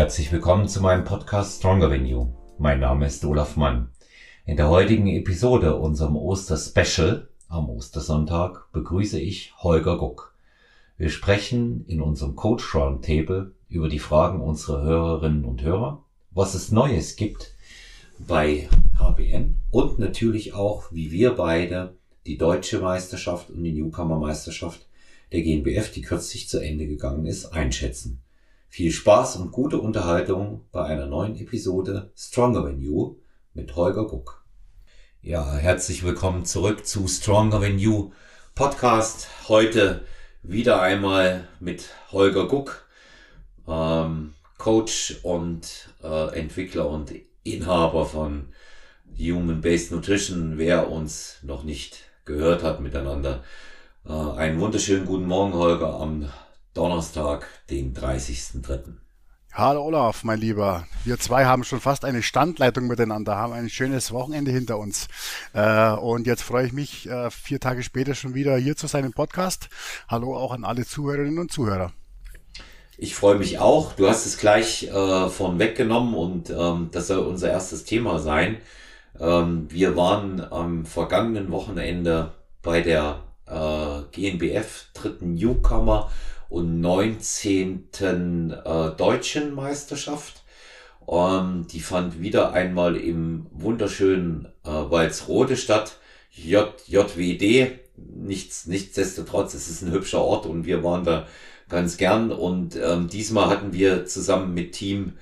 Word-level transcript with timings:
Herzlich 0.00 0.32
willkommen 0.32 0.66
zu 0.66 0.80
meinem 0.80 1.04
Podcast 1.04 1.58
Stronger 1.58 1.90
Than 1.90 2.06
You. 2.06 2.32
Mein 2.56 2.80
Name 2.80 3.04
ist 3.04 3.22
Olaf 3.22 3.56
Mann. 3.56 3.90
In 4.46 4.56
der 4.56 4.70
heutigen 4.70 5.06
Episode 5.08 5.76
unserem 5.76 6.16
Oster-Special 6.16 7.28
am 7.48 7.68
Ostersonntag 7.68 8.72
begrüße 8.72 9.20
ich 9.20 9.52
Holger 9.58 9.98
Guck. 9.98 10.34
Wir 10.96 11.10
sprechen 11.10 11.84
in 11.86 12.00
unserem 12.00 12.34
Coach 12.34 12.74
Roundtable 12.74 13.52
über 13.68 13.90
die 13.90 13.98
Fragen 13.98 14.40
unserer 14.40 14.82
Hörerinnen 14.84 15.44
und 15.44 15.62
Hörer, 15.62 16.02
was 16.30 16.54
es 16.54 16.72
Neues 16.72 17.16
gibt 17.16 17.52
bei 18.18 18.70
HBN 18.98 19.56
und 19.70 19.98
natürlich 19.98 20.54
auch, 20.54 20.90
wie 20.92 21.12
wir 21.12 21.32
beide 21.32 21.94
die 22.24 22.38
deutsche 22.38 22.80
Meisterschaft 22.80 23.50
und 23.50 23.62
die 23.62 23.74
Newcomer 23.74 24.18
Meisterschaft 24.18 24.86
der 25.32 25.42
GNBF, 25.42 25.92
die 25.92 26.00
kürzlich 26.00 26.48
zu 26.48 26.58
Ende 26.58 26.86
gegangen 26.86 27.26
ist, 27.26 27.52
einschätzen. 27.52 28.22
Viel 28.72 28.92
Spaß 28.92 29.34
und 29.34 29.50
gute 29.50 29.80
Unterhaltung 29.80 30.64
bei 30.70 30.84
einer 30.84 31.06
neuen 31.06 31.34
Episode 31.34 32.12
Stronger 32.16 32.62
Than 32.62 32.78
You 32.78 33.16
mit 33.52 33.74
Holger 33.74 34.06
Guck. 34.06 34.44
Ja, 35.22 35.56
herzlich 35.56 36.04
willkommen 36.04 36.44
zurück 36.44 36.86
zu 36.86 37.08
Stronger 37.08 37.60
Than 37.60 37.80
You 37.80 38.12
Podcast. 38.54 39.26
Heute 39.48 40.04
wieder 40.44 40.80
einmal 40.80 41.48
mit 41.58 41.88
Holger 42.12 42.46
Guck, 42.46 42.86
ähm, 43.66 44.34
Coach 44.56 45.16
und 45.24 45.92
äh, 46.04 46.38
Entwickler 46.38 46.88
und 46.88 47.12
Inhaber 47.42 48.06
von 48.06 48.50
Human 49.18 49.62
Based 49.62 49.90
Nutrition. 49.90 50.58
Wer 50.58 50.88
uns 50.92 51.38
noch 51.42 51.64
nicht 51.64 52.04
gehört 52.24 52.62
hat 52.62 52.80
miteinander, 52.80 53.42
äh, 54.06 54.12
einen 54.12 54.60
wunderschönen 54.60 55.06
guten 55.06 55.26
Morgen, 55.26 55.54
Holger, 55.54 55.98
am 55.98 56.30
Donnerstag, 56.72 57.48
den 57.68 57.94
30.03. 57.94 58.94
Hallo 59.52 59.82
Olaf, 59.82 60.22
mein 60.22 60.38
Lieber. 60.38 60.86
Wir 61.04 61.18
zwei 61.18 61.44
haben 61.44 61.64
schon 61.64 61.80
fast 61.80 62.04
eine 62.04 62.22
Standleitung 62.22 62.86
miteinander, 62.86 63.34
haben 63.34 63.52
ein 63.52 63.68
schönes 63.68 64.12
Wochenende 64.12 64.52
hinter 64.52 64.78
uns. 64.78 65.08
Äh, 65.52 65.90
und 65.94 66.28
jetzt 66.28 66.42
freue 66.42 66.66
ich 66.66 66.72
mich, 66.72 67.08
äh, 67.08 67.28
vier 67.32 67.58
Tage 67.58 67.82
später 67.82 68.14
schon 68.14 68.34
wieder 68.34 68.56
hier 68.56 68.76
zu 68.76 68.86
sein 68.86 69.04
im 69.04 69.12
Podcast. 69.12 69.68
Hallo 70.06 70.36
auch 70.36 70.52
an 70.52 70.64
alle 70.64 70.86
Zuhörerinnen 70.86 71.40
und 71.40 71.50
Zuhörer. 71.50 71.92
Ich 72.96 73.16
freue 73.16 73.36
mich 73.36 73.58
auch. 73.58 73.94
Du 73.94 74.08
hast 74.08 74.24
es 74.24 74.38
gleich 74.38 74.84
äh, 74.84 75.28
von 75.28 75.58
weggenommen 75.58 76.14
und 76.14 76.50
ähm, 76.50 76.90
das 76.92 77.08
soll 77.08 77.26
unser 77.26 77.50
erstes 77.50 77.82
Thema 77.82 78.20
sein. 78.20 78.58
Ähm, 79.18 79.66
wir 79.70 79.96
waren 79.96 80.40
am 80.40 80.86
vergangenen 80.86 81.50
Wochenende 81.50 82.34
bei 82.62 82.80
der 82.80 83.24
äh, 83.46 84.02
GNBF 84.12 84.90
dritten 84.94 85.34
Newcomer 85.34 86.10
und 86.50 86.80
19. 86.80 87.88
Äh, 87.94 88.90
deutschen 88.96 89.54
Meisterschaft. 89.54 90.42
Ähm, 91.08 91.66
die 91.70 91.80
fand 91.80 92.20
wieder 92.20 92.52
einmal 92.52 92.96
im 92.96 93.46
wunderschönen 93.52 94.48
äh, 94.64 94.68
Walsrode 94.68 95.56
statt. 95.56 95.96
J 96.30 96.74
JWD. 96.86 97.78
Nichts, 97.96 98.66
nichtsdestotrotz, 98.66 99.54
es 99.54 99.68
ist 99.68 99.82
ein 99.82 99.92
hübscher 99.92 100.22
Ort 100.22 100.46
und 100.46 100.66
wir 100.66 100.82
waren 100.84 101.04
da 101.04 101.26
ganz 101.68 101.96
gern. 101.96 102.32
Und 102.32 102.76
ähm, 102.76 103.08
diesmal 103.08 103.48
hatten 103.48 103.72
wir 103.72 104.04
zusammen 104.06 104.52
mit 104.52 104.72
Team 104.72 105.14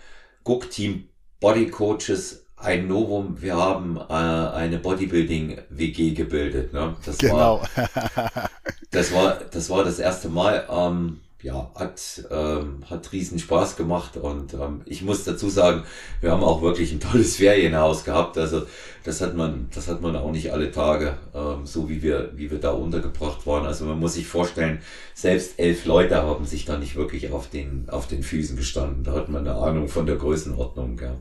Guck 0.45 0.71
Team 0.71 1.09
Body 1.41 1.69
Coaches 1.69 2.47
ein 2.61 2.89
Novum. 2.89 3.41
Wir 3.41 3.57
haben 3.57 3.97
äh, 3.97 4.13
eine 4.13 4.79
Bodybuilding 4.79 5.59
WG 5.71 6.13
gebildet. 6.13 6.73
Ne? 6.73 6.97
Das 7.05 7.19
genau. 7.19 7.61
War, 7.61 8.51
das 8.91 9.13
war 9.13 9.39
das 9.51 9.71
war 9.71 9.85
das 9.85 9.99
erste 9.99 10.29
Mal. 10.29 10.67
Ähm, 10.71 11.21
ja, 11.41 11.71
hat 11.77 12.25
ähm, 12.33 12.83
hat 12.91 13.13
riesen 13.13 13.39
Spaß 13.39 13.77
gemacht 13.77 14.17
und 14.17 14.55
ähm, 14.55 14.83
ich 14.87 15.03
muss 15.03 15.23
dazu 15.23 15.49
sagen, 15.49 15.85
wir 16.21 16.33
haben 16.33 16.43
auch 16.43 16.63
wirklich 16.63 16.91
ein 16.91 16.99
tolles 16.99 17.37
Ferienhaus 17.37 18.05
gehabt. 18.05 18.37
Also 18.37 18.67
das 19.05 19.21
hat 19.21 19.37
man 19.37 19.69
das 19.73 19.87
hat 19.87 20.01
man 20.03 20.17
auch 20.17 20.33
nicht 20.33 20.53
alle 20.53 20.73
Tage, 20.73 21.17
ähm, 21.35 21.65
so 21.65 21.89
wie 21.89 22.03
wir 22.03 22.33
wie 22.35 22.51
wir 22.51 22.59
da 22.59 22.73
untergebracht 22.73 23.47
waren. 23.47 23.67
Also 23.67 23.85
man 23.85 24.01
muss 24.01 24.15
sich 24.15 24.27
vorstellen, 24.27 24.81
selbst 25.15 25.61
elf 25.61 25.85
Leute 25.85 26.17
haben 26.17 26.45
sich 26.45 26.65
da 26.65 26.77
nicht 26.77 26.97
wirklich 26.97 27.31
auf 27.31 27.49
den 27.49 27.89
auf 27.89 28.09
den 28.09 28.25
Füßen 28.25 28.57
gestanden. 28.57 29.05
Da 29.05 29.13
hat 29.13 29.29
man 29.29 29.47
eine 29.47 29.57
Ahnung 29.57 29.87
von 29.89 30.07
der 30.07 30.17
Größenordnung. 30.17 30.99
Ja. 31.01 31.15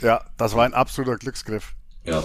Ja, 0.00 0.24
das 0.36 0.54
war 0.54 0.64
ein 0.64 0.74
absoluter 0.74 1.16
Glücksgriff. 1.16 1.74
Ja. 2.04 2.22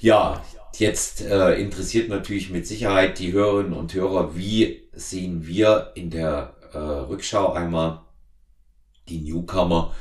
Ja, 0.00 0.44
jetzt 0.76 1.22
äh, 1.22 1.54
interessiert 1.54 2.08
natürlich 2.08 2.50
mit 2.50 2.66
Sicherheit 2.66 3.18
die 3.18 3.32
Hörerinnen 3.32 3.72
und 3.72 3.94
Hörer, 3.94 4.36
wie 4.36 4.88
sehen 4.92 5.46
wir 5.46 5.92
in 5.96 6.10
der 6.10 6.54
äh, 6.72 6.78
Rückschau 6.78 7.52
einmal 7.52 8.02
die 9.08 9.20
Newcomer 9.20 9.94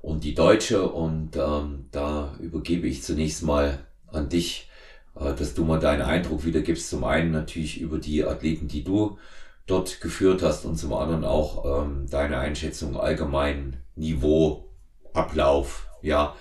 und 0.00 0.24
die 0.24 0.34
Deutsche 0.34 0.88
und 0.88 1.36
ähm, 1.36 1.86
da 1.90 2.36
übergebe 2.38 2.86
ich 2.86 3.02
zunächst 3.02 3.42
mal 3.42 3.86
an 4.06 4.28
dich, 4.28 4.70
äh, 5.16 5.34
dass 5.34 5.54
du 5.54 5.64
mal 5.64 5.80
deinen 5.80 6.02
Eindruck 6.02 6.44
wiedergibst. 6.44 6.88
Zum 6.88 7.04
einen 7.04 7.32
natürlich 7.32 7.80
über 7.80 7.98
die 7.98 8.24
Athleten, 8.24 8.68
die 8.68 8.84
du 8.84 9.18
dort 9.66 10.00
geführt 10.00 10.42
hast 10.42 10.64
und 10.64 10.76
zum 10.76 10.92
anderen 10.92 11.24
auch 11.24 11.82
ähm, 11.82 12.06
deine 12.08 12.38
Einschätzung 12.38 12.96
allgemein 12.96 13.76
Niveau, 13.96 14.70
Ablauf, 15.12 15.89
ja, 16.02 16.34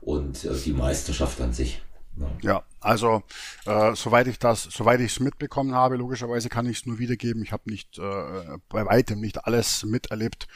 und 0.00 0.44
äh, 0.44 0.54
die 0.64 0.72
Meisterschaft 0.72 1.40
an 1.40 1.52
sich. 1.52 1.82
Ja, 2.16 2.26
ja 2.42 2.62
also 2.80 3.22
äh, 3.64 3.94
soweit 3.94 4.26
ich 4.26 4.38
das, 4.38 4.64
soweit 4.64 5.00
ich 5.00 5.12
es 5.12 5.20
mitbekommen 5.20 5.74
habe, 5.74 5.96
logischerweise 5.96 6.48
kann 6.48 6.66
ich 6.66 6.78
es 6.78 6.86
nur 6.86 6.98
wiedergeben. 6.98 7.42
Ich 7.42 7.52
habe 7.52 7.70
nicht 7.70 7.98
äh, 7.98 8.58
bei 8.68 8.84
weitem 8.84 9.20
nicht 9.20 9.46
alles 9.46 9.84
miterlebt 9.84 10.48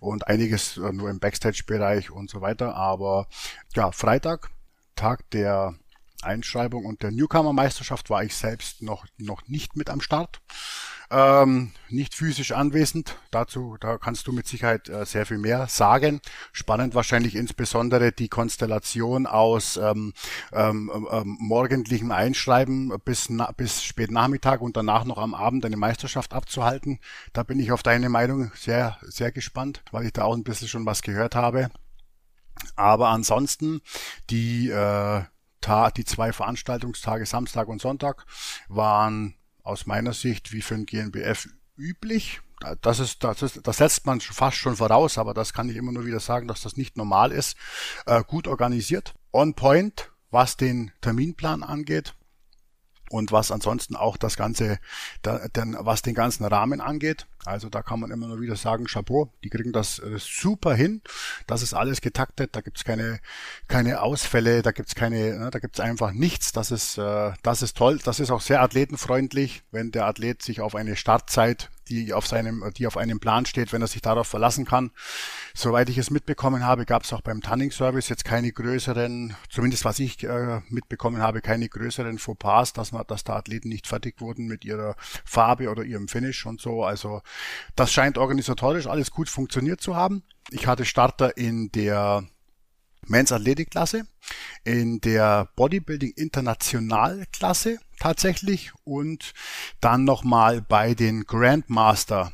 und 0.00 0.26
einiges 0.26 0.76
äh, 0.76 0.92
nur 0.92 1.10
im 1.10 1.20
Backstage-Bereich 1.20 2.10
und 2.10 2.30
so 2.30 2.40
weiter. 2.40 2.74
Aber 2.74 3.28
ja, 3.74 3.92
Freitag, 3.92 4.50
Tag 4.96 5.28
der 5.30 5.74
Einschreibung 6.22 6.86
und 6.86 7.02
der 7.02 7.10
Newcomer-Meisterschaft 7.10 8.08
war 8.08 8.24
ich 8.24 8.34
selbst 8.34 8.82
noch 8.82 9.04
noch 9.18 9.46
nicht 9.46 9.76
mit 9.76 9.90
am 9.90 10.00
Start 10.00 10.40
ähm, 11.10 11.72
nicht 11.88 12.14
physisch 12.14 12.52
anwesend. 12.52 13.16
Dazu, 13.30 13.76
da 13.80 13.98
kannst 13.98 14.26
du 14.26 14.32
mit 14.32 14.46
Sicherheit 14.46 14.88
äh, 14.88 15.04
sehr 15.04 15.26
viel 15.26 15.38
mehr 15.38 15.66
sagen. 15.68 16.20
Spannend 16.52 16.94
wahrscheinlich 16.94 17.34
insbesondere 17.34 18.12
die 18.12 18.28
Konstellation 18.28 19.26
aus 19.26 19.76
ähm, 19.76 20.12
ähm, 20.52 20.90
ähm, 21.10 21.36
morgendlichem 21.40 22.10
Einschreiben 22.10 22.92
bis, 23.04 23.28
bis 23.56 23.82
spät 23.82 24.10
Nachmittag 24.10 24.60
und 24.60 24.76
danach 24.76 25.04
noch 25.04 25.18
am 25.18 25.34
Abend 25.34 25.64
eine 25.64 25.76
Meisterschaft 25.76 26.32
abzuhalten. 26.34 26.98
Da 27.32 27.42
bin 27.42 27.60
ich 27.60 27.72
auf 27.72 27.82
deine 27.82 28.08
Meinung 28.08 28.50
sehr, 28.54 28.98
sehr 29.02 29.32
gespannt, 29.32 29.82
weil 29.90 30.06
ich 30.06 30.12
da 30.12 30.24
auch 30.24 30.34
ein 30.34 30.44
bisschen 30.44 30.68
schon 30.68 30.86
was 30.86 31.02
gehört 31.02 31.34
habe. 31.34 31.70
Aber 32.76 33.08
ansonsten 33.08 33.80
die 34.30 34.70
äh, 34.70 35.22
die 35.96 36.04
zwei 36.04 36.32
Veranstaltungstage, 36.32 37.24
Samstag 37.24 37.68
und 37.68 37.80
Sonntag, 37.80 38.26
waren 38.68 39.34
aus 39.64 39.86
meiner 39.86 40.12
Sicht 40.12 40.52
wie 40.52 40.62
für 40.62 40.74
ein 40.74 40.86
GNBF 40.86 41.48
üblich. 41.76 42.40
Das 42.80 43.00
ist, 43.00 43.24
das 43.24 43.42
ist, 43.42 43.66
das 43.66 43.78
setzt 43.78 44.06
man 44.06 44.20
fast 44.20 44.56
schon 44.56 44.76
voraus, 44.76 45.18
aber 45.18 45.34
das 45.34 45.52
kann 45.52 45.68
ich 45.68 45.76
immer 45.76 45.92
nur 45.92 46.06
wieder 46.06 46.20
sagen, 46.20 46.46
dass 46.46 46.62
das 46.62 46.76
nicht 46.76 46.96
normal 46.96 47.32
ist. 47.32 47.56
Äh, 48.06 48.22
gut 48.22 48.46
organisiert, 48.46 49.14
on 49.32 49.54
point, 49.54 50.12
was 50.30 50.56
den 50.56 50.92
Terminplan 51.00 51.62
angeht 51.62 52.14
und 53.10 53.32
was 53.32 53.50
ansonsten 53.50 53.96
auch 53.96 54.16
das 54.16 54.36
ganze, 54.36 54.78
da, 55.22 55.46
denn, 55.48 55.76
was 55.78 56.02
den 56.02 56.14
ganzen 56.14 56.44
Rahmen 56.44 56.80
angeht. 56.80 57.26
Also 57.44 57.68
da 57.68 57.82
kann 57.82 58.00
man 58.00 58.10
immer 58.10 58.26
nur 58.26 58.40
wieder 58.40 58.56
sagen, 58.56 58.86
Chapeau, 58.86 59.30
die 59.42 59.50
kriegen 59.50 59.72
das 59.72 59.98
äh, 59.98 60.18
super 60.18 60.74
hin. 60.74 61.02
Das 61.46 61.62
ist 61.62 61.74
alles 61.74 62.00
getaktet, 62.00 62.56
da 62.56 62.60
gibt's 62.62 62.84
keine, 62.84 63.20
keine 63.68 64.00
Ausfälle, 64.00 64.62
da 64.62 64.72
gibt's 64.72 64.94
keine, 64.94 65.38
ne, 65.38 65.50
da 65.50 65.58
gibt's 65.58 65.80
einfach 65.80 66.12
nichts. 66.12 66.52
Das 66.52 66.70
ist, 66.70 66.96
äh, 66.98 67.32
das 67.42 67.62
ist 67.62 67.76
toll. 67.76 68.00
Das 68.02 68.20
ist 68.20 68.30
auch 68.30 68.40
sehr 68.40 68.62
athletenfreundlich, 68.62 69.62
wenn 69.70 69.90
der 69.90 70.06
Athlet 70.06 70.42
sich 70.42 70.60
auf 70.60 70.74
eine 70.74 70.96
Startzeit 70.96 71.70
die 71.88 72.12
auf 72.12 72.26
seinem, 72.26 72.64
die 72.76 72.86
auf 72.86 72.96
einem 72.96 73.20
Plan 73.20 73.46
steht, 73.46 73.72
wenn 73.72 73.82
er 73.82 73.88
sich 73.88 74.02
darauf 74.02 74.26
verlassen 74.26 74.64
kann. 74.64 74.90
Soweit 75.54 75.88
ich 75.88 75.98
es 75.98 76.10
mitbekommen 76.10 76.64
habe, 76.64 76.86
gab 76.86 77.04
es 77.04 77.12
auch 77.12 77.20
beim 77.20 77.40
Tunning 77.40 77.70
Service 77.70 78.08
jetzt 78.08 78.24
keine 78.24 78.52
größeren, 78.52 79.36
zumindest 79.48 79.84
was 79.84 79.98
ich 79.98 80.24
äh, 80.24 80.60
mitbekommen 80.68 81.20
habe, 81.20 81.40
keine 81.40 81.68
größeren 81.68 82.18
Fauxpas, 82.18 82.72
dass 82.72 82.92
man, 82.92 83.04
dass 83.06 83.24
da 83.24 83.36
Athleten 83.36 83.68
nicht 83.68 83.86
fertig 83.86 84.20
wurden 84.20 84.46
mit 84.46 84.64
ihrer 84.64 84.96
Farbe 85.24 85.70
oder 85.70 85.84
ihrem 85.84 86.08
Finish 86.08 86.46
und 86.46 86.60
so. 86.60 86.84
Also 86.84 87.22
das 87.76 87.92
scheint 87.92 88.18
organisatorisch 88.18 88.86
alles 88.86 89.10
gut 89.10 89.28
funktioniert 89.28 89.80
zu 89.80 89.96
haben. 89.96 90.22
Ich 90.50 90.66
hatte 90.66 90.84
Starter 90.84 91.36
in 91.36 91.70
der 91.72 92.24
Men's 93.06 93.32
Athletic 93.32 93.70
Klasse, 93.70 94.06
in 94.64 95.00
der 95.00 95.48
Bodybuilding 95.56 96.12
International 96.16 97.24
Klasse 97.32 97.78
tatsächlich 97.98 98.72
und 98.84 99.32
dann 99.80 100.04
nochmal 100.04 100.60
bei 100.62 100.94
den 100.94 101.24
Grandmaster, 101.24 102.32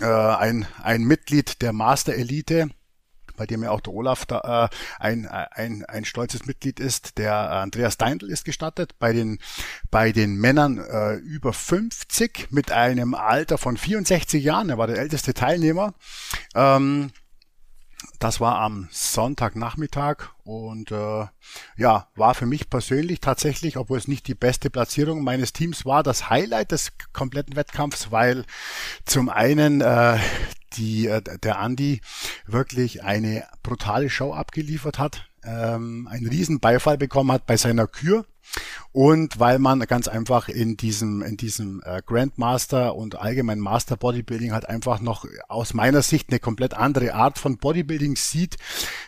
äh, 0.00 0.06
ein, 0.06 0.66
ein 0.82 1.02
Mitglied 1.02 1.62
der 1.62 1.72
Master 1.72 2.14
Elite, 2.14 2.70
bei 3.36 3.46
dem 3.46 3.62
ja 3.62 3.70
auch 3.70 3.80
der 3.80 3.92
Olaf 3.92 4.26
da, 4.26 4.68
äh, 4.70 4.76
ein, 5.00 5.26
ein, 5.26 5.84
ein 5.84 6.04
stolzes 6.04 6.46
Mitglied 6.46 6.80
ist. 6.80 7.18
Der 7.18 7.34
Andreas 7.34 7.96
Deindl 7.96 8.30
ist 8.30 8.44
gestattet. 8.44 8.98
Bei 8.98 9.12
den, 9.12 9.38
bei 9.90 10.12
den 10.12 10.36
Männern 10.36 10.78
äh, 10.78 11.14
über 11.14 11.52
50 11.52 12.48
mit 12.50 12.70
einem 12.70 13.14
Alter 13.14 13.58
von 13.58 13.76
64 13.76 14.42
Jahren. 14.42 14.70
Er 14.70 14.78
war 14.78 14.86
der 14.86 14.98
älteste 14.98 15.34
Teilnehmer. 15.34 15.94
Ähm, 16.54 17.10
Das 18.18 18.40
war 18.40 18.60
am 18.60 18.88
Sonntagnachmittag 18.90 20.28
und 20.44 20.90
äh, 20.90 21.26
ja, 21.76 22.08
war 22.14 22.34
für 22.34 22.46
mich 22.46 22.70
persönlich 22.70 23.20
tatsächlich, 23.20 23.76
obwohl 23.76 23.98
es 23.98 24.08
nicht 24.08 24.28
die 24.28 24.34
beste 24.34 24.70
Platzierung 24.70 25.22
meines 25.22 25.52
Teams 25.52 25.84
war, 25.84 26.02
das 26.02 26.30
Highlight 26.30 26.72
des 26.72 26.92
kompletten 27.12 27.56
Wettkampfs, 27.56 28.10
weil 28.10 28.44
zum 29.04 29.28
einen 29.28 29.80
äh, 29.80 30.18
die, 30.74 31.06
äh, 31.06 31.20
der 31.20 31.58
Andi 31.58 32.00
wirklich 32.46 33.02
eine 33.02 33.44
brutale 33.62 34.08
Show 34.10 34.32
abgeliefert 34.32 34.98
hat, 34.98 35.28
ähm, 35.44 36.08
einen 36.10 36.28
riesen 36.28 36.60
Beifall 36.60 36.98
bekommen 36.98 37.32
hat 37.32 37.46
bei 37.46 37.56
seiner 37.56 37.86
Kür 37.86 38.24
und 38.92 39.40
weil 39.40 39.58
man 39.58 39.80
ganz 39.80 40.06
einfach 40.06 40.48
in 40.48 40.76
diesem, 40.76 41.22
in 41.22 41.38
diesem 41.38 41.82
äh, 41.84 42.02
Grandmaster 42.04 42.94
und 42.94 43.18
allgemein 43.18 43.58
Master 43.58 43.96
Bodybuilding 43.96 44.52
halt 44.52 44.68
einfach 44.68 45.00
noch 45.00 45.26
aus 45.48 45.72
meiner 45.72 46.02
Sicht 46.02 46.28
eine 46.28 46.40
komplett 46.40 46.74
andere 46.74 47.14
Art 47.14 47.38
von 47.38 47.56
Bodybuilding 47.56 48.16
sieht, 48.16 48.58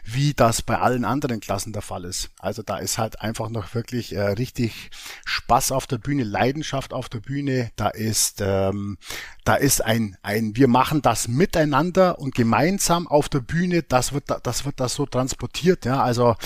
wie 0.05 0.33
das 0.33 0.63
bei 0.63 0.79
allen 0.79 1.05
anderen 1.05 1.41
Klassen 1.41 1.75
der 1.75 1.83
Fall 1.83 2.05
ist. 2.05 2.31
Also 2.39 2.63
da 2.63 2.79
ist 2.79 2.97
halt 2.97 3.21
einfach 3.21 3.51
noch 3.51 3.75
wirklich 3.75 4.15
äh, 4.15 4.23
richtig 4.23 4.91
Spaß 5.27 5.73
auf 5.73 5.87
der 5.87 5.99
Bühne, 5.99 6.25
Leidenschaft 6.25 6.95
auf 6.95 7.11
der 7.11 7.21
Bühne. 7.21 7.71
Da 7.77 7.89
ist, 7.89 8.41
ähm, 8.41 8.97
da 9.45 9.55
ist 9.57 9.85
ein, 9.85 10.17
ein, 10.23 10.57
wir 10.57 10.69
machen 10.69 11.03
das 11.03 11.29
miteinander 11.29 12.19
und 12.19 12.35
gemeinsam 12.35 13.07
auf 13.07 13.29
der 13.29 13.41
Bühne. 13.41 13.83
Das 13.83 14.15
wird, 14.15 14.25
das 14.43 14.65
wird 14.65 14.81
das 14.81 14.95
so 14.95 15.05
transportiert, 15.05 15.85
ja. 15.85 16.03
Also 16.03 16.37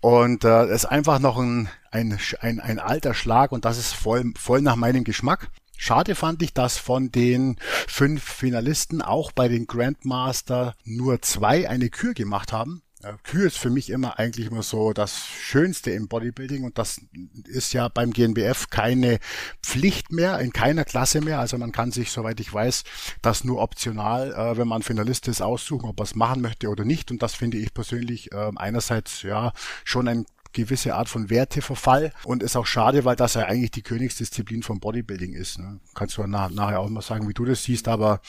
und 0.00 0.44
äh, 0.44 0.74
ist 0.74 0.86
einfach 0.86 1.20
noch 1.20 1.38
ein 1.38 1.68
ein, 1.98 2.18
ein, 2.40 2.60
ein 2.60 2.78
alter 2.78 3.14
Schlag 3.14 3.52
und 3.52 3.64
das 3.64 3.78
ist 3.78 3.92
voll, 3.92 4.32
voll 4.36 4.62
nach 4.62 4.76
meinem 4.76 5.04
Geschmack. 5.04 5.50
Schade 5.76 6.14
fand 6.14 6.42
ich, 6.42 6.52
dass 6.52 6.76
von 6.76 7.12
den 7.12 7.56
fünf 7.86 8.24
Finalisten 8.24 9.00
auch 9.00 9.30
bei 9.30 9.48
den 9.48 9.66
Grandmaster 9.66 10.74
nur 10.84 11.22
zwei 11.22 11.68
eine 11.68 11.88
Kür 11.88 12.14
gemacht 12.14 12.52
haben. 12.52 12.82
Kür 13.22 13.46
ist 13.46 13.58
für 13.58 13.70
mich 13.70 13.90
immer 13.90 14.18
eigentlich 14.18 14.48
immer 14.48 14.64
so 14.64 14.92
das 14.92 15.24
Schönste 15.24 15.92
im 15.92 16.08
Bodybuilding 16.08 16.64
und 16.64 16.78
das 16.78 17.00
ist 17.44 17.72
ja 17.72 17.86
beim 17.86 18.12
GNBF 18.12 18.70
keine 18.70 19.20
Pflicht 19.62 20.10
mehr, 20.10 20.40
in 20.40 20.52
keiner 20.52 20.84
Klasse 20.84 21.20
mehr. 21.20 21.38
Also 21.38 21.58
man 21.58 21.70
kann 21.70 21.92
sich, 21.92 22.10
soweit 22.10 22.40
ich 22.40 22.52
weiß, 22.52 22.82
das 23.22 23.44
nur 23.44 23.60
optional, 23.60 24.32
äh, 24.32 24.56
wenn 24.58 24.66
man 24.66 24.82
Finalist 24.82 25.28
ist, 25.28 25.42
aussuchen, 25.42 25.88
ob 25.88 26.00
er 26.00 26.04
es 26.04 26.16
machen 26.16 26.42
möchte 26.42 26.68
oder 26.68 26.84
nicht. 26.84 27.12
Und 27.12 27.22
das 27.22 27.36
finde 27.36 27.58
ich 27.58 27.72
persönlich 27.72 28.32
äh, 28.32 28.50
einerseits 28.56 29.22
ja 29.22 29.52
schon 29.84 30.08
ein 30.08 30.26
gewisse 30.52 30.94
Art 30.94 31.08
von 31.08 31.30
Werteverfall 31.30 32.12
und 32.24 32.42
ist 32.42 32.56
auch 32.56 32.66
schade, 32.66 33.04
weil 33.04 33.16
das 33.16 33.34
ja 33.34 33.42
eigentlich 33.42 33.70
die 33.70 33.82
Königsdisziplin 33.82 34.62
vom 34.62 34.80
Bodybuilding 34.80 35.34
ist. 35.34 35.58
Ne? 35.58 35.80
Kannst 35.94 36.16
du 36.16 36.26
nach, 36.26 36.50
nachher 36.50 36.80
auch 36.80 36.88
mal 36.88 37.02
sagen, 37.02 37.28
wie 37.28 37.34
du 37.34 37.44
das 37.44 37.62
siehst, 37.62 37.88
aber 37.88 38.20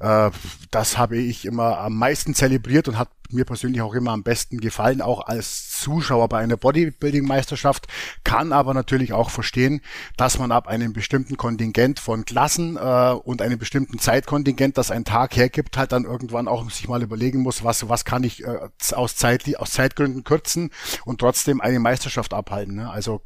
äh, 0.00 0.30
das 0.70 0.98
habe 0.98 1.16
ich 1.16 1.44
immer 1.44 1.78
am 1.78 1.96
meisten 1.96 2.34
zelebriert 2.34 2.88
und 2.88 2.98
hat 2.98 3.10
mir 3.32 3.44
persönlich 3.44 3.80
auch 3.82 3.94
immer 3.94 4.12
am 4.12 4.22
besten 4.22 4.58
gefallen, 4.58 5.00
auch 5.00 5.26
als 5.26 5.80
Zuschauer 5.80 6.28
bei 6.28 6.38
einer 6.38 6.56
Bodybuilding-Meisterschaft, 6.56 7.86
kann 8.24 8.52
aber 8.52 8.74
natürlich 8.74 9.12
auch 9.12 9.30
verstehen, 9.30 9.80
dass 10.16 10.38
man 10.38 10.52
ab 10.52 10.68
einem 10.68 10.92
bestimmten 10.92 11.36
Kontingent 11.36 12.00
von 12.00 12.24
Klassen 12.24 12.76
äh, 12.76 13.12
und 13.12 13.42
einem 13.42 13.58
bestimmten 13.58 13.98
Zeitkontingent, 13.98 14.78
das 14.78 14.90
ein 14.90 15.04
Tag 15.04 15.36
hergibt, 15.36 15.76
halt 15.76 15.92
dann 15.92 16.04
irgendwann 16.04 16.48
auch 16.48 16.68
sich 16.70 16.88
mal 16.88 17.02
überlegen 17.02 17.40
muss, 17.40 17.64
was, 17.64 17.88
was 17.88 18.04
kann 18.04 18.24
ich 18.24 18.44
äh, 18.44 18.58
aus, 18.92 19.16
Zeit, 19.16 19.56
aus 19.56 19.72
Zeitgründen 19.72 20.24
kürzen 20.24 20.70
und 21.04 21.20
trotzdem 21.20 21.60
eine 21.60 21.80
Meisterschaft 21.80 22.34
abhalten. 22.34 22.76
Ne? 22.76 22.90
Also 22.90 23.22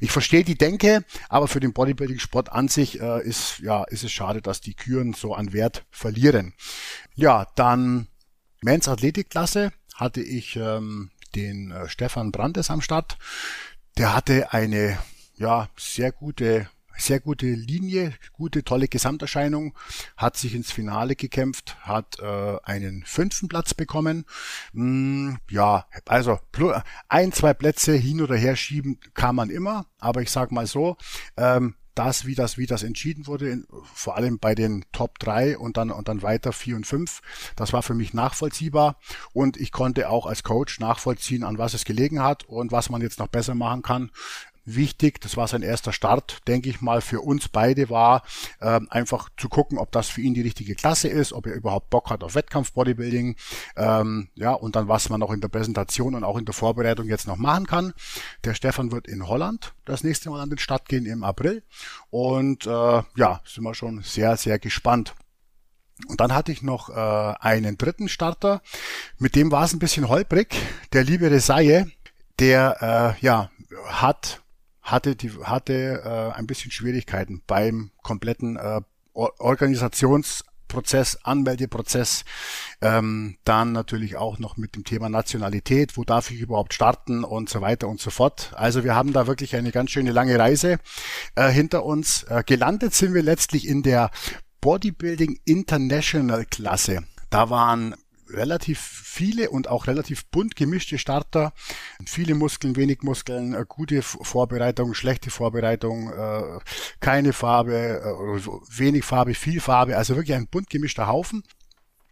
ich 0.00 0.10
verstehe 0.10 0.44
die 0.44 0.56
Denke, 0.56 1.04
aber 1.28 1.48
für 1.48 1.60
den 1.60 1.72
Bodybuilding-Sport 1.72 2.52
an 2.52 2.68
sich 2.68 3.00
äh, 3.00 3.22
ist, 3.22 3.58
ja, 3.60 3.84
ist 3.84 4.04
es 4.04 4.12
schade, 4.12 4.42
dass 4.42 4.60
die 4.60 4.74
Küren 4.74 5.12
so 5.14 5.34
an 5.34 5.52
Wert 5.52 5.84
verlieren. 5.90 6.54
Ja, 7.14 7.46
dann 7.54 8.08
Men's 8.60 8.88
Athletikklasse 8.88 9.72
hatte 9.94 10.20
ich 10.20 10.56
ähm, 10.56 11.10
den 11.34 11.70
äh, 11.70 11.88
Stefan 11.88 12.32
Brandes 12.32 12.70
am 12.70 12.80
Start. 12.80 13.18
Der 13.96 14.14
hatte 14.14 14.52
eine 14.52 14.98
ja 15.36 15.68
sehr 15.76 16.12
gute 16.12 16.68
sehr 16.98 17.20
gute 17.20 17.46
Linie, 17.46 18.12
gute, 18.32 18.64
tolle 18.64 18.88
Gesamterscheinung, 18.88 19.74
hat 20.16 20.36
sich 20.36 20.54
ins 20.54 20.72
Finale 20.72 21.14
gekämpft, 21.14 21.76
hat 21.80 22.18
äh, 22.18 22.56
einen 22.64 23.04
fünften 23.06 23.48
Platz 23.48 23.72
bekommen. 23.72 24.24
Mm, 24.72 25.34
ja, 25.48 25.86
also 26.06 26.40
ein, 27.08 27.32
zwei 27.32 27.54
Plätze 27.54 27.94
hin 27.94 28.20
oder 28.20 28.36
her 28.36 28.56
schieben 28.56 28.98
kann 29.14 29.36
man 29.36 29.48
immer, 29.48 29.86
aber 29.98 30.22
ich 30.22 30.30
sag 30.30 30.50
mal 30.50 30.66
so, 30.66 30.96
ähm, 31.36 31.76
das, 31.98 32.26
wie 32.26 32.34
das, 32.34 32.58
wie 32.58 32.66
das 32.66 32.82
entschieden 32.82 33.26
wurde, 33.26 33.64
vor 33.92 34.16
allem 34.16 34.38
bei 34.38 34.54
den 34.54 34.84
Top 34.92 35.18
3 35.18 35.58
und 35.58 35.76
dann, 35.76 35.90
und 35.90 36.08
dann 36.08 36.22
weiter 36.22 36.52
4 36.52 36.76
und 36.76 36.86
5. 36.86 37.20
Das 37.56 37.72
war 37.72 37.82
für 37.82 37.94
mich 37.94 38.14
nachvollziehbar 38.14 38.96
und 39.32 39.56
ich 39.56 39.72
konnte 39.72 40.08
auch 40.08 40.26
als 40.26 40.42
Coach 40.44 40.78
nachvollziehen, 40.78 41.42
an 41.42 41.58
was 41.58 41.74
es 41.74 41.84
gelegen 41.84 42.22
hat 42.22 42.44
und 42.44 42.70
was 42.70 42.88
man 42.88 43.02
jetzt 43.02 43.18
noch 43.18 43.28
besser 43.28 43.54
machen 43.54 43.82
kann 43.82 44.10
wichtig, 44.74 45.20
das 45.20 45.36
war 45.36 45.48
sein 45.48 45.62
erster 45.62 45.92
Start, 45.92 46.38
denke 46.46 46.68
ich 46.68 46.80
mal, 46.80 47.00
für 47.00 47.20
uns 47.20 47.48
beide 47.48 47.90
war 47.90 48.22
äh, 48.60 48.80
einfach 48.90 49.28
zu 49.36 49.48
gucken, 49.48 49.78
ob 49.78 49.92
das 49.92 50.08
für 50.08 50.20
ihn 50.20 50.34
die 50.34 50.42
richtige 50.42 50.74
Klasse 50.74 51.08
ist, 51.08 51.32
ob 51.32 51.46
er 51.46 51.54
überhaupt 51.54 51.90
Bock 51.90 52.10
hat 52.10 52.22
auf 52.22 52.34
Wettkampf-Bodybuilding, 52.34 53.36
ähm, 53.76 54.28
ja, 54.34 54.52
und 54.52 54.76
dann 54.76 54.88
was 54.88 55.08
man 55.08 55.20
noch 55.20 55.30
in 55.30 55.40
der 55.40 55.48
Präsentation 55.48 56.14
und 56.14 56.24
auch 56.24 56.36
in 56.36 56.44
der 56.44 56.54
Vorbereitung 56.54 57.06
jetzt 57.06 57.26
noch 57.26 57.36
machen 57.36 57.66
kann. 57.66 57.94
Der 58.44 58.54
Stefan 58.54 58.92
wird 58.92 59.08
in 59.08 59.26
Holland 59.26 59.74
das 59.84 60.04
nächste 60.04 60.30
Mal 60.30 60.40
an 60.40 60.50
den 60.50 60.58
Start 60.58 60.88
gehen 60.88 61.06
im 61.06 61.24
April 61.24 61.62
und 62.10 62.66
äh, 62.66 62.70
ja, 62.70 63.40
sind 63.44 63.64
wir 63.64 63.74
schon 63.74 64.02
sehr, 64.02 64.36
sehr 64.36 64.58
gespannt. 64.58 65.14
Und 66.06 66.20
dann 66.20 66.32
hatte 66.32 66.52
ich 66.52 66.62
noch 66.62 66.90
äh, 66.90 67.34
einen 67.40 67.76
dritten 67.76 68.08
Starter, 68.08 68.62
mit 69.18 69.34
dem 69.34 69.50
war 69.50 69.64
es 69.64 69.72
ein 69.72 69.80
bisschen 69.80 70.08
holprig. 70.08 70.54
Der 70.92 71.02
liebe 71.02 71.30
Resaye, 71.30 71.86
der 72.38 73.16
äh, 73.18 73.24
ja 73.24 73.50
hat 73.86 74.42
hatte 74.90 75.16
die 75.16 75.30
hatte 75.42 76.02
äh, 76.04 76.36
ein 76.36 76.46
bisschen 76.46 76.70
Schwierigkeiten 76.70 77.42
beim 77.46 77.90
kompletten 78.02 78.56
äh, 78.56 78.80
Organisationsprozess, 79.12 81.18
Anmeldeprozess, 81.24 82.24
ähm, 82.80 83.36
dann 83.44 83.72
natürlich 83.72 84.16
auch 84.16 84.38
noch 84.38 84.56
mit 84.56 84.76
dem 84.76 84.84
Thema 84.84 85.08
Nationalität, 85.08 85.96
wo 85.96 86.04
darf 86.04 86.30
ich 86.30 86.40
überhaupt 86.40 86.72
starten 86.72 87.24
und 87.24 87.48
so 87.48 87.60
weiter 87.60 87.88
und 87.88 88.00
so 88.00 88.10
fort. 88.10 88.52
Also 88.54 88.84
wir 88.84 88.94
haben 88.94 89.12
da 89.12 89.26
wirklich 89.26 89.56
eine 89.56 89.72
ganz 89.72 89.90
schöne 89.90 90.12
lange 90.12 90.38
Reise 90.38 90.78
äh, 91.34 91.48
hinter 91.48 91.84
uns. 91.84 92.22
Äh, 92.24 92.44
gelandet 92.46 92.94
sind 92.94 93.14
wir 93.14 93.22
letztlich 93.22 93.66
in 93.66 93.82
der 93.82 94.10
Bodybuilding 94.60 95.40
International 95.44 96.44
Klasse. 96.44 97.04
Da 97.30 97.50
waren 97.50 97.94
relativ 98.30 98.78
viele 98.80 99.50
und 99.50 99.68
auch 99.68 99.86
relativ 99.86 100.26
bunt 100.26 100.56
gemischte 100.56 100.98
Starter. 100.98 101.52
Viele 102.06 102.34
Muskeln, 102.34 102.76
wenig 102.76 103.02
Muskeln, 103.02 103.54
äh, 103.54 103.64
gute 103.66 104.02
Vorbereitung, 104.02 104.94
schlechte 104.94 105.30
Vorbereitung, 105.30 106.10
äh, 106.12 106.58
keine 107.00 107.32
Farbe, 107.32 107.74
äh, 107.74 108.78
wenig 108.78 109.04
Farbe, 109.04 109.34
viel 109.34 109.60
Farbe. 109.60 109.96
Also 109.96 110.16
wirklich 110.16 110.36
ein 110.36 110.48
bunt 110.48 110.70
gemischter 110.70 111.06
Haufen. 111.06 111.42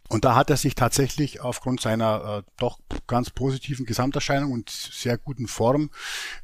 Und 0.09 0.23
da 0.23 0.35
hat 0.35 0.49
er 0.49 0.57
sich 0.57 0.75
tatsächlich 0.75 1.41
aufgrund 1.41 1.81
seiner 1.81 2.43
äh, 2.45 2.51
doch 2.57 2.79
ganz 3.07 3.29
positiven 3.29 3.85
Gesamterscheinung 3.85 4.51
und 4.51 4.69
sehr 4.69 5.17
guten 5.17 5.47
Form 5.47 5.89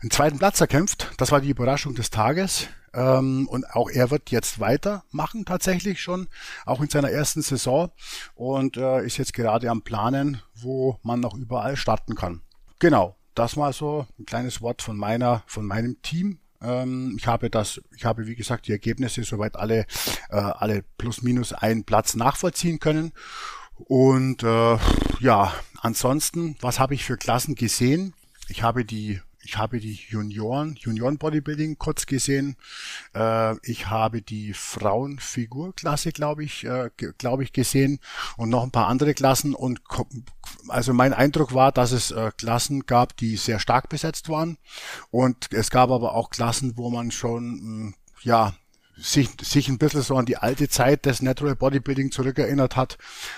einen 0.01 0.11
zweiten 0.11 0.37
Platz 0.37 0.59
erkämpft. 0.59 1.11
Das 1.17 1.31
war 1.31 1.39
die 1.39 1.49
Überraschung 1.49 1.95
des 1.95 2.09
Tages. 2.09 2.67
Ähm, 2.93 3.47
und 3.47 3.69
auch 3.71 3.89
er 3.89 4.11
wird 4.11 4.29
jetzt 4.29 4.59
weitermachen 4.59 5.45
tatsächlich 5.45 6.01
schon, 6.01 6.27
auch 6.65 6.81
in 6.81 6.89
seiner 6.89 7.09
ersten 7.09 7.41
Saison 7.41 7.89
und 8.35 8.77
äh, 8.77 9.03
ist 9.03 9.17
jetzt 9.17 9.33
gerade 9.33 9.69
am 9.69 9.81
Planen, 9.81 10.41
wo 10.53 10.99
man 11.01 11.19
noch 11.19 11.33
überall 11.35 11.75
starten 11.75 12.15
kann. 12.15 12.41
Genau, 12.79 13.15
das 13.33 13.55
mal 13.55 13.73
so 13.73 14.05
ein 14.19 14.25
kleines 14.25 14.61
Wort 14.61 14.81
von 14.81 14.97
meiner, 14.97 15.43
von 15.47 15.65
meinem 15.65 16.01
Team. 16.03 16.39
Ähm, 16.63 17.15
ich 17.17 17.27
habe 17.27 17.49
das, 17.49 17.81
ich 17.95 18.05
habe 18.05 18.27
wie 18.27 18.35
gesagt 18.35 18.67
die 18.67 18.71
Ergebnisse 18.71 19.23
soweit 19.23 19.55
alle, 19.55 19.85
äh, 20.29 20.35
alle 20.35 20.83
plus 20.97 21.21
minus 21.21 21.53
einen 21.53 21.83
Platz 21.83 22.15
nachvollziehen 22.15 22.79
können. 22.79 23.11
Und 23.75 24.43
äh, 24.43 24.77
ja, 25.19 25.53
ansonsten, 25.81 26.55
was 26.61 26.79
habe 26.79 26.93
ich 26.93 27.03
für 27.03 27.17
Klassen 27.17 27.55
gesehen? 27.55 28.13
Ich 28.47 28.63
habe 28.63 28.85
die 28.85 29.19
ich 29.45 29.57
habe 29.57 29.79
die 29.79 29.99
Junioren, 30.09 30.75
Junioren 30.75 31.17
Bodybuilding 31.17 31.77
kurz 31.77 32.05
gesehen. 32.05 32.55
Äh, 33.13 33.55
ich 33.67 33.87
habe 33.87 34.21
die 34.21 34.53
Frauenfigurklasse, 34.53 36.11
glaube 36.13 36.45
ich, 36.45 36.63
äh, 36.63 36.89
glaube 37.17 37.43
ich, 37.43 37.51
gesehen 37.51 37.99
und 38.37 38.49
noch 38.49 38.63
ein 38.63 38.71
paar 38.71 38.87
andere 38.87 39.13
Klassen. 39.13 39.53
Und 39.53 39.81
also 40.67 40.93
mein 40.93 41.13
Eindruck 41.13 41.53
war, 41.53 41.71
dass 41.71 41.91
es 41.91 42.11
äh, 42.11 42.31
Klassen 42.37 42.85
gab, 42.85 43.17
die 43.17 43.35
sehr 43.37 43.59
stark 43.59 43.89
besetzt 43.89 44.29
waren. 44.29 44.57
Und 45.11 45.51
es 45.51 45.69
gab 45.69 45.89
aber 45.89 46.13
auch 46.15 46.29
Klassen, 46.29 46.77
wo 46.77 46.89
man 46.89 47.11
schon, 47.11 47.53
mh, 47.53 47.61
hm, 47.61 47.93
ja, 48.21 48.53
sich, 48.95 49.29
sich 49.41 49.69
ein 49.69 49.77
bisschen 49.77 50.01
so 50.01 50.15
an 50.15 50.25
die 50.25 50.37
alte 50.37 50.69
Zeit 50.69 51.05
des 51.05 51.21
Natural 51.21 51.55
Bodybuilding 51.55 52.11
zurückerinnert 52.11 52.75
hat, 52.75 52.97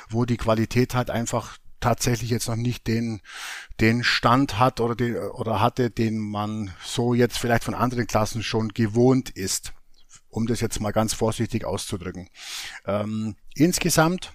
wo 0.09 0.25
die 0.25 0.37
Qualität 0.37 0.95
halt 0.95 1.09
einfach 1.09 1.57
tatsächlich 1.79 2.29
jetzt 2.29 2.47
noch 2.47 2.55
nicht 2.55 2.87
den, 2.87 3.21
den 3.79 4.03
Stand 4.03 4.59
hat 4.59 4.79
oder, 4.79 4.95
den, 4.95 5.17
oder 5.17 5.61
hatte, 5.61 5.89
den 5.91 6.17
man 6.17 6.73
so 6.83 7.13
jetzt 7.13 7.37
vielleicht 7.37 7.63
von 7.63 7.75
anderen 7.75 8.07
Klassen 8.07 8.43
schon 8.43 8.69
gewohnt 8.69 9.29
ist, 9.29 9.73
um 10.29 10.47
das 10.47 10.61
jetzt 10.61 10.81
mal 10.81 10.91
ganz 10.91 11.13
vorsichtig 11.13 11.63
auszudrücken. 11.63 12.29
Ähm, 12.85 13.35
insgesamt 13.53 14.33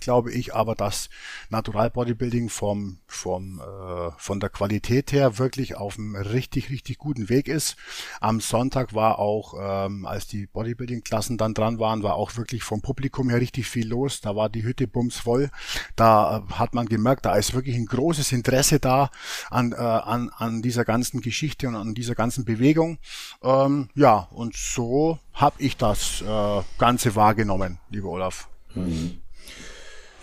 glaube 0.00 0.32
ich 0.32 0.54
aber, 0.54 0.74
dass 0.74 1.08
Natural 1.50 1.90
Bodybuilding 1.90 2.48
vom, 2.48 2.98
vom, 3.06 3.60
äh, 3.60 4.10
von 4.18 4.40
der 4.40 4.50
Qualität 4.50 5.12
her 5.12 5.38
wirklich 5.38 5.76
auf 5.76 5.98
einem 5.98 6.16
richtig, 6.16 6.70
richtig 6.70 6.98
guten 6.98 7.28
Weg 7.28 7.48
ist. 7.48 7.76
Am 8.20 8.40
Sonntag 8.40 8.94
war 8.94 9.18
auch, 9.18 9.54
ähm, 9.58 10.06
als 10.06 10.26
die 10.26 10.46
Bodybuilding-Klassen 10.46 11.38
dann 11.38 11.54
dran 11.54 11.78
waren, 11.78 12.02
war 12.02 12.14
auch 12.14 12.36
wirklich 12.36 12.62
vom 12.62 12.82
Publikum 12.82 13.30
her 13.30 13.40
richtig 13.40 13.68
viel 13.68 13.88
los. 13.88 14.20
Da 14.20 14.36
war 14.36 14.48
die 14.48 14.64
Hütte 14.64 14.86
bums 14.86 15.16
voll. 15.18 15.50
Da 15.96 16.38
äh, 16.38 16.52
hat 16.54 16.74
man 16.74 16.86
gemerkt, 16.86 17.26
da 17.26 17.34
ist 17.34 17.54
wirklich 17.54 17.76
ein 17.76 17.86
großes 17.86 18.32
Interesse 18.32 18.80
da 18.80 19.10
an, 19.50 19.72
äh, 19.72 19.76
an, 19.76 20.30
an 20.36 20.62
dieser 20.62 20.84
ganzen 20.84 21.20
Geschichte 21.20 21.68
und 21.68 21.76
an 21.76 21.94
dieser 21.94 22.14
ganzen 22.14 22.44
Bewegung. 22.44 22.98
Ähm, 23.42 23.88
ja, 23.94 24.28
und 24.30 24.56
so 24.56 25.18
habe 25.32 25.56
ich 25.58 25.76
das 25.76 26.22
äh, 26.22 26.62
Ganze 26.78 27.14
wahrgenommen, 27.14 27.78
lieber 27.90 28.08
Olaf. 28.08 28.48
Mhm. 28.74 29.20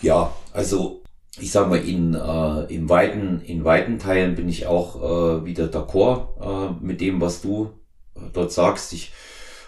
Ja, 0.04 0.36
also 0.52 1.02
ich 1.40 1.50
sag 1.50 1.70
mal, 1.70 1.78
in, 1.78 2.12
äh, 2.12 2.64
in, 2.64 2.90
weiten, 2.90 3.40
in 3.40 3.64
weiten 3.64 3.98
Teilen 3.98 4.34
bin 4.34 4.50
ich 4.50 4.66
auch 4.66 4.96
äh, 4.96 5.46
wieder 5.46 5.64
d'accord 5.64 6.28
äh, 6.42 6.84
mit 6.84 7.00
dem, 7.00 7.22
was 7.22 7.40
du 7.40 7.70
äh, 8.14 8.20
dort 8.34 8.52
sagst. 8.52 8.92
Ich 8.92 9.12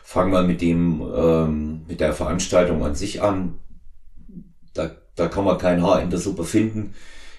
fange 0.04 0.32
mal 0.32 0.46
mit 0.46 0.60
dem, 0.60 1.00
ähm, 1.16 1.86
mit 1.88 2.00
der 2.00 2.12
Veranstaltung 2.12 2.84
an 2.84 2.94
sich 2.94 3.22
an. 3.22 3.60
Da, 4.74 4.90
da 5.14 5.28
kann 5.28 5.46
man 5.46 5.56
kein 5.56 5.82
Haar 5.82 6.02
in 6.02 6.10
der 6.10 6.18
Suppe 6.18 6.44
finden. 6.44 6.92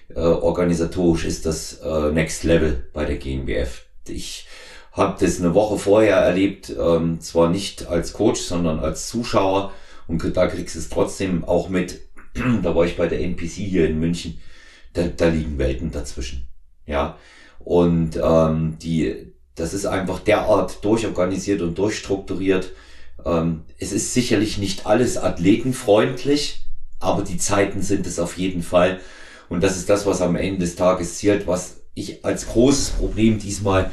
Äh, 0.09 0.21
organisatorisch 0.21 1.25
ist 1.25 1.45
das 1.45 1.73
äh, 1.83 2.11
Next 2.11 2.45
Level 2.45 2.89
bei 2.93 3.05
der 3.05 3.17
GNBF. 3.17 3.85
Ich 4.07 4.47
habe 4.91 5.23
das 5.23 5.39
eine 5.39 5.53
Woche 5.53 5.77
vorher 5.77 6.17
erlebt, 6.17 6.75
ähm, 6.75 7.21
zwar 7.21 7.49
nicht 7.49 7.85
als 7.85 8.13
Coach, 8.13 8.41
sondern 8.41 8.79
als 8.79 9.07
Zuschauer. 9.07 9.71
Und 10.07 10.35
da 10.35 10.47
kriegst 10.47 10.73
du 10.73 10.79
es 10.79 10.89
trotzdem 10.89 11.43
auch 11.43 11.69
mit, 11.69 12.06
da 12.63 12.75
war 12.75 12.85
ich 12.85 12.97
bei 12.97 13.07
der 13.07 13.21
NPC 13.21 13.51
hier 13.51 13.87
in 13.87 13.99
München, 13.99 14.39
da, 14.93 15.07
da 15.07 15.27
liegen 15.27 15.57
Welten 15.57 15.91
dazwischen. 15.91 16.47
Ja. 16.85 17.17
Und 17.59 18.19
ähm, 18.21 18.77
die, 18.81 19.33
das 19.55 19.73
ist 19.73 19.85
einfach 19.85 20.19
derart 20.19 20.83
durchorganisiert 20.83 21.61
und 21.61 21.77
durchstrukturiert. 21.77 22.71
Ähm, 23.25 23.63
es 23.77 23.91
ist 23.91 24.13
sicherlich 24.13 24.57
nicht 24.57 24.85
alles 24.85 25.17
athletenfreundlich, 25.17 26.65
aber 26.99 27.23
die 27.23 27.37
Zeiten 27.37 27.81
sind 27.81 28.07
es 28.07 28.19
auf 28.19 28.37
jeden 28.37 28.63
Fall. 28.63 28.99
Und 29.49 29.63
das 29.63 29.77
ist 29.77 29.89
das, 29.89 30.05
was 30.05 30.21
am 30.21 30.35
Ende 30.35 30.59
des 30.59 30.75
Tages 30.75 31.17
zählt, 31.17 31.47
was 31.47 31.81
ich 31.93 32.23
als 32.23 32.47
großes 32.47 32.91
Problem 32.91 33.39
diesmal 33.39 33.91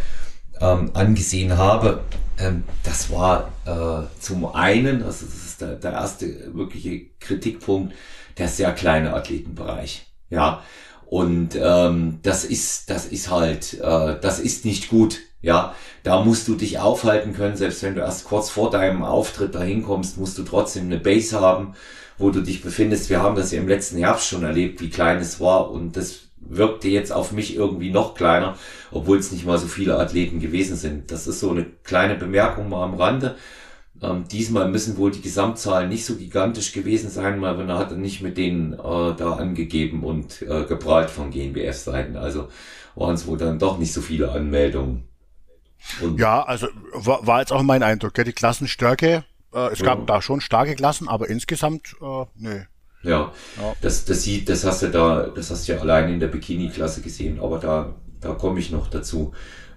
ähm, 0.60 0.90
angesehen 0.94 1.56
habe. 1.56 2.02
Ähm, 2.38 2.64
das 2.82 3.10
war 3.10 3.52
äh, 3.64 4.20
zum 4.20 4.46
einen, 4.46 5.02
also 5.02 5.26
das 5.26 5.34
ist 5.34 5.60
der, 5.60 5.76
der 5.76 5.92
erste 5.92 6.54
wirkliche 6.54 7.06
Kritikpunkt, 7.20 7.94
der 8.38 8.48
sehr 8.48 8.72
kleine 8.72 9.14
Athletenbereich. 9.14 10.06
Ja. 10.30 10.62
Und 11.06 11.50
ähm, 11.54 12.18
das 12.22 12.44
ist, 12.44 12.90
das 12.90 13.06
ist 13.06 13.30
halt, 13.30 13.74
äh, 13.74 14.16
das 14.20 14.40
ist 14.40 14.64
nicht 14.64 14.88
gut. 14.88 15.18
Ja, 15.42 15.74
da 16.02 16.24
musst 16.24 16.48
du 16.48 16.54
dich 16.54 16.78
aufhalten 16.78 17.34
können, 17.34 17.56
selbst 17.56 17.82
wenn 17.82 17.94
du 17.94 18.00
erst 18.00 18.24
kurz 18.24 18.48
vor 18.48 18.70
deinem 18.70 19.04
Auftritt 19.04 19.54
dahin 19.54 19.82
kommst, 19.82 20.16
musst 20.16 20.38
du 20.38 20.42
trotzdem 20.42 20.84
eine 20.84 20.98
Base 20.98 21.38
haben, 21.38 21.74
wo 22.16 22.30
du 22.30 22.40
dich 22.40 22.62
befindest. 22.62 23.10
Wir 23.10 23.22
haben 23.22 23.36
das 23.36 23.52
ja 23.52 23.60
im 23.60 23.68
letzten 23.68 23.98
Herbst 23.98 24.26
schon 24.26 24.42
erlebt, 24.42 24.80
wie 24.80 24.88
klein 24.88 25.18
es 25.18 25.40
war 25.40 25.70
und 25.70 25.96
das 25.96 26.20
wirkte 26.46 26.88
jetzt 26.88 27.12
auf 27.12 27.32
mich 27.32 27.54
irgendwie 27.54 27.90
noch 27.90 28.14
kleiner, 28.14 28.56
obwohl 28.90 29.18
es 29.18 29.32
nicht 29.32 29.46
mal 29.46 29.58
so 29.58 29.66
viele 29.66 29.98
Athleten 29.98 30.40
gewesen 30.40 30.76
sind. 30.76 31.10
Das 31.10 31.26
ist 31.26 31.40
so 31.40 31.50
eine 31.50 31.66
kleine 31.84 32.14
Bemerkung 32.14 32.68
mal 32.68 32.84
am 32.84 32.94
Rande. 32.94 33.36
Ähm, 34.02 34.24
diesmal 34.30 34.68
müssen 34.68 34.96
wohl 34.96 35.12
die 35.12 35.22
Gesamtzahlen 35.22 35.88
nicht 35.88 36.04
so 36.04 36.16
gigantisch 36.16 36.72
gewesen 36.72 37.10
sein, 37.10 37.40
weil 37.40 37.56
man 37.56 37.72
hat 37.72 37.96
nicht 37.96 38.22
mit 38.22 38.36
denen 38.36 38.72
äh, 38.74 38.76
da 38.76 39.34
angegeben 39.38 40.02
und 40.02 40.42
äh, 40.42 40.64
geprahlt 40.64 41.10
von 41.10 41.30
GNBF-Seiten. 41.30 42.16
Also 42.16 42.48
waren 42.96 43.14
es 43.14 43.26
wohl 43.26 43.38
dann 43.38 43.58
doch 43.58 43.78
nicht 43.78 43.92
so 43.92 44.00
viele 44.00 44.30
Anmeldungen. 44.32 45.04
Und 46.00 46.18
ja, 46.18 46.42
also 46.42 46.68
war, 46.92 47.26
war 47.26 47.40
jetzt 47.40 47.52
auch 47.52 47.62
mein 47.62 47.82
Eindruck. 47.82 48.16
Ja, 48.16 48.24
die 48.24 48.32
Klassenstärke, 48.32 49.24
äh, 49.52 49.72
es 49.72 49.80
gab 49.80 50.06
da 50.06 50.22
schon 50.22 50.40
starke 50.40 50.74
Klassen, 50.74 51.08
aber 51.08 51.28
insgesamt, 51.28 51.94
äh, 52.00 52.24
nö. 52.36 52.60
Ja, 53.02 53.32
ja, 53.60 53.74
das, 53.82 54.06
das 54.06 54.22
sieht, 54.22 54.48
das 54.48 54.64
hast 54.64 54.82
du 54.82 54.88
da, 54.88 55.26
das 55.26 55.50
hast 55.50 55.68
du 55.68 55.72
ja 55.72 55.80
allein 55.80 56.10
in 56.10 56.20
der 56.20 56.28
Bikini-Klasse 56.28 57.02
gesehen, 57.02 57.38
aber 57.38 57.58
da, 57.58 57.94
da 58.20 58.32
komme 58.32 58.60
ich 58.60 58.70
noch 58.70 58.88
dazu. 58.88 59.34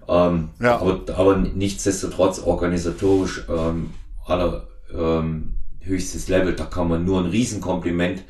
Ähm, 0.08 0.48
ja. 0.58 0.78
aber, 0.78 1.02
aber 1.14 1.36
nichtsdestotrotz 1.36 2.38
organisatorisch 2.38 3.44
ähm, 3.50 3.90
aller 4.28 4.68
ähm, 4.94 5.54
höchstes 5.80 6.28
Level. 6.28 6.54
Da 6.54 6.64
kann 6.64 6.88
man 6.88 7.04
nur 7.04 7.20
ein 7.20 7.30
Riesenkompliment 7.30 8.24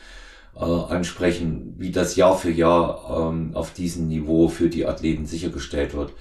äh, 0.56 0.64
ansprechen, 0.64 1.74
wie 1.78 1.90
das 1.90 2.16
Jahr 2.16 2.36
für 2.36 2.50
Jahr 2.50 3.30
ähm, 3.30 3.50
auf 3.54 3.72
diesem 3.72 4.08
Niveau 4.08 4.48
für 4.48 4.68
die 4.68 4.86
Athleten 4.86 5.26
sichergestellt 5.26 5.94
wird. 5.94 6.12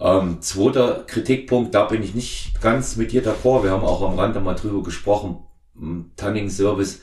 Ähm, 0.00 0.40
zweiter 0.40 1.04
Kritikpunkt, 1.06 1.74
da 1.74 1.84
bin 1.84 2.02
ich 2.02 2.14
nicht 2.14 2.60
ganz 2.60 2.96
mit 2.96 3.12
dir 3.12 3.22
d'accord. 3.22 3.62
Wir 3.62 3.70
haben 3.70 3.84
auch 3.84 4.02
am 4.02 4.18
Rande 4.18 4.40
mal 4.40 4.54
drüber 4.54 4.82
gesprochen. 4.82 5.38
Tunning 6.16 6.50
Service 6.50 7.00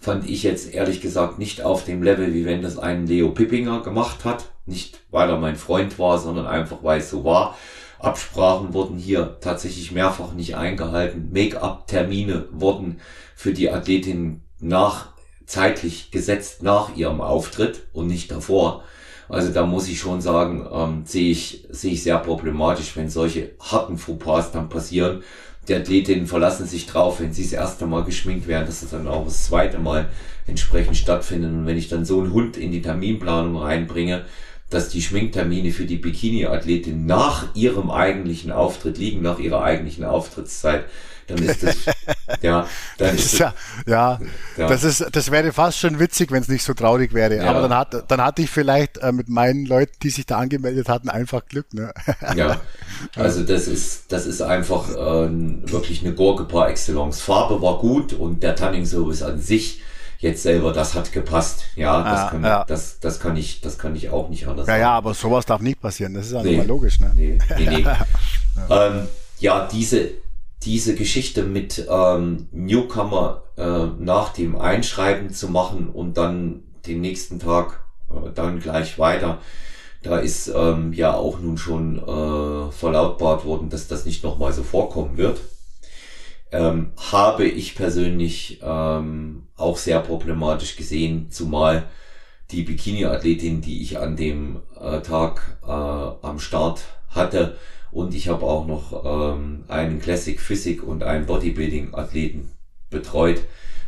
fand 0.00 0.28
ich 0.28 0.42
jetzt 0.42 0.72
ehrlich 0.72 1.00
gesagt 1.00 1.38
nicht 1.38 1.62
auf 1.62 1.84
dem 1.84 2.02
Level, 2.02 2.34
wie 2.34 2.44
wenn 2.44 2.62
das 2.62 2.78
ein 2.78 3.06
Leo 3.06 3.30
Pippinger 3.30 3.80
gemacht 3.82 4.24
hat. 4.24 4.50
Nicht 4.66 5.00
weil 5.10 5.28
er 5.28 5.38
mein 5.38 5.56
Freund 5.56 5.98
war, 5.98 6.18
sondern 6.18 6.46
einfach 6.46 6.78
weil 6.82 7.00
es 7.00 7.10
so 7.10 7.24
war. 7.24 7.56
Absprachen 8.04 8.74
wurden 8.74 8.96
hier 8.96 9.38
tatsächlich 9.40 9.92
mehrfach 9.92 10.32
nicht 10.32 10.56
eingehalten. 10.56 11.30
Make-up-Termine 11.32 12.46
wurden 12.52 13.00
für 13.34 13.52
die 13.52 13.70
Athletin 13.70 14.42
nach, 14.60 15.08
zeitlich 15.46 16.10
gesetzt 16.10 16.62
nach 16.62 16.96
ihrem 16.96 17.20
Auftritt 17.20 17.82
und 17.92 18.06
nicht 18.06 18.30
davor. 18.30 18.82
Also 19.28 19.52
da 19.52 19.64
muss 19.64 19.88
ich 19.88 19.98
schon 19.98 20.20
sagen, 20.20 20.66
ähm, 20.70 21.02
sehe 21.06 21.30
ich, 21.30 21.66
sehe 21.70 21.92
ich 21.92 22.02
sehr 22.02 22.18
problematisch, 22.18 22.96
wenn 22.96 23.08
solche 23.08 23.52
harten 23.58 23.98
Fauxpas 23.98 24.52
dann 24.52 24.68
passieren. 24.68 25.22
Die 25.68 25.74
Athletinnen 25.74 26.26
verlassen 26.26 26.66
sich 26.66 26.86
drauf, 26.86 27.20
wenn 27.20 27.32
sie 27.32 27.42
das 27.42 27.52
erste 27.52 27.86
Mal 27.86 28.04
geschminkt 28.04 28.46
werden, 28.46 28.66
dass 28.66 28.82
es 28.82 28.90
dann 28.90 29.08
auch 29.08 29.24
das 29.24 29.46
zweite 29.46 29.78
Mal 29.78 30.10
entsprechend 30.46 30.96
stattfindet. 30.96 31.50
Und 31.50 31.66
wenn 31.66 31.78
ich 31.78 31.88
dann 31.88 32.04
so 32.04 32.20
einen 32.20 32.34
Hund 32.34 32.58
in 32.58 32.70
die 32.70 32.82
Terminplanung 32.82 33.56
reinbringe, 33.56 34.26
dass 34.70 34.88
die 34.88 35.02
Schminktermine 35.02 35.72
für 35.72 35.84
die 35.84 35.96
Bikini-Athletin 35.96 37.06
nach 37.06 37.54
ihrem 37.54 37.90
eigentlichen 37.90 38.50
Auftritt 38.50 38.98
liegen, 38.98 39.22
nach 39.22 39.38
ihrer 39.38 39.62
eigentlichen 39.62 40.04
Auftrittszeit, 40.04 40.86
dann 41.26 41.38
ist 41.38 41.62
das, 41.62 41.76
ja, 42.42 42.66
dann 42.98 43.14
ist, 43.14 43.32
das, 43.32 43.38
ja, 43.38 43.54
ja, 43.86 44.18
ja, 44.56 44.68
das 44.68 44.84
ist, 44.84 45.06
das 45.12 45.30
wäre 45.30 45.52
fast 45.52 45.78
schon 45.78 45.98
witzig, 45.98 46.30
wenn 46.30 46.42
es 46.42 46.48
nicht 46.48 46.64
so 46.64 46.74
traurig 46.74 47.14
wäre. 47.14 47.36
Ja. 47.36 47.44
Aber 47.44 47.62
dann 47.62 47.74
hat, 47.74 48.10
dann 48.10 48.20
hatte 48.20 48.42
ich 48.42 48.50
vielleicht 48.50 48.98
äh, 48.98 49.12
mit 49.12 49.28
meinen 49.28 49.64
Leuten, 49.64 49.94
die 50.02 50.10
sich 50.10 50.26
da 50.26 50.38
angemeldet 50.38 50.88
hatten, 50.88 51.08
einfach 51.08 51.46
Glück, 51.46 51.72
ne? 51.72 51.92
ja, 52.36 52.60
also 53.16 53.42
das 53.42 53.68
ist, 53.68 54.12
das 54.12 54.26
ist 54.26 54.42
einfach 54.42 54.90
äh, 54.90 55.30
wirklich 55.70 56.02
eine 56.02 56.14
Gurke 56.14 56.44
par 56.44 56.68
excellence. 56.68 57.20
Farbe 57.20 57.62
war 57.62 57.78
gut 57.78 58.12
und 58.12 58.42
der 58.42 58.54
Tanning 58.54 58.84
Service 58.84 59.22
an 59.22 59.40
sich 59.40 59.82
jetzt 60.24 60.42
selber, 60.42 60.72
das 60.72 60.94
hat 60.94 61.12
gepasst. 61.12 61.64
Ja, 61.76 62.02
das, 62.02 62.20
ja, 62.20 62.28
kann, 62.30 62.42
ja. 62.42 62.64
Das, 62.64 62.98
das 62.98 63.20
kann 63.20 63.36
ich, 63.36 63.60
das 63.60 63.78
kann 63.78 63.94
ich 63.94 64.10
auch 64.10 64.28
nicht 64.30 64.48
anders 64.48 64.66
Ja, 64.66 64.72
sagen. 64.72 64.80
ja, 64.80 64.90
aber 64.92 65.14
sowas 65.14 65.46
darf 65.46 65.60
nicht 65.60 65.80
passieren. 65.80 66.14
Das 66.14 66.26
ist 66.26 66.32
ja 66.32 66.42
nee, 66.42 66.56
mal 66.56 66.66
logisch, 66.66 66.98
ne? 66.98 67.12
Nee, 67.14 67.38
nee, 67.58 67.66
nee. 67.68 67.80
ja. 68.68 68.86
Ähm, 68.88 69.08
ja, 69.38 69.68
diese, 69.70 70.10
diese 70.62 70.94
Geschichte 70.94 71.44
mit 71.44 71.86
ähm, 71.88 72.48
Newcomer 72.52 73.42
äh, 73.56 73.86
nach 73.98 74.32
dem 74.32 74.56
Einschreiben 74.56 75.30
zu 75.30 75.48
machen 75.48 75.88
und 75.90 76.16
dann 76.16 76.62
den 76.86 77.00
nächsten 77.02 77.38
Tag 77.38 77.84
äh, 78.10 78.30
dann 78.34 78.60
gleich 78.60 78.98
weiter. 78.98 79.38
Da 80.02 80.18
ist 80.18 80.48
ähm, 80.54 80.92
ja 80.92 81.14
auch 81.14 81.38
nun 81.38 81.56
schon 81.56 81.98
äh, 81.98 82.72
verlautbart 82.72 83.44
worden, 83.44 83.68
dass 83.70 83.88
das 83.88 84.04
nicht 84.04 84.24
nochmal 84.24 84.52
so 84.52 84.62
vorkommen 84.62 85.16
wird 85.16 85.40
ähm, 86.54 86.92
habe 87.12 87.46
ich 87.46 87.74
persönlich 87.74 88.60
ähm, 88.62 89.48
auch 89.56 89.76
sehr 89.76 90.00
problematisch 90.00 90.76
gesehen, 90.76 91.30
zumal 91.30 91.84
die 92.50 92.62
Bikini-Athletin, 92.62 93.60
die 93.60 93.82
ich 93.82 93.98
an 93.98 94.16
dem 94.16 94.62
äh, 94.80 95.00
Tag 95.00 95.58
äh, 95.66 95.70
am 95.70 96.38
Start 96.38 96.82
hatte, 97.08 97.56
und 97.90 98.12
ich 98.12 98.28
habe 98.28 98.44
auch 98.44 98.66
noch 98.66 99.04
ähm, 99.04 99.64
einen 99.68 100.00
Classic 100.00 100.40
Physik 100.40 100.82
und 100.82 101.04
einen 101.04 101.26
Bodybuilding-Athleten 101.26 102.50
betreut, 102.90 103.40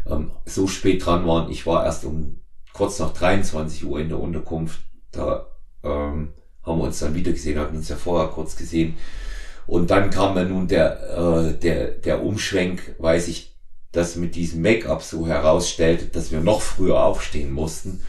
ähm, 0.08 0.30
so 0.44 0.68
spät 0.68 1.04
dran 1.04 1.26
waren. 1.26 1.50
Ich 1.50 1.66
war 1.66 1.84
erst 1.84 2.04
um 2.04 2.40
kurz 2.72 3.00
nach 3.00 3.12
23 3.12 3.84
Uhr 3.84 3.98
in 3.98 4.08
der 4.08 4.20
Unterkunft. 4.20 4.80
Da 5.10 5.48
ähm, 5.82 6.34
haben 6.62 6.78
wir 6.78 6.84
uns 6.84 7.00
dann 7.00 7.16
wieder 7.16 7.32
gesehen, 7.32 7.58
hatten 7.58 7.76
uns 7.76 7.88
ja 7.88 7.96
vorher 7.96 8.28
kurz 8.28 8.54
gesehen. 8.54 8.96
Und 9.66 9.90
dann 9.90 10.10
kam 10.10 10.34
dann 10.34 10.48
nun 10.48 10.68
der, 10.68 11.00
äh, 11.16 11.52
der, 11.54 11.90
der 11.90 12.22
Umschwenk, 12.22 12.94
weiß 12.98 13.28
ich, 13.28 13.56
dass 13.92 14.16
mit 14.16 14.34
diesem 14.34 14.62
Make-up 14.62 15.02
so 15.02 15.26
herausstellte, 15.26 16.06
dass 16.06 16.30
wir 16.30 16.40
noch 16.40 16.60
früher 16.60 17.02
aufstehen 17.02 17.50
mussten 17.52 18.02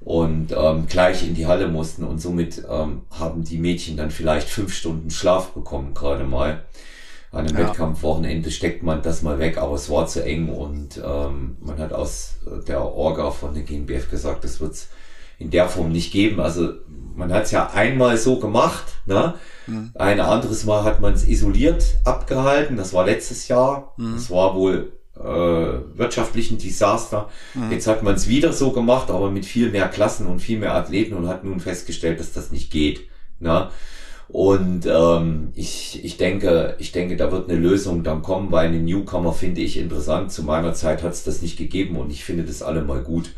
und 0.00 0.54
ähm, 0.56 0.86
gleich 0.86 1.26
in 1.26 1.34
die 1.34 1.46
Halle 1.46 1.68
mussten 1.68 2.04
und 2.04 2.20
somit 2.20 2.62
ähm, 2.70 3.02
haben 3.10 3.44
die 3.44 3.58
Mädchen 3.58 3.96
dann 3.96 4.10
vielleicht 4.10 4.48
fünf 4.48 4.74
Stunden 4.74 5.10
Schlaf 5.10 5.50
bekommen 5.52 5.94
gerade 5.94 6.24
mal. 6.24 6.64
an 7.32 7.46
einem 7.46 7.58
ja. 7.58 7.68
Wettkampfwochenende 7.68 8.50
steckt 8.50 8.82
man 8.82 9.02
das 9.02 9.22
mal 9.22 9.38
weg, 9.38 9.58
aber 9.58 9.74
es 9.74 9.90
war 9.90 10.06
zu 10.06 10.24
eng 10.24 10.48
und 10.48 11.02
ähm, 11.04 11.56
man 11.60 11.78
hat 11.78 11.92
aus 11.92 12.36
der 12.68 12.82
Orga 12.82 13.30
von 13.30 13.54
der 13.54 13.64
GmbF 13.64 14.10
gesagt, 14.10 14.44
das 14.44 14.60
wird's 14.60 14.88
in 15.38 15.50
der 15.50 15.68
Form 15.68 15.92
nicht 15.92 16.12
geben. 16.12 16.40
Also 16.40 16.74
man 17.14 17.32
hat 17.32 17.44
es 17.44 17.50
ja 17.50 17.70
einmal 17.72 18.16
so 18.16 18.38
gemacht, 18.38 18.84
ne? 19.06 19.34
Mhm. 19.66 19.90
Ein 19.94 20.20
anderes 20.20 20.64
Mal 20.64 20.84
hat 20.84 21.00
man 21.00 21.14
es 21.14 21.26
isoliert 21.26 21.98
abgehalten, 22.04 22.76
das 22.76 22.92
war 22.92 23.06
letztes 23.06 23.48
Jahr. 23.48 23.94
Mhm. 23.96 24.12
Das 24.14 24.30
war 24.30 24.54
wohl 24.54 24.92
äh, 25.18 25.98
wirtschaftlichen 25.98 26.58
Desaster. 26.58 27.28
Mhm. 27.54 27.72
Jetzt 27.72 27.86
hat 27.86 28.02
man 28.02 28.14
es 28.14 28.28
wieder 28.28 28.52
so 28.52 28.72
gemacht, 28.72 29.10
aber 29.10 29.30
mit 29.30 29.46
viel 29.46 29.70
mehr 29.70 29.88
Klassen 29.88 30.26
und 30.26 30.40
viel 30.40 30.58
mehr 30.58 30.74
Athleten 30.74 31.14
und 31.14 31.26
hat 31.26 31.44
nun 31.44 31.60
festgestellt, 31.60 32.20
dass 32.20 32.32
das 32.32 32.52
nicht 32.52 32.70
geht. 32.70 33.08
Ne? 33.40 33.68
Und 34.28 34.86
ähm, 34.86 35.52
ich, 35.54 36.04
ich 36.04 36.16
denke, 36.16 36.74
ich 36.78 36.92
denke, 36.92 37.16
da 37.16 37.30
wird 37.30 37.48
eine 37.48 37.58
Lösung 37.58 38.02
dann 38.02 38.22
kommen, 38.22 38.50
weil 38.50 38.68
eine 38.68 38.80
Newcomer 38.80 39.32
finde 39.32 39.60
ich 39.60 39.78
interessant. 39.78 40.32
Zu 40.32 40.42
meiner 40.42 40.74
Zeit 40.74 41.02
hat 41.02 41.12
es 41.12 41.24
das 41.24 41.42
nicht 41.42 41.56
gegeben 41.56 41.96
und 41.96 42.10
ich 42.10 42.24
finde 42.24 42.42
das 42.42 42.62
alle 42.62 42.82
mal 42.82 43.02
gut, 43.02 43.30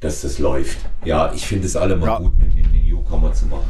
dass 0.00 0.22
das 0.22 0.38
läuft. 0.38 0.78
Ja, 1.04 1.32
ich 1.32 1.46
finde 1.46 1.66
es 1.66 1.76
alle 1.76 1.96
mal 1.96 2.06
ja. 2.06 2.18
gut, 2.18 2.32
eine 2.40 2.78
Newcomer 2.78 3.32
zu 3.32 3.46
machen. 3.46 3.68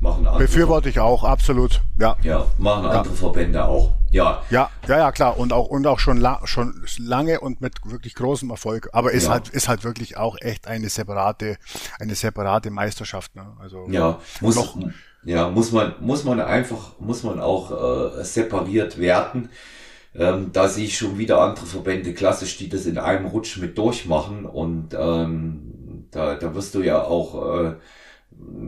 Machen 0.00 0.26
andere 0.26 0.44
Befürworte 0.44 0.88
ich 0.88 1.00
auch, 1.00 1.24
absolut. 1.24 1.80
Ja. 1.98 2.16
Ja, 2.22 2.46
machen 2.58 2.86
andere 2.86 3.08
ja. 3.08 3.18
Verbände 3.18 3.64
auch. 3.64 3.94
Ja. 4.10 4.42
Ja, 4.50 4.70
ja, 4.86 4.98
ja, 4.98 5.12
klar. 5.12 5.38
Und 5.38 5.52
auch, 5.52 5.66
und 5.66 5.86
auch 5.86 5.98
schon, 5.98 6.18
la 6.18 6.40
schon 6.44 6.84
lange 6.98 7.40
und 7.40 7.60
mit 7.60 7.74
wirklich 7.84 8.14
großem 8.14 8.50
Erfolg. 8.50 8.90
Aber 8.92 9.12
ist 9.12 9.24
ja. 9.24 9.30
halt, 9.30 9.48
ist 9.48 9.68
halt 9.68 9.82
wirklich 9.82 10.16
auch 10.16 10.36
echt 10.40 10.68
eine 10.68 10.88
separate, 10.88 11.56
eine 11.98 12.14
separate 12.14 12.70
Meisterschaft, 12.70 13.34
ne? 13.34 13.46
Also. 13.58 13.86
Ja, 13.88 14.20
muss, 14.40 14.56
noch, 14.56 14.76
ja, 15.24 15.48
muss 15.48 15.72
man, 15.72 15.94
muss 16.00 16.22
man 16.24 16.40
einfach, 16.40 16.98
muss 17.00 17.22
man 17.22 17.40
auch 17.40 17.70
äh, 18.18 18.24
separiert 18.24 18.98
werten. 18.98 19.48
Ähm, 20.16 20.50
da 20.52 20.68
sehe 20.68 20.84
ich 20.84 20.96
schon 20.96 21.18
wieder 21.18 21.40
andere 21.40 21.66
Verbände 21.66 22.14
klassisch, 22.14 22.56
die 22.56 22.68
das 22.68 22.86
in 22.86 22.98
einem 22.98 23.26
Rutsch 23.26 23.58
mit 23.58 23.76
durchmachen 23.76 24.46
und 24.46 24.94
ähm, 24.96 26.06
da, 26.12 26.34
da 26.34 26.54
wirst 26.54 26.74
du 26.74 26.82
ja 26.82 27.02
auch, 27.02 27.64
äh, 27.64 27.74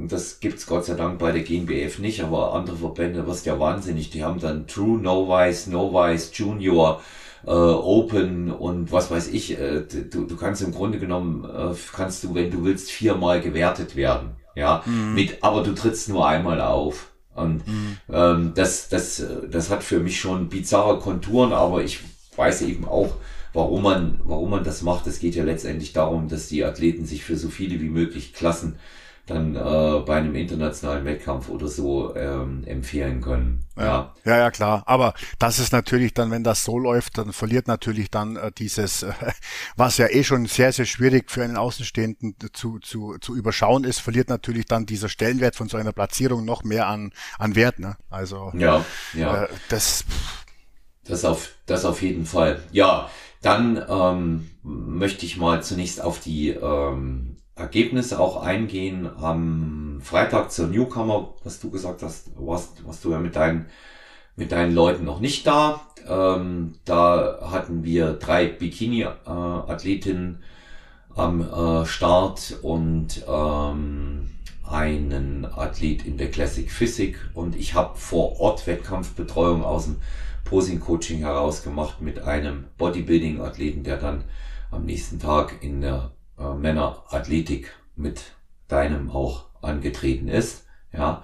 das 0.08 0.40
gibt's 0.40 0.66
Gott 0.66 0.84
sei 0.84 0.94
Dank 0.94 1.18
bei 1.18 1.32
der 1.32 1.42
GmbF 1.42 1.98
nicht, 1.98 2.22
aber 2.22 2.54
andere 2.54 2.76
Verbände 2.76 3.26
wirst 3.26 3.46
ja 3.46 3.58
wahnsinnig. 3.58 4.10
Die 4.10 4.24
haben 4.24 4.40
dann 4.40 4.66
True, 4.66 4.98
Novice, 4.98 5.68
Novice, 5.68 6.30
Junior, 6.34 7.00
äh, 7.46 7.50
Open 7.50 8.50
und 8.50 8.92
was 8.92 9.10
weiß 9.10 9.28
ich. 9.28 9.58
Äh, 9.58 9.82
du, 9.82 10.24
du 10.24 10.36
kannst 10.36 10.62
im 10.62 10.72
Grunde 10.72 10.98
genommen, 10.98 11.44
äh, 11.44 11.74
kannst 11.92 12.24
du, 12.24 12.34
wenn 12.34 12.50
du 12.50 12.64
willst, 12.64 12.90
viermal 12.90 13.40
gewertet 13.40 13.96
werden. 13.96 14.30
Ja, 14.54 14.82
mhm. 14.86 15.14
mit, 15.14 15.42
aber 15.44 15.62
du 15.62 15.74
trittst 15.74 16.08
nur 16.08 16.26
einmal 16.26 16.60
auf. 16.60 17.12
Und 17.36 17.66
mhm. 17.66 17.96
ähm, 18.12 18.52
das, 18.54 18.88
das, 18.88 19.24
das 19.50 19.70
hat 19.70 19.82
für 19.82 20.00
mich 20.00 20.18
schon 20.18 20.48
bizarre 20.48 20.98
Konturen, 20.98 21.52
aber 21.52 21.82
ich 21.84 22.00
weiß 22.36 22.62
eben 22.62 22.86
auch, 22.86 23.16
warum 23.52 23.82
man, 23.82 24.20
warum 24.24 24.50
man 24.50 24.64
das 24.64 24.82
macht. 24.82 25.06
Es 25.06 25.18
geht 25.18 25.34
ja 25.34 25.44
letztendlich 25.44 25.92
darum, 25.92 26.28
dass 26.28 26.48
die 26.48 26.64
Athleten 26.64 27.06
sich 27.06 27.24
für 27.24 27.36
so 27.36 27.48
viele 27.48 27.80
wie 27.80 27.88
möglich 27.88 28.34
Klassen 28.34 28.76
dann 29.26 29.56
äh, 29.56 30.02
bei 30.06 30.16
einem 30.16 30.36
internationalen 30.36 31.04
Wettkampf 31.04 31.48
oder 31.48 31.66
so 31.66 32.14
ähm, 32.14 32.62
empfehlen 32.64 33.20
können. 33.20 33.64
Ja. 33.76 34.14
ja, 34.24 34.38
ja, 34.38 34.50
klar. 34.52 34.84
Aber 34.86 35.14
das 35.40 35.58
ist 35.58 35.72
natürlich 35.72 36.14
dann, 36.14 36.30
wenn 36.30 36.44
das 36.44 36.64
so 36.64 36.78
läuft, 36.78 37.18
dann 37.18 37.32
verliert 37.32 37.66
natürlich 37.66 38.10
dann 38.10 38.36
äh, 38.36 38.52
dieses, 38.52 39.02
äh, 39.02 39.12
was 39.76 39.98
ja 39.98 40.06
eh 40.08 40.22
schon 40.22 40.46
sehr, 40.46 40.72
sehr 40.72 40.84
schwierig 40.84 41.32
für 41.32 41.42
einen 41.42 41.56
Außenstehenden 41.56 42.36
zu, 42.52 42.78
zu, 42.78 43.18
zu 43.18 43.34
überschauen 43.34 43.82
ist, 43.82 43.98
verliert 43.98 44.28
natürlich 44.28 44.66
dann 44.66 44.86
dieser 44.86 45.08
Stellenwert 45.08 45.56
von 45.56 45.68
so 45.68 45.76
einer 45.76 45.92
Platzierung 45.92 46.44
noch 46.44 46.62
mehr 46.62 46.86
an, 46.86 47.12
an 47.38 47.56
Wert. 47.56 47.80
Ne? 47.80 47.96
Also 48.08 48.52
ja, 48.56 48.84
ja. 49.12 49.44
Äh, 49.44 49.48
das, 49.68 50.04
das 51.04 51.24
auf, 51.24 51.50
das 51.66 51.84
auf 51.84 52.00
jeden 52.00 52.26
Fall. 52.26 52.62
Ja, 52.70 53.10
dann 53.42 53.84
ähm, 53.88 54.50
möchte 54.62 55.26
ich 55.26 55.36
mal 55.36 55.64
zunächst 55.64 56.00
auf 56.00 56.20
die 56.20 56.50
ähm, 56.50 57.35
Ergebnisse 57.56 58.20
auch 58.20 58.42
eingehen. 58.42 59.08
Am 59.18 60.00
Freitag 60.02 60.52
zur 60.52 60.68
Newcomer, 60.68 61.34
was 61.42 61.58
du 61.58 61.70
gesagt 61.70 62.02
hast, 62.02 62.30
warst, 62.36 62.86
warst 62.86 63.04
du 63.04 63.12
ja 63.12 63.18
mit 63.18 63.34
deinen, 63.34 63.66
mit 64.36 64.52
deinen 64.52 64.74
Leuten 64.74 65.04
noch 65.04 65.20
nicht 65.20 65.46
da. 65.46 65.80
Ähm, 66.06 66.74
da 66.84 67.48
hatten 67.50 67.82
wir 67.82 68.12
drei 68.12 68.46
Bikini-Athletinnen 68.46 70.42
am 71.14 71.40
äh, 71.40 71.86
Start 71.86 72.58
und 72.62 73.24
ähm, 73.26 74.30
einen 74.68 75.46
Athlet 75.46 76.04
in 76.04 76.18
der 76.18 76.30
Classic 76.30 76.70
Physik 76.70 77.18
und 77.34 77.56
ich 77.56 77.74
habe 77.74 77.96
vor 77.96 78.38
Ort 78.38 78.66
Wettkampfbetreuung 78.66 79.64
aus 79.64 79.84
dem 79.84 79.96
Posing 80.44 80.80
Coaching 80.80 81.18
heraus 81.18 81.62
gemacht 81.62 82.00
mit 82.00 82.20
einem 82.20 82.64
Bodybuilding 82.76 83.40
Athleten, 83.40 83.82
der 83.82 83.96
dann 83.96 84.24
am 84.70 84.84
nächsten 84.84 85.18
Tag 85.18 85.62
in 85.62 85.80
der 85.80 86.12
äh, 86.38 86.54
Männerathletik 86.54 87.72
mit 87.94 88.32
deinem 88.68 89.10
auch 89.10 89.46
angetreten 89.62 90.28
ist. 90.28 90.66
Ja. 90.92 91.22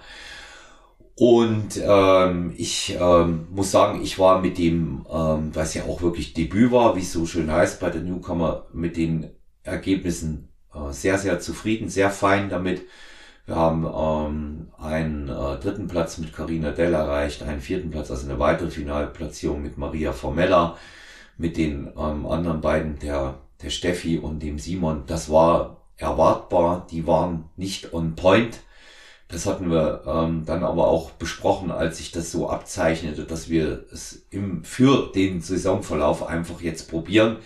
Und 1.15 1.81
ähm, 1.83 2.55
ich 2.57 2.97
ähm, 2.99 3.47
muss 3.51 3.71
sagen, 3.71 4.03
ich 4.03 4.19
war 4.19 4.41
mit 4.41 4.59
dem, 4.59 5.07
ähm, 5.13 5.51
was 5.55 5.75
ja 5.75 5.85
auch 5.85 6.03
wirklich 6.03 6.33
Debüt 6.35 6.73
war, 6.73 6.97
wie 6.97 7.01
es 7.01 7.13
so 7.13 7.27
schön 7.27 7.51
heißt 7.51 7.81
bei 7.81 7.91
der 7.91 8.01
Newcomer, 8.01 8.67
mit 8.73 8.97
den 8.97 9.31
Ergebnissen 9.63 10.49
äh, 10.75 10.93
sehr, 10.93 11.19
sehr 11.19 11.39
zufrieden, 11.39 11.89
sehr 11.89 12.11
fein 12.11 12.49
damit. 12.49 12.83
Wir 13.45 13.57
haben 13.57 13.85
ähm, 13.85 14.73
einen 14.79 15.29
äh, 15.29 15.59
dritten 15.61 15.89
Platz 15.89 16.19
mit 16.19 16.33
Carina 16.33 16.71
Dell 16.71 16.95
erreicht, 16.95 17.43
einen 17.43 17.61
vierten 17.61 17.91
Platz, 17.91 18.11
also 18.11 18.29
eine 18.29 18.39
weitere 18.39 18.71
Finalplatzierung 18.71 19.63
mit 19.63 19.77
Maria 19.79 20.13
Formella, 20.13 20.77
mit 21.37 21.57
den 21.57 21.89
ähm, 21.97 22.25
anderen 22.27 22.61
beiden, 22.61 22.99
der 23.01 23.42
der 23.63 23.71
Steffi 23.71 24.19
und 24.19 24.43
dem 24.43 24.59
Simon, 24.59 25.05
das 25.07 25.31
war 25.31 25.83
erwartbar, 25.97 26.87
die 26.91 27.07
waren 27.07 27.45
nicht 27.57 27.93
on 27.93 28.15
point. 28.17 28.61
Das 29.29 29.47
hatten 29.47 29.71
wir 29.71 30.03
ähm, 30.07 30.45
dann 30.45 30.63
aber 30.63 30.89
auch 30.89 31.13
besprochen, 31.13 31.71
als 31.71 31.99
sich 31.99 32.13
das 32.13 32.31
so 32.31 32.51
abzeichnete, 32.51 33.25
dass 33.25 33.49
wir 33.49 33.87
es 33.91 34.27
im, 34.31 34.63
für 34.63 35.11
den 35.15 35.41
Saisonverlauf 35.41 36.27
einfach 36.27 36.61
jetzt 36.61 36.91
probieren. 36.91 37.39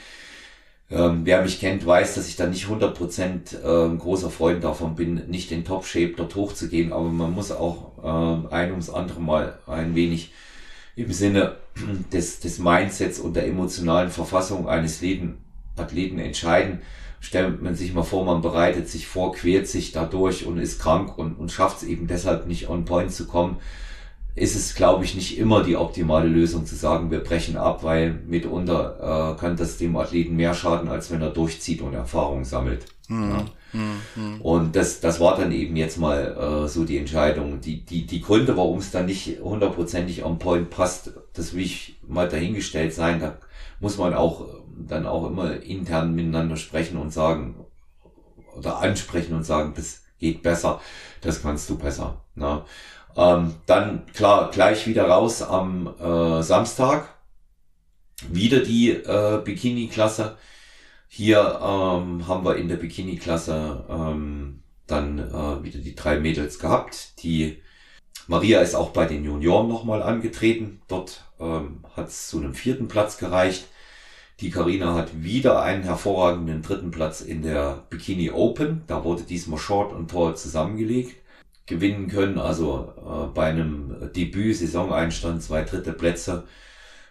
Ähm, 0.91 1.23
wer 1.25 1.43
mich 1.43 1.61
kennt, 1.61 1.87
weiß, 1.87 2.15
dass 2.15 2.29
ich 2.29 2.37
da 2.37 2.47
nicht 2.47 2.67
100% 2.67 3.57
äh, 3.57 3.97
großer 3.97 4.31
Freund 4.31 4.65
davon 4.65 4.95
bin, 4.97 5.29
nicht 5.29 5.53
in 5.53 5.65
Top-Shape 5.65 6.15
dort 6.17 6.35
hochzugehen, 6.35 6.93
aber 6.93 7.09
man 7.09 7.33
muss 7.33 7.53
auch 7.53 7.99
äh, 8.03 8.55
ein 8.55 8.71
ums 8.71 8.91
andere 8.91 9.21
Mal 9.21 9.59
ein 9.67 9.95
wenig 9.95 10.33
im 10.97 11.13
Sinne 11.13 11.57
des, 12.13 12.41
des 12.41 12.59
Mindsets 12.59 13.19
und 13.19 13.35
der 13.35 13.47
emotionalen 13.47 14.11
Verfassung 14.11 14.69
eines 14.69 15.01
Leben, 15.01 15.39
Athleten 15.77 16.19
entscheiden. 16.19 16.81
Stellt 17.21 17.63
man 17.63 17.75
sich 17.75 17.95
mal 17.95 18.03
vor, 18.03 18.25
man 18.25 18.43
bereitet 18.43 18.89
sich 18.89 19.07
vor, 19.07 19.33
quält 19.33 19.67
sich 19.67 19.93
dadurch 19.93 20.47
und 20.47 20.59
ist 20.59 20.81
krank 20.81 21.17
und, 21.19 21.35
und 21.35 21.51
schafft 21.51 21.79
es 21.79 21.89
eben 21.89 22.07
deshalb 22.07 22.47
nicht 22.47 22.69
on 22.69 22.85
point 22.85 23.11
zu 23.11 23.27
kommen, 23.27 23.57
ist 24.37 24.55
es, 24.55 24.75
glaube 24.75 25.05
ich, 25.05 25.15
nicht 25.15 25.39
immer 25.39 25.63
die 25.63 25.77
optimale 25.77 26.29
Lösung 26.29 26.67
zu 26.67 26.77
sagen, 26.77 27.11
wir 27.11 27.21
brechen 27.21 27.57
ab, 27.57 27.83
weil 27.83 28.21
mitunter 28.27 29.35
äh, 29.35 29.41
kann 29.41 29.57
das 29.57 29.79
dem 29.79 29.97
Athleten 29.97 30.37
mehr 30.37 30.53
schaden, 30.53 30.89
als 30.89 31.11
wenn 31.11 31.23
er 31.23 31.31
durchzieht 31.31 31.81
und 31.81 31.95
Erfahrung 31.95 32.45
sammelt. 32.45 32.85
Mhm. 33.09 33.31
Ja. 33.31 33.45
Mhm. 33.73 34.41
Und 34.43 34.77
das, 34.77 35.01
das 35.01 35.21
war 35.21 35.37
dann 35.37 35.53
eben 35.53 35.75
jetzt 35.77 35.99
mal 35.99 36.65
äh, 36.65 36.69
so 36.69 36.85
die 36.85 36.99
Entscheidung. 36.99 37.63
Die, 37.63 37.85
die, 37.85 38.07
die 38.07 38.21
Gründe, 38.21 38.57
warum 38.59 38.79
es 38.79 38.91
dann 38.91 39.07
nicht 39.07 39.41
hundertprozentig 39.41 40.23
on 40.23 40.39
point 40.39 40.69
passt, 40.69 41.13
das 41.33 41.55
will 41.55 41.65
ich 41.65 41.99
mal 42.07 42.29
dahingestellt 42.29 42.93
sein. 42.93 43.21
Da 43.21 43.39
muss 43.81 43.97
man 43.97 44.13
auch 44.13 44.47
dann 44.77 45.07
auch 45.07 45.27
immer 45.27 45.63
intern 45.63 46.15
miteinander 46.15 46.57
sprechen 46.57 46.99
und 46.99 47.13
sagen 47.13 47.57
oder 48.57 48.79
ansprechen 48.79 49.35
und 49.35 49.45
sagen, 49.45 49.73
das 49.77 50.03
geht 50.19 50.43
besser, 50.43 50.81
das 51.21 51.43
kannst 51.43 51.69
du 51.71 51.79
besser. 51.79 52.25
Ne? 52.35 52.63
Ähm, 53.17 53.55
dann 53.67 54.07
klar, 54.13 54.51
gleich 54.51 54.87
wieder 54.87 55.09
raus 55.09 55.43
am 55.43 55.95
äh, 55.99 56.43
Samstag. 56.43 57.15
Wieder 58.29 58.61
die 58.61 58.91
äh, 58.91 59.41
Bikini-Klasse. 59.45 60.37
Hier 61.09 61.39
ähm, 61.63 62.27
haben 62.27 62.45
wir 62.45 62.57
in 62.57 62.69
der 62.69 62.77
Bikini-Klasse 62.77 63.85
ähm, 63.89 64.63
dann 64.87 65.19
äh, 65.19 65.63
wieder 65.63 65.81
die 65.81 65.95
drei 65.95 66.19
Mädels 66.19 66.59
gehabt. 66.59 67.23
Die 67.23 67.63
Maria 68.27 68.61
ist 68.61 68.75
auch 68.75 68.91
bei 68.91 69.07
den 69.07 69.25
Junioren 69.25 69.69
nochmal 69.69 70.03
angetreten. 70.03 70.83
Dort 70.89 71.25
ähm, 71.39 71.85
hat 71.95 72.09
es 72.09 72.29
zu 72.29 72.39
einem 72.39 72.55
vierten 72.55 72.89
Platz 72.89 73.19
gereicht. 73.19 73.67
Die 74.41 74.51
Karina 74.51 74.95
hat 74.95 75.23
wieder 75.25 75.63
einen 75.63 75.83
hervorragenden 75.83 76.61
dritten 76.61 76.91
Platz 76.91 77.23
in 77.23 77.41
der 77.43 77.85
Bikini 77.89 78.31
Open. 78.31 78.83
Da 78.87 79.03
wurde 79.03 79.23
diesmal 79.23 79.59
Short 79.59 79.95
und 79.95 80.11
Tall 80.11 80.37
zusammengelegt. 80.37 81.17
Gewinnen 81.65 82.09
können, 82.09 82.39
also 82.39 82.93
äh, 82.99 83.35
bei 83.35 83.47
einem 83.47 84.13
Debüt, 84.15 84.57
Saisoneinstand, 84.57 85.43
zwei 85.43 85.63
dritte 85.65 85.93
Plätze. 85.93 86.45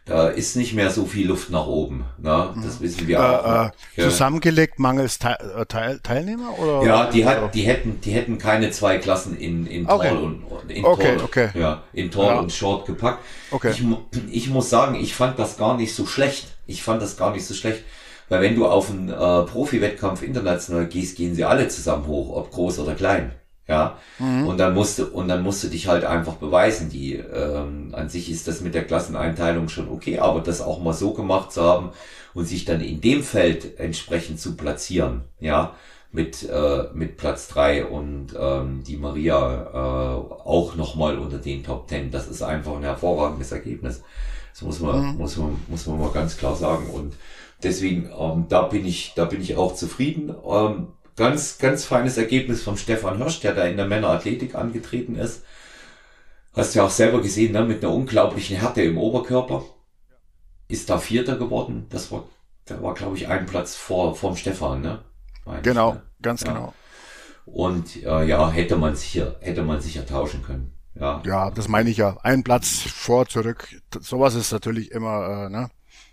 Da 0.05 0.27
ist 0.27 0.55
nicht 0.55 0.73
mehr 0.73 0.91
so 0.91 1.05
viel 1.05 1.27
Luft 1.27 1.49
nach 1.49 1.65
oben. 1.65 2.05
Ne? 2.19 2.53
Das 2.63 2.79
wissen 2.79 3.07
wir 3.07 3.17
Äh, 3.17 3.21
auch. 3.21 3.71
äh, 3.97 4.01
zusammengelegt 4.03 4.77
mangels 4.77 5.17
Teil, 5.17 5.37
äh, 5.57 5.65
Teil, 5.65 5.99
Teilnehmer 6.03 6.57
oder? 6.59 6.85
Ja, 6.85 7.09
die 7.09 7.25
hat, 7.25 7.55
die 7.55 7.63
hätten, 7.63 7.99
die 8.01 8.11
hätten 8.11 8.37
keine 8.37 8.69
zwei 8.71 8.97
Klassen 8.99 9.35
in 9.37 9.65
in 9.65 9.87
Okay. 9.89 10.09
Tall 10.09 10.17
und 10.17 10.71
in 10.71 10.85
Okay, 10.85 11.15
Tall, 11.17 11.23
okay. 11.25 11.49
ja, 11.55 11.83
in 11.93 12.11
Tall 12.11 12.27
Ja. 12.35 12.39
und 12.39 12.51
Short 12.51 12.85
gepackt. 12.85 13.19
Okay. 13.51 13.71
Ich, 13.71 13.83
ich 14.31 14.49
muss 14.49 14.69
sagen, 14.69 14.93
ich 14.95 15.15
fand 15.15 15.39
das 15.39 15.57
gar 15.57 15.75
nicht 15.75 15.95
so 15.95 16.05
schlecht. 16.05 16.47
Ich 16.67 16.83
fand 16.83 17.01
das 17.01 17.17
gar 17.17 17.31
nicht 17.31 17.45
so 17.45 17.53
schlecht, 17.55 17.83
weil 18.29 18.41
wenn 18.41 18.55
du 18.55 18.67
auf 18.67 18.89
einen 18.91 19.09
äh, 19.09 19.13
Profi-Wettkampf 19.43 20.21
international 20.21 20.85
gehst, 20.87 21.17
gehen 21.17 21.33
sie 21.35 21.45
alle 21.45 21.67
zusammen 21.67 22.05
hoch, 22.07 22.35
ob 22.35 22.51
groß 22.51 22.77
oder 22.79 22.93
klein. 22.95 23.31
Ja, 23.67 23.97
Mhm. 24.19 24.45
und 24.47 24.57
dann 24.59 24.75
musst 24.75 24.99
du 24.99 25.05
und 25.07 25.27
dann 25.27 25.41
musst 25.41 25.63
du 25.63 25.67
dich 25.69 25.87
halt 25.87 26.05
einfach 26.05 26.33
beweisen. 26.35 26.89
Die 26.89 27.15
ähm, 27.15 27.89
an 27.93 28.09
sich 28.09 28.29
ist 28.29 28.47
das 28.47 28.61
mit 28.61 28.75
der 28.75 28.83
Klasseneinteilung 28.85 29.69
schon 29.69 29.89
okay, 29.89 30.19
aber 30.19 30.41
das 30.41 30.61
auch 30.61 30.79
mal 30.81 30.93
so 30.93 31.13
gemacht 31.13 31.51
zu 31.51 31.63
haben 31.63 31.89
und 32.35 32.45
sich 32.45 32.65
dann 32.65 32.81
in 32.81 33.01
dem 33.01 33.23
Feld 33.23 33.79
entsprechend 33.79 34.39
zu 34.39 34.55
platzieren, 34.55 35.23
ja, 35.39 35.73
mit 36.11 36.47
äh, 36.47 36.85
mit 36.93 37.17
Platz 37.17 37.47
drei 37.47 37.85
und 37.85 38.35
ähm, 38.39 38.83
die 38.87 38.97
Maria 38.97 39.63
äh, 39.73 40.47
auch 40.47 40.75
noch 40.75 40.95
mal 40.95 41.17
unter 41.17 41.39
den 41.39 41.63
Top 41.63 41.87
Ten. 41.87 42.11
Das 42.11 42.27
ist 42.27 42.41
einfach 42.43 42.75
ein 42.75 42.83
hervorragendes 42.83 43.51
Ergebnis. 43.51 44.03
Das 44.53 44.61
muss 44.61 44.79
man 44.79 45.17
muss 45.17 45.37
man 45.37 45.57
muss 45.67 45.87
man 45.87 45.99
mal 45.99 46.11
ganz 46.11 46.37
klar 46.37 46.55
sagen 46.55 46.87
und 46.91 47.15
deswegen 47.63 48.09
ähm, 48.17 48.45
da 48.47 48.61
bin 48.63 48.85
ich 48.85 49.13
da 49.15 49.25
bin 49.25 49.41
ich 49.41 49.57
auch 49.57 49.73
zufrieden. 49.75 50.33
Ähm, 50.47 50.87
ganz, 51.15 51.57
ganz 51.57 51.85
feines 51.85 52.17
Ergebnis 52.17 52.63
vom 52.63 52.77
Stefan 52.77 53.17
Hirsch, 53.17 53.41
der 53.41 53.53
da 53.55 53.65
in 53.65 53.77
der 53.77 53.87
Männerathletik 53.87 54.55
angetreten 54.55 55.15
ist. 55.15 55.43
Hast 56.53 56.73
du 56.73 56.79
ja 56.79 56.85
auch 56.85 56.89
selber 56.89 57.21
gesehen, 57.21 57.51
ne? 57.51 57.63
mit 57.63 57.83
einer 57.83 57.93
unglaublichen 57.93 58.57
Härte 58.57 58.81
im 58.81 58.97
Oberkörper. 58.97 59.63
Ist 60.67 60.89
da 60.89 60.97
Vierter 60.99 61.37
geworden. 61.37 61.87
Das 61.89 62.11
war, 62.11 62.25
der 62.69 62.81
war, 62.81 62.93
glaube 62.93 63.17
ich, 63.17 63.27
einen 63.27 63.45
Platz 63.45 63.75
vor, 63.75 64.15
vorm 64.15 64.35
Stefan, 64.35 64.81
ne? 64.81 65.03
Meine 65.45 65.59
ich, 65.61 65.65
Genau, 65.65 65.93
ne? 65.93 66.01
ganz 66.21 66.43
Ja. 66.43 66.47
genau. 66.53 66.73
Und 67.45 67.97
äh, 68.03 68.25
ja, 68.25 68.49
hätte 68.51 68.75
man 68.77 68.95
sicher, 68.95 69.35
hätte 69.41 69.63
man 69.63 69.81
sicher 69.81 70.05
tauschen 70.05 70.43
können. 70.43 70.73
Ja, 70.95 71.21
Ja, 71.25 71.51
das 71.51 71.67
meine 71.67 71.89
ich 71.89 71.97
ja. 71.97 72.17
Ein 72.23 72.43
Platz 72.43 72.81
vor, 72.81 73.27
zurück. 73.27 73.67
Sowas 73.99 74.35
ist 74.35 74.51
natürlich 74.51 74.91
immer, 74.91 75.45
äh, 75.47 75.49
ne? 75.49 75.69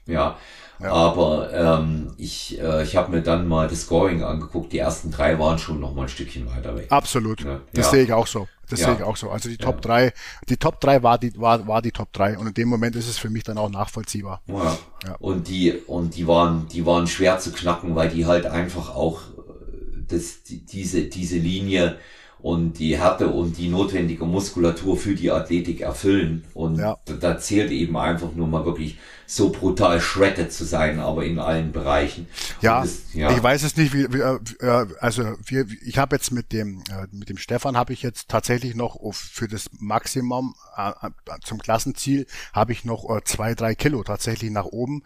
Ja, 0.07 0.37
Ja. 0.83 0.92
aber 0.92 1.53
ähm, 1.53 2.12
ich, 2.16 2.61
äh, 2.61 2.83
ich 2.83 2.97
habe 2.97 3.11
mir 3.12 3.23
dann 3.23 3.47
mal 3.49 3.68
das 3.68 3.83
Scoring 3.83 4.23
angeguckt. 4.23 4.73
Die 4.73 4.79
ersten 4.79 5.11
drei 5.11 5.38
waren 5.38 5.59
schon 5.59 5.81
noch 5.81 5.95
mal 5.95 6.03
ein 6.03 6.09
Stückchen 6.09 6.47
weiter 6.51 6.77
weg. 6.77 6.87
Absolut. 6.90 7.42
Ja. 7.45 7.61
Das 7.73 7.90
sehe 7.90 8.03
ich 8.05 8.12
auch 8.12 8.27
so. 8.27 8.49
Das 8.68 8.81
Ja. 8.81 8.87
sehe 8.87 8.97
ich 8.97 9.03
auch 9.03 9.16
so. 9.16 9.29
Also 9.31 9.49
die 9.49 9.59
Top 9.59 9.83
3, 9.83 10.12
die 10.49 10.57
Top 10.57 10.81
3 10.81 11.03
war 11.03 11.18
die, 11.18 11.38
war, 11.38 11.66
war 11.66 11.83
die 11.83 11.92
Top 11.92 12.12
3 12.12 12.38
und 12.38 12.47
in 12.47 12.55
dem 12.55 12.68
Moment 12.68 12.97
ist 12.97 13.09
es 13.09 13.18
für 13.18 13.29
mich 13.29 13.42
dann 13.45 13.59
auch 13.59 13.68
nachvollziehbar. 13.71 14.40
Ja. 14.47 14.79
Und 15.18 15.49
die, 15.49 15.73
und 15.87 16.16
die 16.16 16.27
waren, 16.27 16.66
die 16.68 16.87
waren 16.87 17.07
schwer 17.07 17.38
zu 17.38 17.53
knacken, 17.53 17.95
weil 17.95 18.09
die 18.09 18.25
halt 18.27 18.47
einfach 18.47 18.95
auch 18.95 19.21
äh, 19.21 20.05
das, 20.09 20.42
die, 20.42 20.64
diese, 20.64 21.03
diese 21.03 21.37
Linie 21.37 21.99
und 22.40 22.79
die 22.79 22.99
Härte 22.99 23.29
und 23.29 23.57
die 23.59 23.68
notwendige 23.68 24.25
Muskulatur 24.25 24.97
für 24.97 25.14
die 25.14 25.31
Athletik 25.31 25.83
erfüllen. 25.83 26.45
Und 26.55 26.79
da, 26.79 26.99
da 27.21 27.38
zählt 27.38 27.71
eben 27.71 27.97
einfach 27.97 28.33
nur 28.35 28.49
mal 28.49 28.64
wirklich 28.64 28.99
so 29.35 29.49
brutal 29.51 30.01
shredded 30.01 30.53
zu 30.53 30.64
sein, 30.64 30.99
aber 31.01 31.25
in 31.25 31.38
allen 31.38 31.73
Bereichen. 31.73 32.29
Ja, 32.61 32.85
es- 32.85 33.03
ja. 33.14 33.31
ich 33.31 33.42
weiß 33.42 33.62
es 33.62 33.77
nicht, 33.77 33.95
wie, 33.95 34.12
wie 34.12 34.18
äh, 34.21 34.38
äh, 34.61 34.87
also 35.01 35.25
wir, 35.45 35.66
ich 35.85 35.97
habe 35.99 36.16
jetzt 36.16 36.33
mit 36.33 36.53
dem 36.53 36.81
äh, 36.90 37.07
mit 37.11 37.29
dem 37.31 37.38
Stefan 37.38 37.77
habe 37.77 37.92
ich 37.95 38.03
jetzt 38.03 38.29
tatsächlich 38.29 38.75
noch 38.75 38.97
auf, 38.97 39.16
für 39.16 39.49
das 39.49 39.71
Maximum 39.79 40.55
äh, 40.77 40.90
äh, 40.90 41.11
zum 41.45 41.59
Klassenziel 41.61 42.27
habe 42.53 42.73
ich 42.73 42.85
noch 42.85 43.09
äh, 43.09 43.23
zwei 43.25 43.55
drei 43.55 43.75
Kilo 43.75 44.03
tatsächlich 44.05 44.51
nach 44.51 44.66
oben 44.66 45.03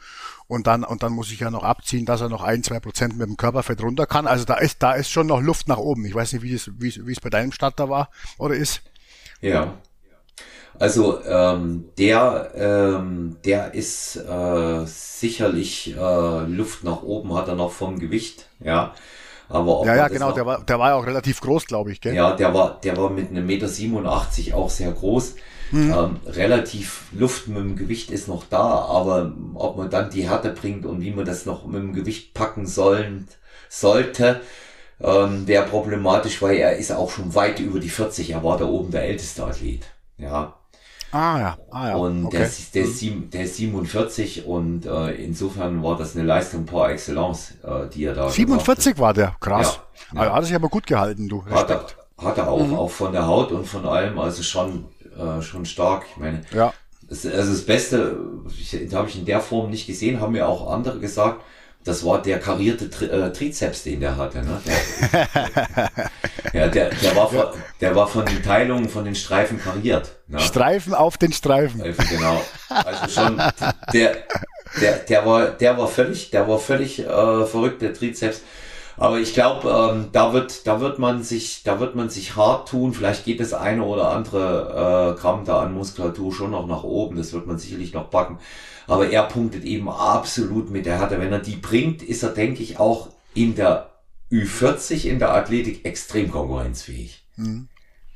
und 0.48 0.66
dann 0.66 0.82
und 0.84 1.02
dann 1.02 1.12
muss 1.12 1.30
ich 1.30 1.40
ja 1.40 1.50
noch 1.50 1.62
abziehen, 1.64 2.04
dass 2.06 2.20
er 2.20 2.28
noch 2.28 2.42
ein 2.42 2.62
zwei 2.64 2.80
Prozent 2.80 3.16
mit 3.16 3.28
dem 3.28 3.36
Körperfett 3.36 3.80
runter 3.82 4.06
kann. 4.06 4.26
Also 4.26 4.44
da 4.44 4.54
ist 4.54 4.82
da 4.82 4.92
ist 4.94 5.10
schon 5.10 5.28
noch 5.28 5.40
Luft 5.40 5.68
nach 5.68 5.78
oben. 5.78 6.04
Ich 6.04 6.14
weiß 6.14 6.32
nicht, 6.32 6.42
wie 6.42 6.54
es 6.54 6.70
wie 6.78 6.88
es, 6.88 7.06
wie 7.06 7.12
es 7.12 7.20
bei 7.20 7.30
deinem 7.30 7.52
Starter 7.52 7.88
war 7.88 8.10
oder 8.38 8.54
ist. 8.56 8.82
Ja. 9.40 9.74
Also 10.78 11.20
ähm, 11.24 11.84
der, 11.98 12.50
ähm, 12.54 13.36
der 13.44 13.74
ist 13.74 14.16
äh, 14.16 14.84
sicherlich 14.86 15.94
äh, 15.96 16.40
Luft 16.46 16.84
nach 16.84 17.02
oben 17.02 17.34
hat 17.34 17.48
er 17.48 17.54
noch 17.54 17.72
vom 17.72 17.98
Gewicht, 17.98 18.46
ja. 18.60 18.94
Aber 19.48 19.84
Ja, 19.86 19.94
ja, 19.94 20.08
genau. 20.08 20.28
noch- 20.30 20.34
Der 20.34 20.44
war 20.46 20.62
der 20.64 20.78
war 20.78 20.88
ja 20.90 20.94
auch 20.96 21.06
relativ 21.06 21.40
groß, 21.40 21.66
glaube 21.66 21.92
ich, 21.92 22.00
gell? 22.00 22.14
Ja, 22.14 22.34
der 22.34 22.52
war, 22.52 22.80
der 22.82 22.96
war 22.96 23.10
mit 23.10 23.30
einem 23.30 23.46
Meter 23.46 23.68
87 23.68 24.54
auch 24.54 24.68
sehr 24.70 24.90
groß. 24.90 25.36
Mhm. 25.70 25.92
Ähm, 25.92 26.16
relativ 26.26 27.04
Luft 27.12 27.48
mit 27.48 27.58
dem 27.58 27.76
Gewicht 27.76 28.10
ist 28.10 28.28
noch 28.28 28.44
da, 28.50 28.60
aber 28.60 29.32
ob 29.54 29.76
man 29.76 29.88
dann 29.90 30.10
die 30.10 30.28
Härte 30.28 30.50
bringt 30.50 30.84
und 30.84 31.00
wie 31.00 31.10
man 31.12 31.24
das 31.24 31.46
noch 31.46 31.64
mit 31.66 31.80
dem 31.82 31.92
Gewicht 31.92 32.34
packen 32.34 32.66
sollen, 32.66 33.28
sollte, 33.68 34.40
ähm, 35.00 35.46
wäre 35.46 35.64
problematisch, 35.66 36.40
weil 36.42 36.56
er 36.56 36.76
ist 36.76 36.92
auch 36.92 37.10
schon 37.10 37.34
weit 37.34 37.60
über 37.60 37.78
die 37.80 37.88
40. 37.88 38.30
Er 38.30 38.42
war 38.44 38.58
da 38.58 38.64
oben 38.66 38.90
der 38.90 39.04
älteste 39.04 39.44
Athlet. 39.44 39.86
Ja. 40.18 40.55
Ah 41.12 41.38
ja, 41.38 41.58
ah 41.70 41.88
ja. 41.88 41.94
Und 41.96 42.26
okay. 42.26 42.38
der, 42.38 42.46
ist, 42.46 42.74
der, 42.74 42.82
ist 42.82 42.98
sieben, 42.98 43.30
der 43.30 43.44
ist 43.44 43.56
47 43.56 44.44
und 44.46 44.86
äh, 44.86 45.12
insofern 45.14 45.82
war 45.82 45.96
das 45.96 46.14
eine 46.16 46.24
Leistung 46.24 46.66
par 46.66 46.90
excellence, 46.90 47.52
äh, 47.62 47.88
die 47.92 48.04
er 48.04 48.14
da 48.14 48.22
gemacht 48.22 48.30
hat. 48.30 48.34
47 48.36 48.98
war 48.98 49.14
der, 49.14 49.34
krass. 49.40 49.80
Ja, 50.12 50.20
Ah, 50.20 50.24
ja. 50.26 50.34
hat 50.34 50.44
sich 50.44 50.54
aber 50.54 50.68
gut 50.68 50.86
gehalten, 50.86 51.28
du. 51.28 51.44
Hat 51.46 51.70
er, 51.70 51.86
hat 52.18 52.38
er 52.38 52.48
auch, 52.50 52.66
Mhm. 52.66 52.74
auch 52.74 52.90
von 52.90 53.12
der 53.12 53.26
Haut 53.26 53.50
und 53.52 53.66
von 53.66 53.86
allem, 53.86 54.18
also 54.18 54.42
schon, 54.42 54.86
äh, 55.18 55.40
schon 55.42 55.64
stark. 55.64 56.04
Ich 56.10 56.16
meine, 56.18 56.42
Ja. 56.52 56.72
das, 57.08 57.24
also 57.24 57.52
das 57.52 57.64
Beste, 57.64 58.16
ich, 58.48 58.94
habe 58.94 59.08
ich 59.08 59.18
in 59.18 59.24
der 59.24 59.40
Form 59.40 59.70
nicht 59.70 59.86
gesehen, 59.86 60.20
haben 60.20 60.32
mir 60.32 60.48
auch 60.48 60.70
andere 60.70 60.98
gesagt, 60.98 61.40
das 61.86 62.04
war 62.04 62.20
der 62.20 62.40
karierte 62.40 62.90
Tri 62.90 63.06
äh, 63.06 63.32
Trizeps, 63.32 63.84
den 63.84 64.00
der 64.00 64.16
hatte. 64.16 64.38
Ne? 64.38 64.60
Der, 65.12 65.88
ja, 66.52 66.68
der, 66.68 66.90
der, 66.90 67.16
war 67.16 67.30
von, 67.30 67.44
der 67.80 67.94
war 67.94 68.08
von 68.08 68.26
den 68.26 68.42
Teilungen, 68.42 68.88
von 68.88 69.04
den 69.04 69.14
Streifen 69.14 69.62
kariert. 69.62 70.16
Ne? 70.26 70.40
Streifen 70.40 70.94
auf 70.94 71.16
den 71.16 71.32
Streifen. 71.32 71.80
Also 71.80 72.02
genau. 72.10 72.42
Also 72.68 73.08
schon 73.08 73.40
der, 73.92 74.16
der, 74.80 74.96
der 75.08 75.24
war, 75.24 75.46
der 75.50 75.78
war 75.78 75.86
völlig, 75.86 76.30
der 76.30 76.48
war 76.48 76.58
völlig 76.58 76.98
äh, 76.98 77.46
verrückt, 77.46 77.82
der 77.82 77.94
Trizeps. 77.94 78.42
Aber 78.96 79.18
ich 79.18 79.32
glaube, 79.34 79.68
ähm, 79.68 80.08
da 80.10 80.32
wird, 80.32 80.66
da 80.66 80.80
wird 80.80 80.98
man 80.98 81.22
sich, 81.22 81.62
da 81.62 81.78
wird 81.78 81.94
man 81.94 82.08
sich 82.08 82.34
hart 82.34 82.68
tun. 82.68 82.94
Vielleicht 82.94 83.24
geht 83.24 83.38
das 83.38 83.52
eine 83.52 83.84
oder 83.84 84.10
andere 84.10 85.14
äh, 85.14 85.20
Gramm 85.20 85.44
da 85.44 85.60
an 85.60 85.74
Muskulatur 85.74 86.32
schon 86.32 86.50
noch 86.50 86.66
nach 86.66 86.82
oben. 86.82 87.16
Das 87.16 87.32
wird 87.32 87.46
man 87.46 87.58
sicherlich 87.58 87.92
noch 87.92 88.10
packen. 88.10 88.38
Aber 88.86 89.10
er 89.10 89.24
punktet 89.24 89.64
eben 89.64 89.88
absolut 89.88 90.70
mit 90.70 90.86
der 90.86 90.98
Härte. 90.98 91.20
Wenn 91.20 91.32
er 91.32 91.40
die 91.40 91.56
bringt, 91.56 92.02
ist 92.02 92.22
er, 92.22 92.30
denke 92.30 92.62
ich, 92.62 92.78
auch 92.78 93.08
in 93.34 93.54
der 93.54 93.90
Ü40 94.30 95.06
in 95.06 95.18
der 95.18 95.34
Athletik 95.34 95.84
extrem 95.84 96.30
konkurrenzfähig. 96.30 97.24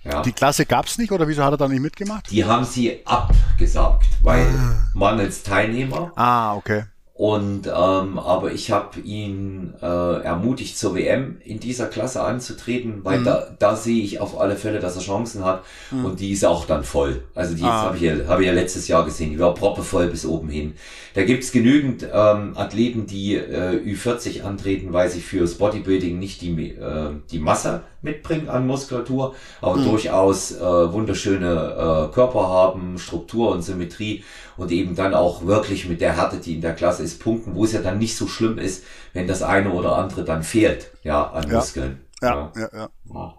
Ja. 0.02 0.22
Die 0.22 0.32
Klasse 0.32 0.64
gab's 0.64 0.96
nicht 0.96 1.12
oder 1.12 1.28
wieso 1.28 1.44
hat 1.44 1.52
er 1.52 1.56
da 1.58 1.68
nicht 1.68 1.82
mitgemacht? 1.82 2.30
Die 2.30 2.44
haben 2.44 2.64
sie 2.64 3.04
abgesagt, 3.04 4.06
weil 4.22 4.46
mangels 4.94 5.42
Teilnehmer. 5.42 6.12
Ah, 6.16 6.54
okay. 6.54 6.84
Und 7.20 7.66
ähm, 7.66 8.18
aber 8.18 8.50
ich 8.50 8.70
habe 8.70 8.98
ihn 9.00 9.74
äh, 9.82 9.84
ermutigt, 9.84 10.78
zur 10.78 10.94
WM 10.94 11.36
in 11.44 11.60
dieser 11.60 11.84
Klasse 11.84 12.22
anzutreten, 12.22 13.00
weil 13.02 13.22
da, 13.22 13.46
da 13.58 13.76
sehe 13.76 14.02
ich 14.02 14.20
auf 14.20 14.40
alle 14.40 14.56
Fälle, 14.56 14.80
dass 14.80 14.96
er 14.96 15.02
Chancen 15.02 15.44
hat. 15.44 15.62
Und 16.02 16.20
die 16.20 16.30
ist 16.32 16.46
auch 16.46 16.64
dann 16.64 16.82
voll. 16.82 17.22
Also 17.34 17.54
die 17.54 17.62
Ah. 17.64 17.82
habe 17.82 17.96
ich, 17.98 18.02
ja, 18.04 18.14
hab 18.26 18.40
ich 18.40 18.46
ja 18.46 18.54
letztes 18.54 18.88
Jahr 18.88 19.04
gesehen, 19.04 19.32
die 19.32 19.38
war 19.38 19.52
proppevoll 19.52 20.06
bis 20.06 20.24
oben 20.24 20.48
hin. 20.48 20.72
Da 21.12 21.22
gibt's 21.24 21.52
genügend 21.52 22.04
ähm, 22.10 22.56
Athleten, 22.56 23.04
die 23.06 23.34
äh, 23.34 23.76
Ü40 23.84 24.40
antreten, 24.40 24.94
weil 24.94 25.10
sie 25.10 25.20
fürs 25.20 25.56
Bodybuilding 25.56 26.18
nicht 26.18 26.40
die, 26.40 26.70
äh, 26.70 27.10
die 27.30 27.38
Masse 27.38 27.82
mitbringen 28.02 28.48
an 28.48 28.66
Muskulatur, 28.66 29.34
aber 29.60 29.78
durchaus 29.82 30.52
äh, 30.52 30.60
wunderschöne 30.60 32.08
äh, 32.10 32.14
Körper 32.14 32.48
haben, 32.48 32.98
Struktur 32.98 33.50
und 33.52 33.62
Symmetrie 33.62 34.24
und 34.56 34.70
eben 34.72 34.94
dann 34.94 35.14
auch 35.14 35.46
wirklich 35.46 35.88
mit 35.88 36.00
der 36.00 36.16
Härte, 36.16 36.38
die 36.38 36.54
in 36.54 36.60
der 36.60 36.74
Klasse 36.74 37.02
ist, 37.02 37.22
punkten, 37.22 37.54
wo 37.54 37.64
es 37.64 37.72
ja 37.72 37.82
dann 37.82 37.98
nicht 37.98 38.16
so 38.16 38.26
schlimm 38.26 38.58
ist, 38.58 38.84
wenn 39.12 39.28
das 39.28 39.42
eine 39.42 39.72
oder 39.72 39.96
andere 39.96 40.24
dann 40.24 40.42
fehlt, 40.42 40.92
ja, 41.02 41.30
an 41.30 41.48
Ja. 41.48 41.56
Muskeln. 41.56 42.04
Ja, 42.22 42.52
ja, 42.56 42.68
ja. 42.72 42.88
Ja. 43.12 43.34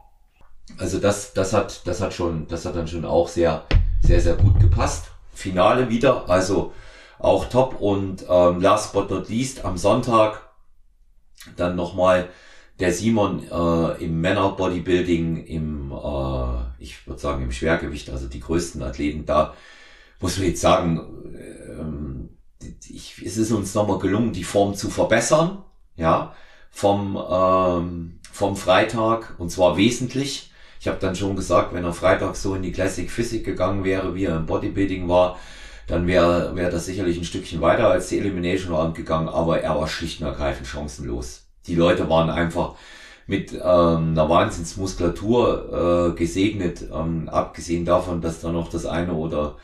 Also 0.78 1.00
das, 1.00 1.34
das 1.34 1.54
hat, 1.54 1.86
das 1.86 2.02
hat 2.02 2.14
schon, 2.14 2.48
das 2.48 2.66
hat 2.66 2.76
dann 2.76 2.88
schon 2.88 3.06
auch 3.06 3.28
sehr, 3.28 3.64
sehr, 4.02 4.22
sehr 4.22 4.36
gut 4.36 4.60
gepasst. 4.60 5.12
Finale 5.34 5.90
wieder, 5.90 6.30
also 6.30 6.74
auch 7.20 7.46
top 7.46 7.80
und 7.80 8.26
ähm, 8.30 8.62
last 8.62 8.94
but 8.94 9.10
not 9.10 9.30
least 9.30 9.64
am 9.66 9.78
Sonntag 9.78 10.42
dann 11.56 11.76
nochmal 11.76 12.30
der 12.80 12.94
Simon 12.94 13.44
äh, 13.44 14.04
im 14.04 14.22
Männer 14.22 14.50
Bodybuilding, 14.52 15.46
im, 15.46 15.92
äh, 15.92 16.84
ich 16.84 17.06
würde 17.08 17.20
sagen 17.20 17.44
im 17.44 17.52
Schwergewicht, 17.52 18.10
also 18.10 18.28
die 18.28 18.40
größten 18.40 18.82
Athleten 18.82 19.26
da, 19.26 19.54
muss 20.20 20.38
man 20.38 20.48
jetzt 20.48 20.62
sagen, 20.62 21.02
ähm, 21.78 22.30
ich, 22.90 23.22
es 23.26 23.38
ist 23.38 23.52
uns 23.52 23.74
nochmal 23.74 24.00
gelungen, 24.00 24.34
die 24.34 24.44
Form 24.44 24.76
zu 24.76 24.90
verbessern, 24.90 25.64
ja, 25.96 26.34
vom, 26.70 27.18
ähm, 27.30 28.20
vom 28.32 28.56
Freitag 28.56 29.36
und 29.40 29.52
zwar 29.52 29.78
wesentlich. 29.78 30.52
Ich 30.80 30.88
habe 30.88 31.00
dann 31.00 31.16
schon 31.16 31.36
gesagt, 31.36 31.74
wenn 31.74 31.84
er 31.84 31.94
Freitag 31.94 32.36
so 32.36 32.56
in 32.56 32.64
die 32.64 32.72
Classic 32.72 33.10
Physik 33.12 33.46
gegangen 33.46 33.84
wäre, 33.84 34.16
wie 34.16 34.26
er 34.26 34.38
im 34.38 34.46
Bodybuilding 34.46 35.08
war, 35.08 35.38
dann 35.88 36.08
wäre 36.08 36.56
wär 36.56 36.72
das 36.72 36.86
sicherlich 36.86 37.18
ein 37.18 37.26
Stückchen 37.26 37.62
weiter 37.62 37.90
als 37.90 38.08
die 38.08 38.18
Elimination 38.18 38.74
Round 38.74 38.96
gegangen, 38.96 39.28
aber 39.28 39.62
er 39.62 39.76
war 39.76 39.88
schlicht 39.88 40.22
und 40.22 40.28
ergreifend 40.28 40.68
chancenlos. 40.68 41.51
Die 41.68 41.76
Leute 41.76 42.10
waren 42.10 42.30
einfach 42.30 42.76
mit 43.28 43.54
ähm, 43.54 43.60
einer 43.62 44.30
Wahnsinnsmuskulatur 44.30 46.12
äh, 46.12 46.18
gesegnet, 46.18 46.86
ähm, 46.94 47.30
abgesehen 47.30 47.86
davon, 47.86 48.22
dass 48.22 48.42
da 48.42 48.52
noch 48.52 48.70
das 48.70 48.86
eine 48.86 49.14
oder 49.14 49.56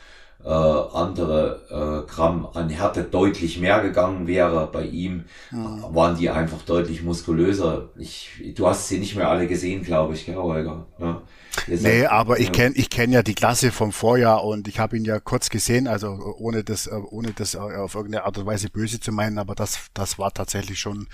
äh, 0.44 0.48
andere 0.48 2.04
äh, 2.06 2.10
Gramm 2.10 2.48
an 2.54 2.70
Härte 2.70 3.02
deutlich 3.02 3.60
mehr 3.60 3.82
gegangen 3.82 4.26
wäre 4.26 4.68
bei 4.72 4.84
ihm, 4.84 5.24
mhm. 5.50 5.82
waren 5.90 6.16
die 6.16 6.30
einfach 6.30 6.62
deutlich 6.62 7.02
muskulöser. 7.02 7.90
Ich, 7.96 8.30
du 8.54 8.66
hast 8.66 8.88
sie 8.88 8.98
nicht 8.98 9.16
mehr 9.16 9.28
alle 9.28 9.46
gesehen, 9.46 9.82
glaube 9.82 10.14
ich, 10.14 10.26
gell, 10.26 10.36
Holger? 10.36 10.86
Ja. 10.98 11.22
Nee, 11.66 12.06
aber 12.06 12.38
ich 12.38 12.52
kenne 12.52 12.74
ich 12.76 12.90
kenn 12.90 13.12
ja 13.12 13.22
die 13.22 13.34
Klasse 13.34 13.72
vom 13.72 13.92
Vorjahr 13.92 14.44
und 14.44 14.68
ich 14.68 14.78
habe 14.78 14.96
ihn 14.96 15.04
ja 15.04 15.20
kurz 15.20 15.50
gesehen, 15.50 15.86
also 15.86 16.34
ohne 16.38 16.64
das, 16.64 16.86
äh, 16.86 16.94
ohne 16.94 17.32
das 17.32 17.56
auf 17.56 17.94
irgendeine 17.94 18.24
Art 18.24 18.38
und 18.38 18.46
Weise 18.46 18.70
böse 18.70 19.00
zu 19.00 19.12
meinen, 19.12 19.38
aber 19.38 19.54
das, 19.54 19.78
das 19.94 20.18
war 20.18 20.32
tatsächlich 20.32 20.78
schon, 20.78 21.08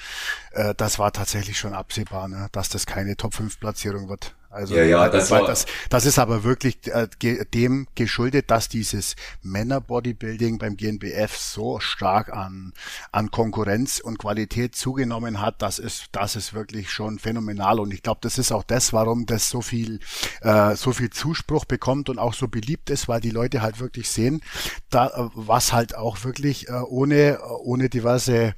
äh, 0.53 0.75
das 0.77 0.99
war 0.99 1.13
tatsächlich 1.13 1.59
schon 1.59 1.75
absehbar, 1.75 2.29
ne, 2.29 2.49
dass 2.53 2.69
das 2.69 2.87
keine 2.87 3.17
Top 3.17 3.35
5 3.35 3.61
Platzierung 3.61 4.09
wird. 4.09 4.35
Also 4.55 4.77
ja, 4.77 4.85
ja, 4.85 5.09
das, 5.09 5.33
war, 5.33 5.45
das, 5.45 5.67
das 5.91 6.07
ist 6.07 6.21
aber 6.21 6.45
wirklich 6.45 6.79
äh, 6.87 7.09
dem 7.53 7.89
geschuldet, 7.97 8.53
dass 8.53 8.69
dieses 8.69 9.17
Männer-Bodybuilding 9.43 10.59
beim 10.59 10.77
GNBF 10.77 11.37
so 11.37 11.81
stark 11.81 12.33
an, 12.33 12.73
an 13.11 13.33
Konkurrenz 13.33 13.99
und 13.99 14.19
Qualität 14.19 14.77
zugenommen 14.77 15.41
hat. 15.41 15.61
Das 15.61 15.81
ist, 15.81 16.07
das 16.13 16.37
ist 16.37 16.55
wirklich 16.55 16.91
schon 16.91 17.19
phänomenal. 17.19 17.81
Und 17.81 17.93
ich 17.93 18.03
glaube, 18.03 18.21
das 18.23 18.39
ist 18.39 18.53
auch 18.53 18.63
das, 18.63 18.93
warum 18.93 19.27
das 19.27 19.51
so 19.51 19.61
viel, 19.61 19.99
äh, 20.43 20.77
so 20.77 20.93
viel 20.93 21.11
Zuspruch 21.11 21.65
bekommt 21.65 22.09
und 22.09 22.21
auch 22.21 22.35
so 22.35 22.47
beliebt 22.47 22.91
ist, 22.91 23.09
weil 23.09 23.21
die 23.21 23.31
Leute 23.31 23.61
halt 23.61 23.81
wirklich 23.81 24.09
sehen, 24.09 24.41
da, 24.89 25.31
was 25.35 25.73
halt 25.73 25.97
auch 25.97 26.23
wirklich 26.23 26.69
äh, 26.69 26.73
ohne, 26.73 27.41
ohne 27.59 27.89
diverse 27.89 28.55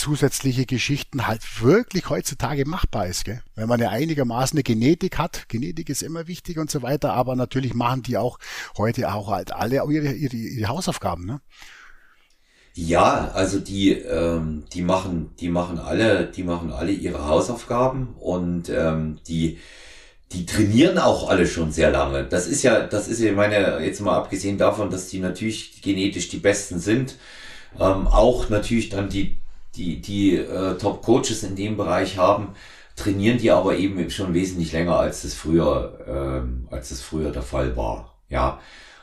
zusätzliche 0.00 0.64
Geschichten 0.64 1.26
halt 1.26 1.42
wirklich 1.62 2.08
heutzutage 2.08 2.66
machbar 2.66 3.06
ist, 3.06 3.24
gell? 3.24 3.42
Wenn 3.54 3.68
man 3.68 3.80
ja 3.80 3.90
einigermaßen 3.90 4.56
eine 4.56 4.62
Genetik 4.62 5.18
hat, 5.18 5.48
Genetik 5.48 5.90
ist 5.90 6.02
immer 6.02 6.26
wichtig 6.26 6.58
und 6.58 6.70
so 6.70 6.82
weiter, 6.82 7.12
aber 7.12 7.36
natürlich 7.36 7.74
machen 7.74 8.02
die 8.02 8.16
auch 8.16 8.38
heute 8.78 9.12
auch 9.12 9.28
halt 9.28 9.52
alle 9.52 9.76
ihre, 9.76 10.12
ihre, 10.12 10.36
ihre 10.36 10.68
Hausaufgaben, 10.68 11.26
ne? 11.26 11.40
Ja, 12.74 13.30
also 13.34 13.58
die, 13.58 13.90
ähm, 13.90 14.64
die 14.72 14.82
machen, 14.82 15.32
die 15.38 15.48
machen 15.48 15.78
alle, 15.78 16.26
die 16.26 16.44
machen 16.44 16.72
alle 16.72 16.92
ihre 16.92 17.26
Hausaufgaben 17.26 18.14
und 18.18 18.70
ähm, 18.70 19.18
die, 19.28 19.58
die 20.32 20.46
trainieren 20.46 20.98
auch 20.98 21.28
alle 21.28 21.46
schon 21.46 21.72
sehr 21.72 21.90
lange. 21.90 22.24
Das 22.24 22.46
ist 22.46 22.62
ja, 22.62 22.86
das 22.86 23.08
ist 23.08 23.20
ja 23.20 23.32
meine, 23.32 23.84
jetzt 23.84 24.00
mal 24.00 24.16
abgesehen 24.16 24.56
davon, 24.56 24.88
dass 24.90 25.08
die 25.08 25.18
natürlich 25.18 25.82
genetisch 25.82 26.28
die 26.28 26.38
Besten 26.38 26.78
sind, 26.78 27.16
ähm, 27.78 28.06
auch 28.06 28.48
natürlich 28.48 28.88
dann 28.88 29.10
die 29.10 29.36
die, 29.76 30.00
die 30.00 30.36
äh, 30.36 30.76
Top-Coaches 30.76 31.42
in 31.42 31.56
dem 31.56 31.76
Bereich 31.76 32.18
haben, 32.18 32.54
trainieren 32.96 33.38
die 33.38 33.50
aber 33.50 33.76
eben 33.76 34.10
schon 34.10 34.34
wesentlich 34.34 34.72
länger, 34.72 34.98
als 34.98 35.24
es 35.24 35.34
früher, 35.34 35.98
ähm, 36.06 36.68
als 36.70 36.90
es 36.90 37.02
früher 37.02 37.30
der 37.30 37.42
Fall 37.42 37.76
war. 37.76 38.14
Ja. 38.28 38.60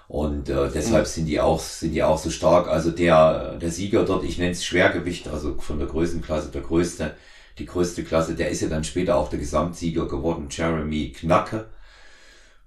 Und 0.07 0.49
äh, 0.49 0.69
deshalb 0.73 1.05
mhm. 1.05 1.09
sind 1.09 1.25
die 1.25 1.41
auch, 1.41 1.59
sind 1.59 1.93
die 1.93 2.03
auch 2.03 2.17
so 2.17 2.29
stark. 2.29 2.67
Also 2.67 2.91
der, 2.91 3.57
der 3.57 3.71
Sieger 3.71 4.05
dort, 4.05 4.23
ich 4.23 4.37
nenne 4.37 4.51
es 4.51 4.63
Schwergewicht, 4.65 5.27
also 5.27 5.55
von 5.59 5.79
der 5.79 5.87
Größenklasse, 5.87 6.49
der 6.49 6.61
größte, 6.61 7.15
die 7.57 7.65
größte 7.65 8.03
Klasse, 8.03 8.35
der 8.35 8.49
ist 8.49 8.61
ja 8.61 8.69
dann 8.69 8.83
später 8.83 9.17
auch 9.17 9.29
der 9.29 9.39
Gesamtsieger 9.39 10.07
geworden, 10.07 10.47
Jeremy 10.49 11.11
Knacke. 11.11 11.65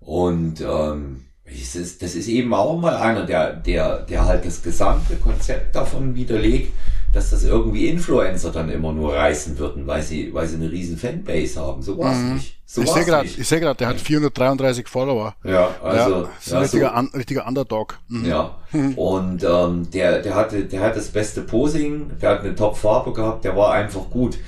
Und 0.00 0.60
ähm, 0.60 1.24
das 1.44 1.74
ist, 1.76 2.02
das 2.02 2.14
ist 2.14 2.28
eben 2.28 2.52
auch 2.52 2.78
mal 2.78 2.96
einer, 2.96 3.24
der, 3.24 3.54
der, 3.54 4.00
der 4.00 4.26
halt 4.26 4.44
das 4.44 4.62
gesamte 4.62 5.16
Konzept 5.16 5.74
davon 5.74 6.14
widerlegt 6.14 6.72
dass 7.12 7.30
das 7.30 7.44
irgendwie 7.44 7.88
Influencer 7.88 8.52
dann 8.52 8.70
immer 8.70 8.92
nur 8.92 9.14
reißen 9.14 9.58
würden, 9.58 9.86
weil 9.86 10.02
sie, 10.02 10.32
weil 10.32 10.46
sie 10.46 10.56
eine 10.56 10.70
riesen 10.70 10.96
Fanbase 10.96 11.60
haben. 11.60 11.82
So 11.82 11.98
war 11.98 12.12
es 12.12 12.18
mhm. 12.18 12.34
nicht. 12.34 12.56
So 12.66 12.82
ich 12.82 12.90
sehe 12.90 13.04
gerade, 13.04 13.26
ich 13.26 13.48
sehe 13.48 13.58
gerade, 13.58 13.76
der 13.76 13.88
hat 13.88 14.00
433 14.00 14.86
Follower. 14.86 15.34
Ja, 15.42 15.74
also 15.82 16.10
ja, 16.10 16.30
ist 16.38 16.48
ein 16.48 16.52
ja, 16.52 16.58
richtiger, 16.60 16.88
so, 16.88 16.94
an, 16.94 17.10
richtiger 17.12 17.46
Underdog. 17.48 17.98
Mhm. 18.08 18.24
Ja. 18.24 18.54
Mhm. 18.70 18.94
Und 18.94 19.42
ähm, 19.44 19.90
der, 19.90 20.22
der 20.22 20.34
hatte, 20.36 20.64
der 20.64 20.80
hat 20.80 20.96
das 20.96 21.08
beste 21.08 21.42
Posing, 21.42 22.12
der 22.22 22.30
hat 22.30 22.40
eine 22.42 22.54
Top-Farbe 22.54 23.12
gehabt, 23.12 23.44
der 23.44 23.56
war 23.56 23.72
einfach 23.72 24.08
gut. 24.10 24.38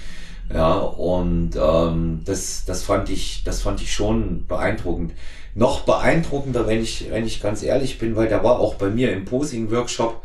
Ja, 0.53 0.75
und 0.75 1.51
ähm, 1.57 2.21
das, 2.25 2.65
das 2.65 2.85
fand 2.85 3.11
ich, 3.11 3.43
das 3.45 3.63
fand 3.63 3.81
ich 3.81 3.93
schon 3.93 4.47
beeindruckend. 4.47 5.15
Noch 5.55 5.81
beeindruckender, 5.81 6.67
wenn 6.67 6.81
ich, 6.81 7.11
wenn 7.11 7.27
ich 7.27 7.43
ganz 7.43 7.63
ehrlich 7.63 7.99
bin, 7.99 8.15
weil 8.15 8.29
der 8.29 8.45
war 8.45 8.61
auch 8.61 8.77
bei 8.77 8.89
mir 8.89 9.13
im 9.13 9.25
Posing-Workshop 9.25 10.23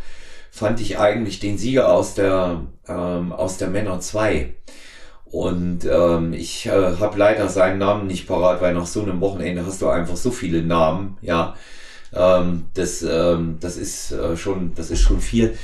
fand 0.52 0.82
ich 0.82 0.98
eigentlich 1.00 1.40
den 1.40 1.58
Sieger 1.58 1.92
aus 1.92 2.14
der, 2.14 2.62
ähm, 2.88 3.32
aus 3.32 3.58
der 3.58 3.70
Männer 3.70 4.00
2. 4.00 4.54
Und 5.26 5.86
ähm, 5.86 6.34
ich 6.34 6.66
äh, 6.68 6.98
habe 7.00 7.18
leider 7.18 7.50
seinen 7.50 7.80
Namen 7.80 8.08
nicht 8.08 8.28
parat, 8.28 8.62
weil 8.62 8.74
nach 8.74 8.86
so 8.86 9.02
einem 9.02 9.20
Wochenende 9.20 9.66
hast 9.66 9.82
du 9.82 9.90
einfach 9.90 10.16
so 10.16 10.32
viele 10.32 10.64
Namen, 10.64 11.18
ja. 11.22 11.56
Ähm, 12.14 12.66
das, 12.74 13.02
ähm, 13.04 13.58
das 13.60 13.76
ist 13.76 14.12
äh, 14.14 14.38
schon, 14.38 14.74
das 14.76 14.90
ist 14.90 15.02
schon 15.02 15.20
viel. 15.20 15.58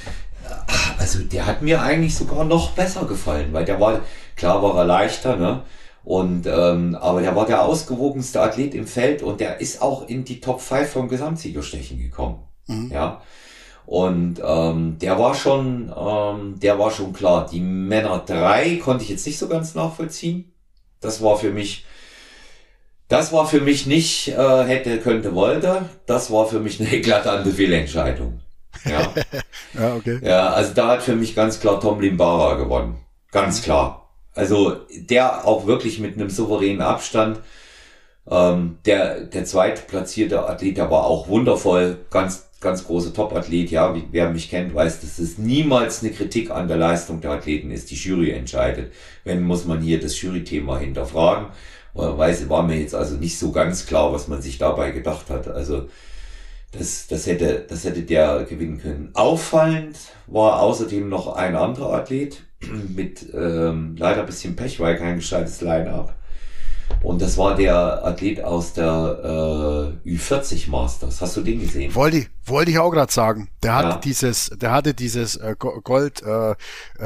Also 0.98 1.20
der 1.20 1.46
hat 1.46 1.62
mir 1.62 1.82
eigentlich 1.82 2.16
sogar 2.16 2.44
noch 2.44 2.72
besser 2.72 3.06
gefallen, 3.06 3.54
weil 3.54 3.64
der 3.64 3.80
war, 3.80 4.02
klar 4.36 4.62
war 4.62 4.76
er 4.78 4.86
leichter, 4.86 5.38
ne? 5.38 5.62
Und 6.04 6.46
ähm, 6.48 6.96
aber 7.00 7.22
der 7.22 7.34
war 7.34 7.46
der 7.46 7.64
ausgewogenste 7.64 8.42
Athlet 8.42 8.76
im 8.76 8.86
Feld 8.86 9.24
und 9.24 9.40
der 9.40 9.62
ist 9.62 9.82
auch 9.82 10.10
in 10.10 10.26
die 10.26 10.42
Top 10.42 10.60
5 10.60 10.90
vom 10.90 11.08
Gesamtsiegerstechen 11.08 11.98
gekommen. 11.98 12.44
Mhm. 12.68 12.92
Ja. 12.92 13.22
Und 13.86 14.42
ähm, 14.46 14.98
der 15.00 15.20
war 15.20 15.36
schon, 15.36 15.94
ähm, 15.96 16.60
der 16.60 16.80
war 16.80 16.92
schon 16.92 17.14
klar. 17.14 17.48
Die 17.52 17.60
Männer 17.60 18.24
drei 18.26 18.78
konnte 18.78 19.04
ich 19.04 19.10
jetzt 19.10 19.26
nicht 19.26 19.38
so 19.38 19.48
ganz 19.48 19.76
nachvollziehen. 19.76 20.54
Das 21.02 21.22
war 21.22 21.38
für 21.38 21.52
mich, 21.52 21.86
das 23.10 23.34
war 23.34 23.46
für 23.46 23.60
mich 23.60 23.86
nicht 23.86 24.30
äh, 24.30 24.64
hätte, 24.64 25.00
könnte, 25.00 25.36
wollte. 25.36 25.90
Das 26.06 26.32
war 26.32 26.48
für 26.48 26.60
mich 26.60 26.80
eine 26.80 26.94
eklatante 26.94 27.52
Fehlentscheidung. 27.52 28.40
Ja. 28.86 29.14
ja, 29.74 29.96
okay. 29.96 30.20
Ja, 30.24 30.50
also 30.50 30.74
da 30.74 30.88
hat 30.90 31.04
für 31.04 31.16
mich 31.16 31.36
ganz 31.36 31.60
klar 31.60 31.80
Tom 31.80 32.00
Limbara 32.00 32.56
gewonnen. 32.56 32.98
Ganz 33.32 33.62
klar. 33.62 34.10
Also 34.34 34.78
der 34.96 35.46
auch 35.46 35.68
wirklich 35.68 36.00
mit 36.00 36.16
einem 36.16 36.30
souveränen 36.30 36.82
Abstand. 36.82 37.40
Ähm, 38.30 38.78
der, 38.86 39.22
der 39.22 39.44
zweitplatzierte 39.44 40.48
Athlet, 40.48 40.78
der 40.78 40.90
war 40.90 41.04
auch 41.04 41.28
wundervoll, 41.28 41.98
ganz 42.10 42.50
ganz 42.64 42.86
großer 42.86 43.14
Top-Athlet, 43.14 43.70
ja, 43.70 43.96
wer 44.12 44.30
mich 44.32 44.50
kennt, 44.50 44.74
weiß, 44.74 45.02
dass 45.02 45.20
es 45.20 45.38
niemals 45.38 46.02
eine 46.02 46.12
Kritik 46.12 46.50
an 46.50 46.68
der 46.68 46.78
Leistung 46.78 47.22
der 47.22 47.32
Athleten 47.32 47.70
ist. 47.70 47.92
Die 47.92 47.96
Jury 47.96 48.32
entscheidet. 48.32 48.92
Wenn, 49.24 49.44
muss 49.44 49.66
man 49.66 49.82
hier 49.82 50.00
das 50.00 50.20
Jury-Thema 50.20 50.80
hinterfragen. 50.80 51.48
Weiß, 51.94 52.50
war 52.50 52.64
mir 52.64 52.80
jetzt 52.80 52.96
also 52.96 53.18
nicht 53.18 53.38
so 53.38 53.52
ganz 53.52 53.86
klar, 53.86 54.12
was 54.12 54.28
man 54.28 54.42
sich 54.42 54.58
dabei 54.58 54.90
gedacht 54.90 55.30
hat. 55.30 55.48
Also, 55.48 55.90
das, 56.72 57.06
das 57.08 57.28
hätte, 57.28 57.66
das 57.70 57.84
hätte 57.84 58.02
der 58.02 58.46
gewinnen 58.46 58.80
können. 58.80 59.12
Auffallend 59.14 59.96
war 60.26 60.62
außerdem 60.62 61.08
noch 61.08 61.36
ein 61.36 61.56
anderer 61.56 61.94
Athlet 61.94 62.42
mit 62.96 63.28
ähm, 63.34 63.96
leider 63.98 64.22
ein 64.22 64.26
bisschen 64.26 64.56
Pech, 64.56 64.80
weil 64.80 64.98
kein 64.98 65.18
gescheites 65.18 65.62
Line-Up. 65.62 66.16
Und 67.02 67.22
das 67.22 67.38
war 67.38 67.56
der 67.56 68.06
Athlet 68.06 68.44
aus 68.44 68.74
der 68.74 69.94
äh, 70.06 70.10
Ü40 70.10 70.70
Masters. 70.70 71.20
Hast 71.22 71.36
du 71.36 71.42
den 71.42 71.60
gesehen? 71.60 71.94
Wollte 71.96 72.18
ich, 72.18 72.30
wollte 72.46 72.72
ich 72.72 72.80
auch 72.80 72.92
gerade 72.92 73.12
sagen. 73.12 73.50
Der 73.62 73.76
hatte 73.76 73.90
ja. 73.90 73.98
dieses, 73.98 74.50
der 74.56 74.72
hatte 74.72 74.94
dieses 74.94 75.36
äh, 75.36 75.56
Gold 75.58 76.24
äh, 76.24 76.52
äh, 76.52 76.56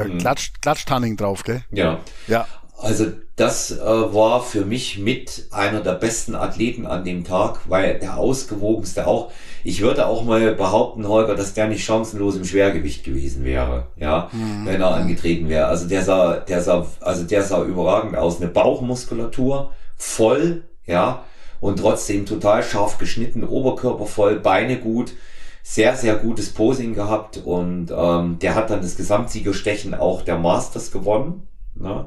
mhm. 0.04 0.18
Klatsch, 0.18 0.52
Klatschtanning 0.60 1.16
drauf, 1.16 1.42
gell? 1.42 1.64
Ja. 1.70 2.00
Ja. 2.28 2.46
Also 2.80 3.06
das 3.34 3.72
äh, 3.72 3.84
war 3.84 4.40
für 4.40 4.64
mich 4.64 4.98
mit 4.98 5.48
einer 5.50 5.80
der 5.80 5.94
besten 5.94 6.36
Athleten 6.36 6.86
an 6.86 7.04
dem 7.04 7.24
Tag, 7.24 7.60
weil 7.68 7.98
der 7.98 8.16
ausgewogenste 8.16 9.06
auch. 9.06 9.32
Ich 9.64 9.80
würde 9.80 10.06
auch 10.06 10.24
mal 10.24 10.54
behaupten, 10.54 11.06
Holger, 11.08 11.34
dass 11.34 11.54
der 11.54 11.66
nicht 11.66 11.84
chancenlos 11.84 12.36
im 12.36 12.44
Schwergewicht 12.44 13.02
gewesen 13.02 13.44
wäre, 13.44 13.88
ja, 13.96 14.30
mhm. 14.32 14.64
wenn 14.64 14.80
er 14.80 14.94
angetreten 14.94 15.48
wäre. 15.48 15.66
Also 15.66 15.88
der 15.88 16.02
sah, 16.02 16.36
der 16.36 16.62
sah, 16.62 16.86
also 17.00 17.24
der 17.24 17.42
sah 17.42 17.64
überragend 17.64 18.16
aus. 18.16 18.40
Eine 18.40 18.50
Bauchmuskulatur, 18.50 19.72
voll, 19.96 20.62
ja, 20.86 21.24
und 21.60 21.80
trotzdem 21.80 22.26
total 22.26 22.62
scharf 22.62 22.98
geschnitten, 22.98 23.42
Oberkörper 23.42 24.06
voll, 24.06 24.38
Beine 24.38 24.78
gut, 24.78 25.12
sehr, 25.64 25.96
sehr 25.96 26.14
gutes 26.14 26.54
Posing 26.54 26.94
gehabt 26.94 27.38
und 27.44 27.92
ähm, 27.94 28.38
der 28.38 28.54
hat 28.54 28.70
dann 28.70 28.82
das 28.82 28.96
Gesamtsiegerstechen 28.96 29.94
auch 29.94 30.22
der 30.22 30.38
Masters 30.38 30.92
gewonnen. 30.92 31.48
Ne? 31.74 32.06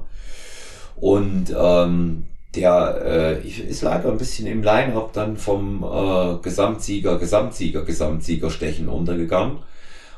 Und 1.01 1.53
ähm, 1.57 2.27
der 2.55 3.01
äh, 3.43 3.47
ist 3.47 3.81
leider 3.81 4.11
ein 4.11 4.19
bisschen 4.19 4.45
im 4.45 4.61
Line-Up 4.61 5.11
dann 5.13 5.35
vom 5.35 5.83
äh, 5.83 6.37
Gesamtsieger, 6.43 7.17
Gesamtsieger, 7.17 7.83
Gesamtsiegerstechen 7.83 8.87
untergegangen. 8.87 9.59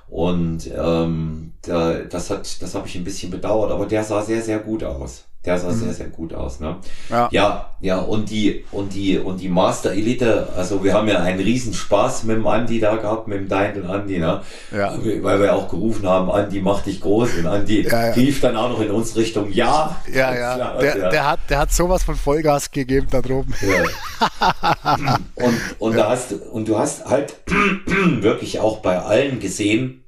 Und 0.09 0.69
ähm, 0.75 1.53
der, 1.65 2.03
das 2.05 2.29
hat, 2.29 2.61
das 2.61 2.75
habe 2.75 2.87
ich 2.87 2.95
ein 2.95 3.05
bisschen 3.05 3.31
bedauert, 3.31 3.71
aber 3.71 3.85
der 3.85 4.03
sah 4.03 4.21
sehr, 4.21 4.41
sehr 4.41 4.59
gut 4.59 4.83
aus. 4.83 5.23
Der 5.45 5.60
sah 5.60 5.71
mhm. 5.71 5.73
sehr, 5.73 5.93
sehr 5.93 6.08
gut 6.08 6.34
aus, 6.34 6.62
ne? 6.62 6.77
Ja. 7.10 7.27
ja, 7.32 7.69
ja, 7.82 7.99
und 7.99 8.29
die, 8.29 8.63
und 8.71 8.93
die, 8.93 9.17
und 9.17 9.41
die 9.41 9.49
Master 9.49 9.91
Elite, 9.91 10.47
also 10.56 10.82
wir 10.86 10.93
haben 10.93 11.10
ja 11.10 11.19
einen 11.19 11.41
riesen 11.41 11.73
Spaß 11.73 12.23
mit 12.23 12.38
dem 12.38 12.47
Andi 12.47 12.79
da 12.79 12.95
gehabt, 12.95 13.27
mit 13.27 13.39
dem 13.39 13.49
Dein 13.49 13.86
Andi, 13.86 14.19
ne? 14.19 14.41
Ja. 14.71 14.97
Weil 15.21 15.41
wir 15.41 15.53
auch 15.53 15.67
gerufen 15.67 16.08
haben, 16.08 16.32
Andi, 16.32 16.62
mach 16.62 16.82
dich 16.84 17.01
groß. 17.01 17.39
Und 17.39 17.47
Andi 17.47 17.82
ja, 17.82 18.08
ja. 18.08 18.13
rief 18.13 18.39
dann 18.39 18.56
auch 18.56 18.69
noch 18.69 18.79
in 18.79 18.89
uns 18.89 19.17
Richtung, 19.17 19.51
ja. 19.51 19.97
Ja, 20.13 20.34
ja. 20.34 20.56
Klar, 20.56 20.77
der, 20.79 20.97
ja. 20.97 21.10
der 21.10 21.29
hat, 21.29 21.39
der 21.49 21.60
hat 21.60 21.73
sowas 21.73 22.06
von 22.06 22.15
Vollgas 22.15 22.71
gegeben 22.71 23.08
da 23.12 23.21
droben. 23.21 23.53
Ja. 23.62 25.17
und, 25.36 25.60
und 25.79 25.97
da 25.97 26.10
hast, 26.10 26.34
und 26.53 26.69
du 26.69 26.79
hast 26.79 27.06
halt 27.06 27.36
wirklich 28.21 28.62
auch 28.62 28.77
bei 28.79 28.97
allen 28.97 29.41
gesehen, 29.41 30.02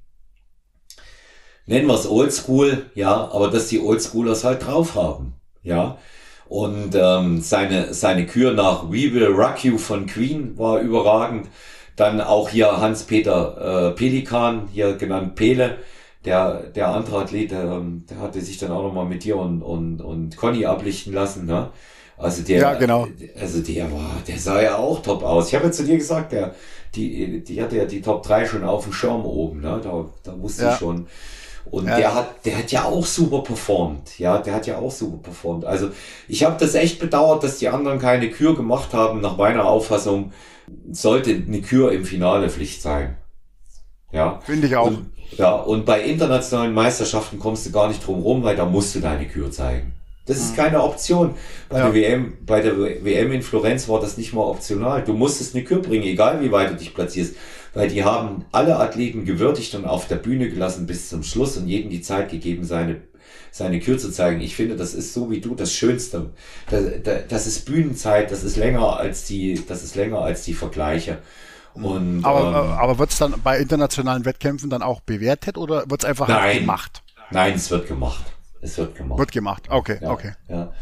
nennen 1.66 1.88
wir 1.88 1.96
es 1.96 2.10
Oldschool, 2.10 2.86
ja, 2.96 3.30
aber 3.32 3.50
dass 3.50 3.68
die 3.68 3.82
Oldschoolers 3.82 4.44
halt 4.44 4.66
drauf 4.66 4.96
haben, 4.96 5.34
ja. 5.64 5.98
Und 6.48 6.96
ähm, 6.96 7.42
seine, 7.42 7.94
seine 7.94 8.28
Kür 8.28 8.54
nach 8.54 8.84
We 8.90 9.14
Will 9.14 9.28
Rock 9.28 9.64
You 9.64 9.80
von 9.80 10.06
Queen 10.06 10.58
war 10.60 10.80
überragend. 10.80 11.48
Dann 11.96 12.22
auch 12.22 12.50
hier 12.50 12.80
Hans-Peter 12.80 13.90
äh, 13.90 13.96
Pelikan, 13.96 14.68
hier 14.72 14.94
genannt 14.94 15.36
Pele, 15.36 15.78
der, 16.26 16.64
der 16.76 16.90
andere 16.90 17.22
Athlet, 17.22 17.52
der, 17.52 17.82
der 18.10 18.20
hatte 18.20 18.42
sich 18.42 18.58
dann 18.58 18.72
auch 18.72 18.84
nochmal 18.84 19.06
mit 19.06 19.24
dir 19.24 19.38
und, 19.38 19.62
und, 19.62 20.02
und 20.02 20.38
Conny 20.38 20.66
ablichten 20.66 21.14
lassen, 21.14 21.46
ne? 21.46 21.70
Also 22.18 22.44
der, 22.44 22.60
ja, 22.60 22.74
genau. 22.76 23.08
also 23.40 23.62
der 23.62 23.92
war, 23.92 24.22
der 24.26 24.38
sah 24.38 24.62
ja 24.62 24.78
auch 24.78 25.02
top 25.02 25.22
aus. 25.24 25.50
Ich 25.50 25.56
habe 25.56 25.66
ja 25.66 25.72
zu 25.72 25.84
dir 25.84 25.98
gesagt, 25.98 26.32
der, 26.32 26.56
die, 26.96 27.44
die 27.44 27.62
hatte 27.62 27.76
ja 27.76 27.86
die 27.86 28.02
Top 28.02 28.24
3 28.24 28.46
schon 28.46 28.64
auf 28.64 28.86
dem 28.86 28.94
Schirm 28.94 29.26
oben, 29.26 29.62
ne? 29.62 29.82
Da, 29.84 30.06
da 30.24 30.42
wusste 30.42 30.64
ja. 30.64 30.74
ich 30.74 30.78
schon, 30.78 31.08
und 31.72 31.88
ja. 31.88 31.98
der 31.98 32.16
hat, 32.16 32.46
der 32.46 32.58
hat 32.58 32.72
ja 32.72 32.86
auch 32.86 33.06
super 33.06 33.40
performt. 33.40 34.20
Ja, 34.20 34.38
der 34.38 34.54
hat 34.54 34.68
ja 34.68 34.78
auch 34.78 34.92
super 34.92 35.18
performt. 35.18 35.66
Also 35.66 35.90
ich 36.28 36.44
habe 36.44 36.58
das 36.60 36.76
echt 36.76 37.00
bedauert, 37.00 37.44
dass 37.44 37.58
die 37.58 37.70
anderen 37.70 38.00
keine 38.00 38.30
Kür 38.30 38.56
gemacht 38.56 38.94
haben. 38.94 39.22
Nach 39.22 39.38
meiner 39.38 39.66
Auffassung 39.66 40.32
sollte 40.92 41.32
eine 41.32 41.62
Kür 41.62 41.92
im 41.92 42.06
Finale 42.06 42.50
Pflicht 42.50 42.82
sein. 42.82 43.18
Ja. 44.12 44.40
Finde 44.46 44.68
ich 44.68 44.76
auch. 44.76 44.88
Und, 44.88 45.10
ja, 45.38 45.54
und 45.54 45.86
bei 45.86 46.02
internationalen 46.02 46.74
Meisterschaften 46.74 47.40
kommst 47.40 47.66
du 47.66 47.72
gar 47.72 47.88
nicht 47.88 48.06
drum 48.06 48.22
rum, 48.22 48.44
weil 48.44 48.56
da 48.56 48.66
musst 48.66 48.96
du 48.96 49.00
deine 49.00 49.28
Kür 49.28 49.52
zeigen. 49.52 49.94
Das 50.28 50.38
ist 50.38 50.54
mhm. 50.54 50.56
keine 50.56 50.84
Option. 50.84 51.36
Bei 51.70 51.80
ja. 51.80 51.86
der 51.86 51.94
WM, 51.94 52.34
bei 52.46 52.62
der 52.62 52.78
WM 52.78 53.32
in 53.32 53.42
Florenz 53.42 53.88
war 53.90 54.00
das 54.00 54.18
nicht 54.18 54.34
mal 54.34 54.44
optional. 54.44 55.04
Du 55.04 55.14
musstest 55.14 55.56
eine 55.56 55.64
Kür 55.64 55.82
bringen, 55.82 56.04
egal 56.04 56.42
wie 56.42 56.52
weit 56.52 56.72
du 56.72 56.76
dich 56.76 56.94
platzierst 56.94 57.36
weil 57.76 57.90
die 57.90 58.04
haben 58.04 58.46
alle 58.52 58.78
Athleten 58.80 59.26
gewürdigt 59.26 59.76
und 59.76 59.86
auf 59.86 60.08
der 60.08 60.16
Bühne 60.16 60.50
gelassen 60.50 60.88
bis 60.88 61.10
zum 61.10 61.22
Schluss 61.22 61.58
und 61.58 61.68
jedem 61.68 61.92
die 61.92 62.02
Zeit 62.02 62.30
gegeben, 62.30 62.64
seine 62.64 63.02
seine 63.52 63.80
Kür 63.80 63.98
zu 63.98 64.12
zeigen. 64.12 64.42
Ich 64.42 64.56
finde, 64.56 64.76
das 64.76 64.94
ist 64.94 65.14
so 65.14 65.32
wie 65.32 65.40
du 65.40 65.56
das 65.56 65.72
Schönste. 65.72 66.32
Das, 66.70 66.84
das 67.30 67.48
ist 67.48 67.66
Bühnenzeit, 67.66 68.30
das 68.30 68.44
ist 68.44 68.58
länger 68.58 68.98
als 68.98 69.26
die, 69.26 69.62
das 69.66 69.82
ist 69.82 69.96
länger 69.96 70.20
als 70.20 70.44
die 70.44 70.54
Vergleiche. 70.54 71.20
Und, 71.74 72.24
aber 72.26 72.50
ähm, 72.50 72.72
aber 72.72 73.00
wird 73.00 73.12
es 73.12 73.18
dann 73.18 73.36
bei 73.44 73.60
internationalen 73.60 74.26
Wettkämpfen 74.26 74.70
dann 74.70 74.82
auch 74.82 75.02
bewertet 75.02 75.58
oder 75.58 75.90
wird 75.90 76.04
es 76.04 76.06
einfach 76.06 76.28
nein, 76.28 76.60
gemacht? 76.60 77.02
Nein, 77.32 77.54
es 77.54 77.72
wird 77.72 77.88
gemacht. 77.88 78.26
Es 78.62 78.78
wird 78.78 78.96
gemacht. 78.96 79.20
Wird 79.20 79.32
gemacht, 79.32 79.64
okay, 79.70 80.00
ja, 80.02 80.12
okay. 80.12 80.34
Ja. 80.50 80.74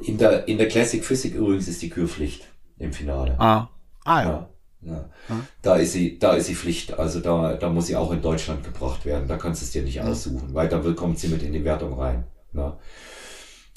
In, 0.00 0.18
der, 0.18 0.46
in 0.46 0.58
der 0.58 0.68
Classic 0.68 1.04
Physik 1.04 1.34
übrigens 1.34 1.68
ist 1.68 1.82
die 1.82 1.90
Kürpflicht 1.90 2.46
im 2.78 2.92
Finale. 2.92 3.38
Ah, 3.38 3.68
ah 4.04 4.22
ja. 4.22 4.28
ja. 4.28 4.48
Ja. 4.82 5.10
Hm? 5.26 5.46
Da 5.62 5.76
ist 5.76 5.92
sie, 5.92 6.18
da 6.18 6.34
ist 6.34 6.46
sie 6.46 6.54
Pflicht. 6.54 6.98
Also 6.98 7.20
da, 7.20 7.54
da 7.54 7.68
muss 7.68 7.86
sie 7.86 7.96
auch 7.96 8.12
in 8.12 8.22
Deutschland 8.22 8.64
gebracht 8.64 9.04
werden. 9.04 9.28
Da 9.28 9.36
kannst 9.36 9.60
du 9.60 9.66
es 9.66 9.72
dir 9.72 9.82
nicht 9.82 10.00
aussuchen, 10.00 10.54
weil 10.54 10.68
da 10.68 10.78
kommt 10.78 11.18
sie 11.18 11.28
mit 11.28 11.42
in 11.42 11.52
die 11.52 11.64
Wertung 11.64 11.98
rein. 11.98 12.24
Ne? 12.52 12.72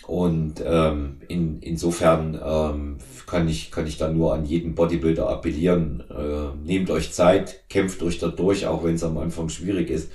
Und 0.08 0.56
ähm, 0.66 1.22
in, 1.28 1.62
insofern 1.62 2.40
ähm, 2.44 2.98
kann 3.26 3.48
ich 3.48 3.72
kann 3.72 3.88
ich 3.88 3.98
da 3.98 4.10
nur 4.10 4.34
an 4.34 4.46
jeden 4.46 4.76
Bodybuilder 4.76 5.30
appellieren: 5.30 6.04
äh, 6.10 6.56
Nehmt 6.66 6.90
euch 6.90 7.14
Zeit, 7.14 7.70
kämpft 7.70 8.02
euch 8.04 8.20
da 8.20 8.28
durch, 8.28 8.68
auch 8.68 8.84
wenn 8.84 8.96
es 8.96 9.04
am 9.04 9.18
Anfang 9.18 9.50
schwierig 9.50 9.90
ist. 9.90 10.12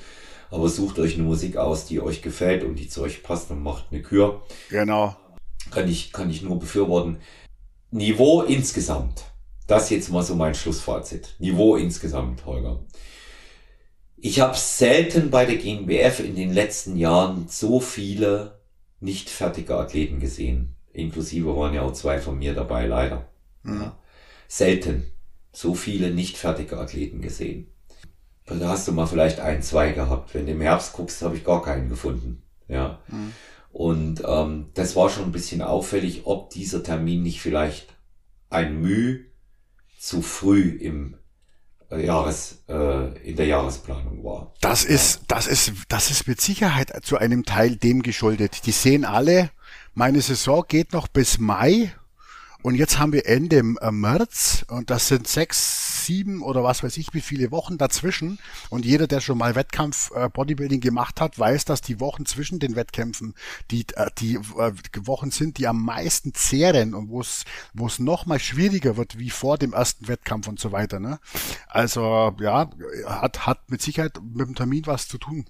Aber 0.51 0.69
sucht 0.69 0.99
euch 0.99 1.15
eine 1.15 1.25
Musik 1.25 1.57
aus, 1.57 1.87
die 1.87 2.01
euch 2.01 2.23
gefällt 2.23 2.65
und 2.65 2.77
die 2.77 2.89
zu 2.89 3.03
euch 3.03 3.23
passt 3.23 3.51
und 3.51 3.63
macht 3.63 3.87
eine 3.91 4.03
Kür. 4.03 4.43
Genau. 4.71 5.17
Kann 5.71 5.89
ich 5.89 6.13
kann 6.13 6.31
ich 6.31 6.43
nur 6.43 6.59
befürworten. 6.59 7.19
Niveau 7.91 8.43
insgesamt 8.43 9.25
das 9.69 9.91
jetzt 9.91 10.11
mal 10.11 10.23
so 10.23 10.35
mein 10.35 10.55
Schlussfazit. 10.55 11.35
Niveau 11.39 11.77
insgesamt, 11.77 12.45
Holger. 12.47 12.81
Ich 14.17 14.41
habe 14.41 14.57
selten 14.57 15.31
bei 15.31 15.45
der 15.45 15.57
GNBF 15.57 16.21
in 16.21 16.35
den 16.35 16.53
letzten 16.53 16.97
Jahren 16.97 17.47
so 17.49 17.79
viele 17.79 18.59
nicht 18.99 19.31
fertige 19.31 19.77
Athleten 19.77 20.19
gesehen. 20.19 20.75
Inklusive 20.93 21.57
waren 21.57 21.75
ja 21.75 21.83
auch 21.83 21.93
zwei 21.93 22.19
von 22.19 22.39
mir 22.39 22.55
dabei, 22.55 22.87
leider. 22.87 23.29
Mhm. 23.63 23.93
Selten 24.49 25.13
so 25.53 25.75
viele 25.75 26.11
nicht 26.11 26.37
fertige 26.37 26.79
Athleten 26.79 27.21
gesehen. 27.21 27.69
Da 28.47 28.71
hast 28.71 28.89
du 28.89 28.93
mal 28.93 29.07
vielleicht 29.07 29.39
ein, 29.41 29.63
zwei 29.63 29.93
gehabt. 29.93 30.35
Wenn 30.35 30.47
du 30.47 30.53
im 30.53 30.63
Herbst 30.63 30.95
guckst, 30.95 31.21
habe 31.21 31.37
ich 31.37 31.45
gar 31.45 31.63
keinen 31.63 31.91
gefunden. 31.91 32.43
Ja. 32.67 33.01
Mhm. 33.09 33.33
Und 33.71 34.23
ähm, 34.27 34.71
das 34.75 34.97
war 34.97 35.11
schon 35.11 35.25
ein 35.25 35.33
bisschen 35.33 35.61
auffällig, 35.61 36.23
ob 36.25 36.51
dieser 36.51 36.83
Termin 36.83 37.23
nicht 37.23 37.43
vielleicht 37.43 37.95
ein 38.49 38.81
Mühe 38.81 39.28
zu 39.99 40.23
früh 40.23 40.71
im 40.81 41.17
äh, 41.91 42.05
Jahres, 42.05 42.65
äh, 42.69 43.29
in 43.29 43.37
der 43.37 43.47
Jahresplanung 43.47 44.23
war. 44.25 44.55
Das 44.61 44.85
ist, 44.85 45.23
das 45.29 45.47
ist, 45.47 45.73
das 45.89 46.11
ist 46.11 46.29
mit 46.29 46.41
Sicherheit 46.41 46.93
zu 47.03 47.19
einem 47.19 47.45
Teil 47.45 47.77
dem 47.77 48.03
geschuldet. 48.03 48.67
Die 48.67 48.73
sehen 48.73 49.05
alle, 49.05 49.51
meine 49.95 50.21
Saison 50.21 50.65
geht 50.67 50.93
noch 50.93 51.09
bis 51.09 51.39
Mai 51.39 51.93
und 52.63 52.75
jetzt 52.75 52.99
haben 52.99 53.13
wir 53.13 53.27
Ende 53.27 53.59
äh, 53.59 53.91
März 53.93 54.65
und 54.69 54.91
das 54.91 55.07
sind 55.07 55.29
sechs, 55.29 56.05
sieben 56.05 56.43
oder 56.43 56.65
was 56.65 56.83
weiß 56.83 56.97
ich, 56.97 57.15
wie 57.15 57.21
viele 57.21 57.53
Wochen 57.53 57.79
dazwischen. 57.79 58.41
Und 58.69 58.85
jeder, 58.85 59.07
der 59.07 59.21
schon 59.21 59.39
mal 59.39 59.55
Wettkampf 59.55 60.11
äh, 60.13 60.29
Bodybuilding 60.29 60.81
gemacht 60.81 61.21
hat, 61.21 61.39
weiß, 61.39 61.67
dass 61.67 61.83
die 61.83 62.01
Wochen 62.01 62.27
zwischen 62.27 62.59
den 62.59 62.75
Wettkämpfen 62.75 63.35
die, 63.71 63.87
äh, 63.95 64.11
die 64.19 64.39
Wochen 65.07 65.31
sind, 65.31 65.59
die 65.59 65.69
am 65.69 65.85
meisten 65.85 66.35
zehren 66.35 66.95
und 66.95 67.11
wo 67.11 67.21
es 67.21 67.45
wo 67.75 67.87
es 67.87 68.01
noch 68.01 68.27
mal 68.27 68.41
schwieriger 68.41 68.97
wird 68.97 69.19
wie 69.19 69.31
vor 69.31 69.57
dem 69.57 69.73
ersten 69.73 70.09
Wettkampf 70.09 70.49
und 70.49 70.59
so 70.59 70.73
weiter. 70.73 70.99
Ne? 70.99 71.21
Also 71.69 72.35
ja, 72.41 72.71
hat, 73.07 73.47
hat 73.47 73.71
mit 73.71 73.83
Sicherheit 73.83 74.19
mit 74.21 74.49
dem 74.49 74.57
Termin 74.57 74.87
was 74.87 75.07
zu 75.07 75.19
tun. 75.19 75.45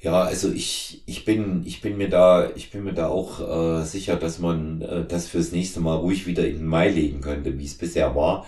Ja, 0.00 0.22
also 0.22 0.52
ich, 0.52 1.02
ich 1.06 1.24
bin, 1.24 1.64
ich 1.66 1.80
bin 1.80 1.96
mir 1.96 2.08
da, 2.08 2.50
ich 2.54 2.70
bin 2.70 2.84
mir 2.84 2.92
da 2.94 3.08
auch 3.08 3.40
äh, 3.80 3.84
sicher, 3.84 4.14
dass 4.16 4.38
man 4.38 4.80
äh, 4.82 5.04
das 5.04 5.26
fürs 5.26 5.50
nächste 5.50 5.80
Mal 5.80 5.96
ruhig 5.96 6.26
wieder 6.26 6.46
in 6.46 6.58
den 6.58 6.66
Mai 6.66 6.88
legen 6.90 7.20
könnte, 7.20 7.58
wie 7.58 7.64
es 7.64 7.76
bisher 7.76 8.14
war. 8.14 8.46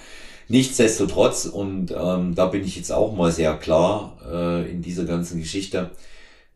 Nichtsdestotrotz, 0.49 1.47
und 1.47 1.93
ähm, 1.93 2.35
da 2.37 2.47
bin 2.47 2.65
ich 2.65 2.77
jetzt 2.77 2.93
auch 2.93 3.15
mal 3.17 3.33
sehr 3.33 3.57
klar 3.57 4.19
äh, 4.31 4.71
in 4.71 4.83
dieser 4.83 5.05
ganzen 5.05 5.41
Geschichte, 5.41 5.91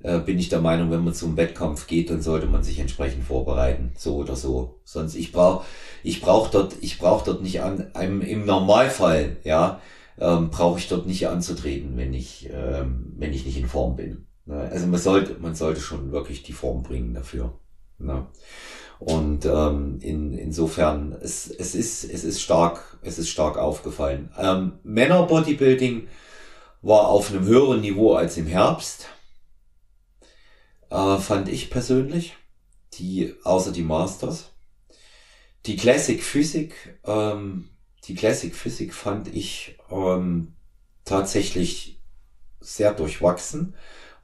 äh, 0.02 0.20
bin 0.20 0.38
ich 0.38 0.48
der 0.48 0.61
Meinung, 0.61 0.90
wenn 0.92 1.04
man 1.04 1.14
zum 1.14 1.37
Wettkampf 1.37 1.87
geht, 1.88 2.11
dann 2.11 2.22
sollte 2.22 2.46
man 2.46 2.62
sich 2.64 2.78
entsprechend 2.78 3.24
vorbereiten, 3.24 3.92
so 3.96 4.16
oder 4.16 4.37
so. 4.37 4.80
Sonst 4.85 5.16
ich 5.16 5.33
brauche, 5.33 5.64
ich 6.04 6.20
brauche 6.20 6.50
dort, 6.52 6.76
ich 6.83 6.98
brauche 6.98 7.24
dort 7.24 7.42
nicht 7.42 7.62
an, 7.62 7.90
einem, 7.94 8.22
im 8.22 8.46
Normalfall, 8.46 9.38
ja, 9.44 9.80
ähm, 10.20 10.50
brauche 10.50 10.78
ich 10.78 10.88
dort 10.88 11.07
nicht 11.07 11.28
anzutreten, 11.28 11.96
wenn 11.96 12.14
ich, 12.14 12.48
ähm, 12.52 13.14
wenn 13.18 13.33
ich 13.33 13.46
nicht 13.46 13.59
in 13.59 13.66
Form 13.68 13.96
bin. 13.96 14.26
Ne? 14.46 14.68
Also 14.70 14.87
man 14.87 15.00
sollte, 15.00 15.37
man 15.40 15.54
sollte 15.54 15.80
schon 15.80 16.12
wirklich 16.12 16.42
die 16.42 16.52
Form 16.52 16.83
bringen 16.83 17.14
dafür. 17.14 17.59
Ne? 17.98 18.26
Und 18.98 19.44
ähm, 19.44 19.98
in, 20.00 20.37
insofern, 20.38 21.12
es, 21.12 21.50
es, 21.50 21.74
ist, 21.74 22.04
es 22.04 22.24
ist 22.24 22.40
stark, 22.40 22.98
es 23.02 23.18
ist 23.18 23.28
stark 23.28 23.59
aufgefallen. 23.59 24.33
Ähm, 24.38 24.78
Männer 24.83 25.24
Bodybuilding 25.24 26.09
war 26.83 27.09
auf 27.09 27.30
einem 27.30 27.44
höheren 27.44 27.80
Niveau 27.80 28.14
als 28.14 28.37
im 28.37 28.46
Herbst, 28.46 29.09
äh, 30.90 31.18
fand 31.18 31.48
ich 31.48 31.70
persönlich. 31.70 32.37
Die, 32.94 33.35
außer 33.42 33.72
die 33.72 33.83
Masters. 33.83 34.52
Die 35.66 35.76
Classic 35.76 36.22
Physik, 36.22 37.00
ähm, 37.04 37.70
die 38.04 38.14
Classic 38.14 38.54
Physik 38.54 38.94
fand 38.94 39.35
ich 39.35 39.76
ähm, 39.90 40.54
tatsächlich 41.04 42.00
sehr 42.61 42.92
durchwachsen 42.92 43.74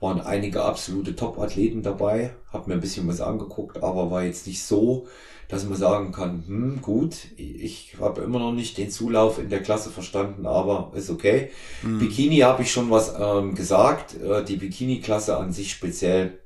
waren 0.00 0.20
einige 0.20 0.62
absolute 0.64 1.14
Top-Athleten 1.14 1.82
dabei, 1.82 2.34
hab 2.52 2.66
mir 2.66 2.74
ein 2.74 2.80
bisschen 2.80 3.06
was 3.06 3.20
angeguckt, 3.20 3.82
aber 3.82 4.10
war 4.10 4.24
jetzt 4.24 4.46
nicht 4.46 4.64
so, 4.64 5.06
dass 5.48 5.64
man 5.64 5.76
sagen 5.76 6.12
kann, 6.12 6.44
hm, 6.46 6.80
gut, 6.80 7.16
ich 7.36 7.96
habe 8.00 8.22
immer 8.22 8.38
noch 8.38 8.52
nicht 8.52 8.78
den 8.78 8.90
Zulauf 8.90 9.38
in 9.38 9.50
der 9.50 9.62
Klasse 9.62 9.90
verstanden, 9.90 10.46
aber 10.46 10.92
ist 10.94 11.10
okay. 11.10 11.50
Mhm. 11.82 11.98
Bikini 11.98 12.38
habe 12.38 12.62
ich 12.62 12.72
schon 12.72 12.90
was 12.90 13.14
ähm, 13.18 13.54
gesagt. 13.54 14.14
Äh, 14.14 14.44
die 14.44 14.56
Bikini-Klasse 14.56 15.36
an 15.36 15.52
sich 15.52 15.72
speziell 15.72 16.38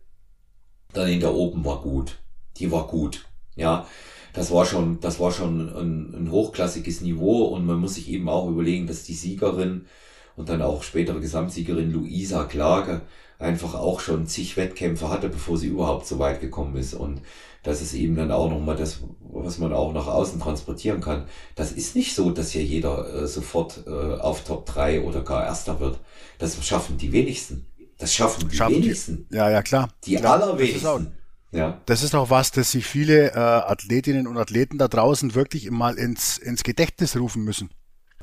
dann 0.93 1.09
in 1.09 1.21
der 1.21 1.35
oben 1.35 1.65
war 1.65 1.83
gut. 1.83 2.19
Die 2.57 2.73
war 2.73 2.87
gut. 2.87 3.27
Ja, 3.57 3.87
das 4.33 4.51
war 4.51 4.65
schon, 4.65 5.01
das 5.01 5.21
war 5.21 5.31
schon 5.31 5.69
ein, 5.69 6.15
ein 6.15 6.31
hochklassiges 6.31 7.03
Niveau 7.03 7.45
und 7.45 7.67
man 7.67 7.79
muss 7.79 7.97
sich 7.97 8.09
eben 8.11 8.29
auch 8.29 8.49
überlegen, 8.49 8.87
dass 8.87 9.05
die 9.05 9.15
Siegerin 9.15 9.87
und 10.35 10.49
dann 10.49 10.63
auch 10.63 10.83
spätere 10.83 11.21
Gesamtsiegerin 11.21 11.93
Luisa 11.93 12.45
Klage 12.45 13.03
einfach 13.39 13.75
auch 13.75 14.01
schon 14.01 14.27
zig 14.27 14.57
Wettkämpfe 14.57 15.09
hatte, 15.09 15.29
bevor 15.29 15.59
sie 15.59 15.69
überhaupt 15.69 16.07
so 16.07 16.19
weit 16.19 16.41
gekommen 16.41 16.77
ist. 16.77 16.95
Und 16.95 17.21
das 17.63 17.81
ist 17.81 17.95
eben 17.95 18.15
dann 18.15 18.31
auch 18.31 18.51
nochmal 18.51 18.77
das, 18.77 19.01
was 19.21 19.59
man 19.59 19.73
auch 19.73 19.93
nach 19.93 20.07
außen 20.07 20.41
transportieren 20.41 21.01
kann. 21.01 21.27
Das 21.55 21.73
ist 21.73 21.97
nicht 21.97 22.15
so, 22.15 22.31
dass 22.31 22.51
hier 22.51 22.63
jeder 22.63 23.23
äh, 23.23 23.27
sofort 23.27 23.85
äh, 23.87 23.91
auf 23.91 24.45
Top 24.45 24.67
3 24.67 25.03
oder 25.03 25.23
gar 25.23 25.45
Erster 25.45 25.81
wird. 25.81 25.99
Das 26.39 26.63
schaffen 26.65 26.99
die 26.99 27.13
wenigsten. 27.13 27.67
Das 27.99 28.13
schaffen 28.13 28.49
die 28.49 28.57
schaffen 28.57 28.83
wenigsten. 28.83 29.27
Die, 29.31 29.37
ja, 29.37 29.51
ja, 29.51 29.63
klar. 29.63 29.89
Die 30.05 30.17
klar, 30.17 30.35
allerwenigsten. 30.35 31.15
Ja. 31.53 31.81
Das 31.87 32.03
ist 32.03 32.15
auch 32.15 32.31
was, 32.31 32.51
dass 32.51 32.73
sich 32.73 32.85
viele 32.85 33.31
äh, 33.31 33.39
Athletinnen 33.39 34.27
und 34.27 34.37
Athleten 34.37 34.77
da 34.77 34.89
draußen 34.89 35.35
wirklich 35.35 35.71
mal 35.71 35.95
ins, 35.95 36.37
ins 36.37 36.65
Gedächtnis 36.65 37.17
rufen 37.17 37.45
müssen. 37.45 37.71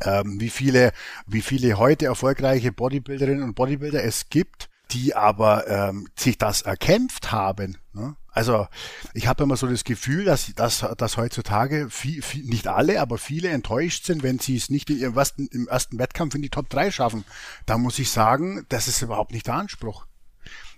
Ähm, 0.03 0.39
wie 0.39 0.49
viele, 0.49 0.91
wie 1.27 1.41
viele 1.41 1.77
heute 1.77 2.05
erfolgreiche 2.05 2.71
Bodybuilderinnen 2.71 3.43
und 3.43 3.55
Bodybuilder 3.55 4.03
es 4.03 4.29
gibt, 4.29 4.69
die 4.91 5.15
aber 5.15 5.67
ähm, 5.67 6.07
sich 6.17 6.37
das 6.37 6.61
erkämpft 6.61 7.31
haben. 7.31 7.77
Ne? 7.93 8.15
Also 8.31 8.67
ich 9.13 9.27
habe 9.27 9.43
immer 9.43 9.57
so 9.57 9.67
das 9.67 9.83
Gefühl, 9.83 10.23
dass, 10.23 10.53
dass, 10.55 10.85
dass 10.97 11.17
heutzutage 11.17 11.89
viel, 11.89 12.21
viel, 12.21 12.45
nicht 12.45 12.67
alle, 12.67 13.01
aber 13.01 13.17
viele 13.17 13.49
enttäuscht 13.49 14.05
sind, 14.05 14.23
wenn 14.23 14.39
sie 14.39 14.55
es 14.55 14.69
nicht 14.69 14.89
in 14.89 14.99
ihrem 14.99 15.17
ersten, 15.17 15.47
im 15.47 15.67
ersten 15.67 15.99
Wettkampf 15.99 16.35
in 16.35 16.41
die 16.41 16.49
Top 16.49 16.69
3 16.69 16.91
schaffen. 16.91 17.25
Da 17.65 17.77
muss 17.77 17.99
ich 17.99 18.09
sagen, 18.09 18.65
das 18.69 18.87
ist 18.87 19.01
überhaupt 19.01 19.31
nicht 19.31 19.47
der 19.47 19.55
Anspruch. 19.55 20.05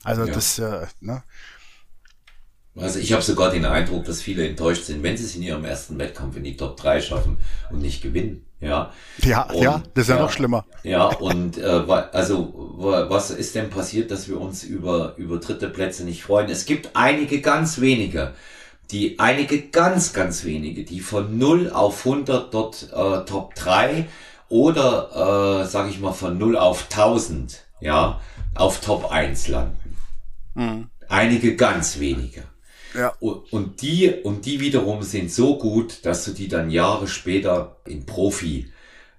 Also 0.04 0.26
ja. 0.26 0.34
das, 0.34 0.60
äh, 0.60 0.88
ne? 1.00 1.24
Also 2.76 2.98
ich 3.00 3.14
habe 3.14 3.22
sogar 3.22 3.52
den 3.52 3.66
Eindruck, 3.66 4.06
dass 4.06 4.22
viele 4.22 4.48
enttäuscht 4.48 4.86
sind, 4.86 5.04
wenn 5.04 5.16
sie 5.16 5.26
es 5.26 5.36
in 5.36 5.44
ihrem 5.44 5.64
ersten 5.64 6.00
Wettkampf 6.00 6.38
in 6.38 6.44
die 6.44 6.58
Top 6.58 6.76
3 6.78 7.02
schaffen 7.02 7.38
und 7.72 7.82
nicht 7.82 8.02
gewinnen. 8.02 8.46
Ja, 8.60 8.92
ja, 9.20 9.44
und, 9.44 9.62
ja 9.62 9.84
das 9.94 10.04
ist 10.04 10.10
ja, 10.10 10.16
ja, 10.16 10.22
noch 10.22 10.32
schlimmer. 10.32 10.66
Ja, 10.84 11.06
und 11.06 11.58
äh, 11.58 11.84
also 12.12 12.54
was 13.10 13.30
ist 13.30 13.56
denn 13.56 13.70
passiert, 13.70 14.10
dass 14.10 14.28
wir 14.28 14.40
uns 14.40 14.64
über, 14.64 15.14
über 15.18 15.38
dritte 15.38 15.70
Plätze 15.70 16.04
nicht 16.04 16.24
freuen? 16.24 16.50
Es 16.50 16.66
gibt 16.66 16.92
einige 16.94 17.42
ganz 17.42 17.80
wenige, 17.82 18.34
die 18.90 19.20
einige 19.20 19.62
ganz, 19.70 20.14
ganz 20.14 20.44
wenige, 20.44 20.84
die 20.84 21.02
von 21.02 21.38
0 21.38 21.70
auf 21.72 22.06
100 22.06 22.54
dort 22.54 22.90
äh, 22.92 23.26
Top 23.26 23.54
3 23.56 24.08
oder, 24.50 25.62
äh, 25.64 25.68
sage 25.68 25.90
ich 25.90 26.00
mal, 26.00 26.14
von 26.14 26.38
0 26.38 26.58
auf 26.58 26.88
1000, 26.90 27.66
ja, 27.82 28.20
auf 28.56 28.80
Top 28.80 29.12
1 29.12 29.48
landen. 29.50 29.98
Mhm. 30.56 30.90
Einige 31.10 31.56
ganz 31.56 32.00
wenige. 32.00 32.44
Ja. 32.94 33.16
Und 33.20 33.82
die, 33.82 34.10
und 34.24 34.46
die 34.46 34.60
wiederum 34.60 35.04
sind 35.04 35.32
so 35.32 35.58
gut, 35.58 36.06
dass 36.06 36.26
du 36.26 36.32
die 36.32 36.48
dann 36.48 36.70
Jahre 36.70 37.08
später 37.08 37.78
in 37.86 38.06
Profi 38.06 38.72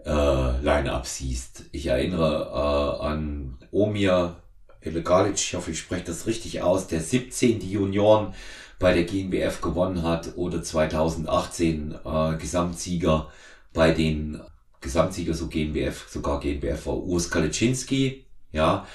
äh, 0.04 0.10
Line-Up 0.10 1.06
siehst. 1.06 1.64
Ich 1.72 1.86
erinnere 1.86 2.50
äh, 2.52 3.04
an 3.04 3.58
Omir 3.72 4.36
Elegalic, 4.80 5.34
ich 5.34 5.54
hoffe, 5.54 5.70
ich 5.70 5.78
spreche 5.78 6.04
das 6.04 6.26
richtig 6.26 6.62
aus, 6.62 6.86
der 6.86 7.00
17 7.00 7.58
die 7.58 7.70
Junioren 7.70 8.34
bei 8.78 8.92
der 8.92 9.04
GNBF 9.04 9.60
gewonnen 9.60 10.02
hat 10.02 10.36
oder 10.36 10.62
2018 10.62 11.94
äh, 12.04 12.36
Gesamtsieger 12.36 13.30
bei 13.72 13.92
den 13.92 14.40
Gesamtsieger 14.80 15.32
so 15.32 15.48
GNBF, 15.48 16.06
sogar 16.08 16.40
GNBF 16.40 16.86
war 16.86 16.98
Urs 16.98 17.30
Kaliczynski, 17.30 18.24
ja, 18.52 18.86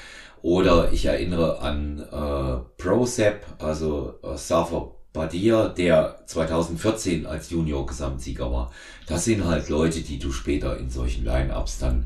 oder 0.42 0.92
ich 0.92 1.06
erinnere 1.06 1.62
an 1.62 2.00
äh, 2.00 2.82
ProSep, 2.82 3.46
also 3.60 4.16
äh, 4.24 4.38
Safa 4.38 4.92
Badia, 5.12 5.70
der 5.70 6.20
2014 6.28 7.26
als 7.26 7.50
Junior-Gesamtsieger 7.50 8.52
war. 8.52 8.72
Das 9.08 9.26
sind 9.26 9.46
halt 9.46 9.70
Leute, 9.70 10.02
die 10.02 10.20
du 10.20 10.32
später 10.32 10.78
in 10.78 10.90
solchen 10.90 11.26
Line-Ups 11.26 11.80
dann 11.80 12.06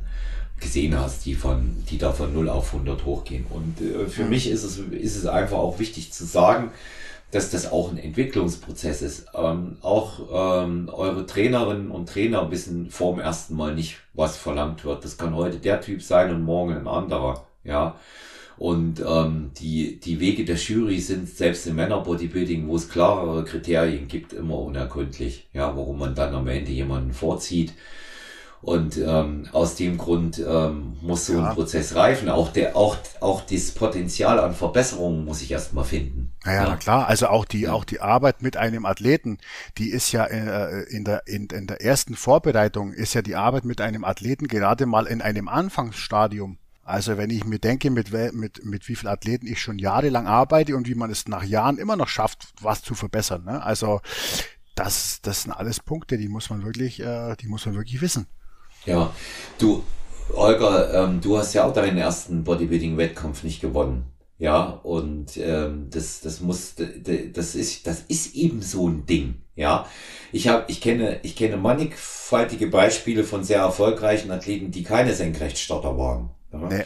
gesehen 0.60 0.98
hast, 0.98 1.26
die 1.26 1.36
von, 1.36 1.84
die 1.90 1.98
da 1.98 2.14
von 2.14 2.34
0 2.34 2.50
auf 2.50 2.74
100 2.74 3.06
hochgehen. 3.06 3.46
Und 3.50 3.82
äh, 3.82 4.08
für 4.08 4.24
mich 4.24 4.50
ist 4.50 4.64
es, 4.64 4.78
ist 4.78 5.18
es 5.18 5.26
einfach 5.26 5.58
auch 5.58 5.80
wichtig 5.80 6.14
zu 6.14 6.26
sagen, 6.26 6.72
dass 7.32 7.50
das 7.50 7.72
auch 7.72 7.92
ein 7.92 7.98
Entwicklungsprozess 7.98 9.02
ist. 9.02 9.26
Ähm, 9.34 9.78
auch 9.82 10.64
ähm, 10.64 10.90
eure 10.94 11.26
Trainerinnen 11.26 11.92
und 11.92 12.08
Trainer 12.08 12.50
wissen 12.52 12.90
vorm 12.90 13.20
ersten 13.20 13.56
Mal 13.56 13.76
nicht, 13.76 13.98
was 14.14 14.38
verlangt 14.38 14.86
wird. 14.86 15.04
Das 15.04 15.18
kann 15.18 15.36
heute 15.36 15.58
der 15.58 15.82
Typ 15.82 16.02
sein 16.02 16.34
und 16.34 16.44
morgen 16.44 16.74
ein 16.74 16.88
anderer. 16.88 17.46
Ja. 17.64 17.96
Und 18.58 19.04
ähm, 19.06 19.52
die, 19.60 20.00
die 20.00 20.20
Wege 20.20 20.46
der 20.46 20.56
Jury 20.56 21.00
sind 21.00 21.28
selbst 21.28 21.66
im 21.68 21.76
Männerbodybuilding, 21.76 22.68
wo 22.68 22.76
es 22.76 22.90
klarere 22.90 23.44
Kriterien 23.44 24.08
gibt, 24.08 24.34
immer 24.34 24.60
unergründlich. 24.60 25.50
Ja, 25.54 25.76
warum 25.76 26.00
man 26.00 26.16
dann 26.16 26.36
am 26.36 26.48
Ende 26.48 26.72
jemanden 26.72 27.14
vorzieht. 27.14 27.74
Und 28.64 28.98
ähm, 28.98 29.50
aus 29.52 29.76
dem 29.76 29.98
Grund 29.98 30.40
ähm, 30.40 30.96
muss 31.02 31.26
so 31.26 31.34
ja. 31.34 31.50
ein 31.50 31.54
Prozess 31.54 31.96
reifen. 31.96 32.30
Auch 32.30 32.48
der, 32.48 32.78
auch, 32.78 32.96
auch 33.20 33.42
das 33.42 33.72
Potenzial 33.72 34.40
an 34.40 34.54
Verbesserungen 34.54 35.26
muss 35.26 35.42
ich 35.42 35.52
erstmal 35.52 35.84
finden. 35.84 36.32
Naja, 36.46 36.64
ja. 36.64 36.70
na 36.70 36.78
klar. 36.78 37.08
Also 37.08 37.28
auch 37.28 37.44
die, 37.44 37.68
auch 37.68 37.84
die 37.84 38.00
Arbeit 38.00 38.42
mit 38.42 38.56
einem 38.56 38.86
Athleten, 38.86 39.38
die 39.78 39.90
ist 39.90 40.14
ja 40.14 40.24
äh, 40.24 40.84
in 40.84 41.04
der, 41.04 41.28
in, 41.28 41.48
in 41.48 41.68
der 41.68 41.82
ersten 41.82 42.16
Vorbereitung 42.16 42.94
ist 42.94 43.14
ja 43.14 43.22
die 43.22 43.36
Arbeit 43.36 43.66
mit 43.66 43.82
einem 43.82 44.06
Athleten 44.06 44.48
gerade 44.48 44.86
mal 44.86 45.08
in 45.08 45.22
einem 45.22 45.50
Anfangsstadium. 45.50 46.58
Also 46.84 47.18
wenn 47.18 47.30
ich 47.30 47.46
mir 47.46 47.60
denke, 47.60 47.90
mit, 47.90 48.12
mit, 48.34 48.66
mit 48.66 48.88
wie 48.88 48.96
vielen 48.96 49.12
Athleten 49.12 49.48
ich 49.48 49.62
schon 49.62 49.80
jahrelang 49.80 50.28
arbeite 50.28 50.76
und 50.76 50.88
wie 50.88 50.96
man 50.96 51.10
es 51.10 51.28
nach 51.28 51.44
Jahren 51.44 51.78
immer 51.78 51.96
noch 51.96 52.10
schafft, 52.10 52.48
was 52.62 52.82
zu 52.82 52.94
verbessern. 52.94 53.46
Ne? 53.46 53.64
Also 53.64 54.02
das, 54.76 55.20
das 55.22 55.44
sind 55.44 55.54
alles 55.54 55.80
Punkte, 55.80 56.18
die 56.18 56.28
muss 56.28 56.50
man 56.50 56.66
wirklich, 56.66 57.00
äh, 57.00 57.36
die 57.40 57.48
muss 57.48 57.66
man 57.66 57.76
wirklich 57.76 58.02
wissen. 58.02 58.28
Ja, 58.86 59.14
du, 59.60 59.84
Olga, 60.34 61.06
ähm, 61.06 61.22
du 61.22 61.38
hast 61.38 61.54
ja 61.54 61.64
auch 61.64 61.74
deinen 61.74 61.98
ersten 61.98 62.44
Bodybuilding-Wettkampf 62.44 63.44
nicht 63.44 63.62
gewonnen. 63.62 64.06
Ja, 64.40 64.64
und 64.66 65.38
ähm, 65.38 65.88
das, 65.90 66.20
das 66.20 66.42
muss, 66.42 66.76
das 66.76 67.56
ist, 67.56 67.88
das 67.88 68.02
ist 68.02 68.36
eben 68.36 68.62
so 68.62 68.90
ein 68.90 69.06
Ding. 69.06 69.36
Ja, 69.56 69.88
ich 70.32 70.48
habe, 70.48 70.66
ich 70.68 70.82
kenne, 70.82 71.20
ich 71.24 71.36
kenne 71.36 71.56
mannigfaltige 71.58 72.68
Beispiele 72.68 73.24
von 73.24 73.44
sehr 73.44 73.60
erfolgreichen 73.60 74.32
Athleten, 74.32 74.72
die 74.72 74.84
keine 74.84 75.14
Senkrechtstarter 75.14 75.98
waren. 75.98 76.32
Nee. 76.54 76.84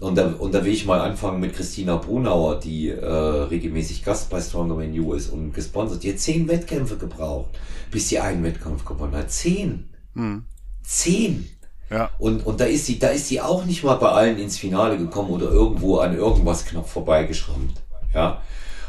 Und, 0.00 0.16
da, 0.16 0.26
und 0.38 0.54
da 0.54 0.64
will 0.64 0.72
ich 0.72 0.84
mal 0.84 1.00
anfangen 1.00 1.40
mit 1.40 1.54
Christina 1.54 1.96
Brunauer, 1.96 2.60
die 2.60 2.88
äh, 2.88 3.06
regelmäßig 3.06 4.04
Gast 4.04 4.28
bei 4.28 4.40
Stronger 4.40 4.78
Than 4.78 4.92
You 4.92 5.14
ist 5.14 5.30
und 5.30 5.52
gesponsert. 5.52 6.02
Die 6.02 6.12
hat 6.12 6.18
zehn 6.18 6.48
Wettkämpfe 6.48 6.96
gebraucht, 6.96 7.50
bis 7.90 8.08
sie 8.08 8.18
einen 8.18 8.42
Wettkampf 8.42 8.84
gewonnen 8.84 9.16
hat. 9.16 9.30
Zehn. 9.30 9.88
Hm. 10.14 10.44
Zehn. 10.82 11.48
Ja. 11.90 12.10
Und, 12.18 12.44
und 12.44 12.60
da 12.60 12.66
ist 12.66 12.86
sie, 12.86 12.98
da 12.98 13.08
ist 13.08 13.28
sie 13.28 13.40
auch 13.40 13.64
nicht 13.64 13.82
mal 13.82 13.94
bei 13.94 14.10
allen 14.10 14.38
ins 14.38 14.58
Finale 14.58 14.98
gekommen 14.98 15.30
oder 15.30 15.50
irgendwo 15.50 15.98
an 15.98 16.16
irgendwas 16.16 16.66
knapp 16.66 16.88
vorbeigeschrammt. 16.88 17.80
Ja. 18.14 18.42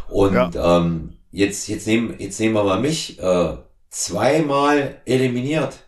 Und 0.09 0.33
ja. 0.33 0.77
Ähm, 0.77 1.13
jetzt, 1.31 1.67
jetzt 1.69 1.87
nehmen, 1.87 2.15
jetzt 2.17 2.39
nehmen 2.39 2.55
wir 2.55 2.63
mal 2.63 2.81
mich, 2.81 3.19
äh, 3.19 3.57
zweimal 3.89 5.01
eliminiert. 5.05 5.79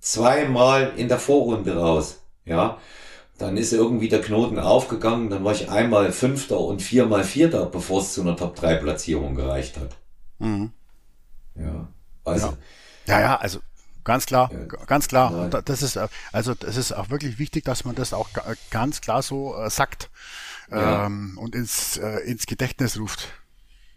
Zweimal 0.00 0.92
in 0.96 1.08
der 1.08 1.18
Vorrunde 1.18 1.76
raus. 1.76 2.20
Ja. 2.44 2.78
Dann 3.38 3.56
ist 3.56 3.72
irgendwie 3.72 4.08
der 4.08 4.20
Knoten 4.20 4.58
aufgegangen, 4.58 5.30
dann 5.30 5.44
war 5.44 5.52
ich 5.52 5.70
einmal 5.70 6.12
Fünfter 6.12 6.58
und 6.58 6.82
viermal 6.82 7.22
Vierter, 7.24 7.66
bevor 7.66 8.00
es 8.00 8.12
zu 8.12 8.22
einer 8.22 8.36
Top-3-Platzierung 8.36 9.36
gereicht 9.36 9.76
hat. 9.76 9.96
Mhm. 10.38 10.72
Ja, 11.54 11.88
also. 12.24 12.56
Ja, 13.06 13.14
ja, 13.14 13.20
ja 13.20 13.36
also 13.36 13.60
ganz 14.04 14.26
klar, 14.26 14.50
ja, 14.52 14.64
ganz 14.86 15.06
klar. 15.06 15.50
Ja. 15.52 15.62
Das 15.62 15.82
ist, 15.82 15.98
also 16.32 16.54
das 16.54 16.76
ist 16.76 16.92
auch 16.92 17.10
wirklich 17.10 17.38
wichtig, 17.38 17.64
dass 17.64 17.84
man 17.84 17.94
das 17.94 18.12
auch 18.12 18.28
ganz 18.70 19.00
klar 19.00 19.22
so 19.22 19.56
äh, 19.56 19.70
sagt 19.70 20.10
ja. 20.70 21.06
ähm, 21.06 21.38
und 21.40 21.54
ins, 21.54 21.96
äh, 21.96 22.18
ins 22.20 22.46
Gedächtnis 22.46 22.98
ruft. 22.98 23.28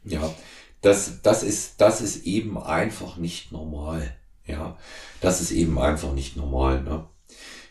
Ja, 0.03 0.33
das, 0.81 1.21
das 1.21 1.43
ist, 1.43 1.79
das 1.81 2.01
ist 2.01 2.25
eben 2.25 2.61
einfach 2.61 3.17
nicht 3.17 3.51
normal. 3.51 4.15
Ja, 4.45 4.77
das 5.21 5.41
ist 5.41 5.51
eben 5.51 5.79
einfach 5.79 6.13
nicht 6.13 6.35
normal. 6.35 6.81
Ne? 6.81 7.05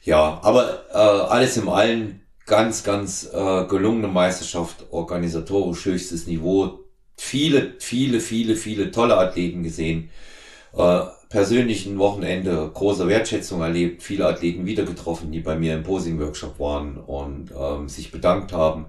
Ja, 0.03 0.41
aber 0.43 0.85
äh, 0.91 0.97
alles 0.97 1.57
im 1.57 1.69
Allen 1.69 2.21
ganz, 2.47 2.83
ganz 2.85 3.29
äh, 3.33 3.65
gelungene 3.67 4.09
Meisterschaft, 4.09 4.87
organisatorisch 4.91 5.85
höchstes 5.85 6.27
Niveau. 6.27 6.81
Viele, 7.17 7.75
viele, 7.79 8.21
viele, 8.21 8.57
viele 8.57 8.91
tolle 8.91 9.17
Athleten 9.19 9.63
gesehen. 9.63 10.11
Äh, 10.75 11.01
persönlichen 11.29 11.99
Wochenende 11.99 12.71
große 12.73 13.07
Wertschätzung 13.09 13.61
erlebt, 13.61 14.03
viele 14.03 14.27
Athleten 14.27 14.67
wieder 14.67 14.85
getroffen, 14.85 15.31
die 15.33 15.41
bei 15.41 15.57
mir 15.57 15.75
im 15.75 15.83
Posing-Workshop 15.83 16.59
waren 16.59 16.97
und 16.97 17.51
ähm, 17.57 17.89
sich 17.89 18.11
bedankt 18.11 18.53
haben. 18.53 18.87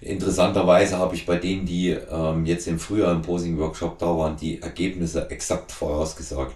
Interessanterweise 0.00 0.98
habe 0.98 1.14
ich 1.14 1.24
bei 1.26 1.36
denen, 1.36 1.66
die 1.66 1.90
ähm, 1.90 2.46
jetzt 2.46 2.66
im 2.66 2.78
Frühjahr 2.78 3.12
im 3.12 3.22
Posing-Workshop 3.22 3.98
da 3.98 4.06
waren, 4.06 4.36
die 4.36 4.60
Ergebnisse 4.60 5.30
exakt 5.30 5.72
vorausgesagt. 5.72 6.54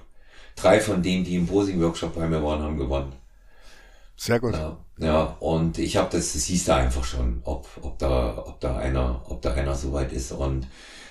Drei 0.56 0.80
von 0.80 1.02
denen, 1.02 1.24
die 1.24 1.36
im 1.36 1.46
Posing-Workshop 1.46 2.14
bei 2.14 2.28
mir 2.28 2.42
waren, 2.42 2.62
haben 2.62 2.76
gewonnen. 2.76 3.21
Sehr 4.22 4.38
gut. 4.38 4.54
Ja, 4.54 4.78
ja 4.98 5.36
und 5.40 5.78
ich 5.78 5.96
habe 5.96 6.08
das, 6.12 6.32
das 6.32 6.44
siehst 6.44 6.68
du 6.68 6.74
einfach 6.76 7.02
schon, 7.02 7.40
ob, 7.42 7.66
ob 7.80 7.98
da, 7.98 8.38
ob 8.46 8.60
da 8.60 8.76
einer, 8.76 9.20
ob 9.28 9.42
da 9.42 9.52
einer 9.52 9.74
soweit 9.74 10.12
ist. 10.12 10.30
Und 10.30 10.68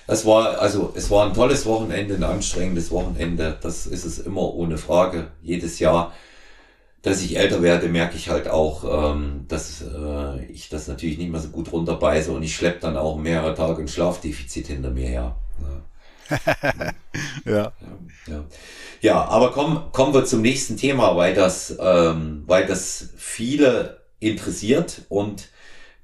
es 0.08 0.26
war, 0.26 0.60
also 0.60 0.94
es 0.96 1.12
war 1.12 1.26
ein 1.26 1.34
tolles 1.34 1.66
Wochenende, 1.66 2.16
ein 2.16 2.24
anstrengendes 2.24 2.90
Wochenende. 2.90 3.60
Das 3.62 3.86
ist 3.86 4.06
es 4.06 4.20
immer 4.20 4.54
ohne 4.54 4.78
Frage. 4.78 5.28
Jedes 5.42 5.80
Jahr. 5.80 6.14
dass 7.02 7.22
ich 7.22 7.38
älter 7.38 7.62
werde, 7.62 7.90
merke 7.90 8.16
ich 8.16 8.30
halt 8.30 8.48
auch, 8.48 9.14
ähm, 9.14 9.46
dass 9.50 9.82
äh, 9.82 10.46
ich 10.46 10.70
das 10.70 10.88
natürlich 10.88 11.18
nicht 11.18 11.32
mehr 11.32 11.42
so 11.42 11.50
gut 11.50 11.72
runterbeiße 11.74 12.32
und 12.32 12.44
ich 12.44 12.56
schleppe 12.56 12.80
dann 12.80 12.96
auch 12.96 13.18
mehrere 13.18 13.56
Tage 13.56 13.82
ein 13.82 13.88
Schlafdefizit 13.90 14.68
hinter 14.68 14.92
mir 14.92 15.08
her. 15.08 15.36
Ja. 16.30 16.94
ja. 17.52 17.54
ja. 17.54 17.74
Ja, 18.28 18.46
aber 19.26 19.52
komm, 19.52 19.92
kommen 19.92 20.14
wir 20.14 20.26
zum 20.26 20.42
nächsten 20.42 20.78
Thema, 20.78 21.16
weil 21.18 21.34
das, 21.34 21.76
ähm, 21.80 22.44
weil 22.46 22.68
das 22.68 23.10
viele 23.18 24.02
interessiert 24.20 25.02
und 25.10 25.50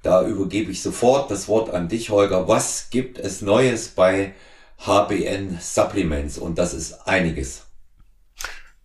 da 0.02 0.26
übergebe 0.26 0.72
ich 0.72 0.82
sofort 0.82 1.30
das 1.30 1.46
Wort 1.46 1.70
an 1.70 1.88
dich, 1.88 2.10
Holger. 2.10 2.48
Was 2.48 2.90
gibt 2.90 3.18
es 3.18 3.40
Neues 3.40 3.88
bei 3.88 4.34
HBN 4.78 5.58
Supplements? 5.60 6.38
Und 6.38 6.58
das 6.58 6.74
ist 6.74 7.06
einiges. 7.06 7.67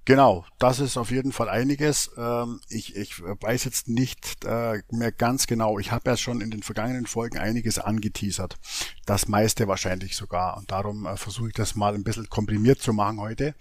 Genau, 0.06 0.45
das 0.60 0.82
ist 0.82 0.97
auf 0.97 1.12
jeden 1.12 1.32
Fall 1.32 1.47
einiges. 1.47 2.12
Ähm, 2.18 2.60
ich, 2.68 2.95
ich 2.97 3.22
weiß 3.22 3.64
jetzt 3.64 3.88
nicht 3.88 4.43
äh, 4.43 4.82
mehr 4.91 5.14
ganz 5.14 5.47
genau. 5.47 5.80
Ich 5.80 5.93
habe 5.93 6.10
ja 6.10 6.18
schon 6.18 6.41
in 6.41 6.51
den 6.51 6.62
vergangenen 6.62 7.06
Folgen 7.06 7.38
einiges 7.38 7.80
angeteasert. 7.80 8.58
Das 9.06 9.30
meiste 9.30 9.70
wahrscheinlich 9.70 10.18
sogar. 10.18 10.58
Und 10.58 10.72
darum 10.72 11.06
äh, 11.06 11.16
versuche 11.16 11.47
ich 11.47 11.54
das 11.54 11.76
mal 11.76 11.95
ein 11.95 12.04
bisschen 12.04 12.30
komprimiert 12.30 12.82
zu 12.82 12.91
machen 12.91 13.22
heute. 13.22 13.56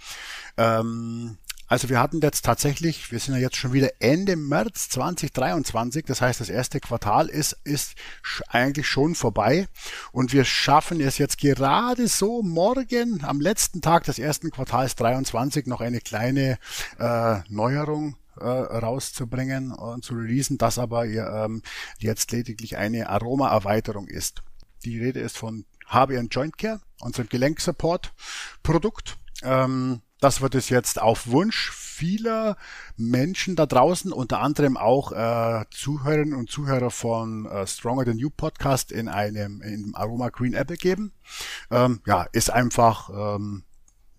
Ähm, 0.57 1.39
also 1.73 1.89
wir 1.89 2.01
hatten 2.01 2.21
jetzt 2.21 2.45
tatsächlich, 2.45 3.13
wir 3.13 3.19
sind 3.19 3.35
ja 3.35 3.41
jetzt 3.41 3.57
schon 3.57 3.73
wieder 3.73 3.89
Ende 3.99 4.37
März 4.37 4.91
2023, 4.91 6.05
das 6.05 6.21
heißt 6.21 6.39
das 6.39 6.51
erste 6.51 6.81
Quartal 6.81 7.31
ist, 7.31 7.57
ist 7.65 7.95
eigentlich 8.49 8.87
schon 8.87 9.15
vorbei 9.15 9.69
und 10.13 10.35
wir 10.35 10.45
schaffen 10.45 11.01
es 11.01 11.17
jetzt 11.17 11.39
gerade 11.39 12.09
so 12.09 12.43
morgen 12.43 13.25
am 13.25 13.41
letzten 13.41 13.81
Tag 13.81 14.05
des 14.05 14.19
ersten 14.19 14.51
Quartals 14.51 14.97
23 14.97 15.67
noch 15.67 15.81
eine 15.81 16.01
kleine 16.01 16.59
äh, 16.99 17.39
Neuerung 17.49 18.17
äh, 18.37 18.45
rauszubringen 18.45 19.73
und 19.73 20.05
zu 20.05 20.13
releasen, 20.13 20.59
das 20.59 20.79
aber 20.79 21.07
ähm, 21.07 21.63
jetzt 21.99 22.33
lediglich 22.33 22.77
eine 22.77 23.09
Aroma-Erweiterung 23.09 24.09
ist. 24.09 24.43
Die 24.85 25.01
Rede 25.01 25.21
ist 25.21 25.39
von 25.39 25.65
HBN 25.89 26.29
Joint 26.29 26.59
Care, 26.59 26.83
unserem 27.01 27.31
Gelenksupport-Produkt. 27.31 29.17
Ähm, 29.43 30.03
das 30.23 30.41
wird 30.41 30.55
es 30.55 30.69
jetzt 30.69 31.03
auf 31.03 31.27
Wunsch 31.27 31.73
vieler 31.73 32.57
Menschen 32.97 33.57
da 33.57 33.67
draußen, 33.67 34.13
unter 34.13 34.41
anderem 34.41 34.77
auch 34.77 35.13
äh, 35.13 35.65
Zuhörerinnen 35.71 36.35
und 36.35 36.49
Zuhörer 36.49 36.91
von 36.91 37.47
äh, 37.47 37.67
Stronger 37.67 38.05
Than 38.05 38.19
You 38.19 38.31
Podcast 38.31 38.93
in 38.93 39.09
einem 39.09 39.63
in 39.63 39.95
Aroma 39.95 40.29
Green 40.29 40.55
Apple 40.55 40.77
geben. 40.77 41.13
Ähm, 41.71 42.01
ja, 42.07 42.27
ist 42.33 42.51
einfach 42.51 43.11
ähm, 43.11 43.65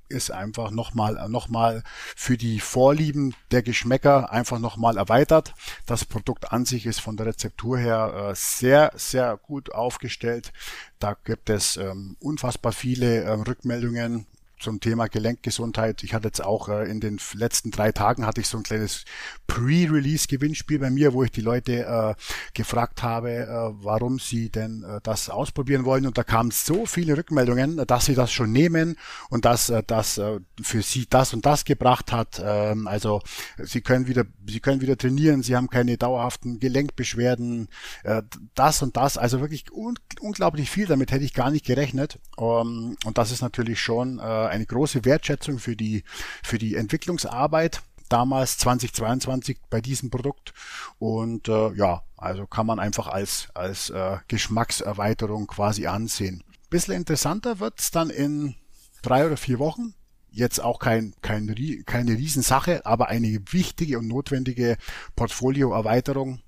ist 0.10 0.30
einfach 0.30 0.72
nochmal 0.72 1.28
noch 1.30 1.48
mal 1.48 1.84
für 2.16 2.38
die 2.38 2.60
Vorlieben 2.60 3.34
der 3.52 3.64
Geschmäcker 3.64 4.32
einfach 4.32 4.60
nochmal 4.60 4.98
erweitert. 4.98 5.54
Das 5.86 6.04
Produkt 6.04 6.52
an 6.52 6.66
sich 6.66 6.86
ist 6.86 7.00
von 7.00 7.18
der 7.18 7.28
Rezeptur 7.28 7.78
her 7.78 8.30
äh, 8.32 8.36
sehr, 8.36 8.92
sehr 8.96 9.38
gut 9.38 9.74
aufgestellt. 9.74 10.52
Da 11.00 11.16
gibt 11.24 11.50
es 11.50 11.78
ähm, 11.78 12.18
unfassbar 12.20 12.74
viele 12.74 13.24
äh, 13.24 13.30
Rückmeldungen 13.32 14.28
zum 14.64 14.80
Thema 14.80 15.08
Gelenkgesundheit. 15.08 16.04
Ich 16.04 16.14
hatte 16.14 16.28
jetzt 16.28 16.44
auch 16.44 16.70
äh, 16.70 16.90
in 16.90 17.00
den 17.00 17.20
letzten 17.34 17.70
drei 17.70 17.92
Tagen 17.92 18.26
hatte 18.26 18.42
ich 18.42 18.48
so 18.48 18.58
ein 18.58 18.64
kleines 18.64 19.04
Pre-Release-Gewinnspiel 19.48 20.80
bei 20.80 20.90
mir, 20.90 21.14
wo 21.14 21.24
ich 21.24 21.32
die 21.32 21.42
Leute 21.42 21.86
äh, 21.86 22.16
gefragt 22.54 23.04
habe, 23.04 23.32
äh, 23.32 23.48
warum 23.84 24.20
sie 24.20 24.50
denn 24.50 24.84
äh, 24.84 25.02
das 25.04 25.30
ausprobieren 25.30 25.86
wollen. 25.86 26.08
Und 26.08 26.18
da 26.18 26.24
kamen 26.24 26.52
so 26.52 26.86
viele 26.86 27.18
Rückmeldungen, 27.18 27.84
dass 27.86 28.06
sie 28.06 28.16
das 28.16 28.32
schon 28.32 28.52
nehmen 28.52 28.96
und 29.30 29.46
dass 29.46 29.70
äh, 29.70 29.84
das 29.86 30.18
äh, 30.18 30.40
für 30.62 30.82
sie 30.82 31.06
das 31.10 31.34
und 31.34 31.46
das 31.46 31.66
gebracht 31.66 32.12
hat. 32.12 32.42
Ähm, 32.44 32.88
also 32.88 33.22
sie 33.58 33.82
können 33.82 34.08
wieder, 34.08 34.26
sie 34.48 34.62
können 34.62 34.82
wieder 34.82 34.98
trainieren, 34.98 35.44
sie 35.44 35.56
haben 35.56 35.70
keine 35.70 35.98
dauerhaften 35.98 36.60
Gelenkbeschwerden, 36.60 37.68
äh, 38.04 38.24
das 38.56 38.82
und 38.82 38.96
das. 38.96 39.18
Also 39.18 39.42
wirklich 39.42 39.66
un 39.72 40.00
unglaublich 40.22 40.70
viel. 40.72 40.88
Damit 40.88 41.12
hätte 41.12 41.26
ich 41.26 41.34
gar 41.34 41.52
nicht 41.52 41.66
gerechnet. 41.66 42.20
Um, 42.38 42.94
ähm, 42.94 42.98
und 43.06 43.18
das 43.18 43.32
ist 43.32 43.42
natürlich 43.42 43.80
schon 43.80 44.20
äh, 44.20 44.22
eine 44.54 44.66
große 44.66 45.04
Wertschätzung 45.04 45.60
für 45.60 45.76
die, 45.76 46.04
für 46.44 46.58
die 46.58 46.76
Entwicklungsarbeit 46.76 47.82
damals 48.08 48.60
2022 48.60 49.58
bei 49.70 49.82
diesem 49.82 50.12
Produkt 50.12 50.54
und 51.00 51.48
äh, 51.48 51.74
ja, 51.74 52.04
also 52.16 52.46
kann 52.46 52.68
man 52.68 52.80
einfach 52.80 53.08
als, 53.08 53.48
als 53.56 53.90
äh, 53.90 54.18
Geschmackserweiterung 54.28 55.48
quasi 55.48 55.88
ansehen. 55.88 56.44
Bisschen 56.70 56.94
interessanter 56.94 57.60
wird's 57.60 57.90
dann 57.90 58.12
in 58.12 58.56
drei 59.02 59.26
oder 59.26 59.38
vier 59.38 59.58
Wochen. 59.58 59.96
Jetzt 60.30 60.60
auch 60.60 60.80
kein, 60.80 61.14
kein, 61.22 61.54
keine 61.86 62.12
Riesensache, 62.12 62.86
aber 62.86 63.08
eine 63.08 63.40
wichtige 63.52 63.98
und 63.98 64.08
notwendige 64.08 64.78
Portfolioerweiterung 65.16 66.43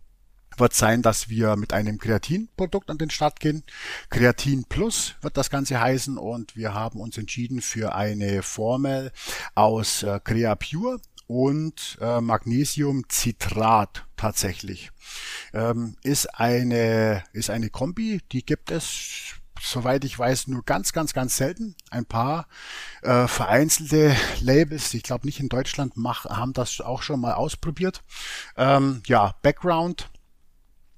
wird 0.59 0.73
sein, 0.73 1.01
dass 1.01 1.29
wir 1.29 1.55
mit 1.55 1.73
einem 1.73 1.97
Kreatin-Produkt 1.97 2.89
an 2.89 2.97
den 2.97 3.09
Start 3.09 3.39
gehen. 3.39 3.63
Kreatin 4.09 4.65
Plus 4.65 5.15
wird 5.21 5.37
das 5.37 5.49
Ganze 5.49 5.79
heißen 5.79 6.17
und 6.17 6.55
wir 6.55 6.73
haben 6.73 6.99
uns 6.99 7.17
entschieden 7.17 7.61
für 7.61 7.95
eine 7.95 8.43
Formel 8.43 9.11
aus 9.53 10.03
äh, 10.03 10.19
Creapure 10.23 10.99
und 11.27 11.97
äh, 12.01 12.21
Magnesiumcitrat 12.21 14.05
tatsächlich. 14.15 14.91
Ähm, 15.53 15.95
ist 16.03 16.27
eine 16.39 17.23
ist 17.33 17.49
eine 17.49 17.69
Kombi, 17.69 18.21
die 18.31 18.45
gibt 18.45 18.71
es 18.71 19.35
soweit 19.61 20.03
ich 20.05 20.17
weiß, 20.17 20.47
nur 20.47 20.63
ganz, 20.63 20.93
ganz, 20.93 21.13
ganz 21.13 21.37
selten. 21.37 21.75
Ein 21.89 22.05
paar 22.05 22.47
äh, 23.01 23.27
vereinzelte 23.27 24.15
Labels, 24.41 24.93
ich 24.93 25.03
glaube 25.03 25.25
nicht 25.25 25.39
in 25.39 25.49
Deutschland, 25.49 25.93
mach, 25.95 26.25
haben 26.25 26.53
das 26.53 26.81
auch 26.81 27.01
schon 27.01 27.21
mal 27.21 27.33
ausprobiert. 27.33 28.03
Ähm, 28.57 29.01
ja, 29.07 29.35
Background 29.41 30.09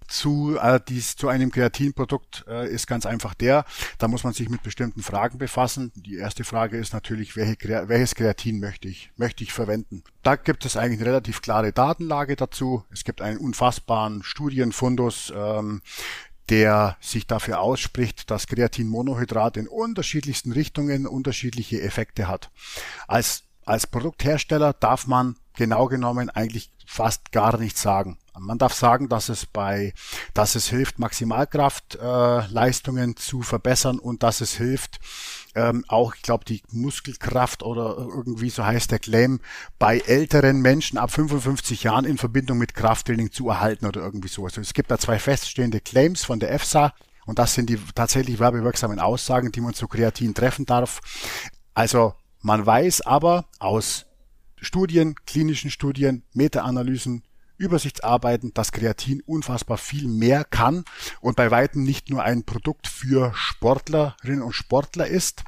zu, 0.07 0.57
äh, 0.57 0.79
dies, 0.87 1.15
zu 1.15 1.27
einem 1.27 1.51
Kreatinprodukt 1.51 2.45
äh, 2.47 2.69
ist 2.69 2.87
ganz 2.87 3.05
einfach 3.05 3.33
der, 3.33 3.65
da 3.97 4.07
muss 4.07 4.23
man 4.23 4.33
sich 4.33 4.49
mit 4.49 4.63
bestimmten 4.63 5.03
Fragen 5.03 5.37
befassen. 5.37 5.91
Die 5.95 6.15
erste 6.15 6.43
Frage 6.43 6.77
ist 6.77 6.93
natürlich, 6.93 7.35
welche, 7.35 7.57
welches 7.87 8.15
Kreatin 8.15 8.59
möchte 8.59 8.87
ich, 8.87 9.11
möchte 9.17 9.43
ich 9.43 9.53
verwenden? 9.53 10.03
Da 10.23 10.35
gibt 10.35 10.65
es 10.65 10.77
eigentlich 10.77 10.99
eine 10.99 11.09
relativ 11.09 11.41
klare 11.41 11.73
Datenlage 11.73 12.35
dazu. 12.35 12.83
Es 12.91 13.03
gibt 13.03 13.21
einen 13.21 13.37
unfassbaren 13.37 14.23
Studienfundus, 14.23 15.31
ähm, 15.35 15.81
der 16.49 16.97
sich 17.01 17.27
dafür 17.27 17.59
ausspricht, 17.59 18.31
dass 18.31 18.47
Kreatinmonohydrat 18.47 19.57
in 19.57 19.67
unterschiedlichsten 19.67 20.53
Richtungen 20.53 21.05
unterschiedliche 21.05 21.81
Effekte 21.81 22.27
hat. 22.27 22.51
Als, 23.07 23.43
als 23.65 23.87
Produkthersteller 23.87 24.73
darf 24.73 25.07
man 25.07 25.35
genau 25.53 25.87
genommen 25.87 26.29
eigentlich 26.29 26.71
fast 26.85 27.31
gar 27.31 27.57
nichts 27.57 27.81
sagen. 27.81 28.17
Man 28.39 28.57
darf 28.57 28.73
sagen, 28.73 29.09
dass 29.09 29.27
es 29.29 29.45
bei, 29.45 29.93
dass 30.33 30.55
es 30.55 30.67
hilft, 30.67 30.97
Maximalkraftleistungen 30.99 33.11
äh, 33.11 33.15
zu 33.15 33.41
verbessern 33.41 33.99
und 33.99 34.23
dass 34.23 34.41
es 34.41 34.55
hilft, 34.55 34.99
ähm, 35.55 35.85
auch, 35.87 36.13
ich 36.15 36.21
glaube, 36.21 36.43
die 36.45 36.61
Muskelkraft 36.71 37.63
oder 37.63 37.95
irgendwie 37.97 38.49
so 38.49 38.65
heißt 38.65 38.91
der 38.91 38.99
Claim, 38.99 39.39
bei 39.79 39.99
älteren 39.99 40.61
Menschen 40.61 40.97
ab 40.97 41.11
55 41.11 41.83
Jahren 41.83 42.05
in 42.05 42.17
Verbindung 42.17 42.59
mit 42.59 42.75
Krafttraining 42.75 43.31
zu 43.31 43.49
erhalten 43.49 43.85
oder 43.85 44.01
irgendwie 44.01 44.27
so. 44.27 44.43
Also 44.45 44.59
es 44.61 44.73
gibt 44.73 44.91
da 44.91 44.97
zwei 44.97 45.17
feststehende 45.17 45.79
Claims 45.79 46.25
von 46.25 46.39
der 46.39 46.51
EFSA 46.51 46.93
und 47.25 47.39
das 47.39 47.55
sind 47.55 47.69
die 47.69 47.79
tatsächlich 47.95 48.39
werbewirksamen 48.39 48.99
Aussagen, 48.99 49.51
die 49.51 49.61
man 49.61 49.73
zu 49.73 49.87
Kreatin 49.87 50.33
treffen 50.33 50.65
darf. 50.65 50.99
Also 51.73 52.13
man 52.41 52.65
weiß 52.65 53.01
aber 53.01 53.45
aus 53.59 54.05
Studien, 54.61 55.15
klinischen 55.25 55.71
Studien, 55.71 56.23
Meta-Analysen, 56.33 57.23
Übersichtsarbeiten, 57.57 58.53
dass 58.53 58.71
Kreatin 58.71 59.21
unfassbar 59.25 59.77
viel 59.77 60.07
mehr 60.07 60.43
kann 60.43 60.83
und 61.21 61.35
bei 61.35 61.51
weitem 61.51 61.83
nicht 61.83 62.09
nur 62.09 62.23
ein 62.23 62.43
Produkt 62.43 62.87
für 62.87 63.31
Sportlerinnen 63.35 64.41
und 64.41 64.53
Sportler 64.53 65.07
ist, 65.07 65.43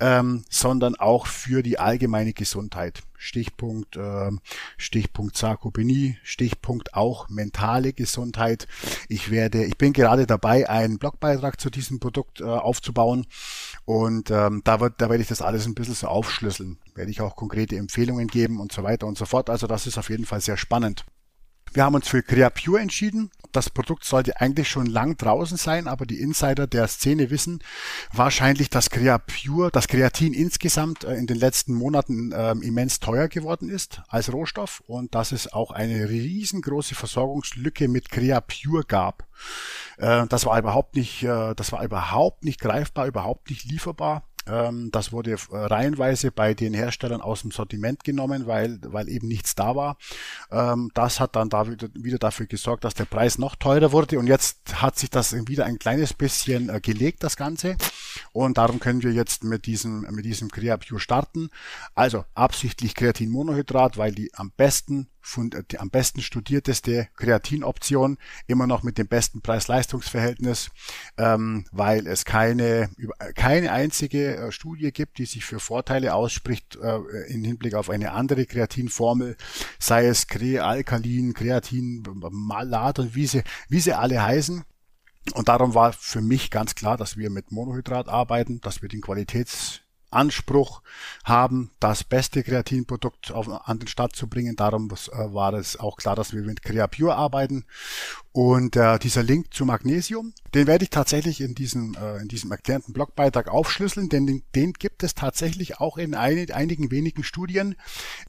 ähm, 0.00 0.44
sondern 0.48 0.94
auch 0.96 1.26
für 1.26 1.62
die 1.62 1.78
allgemeine 1.78 2.32
Gesundheit. 2.32 3.02
Stichpunkt, 3.16 3.96
äh, 3.96 4.30
Stichpunkt 4.76 5.36
Sarkopenie, 5.36 6.18
Stichpunkt 6.22 6.94
auch 6.94 7.28
mentale 7.28 7.92
Gesundheit. 7.92 8.68
Ich 9.08 9.30
werde, 9.30 9.64
ich 9.64 9.76
bin 9.76 9.92
gerade 9.92 10.26
dabei, 10.26 10.68
einen 10.68 10.98
Blogbeitrag 10.98 11.60
zu 11.60 11.68
diesem 11.68 11.98
Produkt 11.98 12.40
äh, 12.40 12.44
aufzubauen 12.44 13.26
und 13.84 14.30
ähm, 14.30 14.62
da 14.64 14.78
wird, 14.78 15.00
da 15.00 15.10
werde 15.10 15.22
ich 15.22 15.28
das 15.28 15.42
alles 15.42 15.66
ein 15.66 15.74
bisschen 15.74 15.94
so 15.94 16.06
aufschlüsseln. 16.06 16.78
Werde 16.94 17.10
ich 17.10 17.20
auch 17.20 17.34
konkrete 17.34 17.76
Empfehlungen 17.76 18.28
geben 18.28 18.60
und 18.60 18.70
so 18.70 18.84
weiter 18.84 19.06
und 19.08 19.18
so 19.18 19.24
fort. 19.24 19.50
Also 19.50 19.66
das 19.66 19.88
ist 19.88 19.98
auf 19.98 20.10
jeden 20.10 20.26
Fall 20.26 20.40
sehr 20.40 20.56
spannend. 20.56 21.04
Wir 21.72 21.84
haben 21.84 21.94
uns 21.94 22.08
für 22.08 22.22
Creapure 22.22 22.80
entschieden. 22.80 23.30
Das 23.52 23.70
Produkt 23.70 24.04
sollte 24.04 24.40
eigentlich 24.40 24.68
schon 24.68 24.86
lang 24.86 25.16
draußen 25.16 25.56
sein, 25.56 25.88
aber 25.88 26.04
die 26.04 26.20
Insider 26.20 26.66
der 26.66 26.86
Szene 26.86 27.30
wissen 27.30 27.62
wahrscheinlich, 28.12 28.68
dass 28.68 28.90
Creapure, 28.90 29.70
das 29.70 29.88
Kreatin 29.88 30.34
insgesamt 30.34 31.04
äh, 31.04 31.14
in 31.14 31.26
den 31.26 31.38
letzten 31.38 31.72
Monaten 31.72 32.32
äh, 32.32 32.52
immens 32.52 33.00
teuer 33.00 33.28
geworden 33.28 33.70
ist 33.70 34.02
als 34.08 34.32
Rohstoff 34.32 34.82
und 34.86 35.14
dass 35.14 35.32
es 35.32 35.50
auch 35.50 35.70
eine 35.70 36.10
riesengroße 36.10 36.94
Versorgungslücke 36.94 37.88
mit 37.88 38.10
Creapure 38.10 38.84
gab. 38.84 39.26
Äh, 39.96 40.26
das 40.28 40.44
war 40.44 40.58
überhaupt 40.58 40.94
nicht, 40.94 41.22
äh, 41.22 41.54
das 41.54 41.72
war 41.72 41.82
überhaupt 41.82 42.44
nicht 42.44 42.60
greifbar, 42.60 43.06
überhaupt 43.06 43.48
nicht 43.48 43.64
lieferbar 43.64 44.27
Ähm, 44.27 44.27
das 44.90 45.12
wurde 45.12 45.36
reihenweise 45.50 46.30
bei 46.30 46.54
den 46.54 46.74
Herstellern 46.74 47.20
aus 47.20 47.42
dem 47.42 47.50
Sortiment 47.50 48.04
genommen, 48.04 48.46
weil, 48.46 48.78
weil 48.82 49.08
eben 49.08 49.28
nichts 49.28 49.54
da 49.54 49.76
war. 49.76 49.98
Ähm, 50.50 50.90
das 50.94 51.20
hat 51.20 51.36
dann 51.36 51.48
da 51.48 51.70
wieder, 51.70 51.88
wieder 51.94 52.18
dafür 52.18 52.46
gesorgt, 52.46 52.84
dass 52.84 52.94
der 52.94 53.04
Preis 53.04 53.38
noch 53.38 53.56
teurer 53.56 53.92
wurde 53.92 54.18
und 54.18 54.26
jetzt 54.26 54.80
hat 54.80 54.98
sich 54.98 55.10
das 55.10 55.34
wieder 55.46 55.66
ein 55.66 55.78
kleines 55.78 56.14
bisschen 56.14 56.68
äh, 56.68 56.80
gelegt, 56.80 57.22
das 57.22 57.36
Ganze. 57.36 57.76
Und 58.32 58.58
darum 58.58 58.80
können 58.80 59.02
wir 59.02 59.12
jetzt 59.12 59.44
mit 59.44 59.66
diesem, 59.66 60.00
mit 60.10 60.24
diesem 60.24 60.50
CreaPure 60.50 61.00
starten. 61.00 61.50
Also 61.94 62.24
absichtlich 62.34 62.94
Kreatinmonohydrat, 62.94 63.98
weil 63.98 64.12
die 64.12 64.32
am 64.34 64.50
besten 64.56 65.08
die 65.70 65.78
am 65.78 65.90
besten 65.90 66.22
studierteste 66.22 67.08
Kreatinoption, 67.16 68.18
immer 68.46 68.66
noch 68.66 68.82
mit 68.82 68.98
dem 68.98 69.08
besten 69.08 69.40
Preis-Leistungs-Verhältnis, 69.42 70.70
ähm, 71.16 71.66
weil 71.72 72.06
es 72.06 72.24
keine, 72.24 72.90
keine 73.34 73.72
einzige 73.72 74.36
äh, 74.36 74.52
Studie 74.52 74.92
gibt, 74.92 75.18
die 75.18 75.26
sich 75.26 75.44
für 75.44 75.60
Vorteile 75.60 76.14
ausspricht 76.14 76.76
äh, 76.76 76.98
im 77.28 77.44
Hinblick 77.44 77.74
auf 77.74 77.90
eine 77.90 78.12
andere 78.12 78.46
Kreatinformel, 78.46 79.36
sei 79.78 80.06
es 80.06 80.26
Krealkalin, 80.26 81.34
Kreatin, 81.34 82.02
Malat 82.30 82.98
und 82.98 83.14
wie 83.14 83.26
sie, 83.26 83.42
wie 83.68 83.80
sie 83.80 83.92
alle 83.92 84.22
heißen. 84.22 84.64
Und 85.34 85.48
darum 85.48 85.74
war 85.74 85.92
für 85.92 86.22
mich 86.22 86.50
ganz 86.50 86.74
klar, 86.74 86.96
dass 86.96 87.16
wir 87.16 87.30
mit 87.30 87.52
Monohydrat 87.52 88.08
arbeiten, 88.08 88.60
dass 88.60 88.82
wir 88.82 88.88
den 88.88 89.02
Qualitäts 89.02 89.82
Anspruch 90.10 90.82
haben, 91.24 91.70
das 91.80 92.04
beste 92.04 92.42
Kreatinprodukt 92.42 93.30
auf, 93.32 93.48
an 93.48 93.78
den 93.78 93.88
Start 93.88 94.16
zu 94.16 94.28
bringen. 94.28 94.56
Darum 94.56 94.90
äh, 94.90 95.34
war 95.34 95.52
es 95.54 95.78
auch 95.78 95.96
klar, 95.96 96.16
dass 96.16 96.32
wir 96.32 96.42
mit 96.42 96.62
CreaPure 96.62 97.14
arbeiten. 97.14 97.64
Und 98.32 98.76
äh, 98.76 98.98
dieser 98.98 99.22
Link 99.22 99.52
zu 99.52 99.64
Magnesium, 99.64 100.32
den 100.54 100.66
werde 100.66 100.84
ich 100.84 100.90
tatsächlich 100.90 101.40
in 101.40 101.54
diesem, 101.54 101.96
äh, 102.00 102.18
in 102.18 102.28
diesem 102.28 102.50
erklärten 102.52 102.92
Blogbeitrag 102.92 103.48
aufschlüsseln, 103.48 104.08
denn 104.08 104.26
den, 104.26 104.42
den 104.54 104.72
gibt 104.72 105.02
es 105.02 105.14
tatsächlich 105.14 105.80
auch 105.80 105.98
in 105.98 106.14
ein, 106.14 106.50
einigen 106.50 106.90
wenigen 106.90 107.24
Studien. 107.24 107.74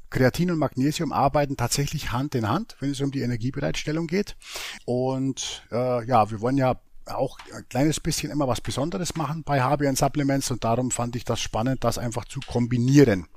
Kreatin 0.10 0.52
und 0.52 0.58
Magnesium 0.58 1.12
arbeiten 1.12 1.58
tatsächlich 1.58 2.12
Hand 2.12 2.34
in 2.36 2.50
Hand, 2.50 2.76
wenn 2.80 2.92
es 2.92 3.02
um 3.02 3.12
die 3.12 3.22
Energiebereitstellung 3.22 4.08
geht. 4.08 4.36
Und 4.86 5.64
äh, 5.72 6.06
ja, 6.06 6.32
wir 6.32 6.42
wollen 6.42 6.58
ja 6.58 6.80
auch 7.10 7.38
ein 7.53 7.68
kleines 7.70 7.99
bisschen 7.99 8.32
immer 8.32 8.47
was 8.47 8.62
Besonderes 8.62 9.16
machen 9.16 9.43
bei 9.43 9.62
HBN 9.62 9.95
Supplements 9.95 10.51
und 10.51 10.64
darum 10.64 10.91
fand 10.91 11.16
ich 11.16 11.26
das 11.26 11.39
spannend, 11.39 11.84
das 11.84 11.97
einfach 11.97 12.26
zu 12.26 12.39
kombinieren. 12.39 13.28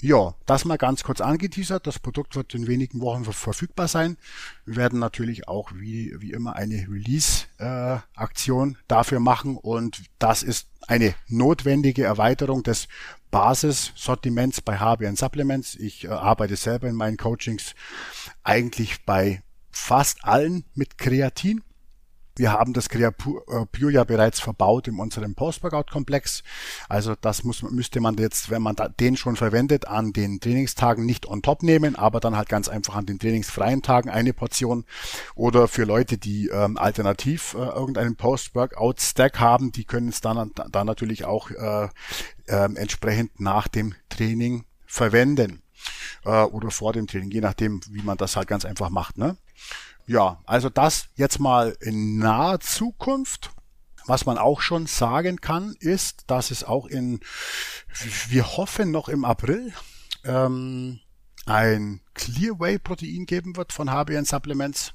Ja, 0.00 0.34
das 0.46 0.64
mal 0.64 0.78
ganz 0.78 1.02
kurz 1.02 1.20
angeteasert. 1.20 1.86
Das 1.86 1.98
Produkt 1.98 2.36
wird 2.36 2.54
in 2.54 2.66
wenigen 2.66 3.00
Wochen 3.00 3.24
verfügbar 3.24 3.88
sein. 3.88 4.16
Wir 4.64 4.76
werden 4.76 4.98
natürlich 4.98 5.48
auch 5.48 5.72
wie, 5.74 6.14
wie 6.20 6.32
immer 6.32 6.54
eine 6.54 6.86
Release-Aktion 6.88 8.72
äh, 8.72 8.84
dafür 8.86 9.20
machen 9.20 9.56
und 9.56 10.02
das 10.18 10.42
ist 10.42 10.68
eine 10.86 11.14
notwendige 11.26 12.04
Erweiterung 12.04 12.62
des 12.62 12.88
Basissortiments 13.30 14.60
bei 14.60 14.78
HBN 14.78 15.16
Supplements. 15.16 15.74
Ich 15.74 16.04
äh, 16.04 16.08
arbeite 16.08 16.56
selber 16.56 16.88
in 16.88 16.94
meinen 16.94 17.16
Coachings 17.16 17.74
eigentlich 18.42 19.04
bei 19.04 19.42
fast 19.70 20.24
allen 20.24 20.64
mit 20.74 20.98
Kreatin 20.98 21.62
wir 22.38 22.52
haben 22.52 22.72
das 22.72 22.88
Creapure 22.88 23.66
äh, 23.72 23.92
ja 23.92 24.04
bereits 24.04 24.40
verbaut 24.40 24.88
in 24.88 24.98
unserem 24.98 25.34
Post-Workout-Komplex. 25.34 26.42
Also 26.88 27.14
das 27.20 27.44
muss, 27.44 27.62
müsste 27.62 28.00
man 28.00 28.16
jetzt, 28.16 28.50
wenn 28.50 28.62
man 28.62 28.76
den 29.00 29.16
schon 29.16 29.36
verwendet, 29.36 29.86
an 29.86 30.12
den 30.12 30.40
Trainingstagen 30.40 31.04
nicht 31.04 31.26
on 31.26 31.42
top 31.42 31.62
nehmen, 31.62 31.96
aber 31.96 32.20
dann 32.20 32.36
halt 32.36 32.48
ganz 32.48 32.68
einfach 32.68 32.94
an 32.94 33.06
den 33.06 33.18
trainingsfreien 33.18 33.82
Tagen 33.82 34.10
eine 34.10 34.32
Portion. 34.32 34.84
Oder 35.34 35.68
für 35.68 35.84
Leute, 35.84 36.18
die 36.18 36.48
ähm, 36.48 36.76
alternativ 36.76 37.54
äh, 37.54 37.58
irgendeinen 37.58 38.16
Post-Workout-Stack 38.16 39.40
haben, 39.40 39.72
die 39.72 39.84
können 39.84 40.08
es 40.08 40.20
dann, 40.20 40.52
dann 40.70 40.86
natürlich 40.86 41.24
auch 41.24 41.50
äh, 41.50 41.88
äh, 42.46 42.74
entsprechend 42.74 43.40
nach 43.40 43.68
dem 43.68 43.94
Training 44.08 44.64
verwenden. 44.86 45.62
Äh, 46.24 46.42
oder 46.42 46.70
vor 46.70 46.92
dem 46.92 47.06
Training, 47.06 47.30
je 47.30 47.40
nachdem, 47.40 47.80
wie 47.90 48.02
man 48.02 48.16
das 48.16 48.36
halt 48.36 48.48
ganz 48.48 48.64
einfach 48.64 48.90
macht. 48.90 49.18
Ne? 49.18 49.36
Ja, 50.08 50.40
also 50.46 50.70
das 50.70 51.08
jetzt 51.16 51.38
mal 51.38 51.76
in 51.80 52.16
naher 52.16 52.60
Zukunft. 52.60 53.50
Was 54.06 54.24
man 54.24 54.38
auch 54.38 54.62
schon 54.62 54.86
sagen 54.86 55.38
kann, 55.38 55.76
ist, 55.80 56.30
dass 56.30 56.50
es 56.50 56.64
auch 56.64 56.86
in, 56.86 57.20
wir 58.28 58.56
hoffen 58.56 58.90
noch 58.90 59.10
im 59.10 59.26
April, 59.26 59.70
ähm, 60.24 61.00
ein 61.44 62.00
Clearway-Protein 62.14 63.26
geben 63.26 63.56
wird 63.56 63.74
von 63.74 63.90
HBN 63.90 64.24
Supplements. 64.24 64.94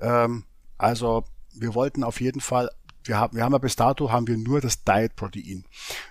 Ähm, 0.00 0.44
also 0.78 1.24
wir 1.52 1.74
wollten 1.74 2.02
auf 2.02 2.22
jeden 2.22 2.40
Fall 2.40 2.70
wir 3.08 3.18
haben, 3.18 3.36
wir 3.36 3.44
haben 3.44 3.52
ja 3.52 3.58
bis 3.58 3.76
dato 3.76 4.10
haben 4.10 4.26
wir 4.26 4.36
nur 4.36 4.60
das 4.60 4.84
Diet-Protein 4.84 5.64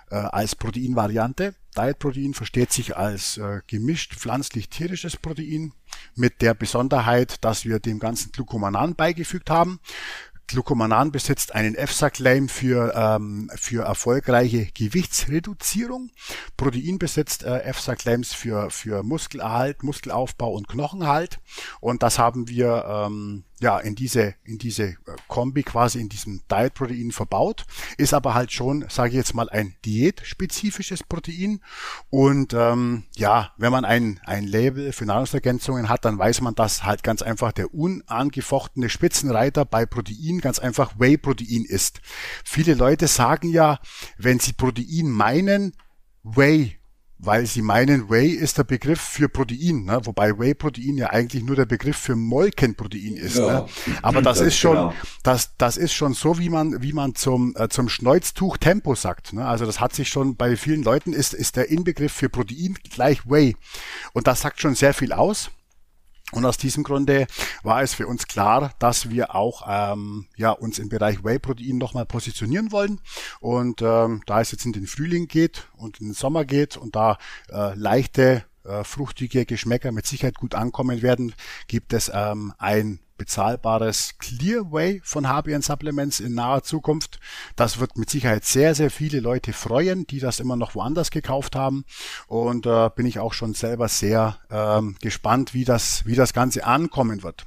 äh, 0.10 0.16
als 0.16 0.56
Proteinvariante. 0.56 1.56
Diet-Protein 1.78 2.34
versteht 2.34 2.72
sich 2.72 2.96
als 2.96 3.38
äh, 3.38 3.62
gemischt 3.68 4.16
pflanzlich-tierisches 4.16 5.18
Protein 5.18 5.74
mit 6.16 6.42
der 6.42 6.54
Besonderheit, 6.54 7.44
dass 7.44 7.66
wir 7.66 7.80
dem 7.80 8.00
ganzen 8.00 8.32
Glucomanan 8.32 8.96
beigefügt 8.96 9.50
haben. 9.50 9.80
Glucomanan 10.48 11.12
besitzt 11.12 11.56
einen 11.56 11.76
EFSA-Claim 11.76 12.50
für, 12.50 12.94
ähm, 12.96 13.50
für 13.56 13.84
erfolgreiche 13.84 14.68
Gewichtsreduzierung. 14.68 16.12
Protein 16.56 17.00
besitzt 17.00 17.44
äh, 17.44 17.64
EFSA-Claims 17.64 18.34
für, 18.34 18.70
für 18.70 19.02
Muskelerhalt, 19.04 19.84
Muskelaufbau 19.84 20.54
und 20.54 20.68
Knochenhalt. 20.68 21.40
Und 21.80 22.04
das 22.04 22.20
haben 22.20 22.48
wir 22.48 22.86
ähm, 22.88 23.44
ja, 23.62 23.80
in 23.80 23.96
diese, 23.96 24.36
in 24.44 24.58
diese 24.58 24.84
äh, 24.84 24.96
Kombi 25.28 25.64
quasi 25.64 26.00
in 26.00 26.10
diesem 26.10 26.42
Diet-Protein 26.52 27.12
verbaut, 27.12 27.66
ist 27.98 28.14
aber 28.14 28.34
halt 28.34 28.52
schon, 28.52 28.86
sage 28.90 29.10
ich 29.10 29.16
jetzt 29.16 29.34
mal, 29.34 29.50
ein 29.50 29.76
diätspezifisches 29.86 31.04
Protein. 31.04 31.62
Und 32.10 32.54
ähm, 32.54 33.04
ja, 33.16 33.54
wenn 33.58 33.72
man 33.72 33.86
ein, 33.86 34.20
ein 34.26 34.46
Label 34.46 34.92
für 34.92 35.06
Nahrungsergänzungen 35.06 35.88
hat, 35.88 36.04
dann 36.04 36.20
weiß 36.20 36.42
man, 36.42 36.56
dass 36.56 36.84
halt 36.84 37.04
ganz 37.04 37.22
einfach 37.22 37.54
der 37.54 37.74
unangefochtene 37.74 38.90
Spitzenreiter 38.90 39.64
bei 39.64 39.86
Protein 39.86 40.40
ganz 40.42 40.60
einfach 40.60 41.00
Whey-Protein 41.00 41.64
ist. 41.64 42.02
Viele 42.44 42.74
Leute 42.74 43.08
sagen 43.08 43.50
ja, 43.50 43.80
wenn 44.18 44.40
sie 44.40 44.54
Protein 44.54 45.10
meinen, 45.10 45.74
Whey 46.24 46.78
weil 47.18 47.46
sie 47.46 47.62
meinen, 47.62 48.10
Whey 48.10 48.30
ist 48.30 48.58
der 48.58 48.66
Begriff 48.66 49.00
für 49.00 49.30
Protein, 49.30 49.86
ne? 49.86 50.00
wobei 50.04 50.38
Whey-Protein 50.38 50.98
ja 50.98 51.08
eigentlich 51.08 51.44
nur 51.44 51.56
der 51.56 51.66
Begriff 51.66 51.98
für 51.98 52.16
Molkenprotein 52.16 53.16
ist. 53.16 53.38
Ja, 53.38 53.62
ne? 53.62 53.66
Aber 54.02 54.22
das, 54.22 54.40
das 54.40 54.48
ist 54.48 54.58
schon, 54.58 54.76
genau. 54.76 54.94
das, 55.24 55.56
das 55.58 55.78
ist 55.78 55.94
schon 55.94 56.14
so, 56.14 56.38
wie 56.40 56.50
man, 56.50 56.82
wie 56.82 56.94
man 56.94 57.16
zum, 57.16 57.56
äh, 57.58 57.70
zum 57.70 57.90
Schneuztuch 57.90 58.58
Tempo 58.58 58.96
sagt. 58.96 59.34
Ne? 59.34 59.46
Also 59.46 59.66
das 59.66 59.80
hat 59.80 59.94
sich 59.94 60.10
schon 60.10 60.36
bei 60.36 60.58
vielen 60.58 60.84
Leuten 60.84 61.14
ist, 61.14 61.34
ist 61.34 61.56
der 61.56 61.70
Inbegriff 61.70 62.12
für 62.12 62.30
Protein 62.30 62.78
gleich 62.92 63.30
Whey. 63.30 63.56
Und 64.14 64.28
das 64.28 64.42
sagt 64.42 64.62
schon 64.62 64.76
sehr 64.76 64.94
viel 64.94 65.14
aus. 65.14 65.50
Und 66.36 66.46
aus 66.46 66.58
diesem 66.58 66.84
Grunde 66.84 67.28
war 67.64 67.82
es 67.82 67.94
für 67.94 68.08
uns 68.08 68.28
klar, 68.28 68.74
dass 68.80 69.10
wir 69.10 69.36
auch 69.36 69.64
ähm, 69.68 70.28
ja, 70.36 70.52
uns 70.52 70.80
im 70.80 70.90
Bereich 70.90 71.24
Whey-Protein 71.24 71.78
nochmal 71.78 72.06
positionieren 72.06 72.74
wollen. 72.74 73.00
Und 73.40 73.82
ähm, 73.82 74.22
da 74.26 74.42
es 74.42 74.52
jetzt 74.52 74.66
in 74.66 74.74
den 74.74 74.86
Frühling 74.86 75.28
geht 75.28 75.70
und 75.78 76.02
in 76.02 76.08
den 76.08 76.14
Sommer 76.14 76.44
geht 76.44 76.76
und 76.76 76.96
da 76.98 77.18
äh, 77.50 77.74
leichte 77.76 78.44
äh, 78.66 78.84
fruchtige 78.84 79.46
Geschmäcker 79.46 79.94
mit 79.94 80.06
Sicherheit 80.08 80.36
gut 80.36 80.56
ankommen 80.56 81.02
werden, 81.02 81.34
gibt 81.68 81.94
es 81.94 82.12
ähm, 82.14 82.54
ein 82.58 83.00
bezahlbares 83.18 84.16
Clearway 84.20 85.02
von 85.04 85.28
HBN 85.28 85.62
Supplements 85.62 86.20
in 86.20 86.34
naher 86.34 86.64
Zukunft. 86.64 87.20
Das 87.56 87.80
wird 87.80 87.98
mit 87.98 88.10
Sicherheit 88.10 88.46
sehr, 88.46 88.76
sehr 88.76 88.92
viele 88.92 89.20
Leute 89.20 89.54
freuen, 89.54 90.06
die 90.08 90.20
das 90.20 90.40
immer 90.40 90.56
noch 90.56 90.76
woanders 90.76 91.12
gekauft 91.12 91.56
haben. 91.56 91.86
Und 92.28 92.66
äh, 92.66 92.90
bin 92.96 93.06
ich 93.06 93.20
auch 93.20 93.34
schon 93.34 93.54
selber 93.54 93.88
sehr 93.88 94.38
ähm, 94.50 94.96
gespannt, 95.02 95.54
wie 95.54 95.66
das, 95.66 96.06
wie 96.06 96.16
das 96.16 96.34
Ganze 96.34 96.66
ankommen 96.66 97.24
wird. 97.24 97.46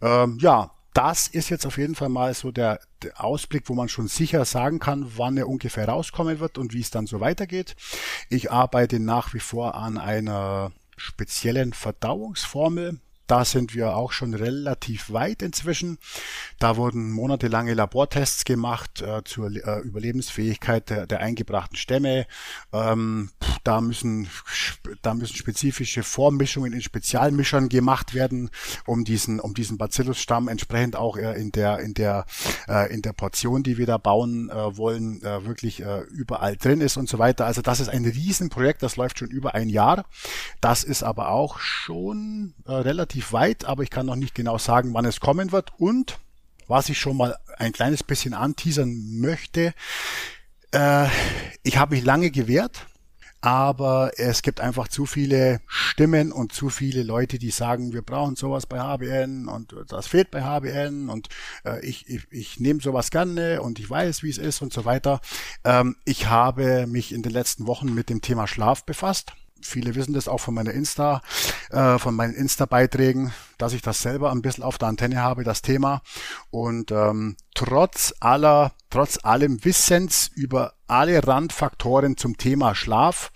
Ähm, 0.00 0.38
ja, 0.40 0.70
das 0.92 1.28
ist 1.28 1.50
jetzt 1.50 1.66
auf 1.66 1.78
jeden 1.78 1.94
Fall 1.94 2.08
mal 2.08 2.34
so 2.34 2.50
der, 2.50 2.80
der, 3.02 3.22
Ausblick, 3.22 3.68
wo 3.68 3.74
man 3.74 3.88
schon 3.88 4.08
sicher 4.08 4.44
sagen 4.44 4.80
kann, 4.80 5.12
wann 5.16 5.36
er 5.36 5.48
ungefähr 5.48 5.88
rauskommen 5.88 6.40
wird 6.40 6.58
und 6.58 6.74
wie 6.74 6.80
es 6.80 6.90
dann 6.90 7.06
so 7.06 7.20
weitergeht. 7.20 7.76
Ich 8.28 8.50
arbeite 8.50 8.98
nach 8.98 9.32
wie 9.32 9.40
vor 9.40 9.76
an 9.76 9.98
einer 9.98 10.72
speziellen 10.96 11.72
Verdauungsformel, 11.72 12.98
da 13.30 13.44
sind 13.44 13.74
wir 13.74 13.94
auch 13.94 14.10
schon 14.10 14.34
relativ 14.34 15.12
weit 15.12 15.40
inzwischen. 15.42 15.98
Da 16.58 16.76
wurden 16.76 17.12
monatelange 17.12 17.74
Labortests 17.74 18.44
gemacht 18.44 19.02
äh, 19.02 19.22
zur 19.24 19.50
äh, 19.52 19.80
Überlebensfähigkeit 19.80 20.90
der, 20.90 21.06
der, 21.06 21.20
eingebrachten 21.20 21.76
Stämme. 21.76 22.26
Ähm, 22.72 23.30
da 23.62 23.80
müssen 23.80 24.28
da 25.02 25.14
müssen 25.14 25.36
spezifische 25.36 26.02
Vormischungen 26.02 26.72
in 26.72 26.82
Spezialmischern 26.82 27.68
gemacht 27.68 28.14
werden, 28.14 28.50
um 28.84 29.04
diesen 29.04 29.38
um 29.38 29.54
diesen 29.54 29.78
Bacillus-Stamm 29.78 30.48
entsprechend 30.48 30.96
auch 30.96 31.16
äh, 31.16 31.40
in 31.40 31.52
der 31.52 31.78
in 31.78 31.94
der 31.94 32.26
äh, 32.68 32.92
in 32.92 33.02
der 33.02 33.12
Portion, 33.12 33.62
die 33.62 33.78
wir 33.78 33.86
da 33.86 33.98
bauen 33.98 34.50
äh, 34.50 34.76
wollen, 34.76 35.22
äh, 35.22 35.46
wirklich 35.46 35.82
überall 36.10 36.56
drin 36.56 36.80
ist 36.80 36.96
und 36.96 37.08
so 37.08 37.18
weiter. 37.18 37.46
Also 37.46 37.62
das 37.62 37.80
ist 37.80 37.88
ein 37.88 38.04
Riesenprojekt, 38.04 38.82
das 38.82 38.96
läuft 38.96 39.18
schon 39.18 39.30
über 39.30 39.54
ein 39.54 39.68
Jahr. 39.68 40.04
Das 40.60 40.84
ist 40.84 41.02
aber 41.02 41.30
auch 41.30 41.58
schon 41.58 42.54
relativ 42.66 43.19
relativ 43.20 43.32
weit, 43.32 43.64
aber 43.64 43.82
ich 43.82 43.90
kann 43.90 44.06
noch 44.06 44.16
nicht 44.16 44.34
genau 44.34 44.58
sagen, 44.58 44.94
wann 44.94 45.04
es 45.04 45.20
kommen 45.20 45.52
wird. 45.52 45.72
Und 45.78 46.18
was 46.66 46.88
ich 46.88 46.98
schon 46.98 47.16
mal 47.16 47.36
ein 47.58 47.72
kleines 47.72 48.02
bisschen 48.02 48.34
anteasern 48.34 49.20
möchte, 49.20 49.74
Äh, 50.72 51.08
ich 51.64 51.78
habe 51.78 51.96
mich 51.96 52.04
lange 52.04 52.30
gewehrt 52.30 52.86
aber 53.40 54.12
es 54.18 54.42
gibt 54.42 54.60
einfach 54.60 54.86
zu 54.88 55.04
viele 55.06 55.60
Stimmen 55.66 56.30
und 56.30 56.52
zu 56.52 56.68
viele 56.68 57.02
Leute, 57.02 57.38
die 57.38 57.50
sagen, 57.50 57.92
wir 57.92 58.02
brauchen 58.02 58.36
sowas 58.36 58.66
bei 58.66 58.78
HBN 58.78 59.48
und 59.48 59.74
das 59.88 60.06
fehlt 60.06 60.30
bei 60.30 60.42
HBN 60.42 61.08
und 61.08 61.28
äh, 61.64 61.84
ich, 61.84 62.08
ich, 62.08 62.26
ich 62.30 62.60
nehme 62.60 62.80
sowas 62.80 63.10
gerne 63.10 63.62
und 63.62 63.78
ich 63.78 63.88
weiß, 63.88 64.22
wie 64.22 64.30
es 64.30 64.38
ist 64.38 64.62
und 64.62 64.72
so 64.72 64.84
weiter. 64.84 65.20
Ähm, 65.64 65.96
ich 66.04 66.26
habe 66.26 66.86
mich 66.86 67.12
in 67.12 67.22
den 67.22 67.32
letzten 67.32 67.66
Wochen 67.66 67.94
mit 67.94 68.10
dem 68.10 68.20
Thema 68.20 68.46
Schlaf 68.46 68.84
befasst 68.84 69.32
viele 69.62 69.94
wissen 69.94 70.14
das 70.14 70.28
auch 70.28 70.38
von 70.38 70.54
meiner 70.54 70.72
Insta, 70.72 71.22
äh, 71.70 71.98
von 71.98 72.14
meinen 72.14 72.34
Insta-Beiträgen, 72.34 73.32
dass 73.58 73.72
ich 73.72 73.82
das 73.82 74.00
selber 74.02 74.30
ein 74.30 74.42
bisschen 74.42 74.64
auf 74.64 74.78
der 74.78 74.88
Antenne 74.88 75.22
habe, 75.22 75.44
das 75.44 75.62
Thema. 75.62 76.02
Und 76.50 76.90
ähm, 76.90 77.36
trotz 77.54 78.14
aller, 78.20 78.72
trotz 78.90 79.24
allem 79.24 79.64
Wissens 79.64 80.28
über 80.34 80.74
alle 80.86 81.26
Randfaktoren 81.26 82.16
zum 82.16 82.36
Thema 82.36 82.74
Schlaf, 82.74 83.32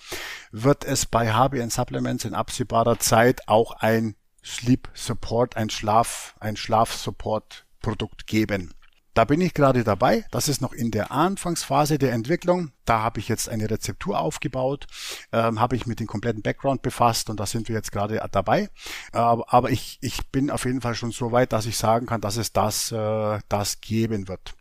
wird 0.51 0.85
es 0.85 1.07
bei 1.07 1.33
HBN 1.33 1.71
Supplements 1.71 2.25
in 2.25 2.35
absehbarer 2.35 2.99
Zeit 2.99 3.49
auch 3.49 3.73
ein 3.73 4.17
Sleep 4.45 4.89
Support, 4.95 5.57
ein 5.57 5.71
Schlaf, 5.71 6.35
ein 6.39 6.57
Schlafsupport 6.57 7.67
Produkt 7.81 8.27
geben. 8.27 8.75
Da 9.15 9.25
bin 9.25 9.41
ich 9.41 9.55
gerade 9.55 9.85
dabei. 9.85 10.25
Das 10.33 10.49
ist 10.49 10.61
noch 10.61 10.73
in 10.73 10.91
der 10.91 11.13
Anfangsphase 11.13 11.99
der 11.99 12.13
Entwicklung. 12.13 12.73
Da 12.85 13.01
habe 13.01 13.21
ich 13.21 13.29
jetzt 13.29 13.49
eine 13.49 13.71
Rezeptur 13.71 14.19
aufgebaut, 14.19 14.87
ähm, 15.33 15.61
habe 15.61 15.77
ich 15.77 15.87
mit 15.87 16.01
dem 16.01 16.07
kompletten 16.07 16.43
Background 16.43 16.83
befasst 16.83 17.31
und 17.31 17.39
da 17.39 17.47
sind 17.47 17.69
wir 17.69 17.77
jetzt 17.77 17.93
gerade 17.93 18.21
dabei. 18.33 18.69
Äh, 19.13 19.19
aber 19.19 19.71
ich, 19.71 19.99
ich 20.03 20.27
bin 20.29 20.51
auf 20.51 20.65
jeden 20.65 20.81
Fall 20.81 20.97
schon 20.97 21.13
so 21.13 21.33
weit, 21.33 21.53
dass 21.53 21.67
ich 21.67 21.79
sagen 21.79 22.07
kann, 22.07 22.21
dass 22.21 22.37
es 22.37 22.53
das, 22.53 22.93
äh, 22.93 23.39
das 23.49 23.81
geben 23.81 24.29
wird. 24.29 24.55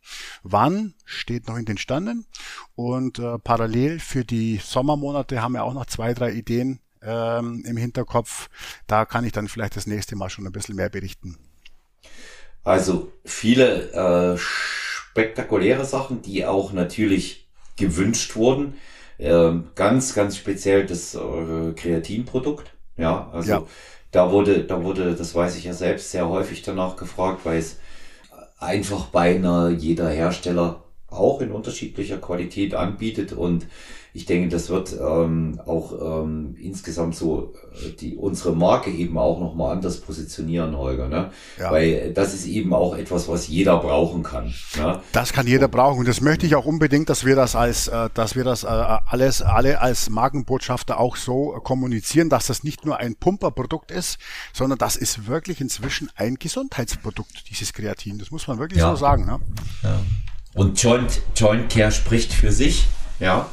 Wann 0.43 0.93
steht 1.03 1.47
noch 1.47 1.57
in 1.57 1.65
den 1.65 1.77
Sternen 1.77 2.25
und 2.75 3.19
äh, 3.19 3.39
parallel 3.39 3.99
für 3.99 4.23
die 4.23 4.61
Sommermonate 4.63 5.41
haben 5.41 5.53
wir 5.53 5.63
auch 5.63 5.73
noch 5.73 5.87
zwei, 5.87 6.13
drei 6.13 6.31
Ideen 6.31 6.79
ähm, 7.01 7.63
im 7.65 7.75
Hinterkopf. 7.75 8.49
Da 8.87 9.05
kann 9.05 9.25
ich 9.25 9.31
dann 9.31 9.47
vielleicht 9.47 9.75
das 9.75 9.87
nächste 9.87 10.15
Mal 10.15 10.29
schon 10.29 10.45
ein 10.45 10.53
bisschen 10.53 10.75
mehr 10.75 10.89
berichten. 10.89 11.37
Also 12.63 13.11
viele 13.25 13.91
äh, 13.91 14.37
spektakuläre 14.37 15.85
Sachen, 15.85 16.21
die 16.21 16.45
auch 16.45 16.71
natürlich 16.73 17.47
gewünscht 17.75 18.35
wurden. 18.35 18.75
Ähm, 19.19 19.69
ganz, 19.75 20.13
ganz 20.13 20.37
speziell 20.37 20.85
das 20.85 21.15
äh, 21.15 21.73
Kreatinprodukt. 21.75 22.71
Ja, 22.97 23.29
also 23.31 23.51
ja. 23.51 23.63
da 24.11 24.31
wurde, 24.31 24.63
da 24.63 24.83
wurde, 24.83 25.15
das 25.15 25.35
weiß 25.35 25.57
ich 25.57 25.65
ja 25.65 25.73
selbst, 25.73 26.11
sehr 26.11 26.29
häufig 26.29 26.61
danach 26.61 26.95
gefragt, 26.95 27.41
weil 27.43 27.59
es 27.59 27.77
einfach 28.59 29.07
beinahe 29.07 29.71
jeder 29.71 30.09
Hersteller 30.09 30.82
auch 31.13 31.41
in 31.41 31.51
unterschiedlicher 31.51 32.17
Qualität 32.17 32.75
anbietet 32.75 33.33
und 33.33 33.67
ich 34.15 34.27
denke, 34.27 34.49
das 34.49 34.69
wird 34.69 34.93
ähm, 34.93 35.59
auch 35.65 36.23
ähm, 36.23 36.55
insgesamt 36.61 37.15
so 37.15 37.53
äh, 37.73 37.89
die 37.89 38.15
unsere 38.15 38.55
Marke 38.55 38.91
eben 38.91 39.17
auch 39.17 39.39
nochmal 39.39 39.75
anders 39.75 40.01
positionieren, 40.01 40.77
Holger. 40.77 41.07
Ne? 41.07 41.31
Ja. 41.57 41.71
Weil 41.71 42.13
das 42.13 42.35
ist 42.35 42.45
eben 42.45 42.75
auch 42.75 42.95
etwas, 42.95 43.27
was 43.27 43.47
jeder 43.47 43.79
brauchen 43.79 44.21
kann. 44.21 44.53
Ne? 44.77 45.01
Das 45.13 45.33
kann 45.33 45.47
jeder 45.47 45.67
brauchen 45.67 45.99
und 45.99 46.07
das 46.07 46.21
möchte 46.21 46.45
ich 46.45 46.55
auch 46.55 46.65
unbedingt, 46.65 47.09
dass 47.09 47.25
wir 47.25 47.35
das 47.35 47.55
als, 47.55 47.87
äh, 47.87 48.09
dass 48.13 48.35
wir 48.35 48.43
das 48.43 48.63
äh, 48.63 48.67
alles 48.67 49.41
alle 49.41 49.81
als 49.81 50.11
Markenbotschafter 50.11 50.99
auch 50.99 51.15
so 51.15 51.59
kommunizieren, 51.63 52.29
dass 52.29 52.45
das 52.45 52.63
nicht 52.63 52.85
nur 52.85 52.97
ein 52.97 53.15
Pumperprodukt 53.15 53.89
ist, 53.89 54.19
sondern 54.53 54.77
das 54.77 54.95
ist 54.95 55.25
wirklich 55.25 55.59
inzwischen 55.59 56.11
ein 56.15 56.35
Gesundheitsprodukt, 56.35 57.49
dieses 57.49 57.73
Kreatin. 57.73 58.19
Das 58.19 58.29
muss 58.29 58.47
man 58.47 58.59
wirklich 58.59 58.79
ja. 58.79 58.91
so 58.91 58.95
sagen. 58.95 59.25
Ne? 59.25 59.39
Ja. 59.81 59.99
Und 60.55 60.81
Joint, 60.81 61.21
Joint 61.35 61.69
Care 61.71 61.91
spricht 61.91 62.33
für 62.33 62.51
sich. 62.51 62.85
Ja. 63.19 63.49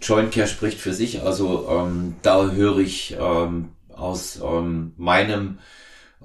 Joint 0.00 0.32
Care 0.32 0.46
spricht 0.46 0.78
für 0.78 0.94
sich. 0.94 1.22
Also 1.22 1.68
ähm, 1.68 2.16
da 2.22 2.50
höre 2.50 2.78
ich 2.78 3.16
ähm, 3.20 3.70
aus 3.88 4.40
ähm, 4.42 4.92
meinem 4.96 5.58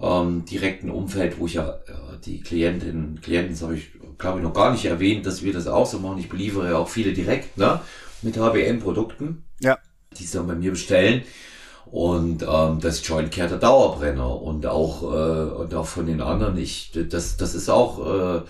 ähm, 0.01 0.45
direkten 0.45 0.89
Umfeld, 0.89 1.39
wo 1.39 1.47
ich 1.47 1.55
ja 1.55 1.69
äh, 1.69 2.19
die 2.23 2.41
Klientinnen, 2.41 3.19
Klienten, 3.21 3.59
habe 3.61 3.75
ich 3.75 3.91
glaube 4.17 4.39
ich 4.39 4.43
noch 4.43 4.53
gar 4.53 4.71
nicht 4.71 4.85
erwähnt, 4.85 5.25
dass 5.25 5.43
wir 5.43 5.53
das 5.53 5.67
auch 5.67 5.85
so 5.85 5.99
machen. 5.99 6.19
Ich 6.19 6.29
beliefere 6.29 6.69
ja 6.71 6.77
auch 6.77 6.89
viele 6.89 7.13
direkt 7.13 7.57
ne, 7.57 7.81
mit 8.21 8.37
HBN-Produkten, 8.37 9.43
ja. 9.59 9.77
die 10.17 10.23
sie 10.23 10.37
dann 10.37 10.47
bei 10.47 10.55
mir 10.55 10.71
bestellen. 10.71 11.23
Und 11.85 12.43
ähm, 12.43 12.79
das 12.81 13.07
Joint 13.07 13.31
Care 13.31 13.47
der 13.47 13.59
Dauerbrenner 13.59 14.41
und 14.41 14.65
auch 14.65 15.03
äh, 15.03 15.51
und 15.53 15.73
auch 15.75 15.85
von 15.85 16.07
den 16.07 16.21
anderen. 16.21 16.57
Ich 16.57 16.91
das 17.09 17.37
das 17.37 17.53
ist 17.53 17.69
auch 17.69 18.39
äh, 18.39 18.41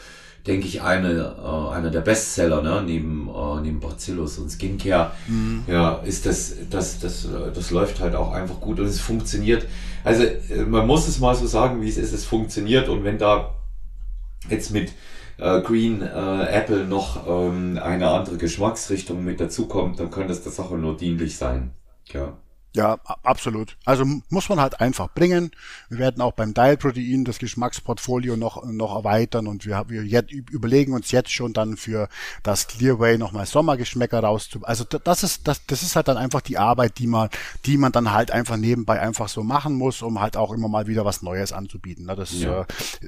denke 0.48 0.68
ich, 0.68 0.82
eine, 0.82 1.36
äh, 1.43 1.76
einer 1.76 1.89
der 1.89 2.02
Bestseller, 2.02 2.62
ne? 2.62 2.84
neben, 2.86 3.30
äh, 3.30 3.62
neben 3.62 3.80
Bacillus 3.80 4.38
und 4.38 4.50
Skincare. 4.50 5.12
Mhm. 5.28 5.64
Ja, 5.68 5.96
ist 6.06 6.26
das, 6.26 6.54
das, 6.70 7.00
das, 7.00 7.28
das 7.54 7.72
läuft 7.72 8.00
halt 8.00 8.16
auch 8.16 8.32
einfach 8.32 8.60
gut 8.62 8.80
und 8.80 8.86
es 8.86 9.00
funktioniert. 9.00 9.66
Also 10.04 10.24
äh, 10.24 10.66
man 10.68 10.86
muss 10.86 11.08
es 11.08 11.20
mal 11.20 11.36
so 11.36 11.48
sagen, 11.48 11.82
wie 11.82 11.89
es 11.89 11.98
ist, 11.98 12.14
es 12.14 12.26
funktioniert 12.26 12.89
und 12.89 13.04
wenn 13.04 13.18
da 13.18 13.56
jetzt 14.50 14.72
mit 14.72 14.91
äh, 15.38 15.62
Green 15.62 16.02
äh, 16.02 16.46
Apple 16.46 16.86
noch 16.86 17.28
ähm, 17.28 17.80
eine 17.82 18.10
andere 18.10 18.38
Geschmacksrichtung 18.38 19.24
mit 19.24 19.39
dazukommt, 19.39 20.00
dann 20.00 20.12
kann 20.12 20.28
das 20.28 20.43
der 20.43 20.52
Sache 20.52 20.76
nur 20.76 20.96
dienlich 20.96 21.38
sein. 21.38 21.72
Ja. 22.14 22.38
Ja, 22.76 22.99
absolut. 23.23 23.78
Also 23.86 24.03
muss 24.30 24.49
man 24.49 24.59
halt 24.59 24.82
einfach 24.82 25.09
bringen. 25.09 25.51
Wir 25.88 25.99
werden 25.99 26.21
auch 26.21 26.34
beim 26.34 26.53
Dial-Protein 26.53 27.23
das 27.23 27.39
Geschmacksportfolio 27.39 28.36
noch, 28.36 28.65
noch 28.65 28.93
erweitern 28.93 29.47
und 29.47 29.65
wir, 29.65 29.86
wir 29.88 30.03
jetzt, 30.03 30.34
überlegen 30.34 30.91
uns 30.91 31.11
jetzt 31.11 31.32
schon 31.32 31.53
dann 31.53 31.78
für 31.78 32.09
das 32.43 32.67
Clearway 32.67 33.17
nochmal 33.17 33.45
Sommergeschmäcker 33.45 34.19
rauszu. 34.19 34.59
Also 34.63 34.84
das 34.84 35.23
ist, 35.23 35.47
das, 35.47 35.65
das 35.65 35.84
ist 35.84 35.95
halt 35.95 36.09
dann 36.09 36.17
einfach 36.17 36.41
die 36.41 36.57
Arbeit, 36.57 36.99
die 36.99 37.07
man, 37.07 37.30
die 37.65 37.78
man 37.78 37.93
dann 37.93 38.11
halt 38.11 38.32
einfach 38.32 38.57
nebenbei 38.57 38.99
einfach 38.99 39.30
so 39.30 39.41
machen 39.41 39.76
muss, 39.76 40.01
um 40.01 40.19
halt 40.19 40.36
auch 40.36 40.51
immer 40.51 40.67
mal 40.67 40.88
wieder 40.88 41.05
was 41.05 41.21
Neues 41.21 41.53
anzubieten. 41.53 42.07
Das, 42.07 42.34
ja. 42.34 42.61
äh, 42.61 42.65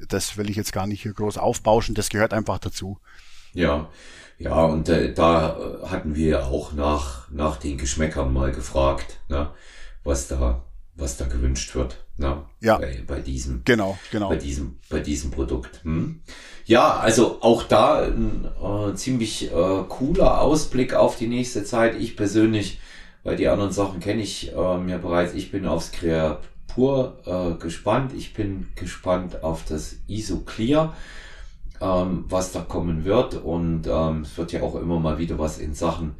das 0.08 0.38
will 0.38 0.48
ich 0.48 0.56
jetzt 0.56 0.72
gar 0.72 0.86
nicht 0.86 1.02
hier 1.02 1.12
groß 1.12 1.36
aufbauschen. 1.36 1.94
Das 1.94 2.08
gehört 2.08 2.32
einfach 2.32 2.58
dazu. 2.58 2.98
Ja. 3.52 3.90
Ja, 4.38 4.64
und 4.64 4.88
äh, 4.88 5.12
da 5.12 5.58
hatten 5.84 6.14
wir 6.14 6.46
auch 6.46 6.72
nach, 6.72 7.28
nach 7.30 7.56
den 7.56 7.76
Geschmäckern 7.76 8.32
mal 8.32 8.52
gefragt, 8.52 9.18
ne, 9.28 9.50
was 10.04 10.28
da, 10.28 10.64
was 10.94 11.16
da 11.16 11.26
gewünscht 11.26 11.74
wird, 11.74 12.04
ne, 12.16 12.44
ja. 12.60 12.78
bei, 12.78 13.02
bei 13.04 13.20
diesem, 13.20 13.62
genau, 13.64 13.98
genau. 14.12 14.28
bei 14.28 14.36
diesem, 14.36 14.78
bei 14.88 15.00
diesem 15.00 15.32
Produkt. 15.32 15.82
Hm? 15.82 16.20
Ja, 16.66 16.98
also 16.98 17.38
auch 17.40 17.64
da 17.64 18.04
ein 18.04 18.46
äh, 18.62 18.94
ziemlich 18.94 19.50
äh, 19.50 19.84
cooler 19.88 20.40
Ausblick 20.40 20.94
auf 20.94 21.16
die 21.16 21.26
nächste 21.26 21.64
Zeit. 21.64 21.96
Ich 21.98 22.16
persönlich, 22.16 22.78
weil 23.24 23.36
die 23.36 23.48
anderen 23.48 23.72
Sachen 23.72 23.98
kenne 23.98 24.22
ich 24.22 24.52
äh, 24.52 24.54
ja 24.54 24.98
bereits, 24.98 25.34
ich 25.34 25.50
bin 25.50 25.66
aufs 25.66 25.90
Creapur 25.90 27.18
äh, 27.26 27.60
gespannt. 27.60 28.12
Ich 28.16 28.34
bin 28.34 28.68
gespannt 28.76 29.42
auf 29.42 29.64
das 29.64 29.96
ISO 30.06 30.40
Clear 30.40 30.94
ähm, 31.80 32.24
was 32.28 32.52
da 32.52 32.60
kommen 32.60 33.04
wird. 33.04 33.34
Und 33.34 33.86
ähm, 33.86 34.22
es 34.22 34.36
wird 34.36 34.52
ja 34.52 34.62
auch 34.62 34.74
immer 34.74 34.98
mal 34.98 35.18
wieder 35.18 35.38
was 35.38 35.58
in 35.58 35.74
Sachen 35.74 36.14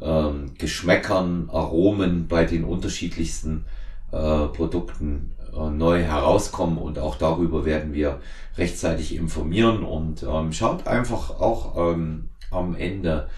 ähm, 0.00 0.54
Geschmäckern, 0.58 1.50
Aromen 1.50 2.26
bei 2.28 2.44
den 2.44 2.64
unterschiedlichsten 2.64 3.64
äh, 4.12 4.46
Produkten 4.46 5.32
äh, 5.54 5.70
neu 5.70 6.02
herauskommen. 6.02 6.78
Und 6.78 6.98
auch 6.98 7.16
darüber 7.16 7.64
werden 7.64 7.94
wir 7.94 8.20
rechtzeitig 8.56 9.14
informieren. 9.14 9.84
Und 9.84 10.22
ähm, 10.22 10.52
schaut 10.52 10.86
einfach 10.86 11.30
auch 11.40 11.92
ähm, 11.92 12.28
am 12.50 12.74
Ende 12.74 13.28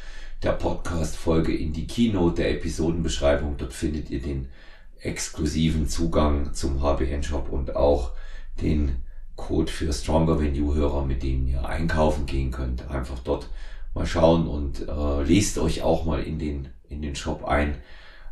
der 0.42 0.52
Podcast-Folge 0.52 1.56
in 1.56 1.72
die 1.72 1.86
Keynote 1.86 2.36
der 2.36 2.50
Episodenbeschreibung. 2.52 3.56
Dort 3.56 3.72
findet 3.72 4.10
ihr 4.10 4.20
den 4.20 4.48
exklusiven 5.00 5.88
Zugang 5.88 6.52
zum 6.54 6.82
HBN-Shop 6.82 7.48
und 7.50 7.76
auch 7.76 8.12
den 8.60 8.96
Code 9.36 9.70
für 9.70 9.92
Stronger 9.92 10.40
Venue 10.40 10.74
Hörer, 10.74 11.04
mit 11.04 11.22
denen 11.22 11.46
ihr 11.46 11.64
einkaufen 11.66 12.26
gehen 12.26 12.50
könnt. 12.50 12.90
Einfach 12.90 13.18
dort 13.20 13.48
mal 13.94 14.06
schauen 14.06 14.46
und 14.46 14.88
äh, 14.88 15.22
lest 15.22 15.58
euch 15.58 15.82
auch 15.82 16.04
mal 16.04 16.22
in 16.22 16.38
den, 16.38 16.68
in 16.88 17.02
den 17.02 17.14
Shop 17.14 17.44
ein. 17.44 17.76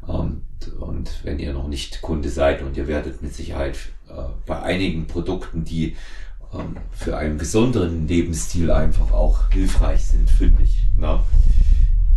Und, 0.02 0.42
ähm, 0.66 0.82
und 0.82 1.24
wenn 1.24 1.38
ihr 1.38 1.52
noch 1.52 1.68
nicht 1.68 2.02
Kunde 2.02 2.28
seid 2.28 2.62
und 2.62 2.76
ihr 2.76 2.86
werdet 2.86 3.22
mit 3.22 3.34
Sicherheit 3.34 3.76
äh, 4.08 4.12
bei 4.46 4.62
einigen 4.62 5.06
Produkten, 5.06 5.64
die 5.64 5.96
ähm, 6.52 6.76
für 6.92 7.16
einen 7.16 7.38
besonderen 7.38 8.06
Lebensstil 8.06 8.70
einfach 8.70 9.12
auch 9.12 9.50
hilfreich 9.50 10.04
sind, 10.04 10.30
fündig. 10.30 10.82
Ne? 10.96 11.20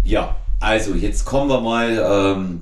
Ja, 0.03 0.35
also 0.59 0.95
jetzt 0.95 1.25
kommen 1.25 1.49
wir 1.49 1.61
mal, 1.61 2.03
ähm, 2.03 2.61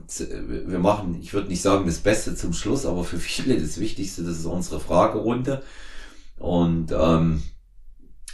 wir 0.68 0.80
machen, 0.80 1.18
ich 1.22 1.34
würde 1.34 1.48
nicht 1.48 1.62
sagen 1.62 1.86
das 1.86 2.00
Beste 2.00 2.36
zum 2.36 2.54
Schluss, 2.54 2.86
aber 2.86 3.04
für 3.04 3.18
viele 3.18 3.60
das 3.60 3.80
Wichtigste, 3.80 4.24
das 4.24 4.40
ist 4.40 4.46
unsere 4.46 4.80
Fragerunde. 4.80 5.64
Und 6.38 6.92
ähm, 6.92 7.44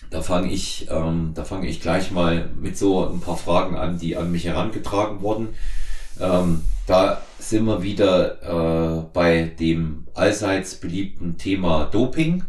da 0.09 0.21
fange 0.21 0.51
ich, 0.51 0.87
ähm, 0.91 1.31
da 1.33 1.43
fange 1.43 1.67
ich 1.67 1.81
gleich 1.81 2.11
mal 2.11 2.49
mit 2.59 2.77
so 2.77 3.07
ein 3.07 3.21
paar 3.21 3.37
Fragen 3.37 3.77
an, 3.77 3.97
die 3.97 4.17
an 4.17 4.31
mich 4.31 4.45
herangetragen 4.45 5.21
wurden. 5.21 5.49
Ähm, 6.19 6.61
da 6.85 7.21
sind 7.39 7.65
wir 7.65 7.83
wieder 7.83 8.41
äh, 8.41 9.03
bei 9.13 9.43
dem 9.59 10.07
allseits 10.13 10.75
beliebten 10.75 11.37
Thema 11.37 11.85
Doping. 11.85 12.43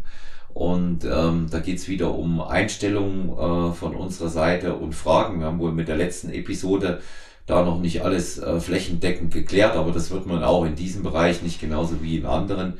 Und 0.53 1.03
ähm, 1.05 1.47
da 1.49 1.59
geht's 1.59 1.87
wieder 1.87 2.13
um 2.13 2.39
Einstellungen 2.41 3.29
äh, 3.29 3.73
von 3.73 3.95
unserer 3.95 4.29
Seite 4.29 4.75
und 4.75 4.93
Fragen. 4.93 5.39
Wir 5.39 5.47
haben 5.47 5.59
wohl 5.59 5.71
mit 5.71 5.87
der 5.87 5.95
letzten 5.95 6.29
Episode 6.29 7.01
da 7.45 7.63
noch 7.63 7.79
nicht 7.79 8.03
alles 8.03 8.37
äh, 8.37 8.59
flächendeckend 8.59 9.33
geklärt, 9.33 9.75
aber 9.75 9.91
das 9.91 10.11
wird 10.11 10.27
man 10.27 10.43
auch 10.43 10.65
in 10.65 10.75
diesem 10.75 11.03
Bereich 11.03 11.41
nicht 11.41 11.59
genauso 11.59 12.03
wie 12.03 12.17
in 12.17 12.25
anderen. 12.25 12.75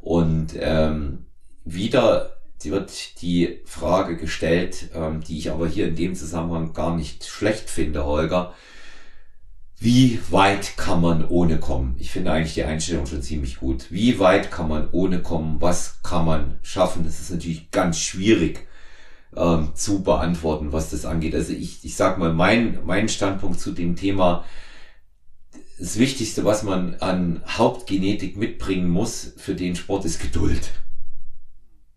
Und 0.00 0.54
ähm, 0.58 1.23
wieder 1.64 2.34
wird 2.62 3.20
die 3.20 3.60
Frage 3.64 4.16
gestellt, 4.16 4.90
ähm, 4.94 5.22
die 5.22 5.38
ich 5.38 5.50
aber 5.50 5.68
hier 5.68 5.88
in 5.88 5.96
dem 5.96 6.14
Zusammenhang 6.14 6.72
gar 6.72 6.96
nicht 6.96 7.24
schlecht 7.24 7.68
finde, 7.68 8.04
Holger. 8.06 8.54
Wie 9.78 10.18
weit 10.30 10.76
kann 10.76 11.02
man 11.02 11.28
ohne 11.28 11.58
kommen? 11.58 11.96
Ich 11.98 12.10
finde 12.10 12.32
eigentlich 12.32 12.54
die 12.54 12.64
Einstellung 12.64 13.06
schon 13.06 13.22
ziemlich 13.22 13.58
gut. 13.58 13.90
Wie 13.90 14.18
weit 14.18 14.50
kann 14.50 14.68
man 14.68 14.88
ohne 14.92 15.20
kommen? 15.20 15.60
Was 15.60 16.02
kann 16.02 16.24
man 16.24 16.58
schaffen? 16.62 17.04
Das 17.04 17.20
ist 17.20 17.30
natürlich 17.30 17.70
ganz 17.70 17.98
schwierig 17.98 18.66
ähm, 19.36 19.72
zu 19.74 20.02
beantworten, 20.02 20.72
was 20.72 20.90
das 20.90 21.04
angeht. 21.04 21.34
Also 21.34 21.52
ich, 21.52 21.84
ich 21.84 21.96
sag 21.96 22.18
mal, 22.18 22.32
mein, 22.32 22.78
mein 22.86 23.08
Standpunkt 23.08 23.60
zu 23.60 23.72
dem 23.72 23.96
Thema, 23.96 24.44
das 25.78 25.98
Wichtigste, 25.98 26.44
was 26.44 26.62
man 26.62 26.94
an 27.00 27.42
Hauptgenetik 27.46 28.36
mitbringen 28.36 28.88
muss 28.88 29.34
für 29.36 29.54
den 29.54 29.74
Sport, 29.76 30.04
ist 30.04 30.22
Geduld. 30.22 30.70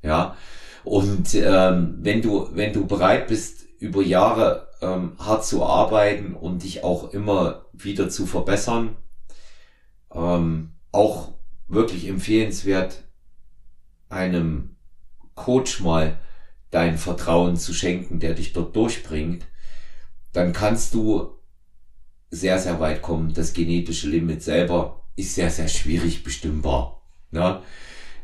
Ja. 0.02 0.38
Und 0.84 1.34
ähm, 1.34 1.98
wenn 2.02 2.22
du, 2.22 2.50
wenn 2.54 2.74
du 2.74 2.86
bereit 2.88 3.28
bist, 3.28 3.66
über 3.80 4.02
Jahre 4.02 4.70
ähm, 4.82 5.14
hart 5.20 5.46
zu 5.46 5.66
arbeiten 5.66 6.34
und 6.34 6.64
dich 6.64 6.84
auch 6.84 7.14
immer 7.14 7.66
wieder 7.74 8.10
zu 8.10 8.26
verbessern, 8.26 8.96
ähm, 10.14 10.74
auch 10.92 11.34
wirklich 11.68 12.08
empfehlenswert, 12.08 13.04
einem 14.10 14.78
Coach 15.36 15.82
mal 15.82 16.18
dein 16.72 16.98
Vertrauen 16.98 17.58
zu 17.58 17.74
schenken, 17.74 18.20
der 18.20 18.34
dich 18.34 18.54
dort 18.54 18.76
durchbringt, 18.76 19.46
dann 20.34 20.54
kannst 20.54 20.94
du 20.94 21.38
sehr, 22.30 22.60
sehr 22.60 22.80
weit 22.80 23.02
kommen. 23.02 23.34
Das 23.34 23.54
genetische 23.54 24.10
Limit 24.10 24.44
selber 24.44 25.04
ist 25.16 25.36
sehr, 25.36 25.50
sehr 25.50 25.68
schwierig 25.68 26.24
bestimmbar. 26.24 27.02
Ne? 27.32 27.62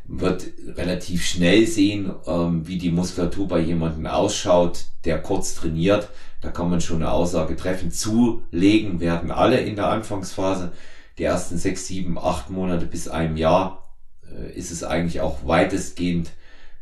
Wird 0.06 0.46
relativ 0.76 1.24
schnell 1.24 1.66
sehen, 1.66 2.12
ähm, 2.26 2.66
wie 2.66 2.78
die 2.78 2.90
Muskulatur 2.90 3.48
bei 3.48 3.60
jemandem 3.60 4.06
ausschaut, 4.06 4.84
der 5.04 5.20
kurz 5.20 5.54
trainiert. 5.54 6.08
Da 6.42 6.50
kann 6.50 6.68
man 6.68 6.80
schon 6.80 6.96
eine 6.96 7.10
Aussage 7.10 7.56
treffen. 7.56 7.90
Zulegen 7.90 9.00
werden 9.00 9.30
alle 9.30 9.60
in 9.60 9.76
der 9.76 9.88
Anfangsphase. 9.88 10.72
Die 11.16 11.24
ersten 11.24 11.56
sechs, 11.56 11.86
sieben, 11.86 12.18
acht 12.18 12.50
Monate 12.50 12.86
bis 12.86 13.08
einem 13.08 13.36
Jahr 13.36 13.94
äh, 14.30 14.52
ist 14.52 14.70
es 14.70 14.84
eigentlich 14.84 15.20
auch 15.20 15.46
weitestgehend, 15.46 16.30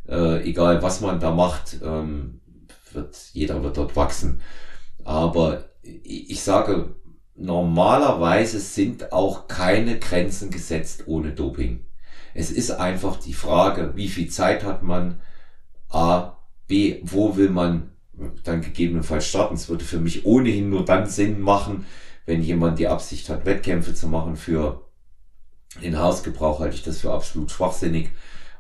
äh, 0.09 0.43
egal 0.43 0.83
was 0.83 1.01
man 1.01 1.21
da 1.21 1.31
macht, 1.31 1.79
ähm, 1.85 2.41
wird, 2.93 3.17
jeder 3.33 3.63
wird 3.63 3.77
dort 3.77 3.95
wachsen. 3.95 4.41
Aber 5.05 5.65
ich 5.83 6.43
sage, 6.43 6.95
normalerweise 7.37 8.59
sind 8.59 9.13
auch 9.13 9.49
keine 9.49 9.99
Grenzen 9.99 10.51
gesetzt 10.51 11.05
ohne 11.07 11.33
Doping. 11.33 11.85
Es 12.35 12.51
ist 12.51 12.71
einfach 12.71 13.17
die 13.17 13.35
Frage, 13.35 13.93
wie 13.95 14.09
viel 14.09 14.29
Zeit 14.29 14.65
hat 14.65 14.83
man? 14.83 15.21
A, 15.89 16.39
B, 16.67 17.01
wo 17.03 17.37
will 17.37 17.51
man 17.51 17.91
dann 18.45 18.63
gegebenenfalls 18.63 19.27
starten? 19.27 19.55
Es 19.55 19.69
würde 19.69 19.85
für 19.85 20.01
mich 20.01 20.25
ohnehin 20.25 20.71
nur 20.71 20.85
dann 20.85 21.07
Sinn 21.07 21.41
machen, 21.41 21.87
wenn 22.25 22.43
jemand 22.43 22.79
die 22.79 22.89
Absicht 22.89 23.29
hat, 23.29 23.45
Wettkämpfe 23.45 23.95
zu 23.95 24.07
machen 24.09 24.37
für 24.37 24.83
den 25.83 25.99
Hausgebrauch, 25.99 26.61
halte 26.61 26.77
ich 26.77 26.83
das 26.83 27.01
für 27.01 27.13
absolut 27.13 27.51
schwachsinnig. 27.51 28.11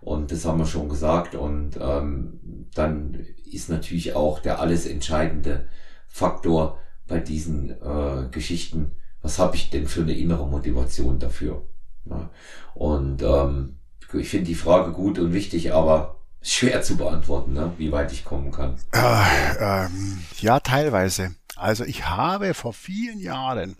Und 0.00 0.32
das 0.32 0.44
haben 0.44 0.58
wir 0.58 0.66
schon 0.66 0.88
gesagt. 0.88 1.34
Und 1.34 1.78
ähm, 1.80 2.68
dann 2.74 3.14
ist 3.50 3.68
natürlich 3.68 4.14
auch 4.14 4.40
der 4.40 4.60
alles 4.60 4.86
entscheidende 4.86 5.68
Faktor 6.08 6.78
bei 7.06 7.20
diesen 7.20 7.70
äh, 7.70 8.28
Geschichten, 8.30 8.92
was 9.20 9.38
habe 9.38 9.56
ich 9.56 9.70
denn 9.70 9.86
für 9.86 10.02
eine 10.02 10.14
innere 10.14 10.46
Motivation 10.46 11.18
dafür? 11.18 11.64
Ja. 12.04 12.30
Und 12.74 13.22
ähm, 13.22 13.76
ich 14.12 14.28
finde 14.28 14.46
die 14.46 14.54
Frage 14.54 14.92
gut 14.92 15.18
und 15.18 15.32
wichtig, 15.32 15.72
aber 15.72 16.16
schwer 16.42 16.82
zu 16.82 16.96
beantworten, 16.96 17.52
ne? 17.52 17.72
wie 17.78 17.92
weit 17.92 18.12
ich 18.12 18.24
kommen 18.24 18.50
kann. 18.50 18.76
Äh, 18.92 19.84
ähm, 19.86 20.22
ja, 20.40 20.60
teilweise. 20.60 21.34
Also 21.56 21.84
ich 21.84 22.06
habe 22.06 22.54
vor 22.54 22.72
vielen 22.72 23.20
Jahren 23.20 23.76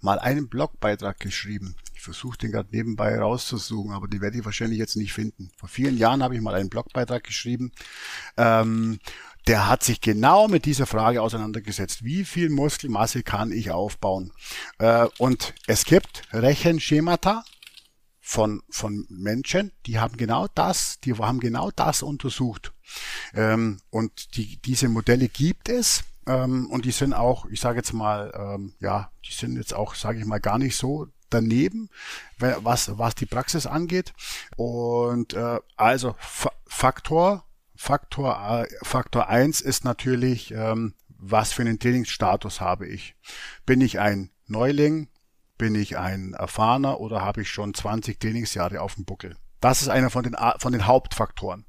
mal 0.00 0.18
einen 0.18 0.48
Blogbeitrag 0.48 1.20
geschrieben. 1.20 1.76
Ich 1.94 2.00
versuche 2.00 2.38
den 2.38 2.50
gerade 2.50 2.70
nebenbei 2.72 3.18
rauszusuchen, 3.18 3.92
aber 3.92 4.08
die 4.08 4.20
werde 4.20 4.38
ich 4.38 4.44
wahrscheinlich 4.44 4.78
jetzt 4.78 4.96
nicht 4.96 5.12
finden. 5.12 5.50
Vor 5.56 5.68
vielen 5.68 5.98
Jahren 5.98 6.22
habe 6.22 6.34
ich 6.34 6.40
mal 6.40 6.54
einen 6.54 6.70
Blogbeitrag 6.70 7.22
geschrieben. 7.22 7.72
Ähm, 8.36 8.98
der 9.46 9.68
hat 9.68 9.84
sich 9.84 10.00
genau 10.00 10.48
mit 10.48 10.64
dieser 10.64 10.86
Frage 10.86 11.22
auseinandergesetzt. 11.22 12.04
Wie 12.04 12.24
viel 12.24 12.50
Muskelmasse 12.50 13.22
kann 13.22 13.52
ich 13.52 13.70
aufbauen? 13.70 14.32
Äh, 14.78 15.06
und 15.18 15.54
es 15.66 15.84
gibt 15.84 16.22
Rechenschemata, 16.32 17.44
von, 18.30 18.62
von 18.70 19.06
Menschen, 19.08 19.72
die 19.86 19.98
haben 19.98 20.16
genau 20.16 20.46
das, 20.54 21.00
die 21.00 21.14
haben 21.14 21.40
genau 21.40 21.72
das 21.72 22.04
untersucht. 22.04 22.72
Ähm, 23.34 23.80
und 23.90 24.36
die, 24.36 24.56
diese 24.58 24.88
Modelle 24.88 25.26
gibt 25.26 25.68
es. 25.68 26.04
Ähm, 26.28 26.70
und 26.70 26.84
die 26.84 26.92
sind 26.92 27.12
auch, 27.12 27.46
ich 27.46 27.60
sage 27.60 27.78
jetzt 27.78 27.92
mal, 27.92 28.32
ähm, 28.32 28.74
ja, 28.78 29.10
die 29.26 29.32
sind 29.32 29.56
jetzt 29.56 29.74
auch, 29.74 29.96
sage 29.96 30.20
ich 30.20 30.26
mal, 30.26 30.38
gar 30.38 30.58
nicht 30.58 30.76
so 30.76 31.08
daneben, 31.28 31.90
was, 32.38 32.96
was 32.96 33.16
die 33.16 33.26
Praxis 33.26 33.66
angeht. 33.66 34.12
Und 34.56 35.34
äh, 35.34 35.58
also 35.76 36.14
Faktor, 36.66 37.44
Faktor, 37.74 38.62
äh, 38.62 38.84
Faktor 38.84 39.28
eins 39.28 39.60
ist 39.60 39.84
natürlich, 39.84 40.52
ähm, 40.52 40.94
was 41.08 41.52
für 41.52 41.62
einen 41.62 41.80
Trainingsstatus 41.80 42.60
habe 42.60 42.86
ich. 42.86 43.16
Bin 43.66 43.80
ich 43.80 43.98
ein 43.98 44.30
Neuling? 44.46 45.08
Bin 45.60 45.74
ich 45.74 45.98
ein 45.98 46.32
erfahrener 46.32 47.00
oder 47.00 47.20
habe 47.20 47.42
ich 47.42 47.50
schon 47.50 47.74
20 47.74 48.18
Trainingsjahre 48.18 48.80
auf 48.80 48.94
dem 48.94 49.04
Buckel? 49.04 49.36
Das 49.60 49.82
ist 49.82 49.88
einer 49.88 50.08
von 50.08 50.22
den, 50.22 50.34
von 50.56 50.72
den 50.72 50.86
Hauptfaktoren. 50.86 51.66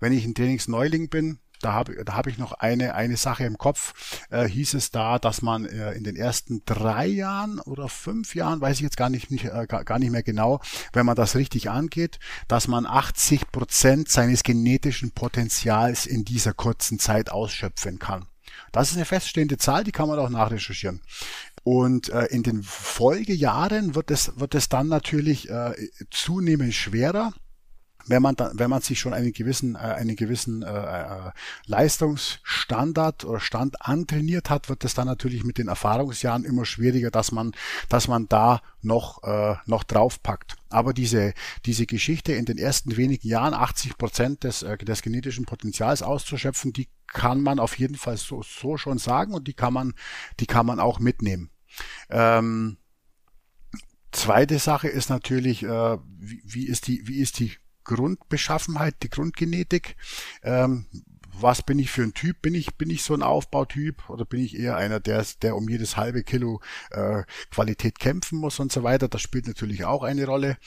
Wenn 0.00 0.14
ich 0.14 0.24
ein 0.24 0.34
Trainingsneuling 0.34 1.10
bin, 1.10 1.38
da 1.60 1.74
habe 1.74 2.02
da 2.06 2.14
hab 2.14 2.26
ich 2.26 2.38
noch 2.38 2.52
eine, 2.54 2.94
eine 2.94 3.18
Sache 3.18 3.44
im 3.44 3.58
Kopf. 3.58 4.24
Äh, 4.30 4.48
hieß 4.48 4.72
es 4.72 4.92
da, 4.92 5.18
dass 5.18 5.42
man 5.42 5.66
äh, 5.66 5.92
in 5.92 6.04
den 6.04 6.16
ersten 6.16 6.62
drei 6.64 7.06
Jahren 7.06 7.60
oder 7.60 7.90
fünf 7.90 8.34
Jahren, 8.34 8.62
weiß 8.62 8.76
ich 8.76 8.82
jetzt 8.82 8.96
gar 8.96 9.10
nicht, 9.10 9.30
nicht 9.30 9.44
äh, 9.44 9.66
gar 9.66 9.98
nicht 9.98 10.10
mehr 10.10 10.22
genau, 10.22 10.62
wenn 10.94 11.04
man 11.04 11.14
das 11.14 11.36
richtig 11.36 11.68
angeht, 11.68 12.18
dass 12.46 12.66
man 12.66 12.86
80 12.86 13.52
Prozent 13.52 14.08
seines 14.08 14.42
genetischen 14.42 15.10
Potenzials 15.10 16.06
in 16.06 16.24
dieser 16.24 16.54
kurzen 16.54 16.98
Zeit 16.98 17.30
ausschöpfen 17.30 17.98
kann. 17.98 18.24
Das 18.72 18.90
ist 18.90 18.96
eine 18.96 19.04
feststehende 19.04 19.58
Zahl, 19.58 19.84
die 19.84 19.92
kann 19.92 20.08
man 20.08 20.18
auch 20.18 20.28
nachrecherchieren. 20.28 21.00
Und 21.70 22.08
äh, 22.08 22.24
in 22.30 22.42
den 22.42 22.62
Folgejahren 22.62 23.94
wird 23.94 24.10
es, 24.10 24.32
wird 24.40 24.54
es 24.54 24.70
dann 24.70 24.88
natürlich 24.88 25.50
äh, 25.50 25.74
zunehmend 26.10 26.72
schwerer 26.72 27.34
wenn 28.08 28.22
man 28.22 28.36
dann, 28.36 28.58
wenn 28.58 28.70
man 28.70 28.80
sich 28.80 28.98
schon 28.98 29.12
einen 29.12 29.32
gewissen, 29.32 29.74
äh, 29.74 29.78
einen 29.78 30.16
gewissen 30.16 30.62
äh, 30.62 30.66
äh, 30.66 31.30
Leistungsstandard 31.66 33.26
oder 33.26 33.38
Stand 33.38 33.82
antrainiert 33.82 34.48
hat, 34.48 34.70
wird 34.70 34.82
es 34.84 34.94
dann 34.94 35.06
natürlich 35.06 35.44
mit 35.44 35.58
den 35.58 35.68
Erfahrungsjahren 35.68 36.46
immer 36.46 36.64
schwieriger, 36.64 37.10
dass 37.10 37.32
man, 37.32 37.52
dass 37.90 38.08
man 38.08 38.26
da 38.28 38.62
noch, 38.80 39.22
äh, 39.24 39.56
noch 39.66 39.84
draufpackt. 39.84 40.56
Aber 40.70 40.94
diese, 40.94 41.34
diese 41.66 41.84
Geschichte 41.84 42.32
in 42.32 42.46
den 42.46 42.56
ersten 42.56 42.96
wenigen 42.96 43.28
Jahren 43.28 43.52
80 43.52 43.98
Prozent 43.98 44.44
des, 44.44 44.62
äh, 44.62 44.78
des 44.78 45.02
genetischen 45.02 45.44
Potenzials 45.44 46.02
auszuschöpfen, 46.02 46.72
die 46.72 46.88
kann 47.06 47.42
man 47.42 47.58
auf 47.58 47.78
jeden 47.78 47.96
Fall 47.96 48.16
so, 48.16 48.42
so 48.42 48.78
schon 48.78 48.96
sagen 48.96 49.34
und 49.34 49.48
die 49.48 49.54
kann 49.54 49.74
man, 49.74 49.92
die 50.40 50.46
kann 50.46 50.64
man 50.64 50.80
auch 50.80 50.98
mitnehmen. 50.98 51.50
Ähm, 52.10 52.78
zweite 54.12 54.58
Sache 54.58 54.88
ist 54.88 55.10
natürlich, 55.10 55.62
äh, 55.62 55.98
wie, 56.18 56.42
wie, 56.44 56.66
ist 56.66 56.86
die, 56.86 57.06
wie 57.06 57.20
ist 57.20 57.38
die 57.38 57.52
Grundbeschaffenheit, 57.84 58.96
die 59.02 59.10
Grundgenetik? 59.10 59.96
Ähm, 60.42 60.86
was 61.40 61.62
bin 61.62 61.78
ich 61.78 61.90
für 61.90 62.02
ein 62.02 62.14
Typ? 62.14 62.42
Bin 62.42 62.54
ich, 62.54 62.76
bin 62.76 62.90
ich 62.90 63.02
so 63.02 63.14
ein 63.14 63.22
Aufbautyp 63.22 64.08
oder 64.10 64.24
bin 64.24 64.40
ich 64.40 64.58
eher 64.58 64.76
einer, 64.76 65.00
der, 65.00 65.24
der 65.42 65.56
um 65.56 65.68
jedes 65.68 65.96
halbe 65.96 66.22
Kilo 66.24 66.60
äh, 66.90 67.22
Qualität 67.50 67.98
kämpfen 67.98 68.38
muss 68.38 68.58
und 68.58 68.72
so 68.72 68.82
weiter? 68.82 69.08
Das 69.08 69.22
spielt 69.22 69.46
natürlich 69.46 69.84
auch 69.84 70.02
eine 70.02 70.26
Rolle. 70.26 70.58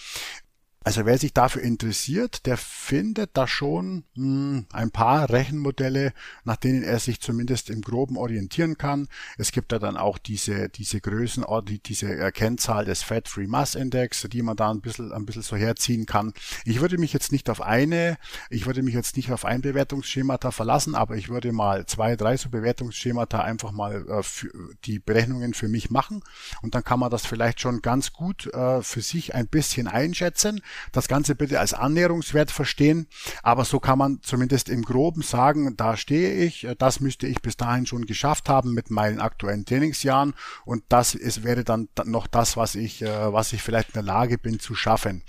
Also 0.84 1.05
wer 1.05 1.19
sich 1.19 1.32
dafür 1.32 1.61
interessiert, 1.61 2.47
der 2.47 2.57
findet 2.57 3.38
da 3.38 3.47
schon 3.47 4.03
mh, 4.15 4.23
hm, 4.23 4.65
ein 4.73 4.89
paar 4.89 5.29
Rechenmodelle, 5.29 6.11
nach 6.43 6.55
denen 6.55 6.82
er 6.82 6.97
sich 6.97 7.21
zumindest 7.21 7.69
im 7.69 7.82
Groben 7.82 8.17
orientieren 8.17 8.79
kann. 8.79 9.07
Es 9.38 9.51
gibt 9.51 9.71
da 9.71 9.77
dann 9.77 9.95
auch 9.95 10.17
diese, 10.17 10.69
diese 10.69 10.99
Größen, 10.99 11.45
diese 11.86 12.32
Kennzahl 12.32 12.86
des 12.86 13.03
Fat 13.03 13.27
Free 13.27 13.45
Mass 13.45 13.75
Index, 13.75 14.25
die 14.32 14.41
man 14.41 14.55
da 14.55 14.71
ein 14.71 14.82
bisschen, 14.82 15.11
ein 15.11 15.27
bisschen 15.27 15.43
so 15.43 15.55
herziehen 15.55 16.07
kann. 16.07 16.34
Ich 16.65 16.82
würde 16.82 16.97
mich 16.97 17.13
jetzt 17.13 17.32
nicht 17.32 17.51
auf 17.51 17.61
eine, 17.61 18.17
ich 18.49 18.65
würde 18.65 18.82
mich 18.82 18.95
jetzt 18.95 19.17
nicht 19.17 19.32
auf 19.32 19.45
ein 19.45 19.61
Bewertungsschemata 19.61 20.49
verlassen, 20.49 20.95
aber 20.95 21.15
ich 21.15 21.29
würde 21.29 21.51
mal 21.51 21.86
zwei, 21.86 22.15
drei 22.15 22.38
so 22.38 22.49
Bewertungsschemata 22.49 23.39
einfach 23.39 23.71
mal 23.71 24.07
äh, 24.09 24.23
für 24.23 24.49
die 24.86 24.97
Berechnungen 24.97 25.53
für 25.53 25.67
mich 25.67 25.91
machen 25.91 26.23
und 26.63 26.73
dann 26.73 26.84
kann 26.84 26.99
man 26.99 27.11
das 27.11 27.27
vielleicht 27.27 27.61
schon 27.61 27.84
ganz 27.84 28.13
gut 28.13 28.47
äh, 28.47 28.82
für 28.82 29.01
sich 29.01 29.36
ein 29.36 29.47
bisschen 29.47 29.88
einschätzen 29.88 30.61
das 30.91 31.07
Ganze 31.07 31.36
bitte 31.36 31.59
als 31.59 31.74
Annäherungswert 31.74 32.51
verstehen, 32.51 33.07
aber 33.43 33.65
so 33.65 33.80
kann 33.80 33.97
man 33.97 34.19
zumindest 34.22 34.69
im 34.69 34.84
Groben 34.84 35.22
sagen, 35.22 35.76
da 35.78 35.97
stehe 35.97 36.34
ich, 36.34 36.67
das 36.78 36.99
müsste 36.99 37.28
ich 37.28 37.41
bis 37.41 37.57
dahin 37.57 37.86
schon 37.86 38.05
geschafft 38.05 38.49
haben 38.49 38.74
mit 38.74 38.89
meinen 38.91 39.19
aktuellen 39.19 39.65
Trainingsjahren. 39.65 40.34
Und 40.65 40.84
das 40.89 41.15
ist, 41.15 41.43
wäre 41.43 41.63
dann 41.63 41.89
noch 42.05 42.28
das, 42.28 42.57
was 42.57 42.76
ich, 42.76 43.01
äh, 43.01 43.34
was 43.34 43.53
ich 43.53 43.61
vielleicht 43.61 43.89
in 43.89 43.93
der 43.93 44.03
Lage 44.03 44.38
bin 44.38 44.59
zu 44.59 44.76
schaffen. 44.76 45.24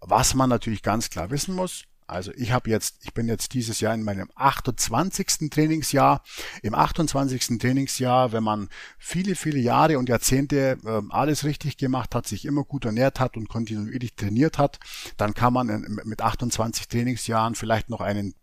Was 0.00 0.34
man 0.34 0.48
natürlich 0.48 0.82
ganz 0.82 1.10
klar 1.10 1.30
wissen 1.30 1.54
muss, 1.54 1.84
also 2.10 2.32
ich 2.34 2.52
habe 2.52 2.70
jetzt, 2.70 2.96
ich 3.02 3.14
bin 3.14 3.28
jetzt 3.28 3.54
dieses 3.54 3.80
Jahr 3.80 3.94
in 3.94 4.02
meinem 4.02 4.30
28. 4.34 5.50
Trainingsjahr. 5.50 6.22
Im 6.62 6.74
28. 6.74 7.58
Trainingsjahr, 7.58 8.32
wenn 8.32 8.44
man 8.44 8.68
viele, 8.98 9.34
viele 9.34 9.58
Jahre 9.58 9.98
und 9.98 10.08
Jahrzehnte 10.08 10.78
äh, 10.84 11.00
alles 11.10 11.44
richtig 11.44 11.76
gemacht 11.76 12.14
hat, 12.14 12.26
sich 12.26 12.44
immer 12.44 12.64
gut 12.64 12.84
ernährt 12.84 13.20
hat 13.20 13.36
und 13.36 13.48
kontinuierlich 13.48 14.14
trainiert 14.14 14.58
hat, 14.58 14.78
dann 15.16 15.34
kann 15.34 15.52
man 15.52 16.00
mit 16.04 16.22
28 16.22 16.88
Trainingsjahren 16.88 17.54
vielleicht 17.54 17.90
noch 17.90 18.00
einen 18.00 18.34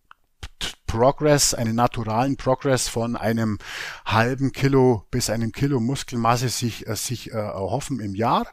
Progress, 0.87 1.53
einen 1.53 1.75
naturalen 1.75 2.37
Progress 2.37 2.87
von 2.87 3.15
einem 3.15 3.59
halben 4.05 4.53
Kilo 4.53 5.05
bis 5.11 5.29
einem 5.29 5.51
Kilo 5.51 5.79
Muskelmasse 5.79 6.49
sich, 6.49 6.87
äh, 6.87 6.95
sich 6.95 7.31
äh, 7.31 7.35
erhoffen 7.35 7.99
im 7.99 8.15
Jahr. 8.15 8.47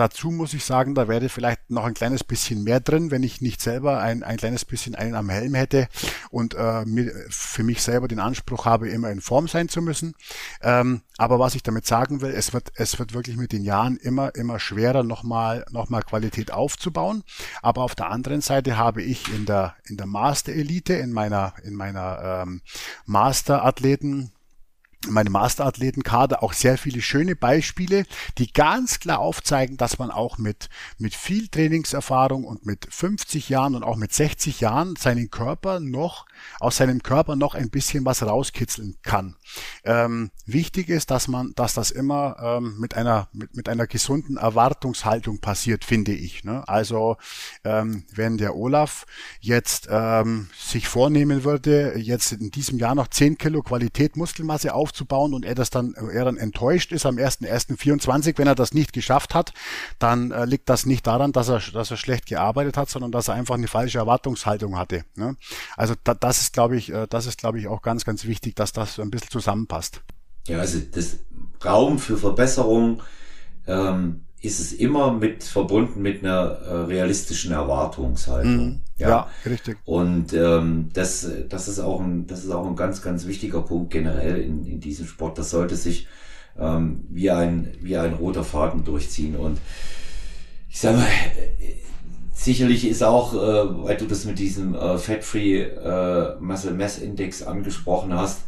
Dazu 0.00 0.30
muss 0.30 0.54
ich 0.54 0.64
sagen, 0.64 0.94
da 0.94 1.08
wäre 1.08 1.28
vielleicht 1.28 1.68
noch 1.68 1.84
ein 1.84 1.92
kleines 1.92 2.24
bisschen 2.24 2.64
mehr 2.64 2.80
drin, 2.80 3.10
wenn 3.10 3.22
ich 3.22 3.42
nicht 3.42 3.60
selber 3.60 4.00
ein, 4.00 4.22
ein 4.22 4.38
kleines 4.38 4.64
bisschen 4.64 4.94
einen 4.94 5.14
am 5.14 5.28
Helm 5.28 5.52
hätte 5.52 5.88
und 6.30 6.54
äh, 6.54 6.86
für 7.28 7.62
mich 7.64 7.82
selber 7.82 8.08
den 8.08 8.18
Anspruch 8.18 8.64
habe, 8.64 8.88
immer 8.88 9.10
in 9.10 9.20
Form 9.20 9.46
sein 9.46 9.68
zu 9.68 9.82
müssen. 9.82 10.14
Ähm, 10.62 11.02
aber 11.18 11.38
was 11.38 11.54
ich 11.54 11.62
damit 11.62 11.86
sagen 11.86 12.22
will, 12.22 12.30
es 12.30 12.54
wird, 12.54 12.72
es 12.76 12.98
wird 12.98 13.12
wirklich 13.12 13.36
mit 13.36 13.52
den 13.52 13.62
Jahren 13.62 13.98
immer, 13.98 14.34
immer 14.36 14.58
schwerer, 14.58 15.02
nochmal, 15.02 15.66
nochmal 15.70 16.02
Qualität 16.02 16.50
aufzubauen. 16.50 17.22
Aber 17.60 17.82
auf 17.82 17.94
der 17.94 18.08
anderen 18.10 18.40
Seite 18.40 18.78
habe 18.78 19.02
ich 19.02 19.30
in 19.34 19.44
der, 19.44 19.74
in 19.84 19.98
der 19.98 20.06
Master 20.06 20.54
Elite, 20.54 20.94
in 20.94 21.12
meiner, 21.12 21.52
in 21.62 21.74
meiner 21.74 22.44
ähm, 22.46 22.62
Master 23.04 23.66
Athleten 25.10 25.14
meine 25.14 25.30
Masterathletenkader 25.30 26.42
auch 26.42 26.52
sehr 26.52 26.78
viele 26.78 27.02
schöne 27.02 27.36
Beispiele, 27.36 28.04
die 28.38 28.52
ganz 28.52 29.00
klar 29.00 29.18
aufzeigen, 29.18 29.76
dass 29.76 29.98
man 29.98 30.10
auch 30.10 30.38
mit, 30.38 30.68
mit 30.98 31.14
viel 31.14 31.48
Trainingserfahrung 31.48 32.44
und 32.44 32.66
mit 32.66 32.86
50 32.90 33.48
Jahren 33.48 33.74
und 33.74 33.82
auch 33.82 33.96
mit 33.96 34.12
60 34.12 34.60
Jahren 34.60 34.96
seinen 34.96 35.30
Körper 35.30 35.80
noch, 35.80 36.26
aus 36.58 36.76
seinem 36.76 37.02
Körper 37.02 37.36
noch 37.36 37.54
ein 37.54 37.70
bisschen 37.70 38.04
was 38.04 38.22
rauskitzeln 38.22 38.96
kann. 39.02 39.36
Ähm, 39.84 40.30
wichtig 40.46 40.88
ist, 40.88 41.10
dass 41.10 41.28
man, 41.28 41.52
dass 41.54 41.74
das 41.74 41.90
immer 41.90 42.36
ähm, 42.40 42.78
mit 42.78 42.94
einer, 42.94 43.28
mit, 43.32 43.56
mit 43.56 43.68
einer 43.68 43.86
gesunden 43.86 44.36
Erwartungshaltung 44.36 45.40
passiert, 45.40 45.84
finde 45.84 46.12
ich. 46.12 46.44
Ne? 46.44 46.66
Also, 46.66 47.16
ähm, 47.64 48.04
wenn 48.14 48.38
der 48.38 48.56
Olaf 48.56 49.06
jetzt 49.40 49.88
ähm, 49.90 50.48
sich 50.56 50.88
vornehmen 50.88 51.44
würde, 51.44 51.98
jetzt 51.98 52.32
in 52.32 52.50
diesem 52.50 52.78
Jahr 52.78 52.94
noch 52.94 53.08
10 53.08 53.38
Kilo 53.38 53.62
Qualität 53.62 54.16
Muskelmasse 54.16 54.74
auf 54.74 54.92
aufzubauen 55.00 55.34
und 55.34 55.44
er 55.44 55.54
das 55.54 55.70
dann, 55.70 55.94
er 55.94 56.24
dann 56.24 56.36
enttäuscht 56.36 56.92
ist 56.92 57.06
am 57.06 57.16
1.1.24, 57.16 58.38
wenn 58.38 58.46
er 58.46 58.54
das 58.54 58.74
nicht 58.74 58.92
geschafft 58.92 59.34
hat, 59.34 59.52
dann 59.98 60.30
äh, 60.30 60.44
liegt 60.44 60.68
das 60.68 60.86
nicht 60.86 61.06
daran, 61.06 61.32
dass 61.32 61.48
er, 61.48 61.60
dass 61.72 61.90
er 61.90 61.96
schlecht 61.96 62.26
gearbeitet 62.26 62.76
hat, 62.76 62.90
sondern 62.90 63.12
dass 63.12 63.28
er 63.28 63.34
einfach 63.34 63.54
eine 63.54 63.68
falsche 63.68 63.98
Erwartungshaltung 63.98 64.78
hatte. 64.78 65.04
Ne? 65.16 65.36
Also 65.76 65.94
da, 66.04 66.14
das 66.14 66.40
ist, 66.40 66.52
glaube 66.52 66.76
ich, 66.76 66.92
äh, 66.92 67.06
das 67.08 67.26
ist, 67.26 67.38
glaube 67.38 67.58
ich, 67.58 67.68
auch 67.68 67.82
ganz, 67.82 68.04
ganz 68.04 68.24
wichtig, 68.24 68.56
dass 68.56 68.72
das 68.72 68.94
so 68.94 69.02
ein 69.02 69.10
bisschen 69.10 69.30
zusammenpasst. 69.30 70.02
Ja, 70.46 70.58
also 70.58 70.78
das 70.92 71.18
Raum 71.64 71.98
für 71.98 72.16
Verbesserung 72.16 73.02
ähm, 73.66 74.24
ist 74.40 74.58
es 74.58 74.72
immer 74.72 75.12
mit 75.12 75.44
verbunden 75.44 76.00
mit 76.00 76.24
einer 76.24 76.58
äh, 76.62 76.74
realistischen 76.84 77.52
Erwartungshaltung. 77.52 78.68
Mm, 78.68 78.80
ja. 79.00 79.08
ja. 79.08 79.30
richtig. 79.46 79.78
Und 79.84 80.32
ähm, 80.32 80.90
das, 80.92 81.28
das 81.48 81.68
ist 81.68 81.80
auch 81.80 82.00
ein, 82.00 82.26
das 82.26 82.44
ist 82.44 82.50
auch 82.50 82.66
ein 82.66 82.76
ganz, 82.76 83.02
ganz 83.02 83.26
wichtiger 83.26 83.62
Punkt 83.62 83.90
generell 83.90 84.40
in, 84.40 84.64
in 84.66 84.80
diesem 84.80 85.06
Sport. 85.06 85.38
Das 85.38 85.50
sollte 85.50 85.76
sich 85.76 86.06
ähm, 86.58 87.04
wie 87.08 87.30
ein 87.30 87.72
wie 87.80 87.96
ein 87.96 88.14
roter 88.14 88.44
Faden 88.44 88.84
durchziehen. 88.84 89.36
Und 89.36 89.58
ich 90.68 90.80
sag 90.80 90.96
mal, 90.96 91.06
sicherlich 92.32 92.86
ist 92.86 93.02
auch, 93.02 93.34
äh, 93.34 93.84
weil 93.84 93.96
du 93.96 94.06
das 94.06 94.24
mit 94.24 94.38
diesem 94.38 94.74
äh, 94.74 94.98
Fat-Free 94.98 95.62
äh, 95.62 96.36
Muscle 96.40 96.74
Mass 96.74 96.98
Index 96.98 97.42
angesprochen 97.42 98.14
hast, 98.14 98.42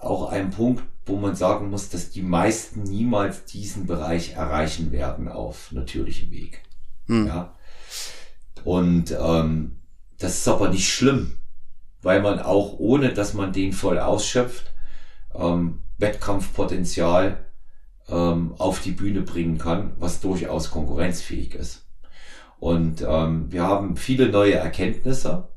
auch 0.00 0.30
ein 0.30 0.50
Punkt, 0.50 0.84
wo 1.06 1.16
man 1.16 1.34
sagen 1.34 1.70
muss, 1.70 1.88
dass 1.88 2.10
die 2.10 2.22
meisten 2.22 2.82
niemals 2.82 3.44
diesen 3.44 3.86
Bereich 3.86 4.34
erreichen 4.34 4.92
werden 4.92 5.28
auf 5.28 5.72
natürlichem 5.72 6.30
Weg. 6.30 6.62
Hm. 7.06 7.26
Ja. 7.26 7.54
Und 8.64 9.16
ähm, 9.20 9.76
das 10.18 10.38
ist 10.38 10.48
aber 10.48 10.68
nicht 10.68 10.88
schlimm, 10.88 11.36
weil 12.02 12.22
man 12.22 12.38
auch 12.38 12.78
ohne, 12.78 13.12
dass 13.12 13.34
man 13.34 13.52
den 13.52 13.72
voll 13.72 13.98
ausschöpft, 13.98 14.72
ähm, 15.34 15.80
Wettkampfpotenzial 15.98 17.44
ähm, 18.08 18.54
auf 18.58 18.80
die 18.80 18.92
Bühne 18.92 19.22
bringen 19.22 19.58
kann, 19.58 19.92
was 19.98 20.20
durchaus 20.20 20.70
konkurrenzfähig 20.70 21.54
ist. 21.54 21.86
Und 22.58 23.04
ähm, 23.06 23.50
wir 23.50 23.64
haben 23.64 23.96
viele 23.96 24.28
neue 24.28 24.54
Erkenntnisse. 24.54 25.48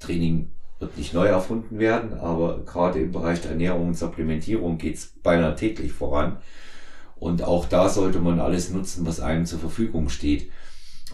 Training 0.00 0.52
wird 0.80 0.96
nicht 0.96 1.14
neu 1.14 1.26
erfunden 1.26 1.78
werden, 1.78 2.18
aber 2.18 2.64
gerade 2.64 3.00
im 3.00 3.12
Bereich 3.12 3.42
der 3.42 3.52
Ernährung 3.52 3.88
und 3.88 3.98
Supplementierung 3.98 4.78
geht's 4.78 5.12
beinahe 5.22 5.54
täglich 5.54 5.92
voran. 5.92 6.38
Und 7.16 7.42
auch 7.42 7.66
da 7.66 7.88
sollte 7.88 8.18
man 8.18 8.40
alles 8.40 8.70
nutzen, 8.70 9.06
was 9.06 9.20
einem 9.20 9.44
zur 9.44 9.58
Verfügung 9.58 10.08
steht. 10.08 10.50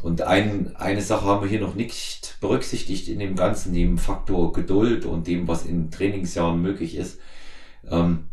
Und 0.07 0.23
ein, 0.23 0.77
eine 0.77 1.03
Sache 1.03 1.25
haben 1.25 1.43
wir 1.43 1.51
hier 1.51 1.61
noch 1.61 1.75
nicht 1.75 2.37
berücksichtigt 2.41 3.09
in 3.09 3.19
dem 3.19 3.35
Ganzen, 3.35 3.75
dem 3.75 3.99
Faktor 3.99 4.53
Geduld 4.53 5.05
und 5.05 5.27
dem, 5.27 5.49
was 5.49 5.67
in 5.67 5.91
Trainingsjahren 5.91 6.63
möglich 6.63 6.95
ist, 6.95 7.19
ähm, 7.91 8.29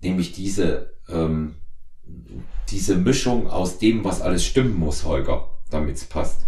nämlich 0.00 0.30
diese, 0.30 0.94
ähm, 1.08 1.56
diese 2.68 2.94
Mischung 2.94 3.50
aus 3.50 3.80
dem, 3.80 4.04
was 4.04 4.20
alles 4.20 4.44
stimmen 4.44 4.78
muss, 4.78 5.04
Holger, 5.04 5.50
damit 5.70 5.96
es 5.96 6.04
passt. 6.04 6.46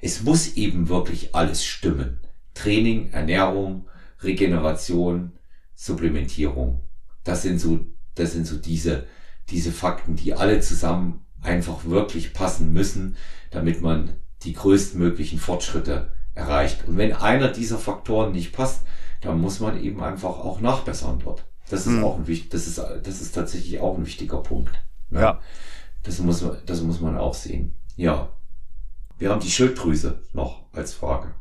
Es 0.00 0.22
muss 0.22 0.54
eben 0.54 0.88
wirklich 0.88 1.34
alles 1.34 1.64
stimmen. 1.64 2.20
Training, 2.54 3.10
Ernährung, 3.10 3.88
Regeneration, 4.20 5.32
Supplementierung. 5.74 6.80
Das 7.24 7.42
sind 7.42 7.58
so, 7.58 7.80
das 8.14 8.34
sind 8.34 8.46
so 8.46 8.56
diese, 8.56 9.08
diese 9.48 9.72
Fakten, 9.72 10.14
die 10.14 10.32
alle 10.32 10.60
zusammen 10.60 11.26
einfach 11.42 11.84
wirklich 11.84 12.32
passen 12.32 12.72
müssen, 12.72 13.16
damit 13.50 13.80
man 13.80 14.14
die 14.42 14.52
größtmöglichen 14.52 15.38
Fortschritte 15.38 16.12
erreicht. 16.34 16.86
Und 16.86 16.96
wenn 16.96 17.12
einer 17.12 17.48
dieser 17.48 17.78
Faktoren 17.78 18.32
nicht 18.32 18.52
passt, 18.52 18.82
dann 19.20 19.40
muss 19.40 19.60
man 19.60 19.82
eben 19.82 20.02
einfach 20.02 20.38
auch 20.38 20.60
nachbessern 20.60 21.20
dort. 21.22 21.44
Das 21.68 21.86
ist 21.86 21.94
hm. 21.94 22.04
auch 22.04 22.16
ein 22.16 22.26
wichtig, 22.26 22.50
das 22.50 22.66
ist, 22.66 22.78
das 22.78 23.20
ist 23.20 23.34
tatsächlich 23.34 23.80
auch 23.80 23.96
ein 23.96 24.06
wichtiger 24.06 24.38
Punkt. 24.38 24.72
Ne? 25.10 25.20
Ja. 25.20 25.40
Das 26.02 26.18
muss 26.20 26.42
man, 26.42 26.56
das 26.66 26.80
muss 26.82 27.00
man 27.00 27.16
auch 27.18 27.34
sehen. 27.34 27.74
Ja. 27.96 28.30
Wir 29.18 29.30
haben 29.30 29.40
die 29.40 29.50
Schilddrüse 29.50 30.22
noch 30.32 30.64
als 30.72 30.94
Frage 30.94 31.34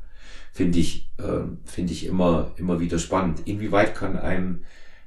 finde 0.59 0.79
ich, 0.79 1.09
äh, 1.17 1.43
finde 1.63 1.93
ich 1.93 2.05
immer, 2.05 2.51
immer 2.57 2.81
wieder 2.81 2.99
spannend. 2.99 3.47
Inwieweit 3.47 3.95
kann 3.95 4.17
einem 4.17 4.65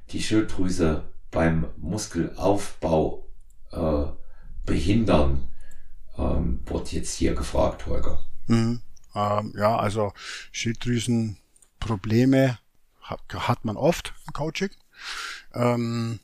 die 0.09 0.21
Schilddrüse 0.21 1.03
beim 1.29 1.67
Muskelaufbau 1.77 3.27
äh, 3.71 4.05
behindern, 4.65 5.47
ähm, 6.17 6.61
wird 6.65 6.91
jetzt 6.91 7.13
hier 7.15 7.35
gefragt, 7.35 7.85
Holger. 7.85 8.19
Mhm. 8.47 8.81
Ähm, 9.15 9.53
ja, 9.57 9.77
also 9.77 10.13
Schilddrüsenprobleme 10.51 12.57
hat, 13.01 13.21
hat 13.33 13.65
man 13.65 13.77
oft 13.77 14.13
im 14.27 14.33
Coaching, 14.33 14.71
ähm, 15.53 16.19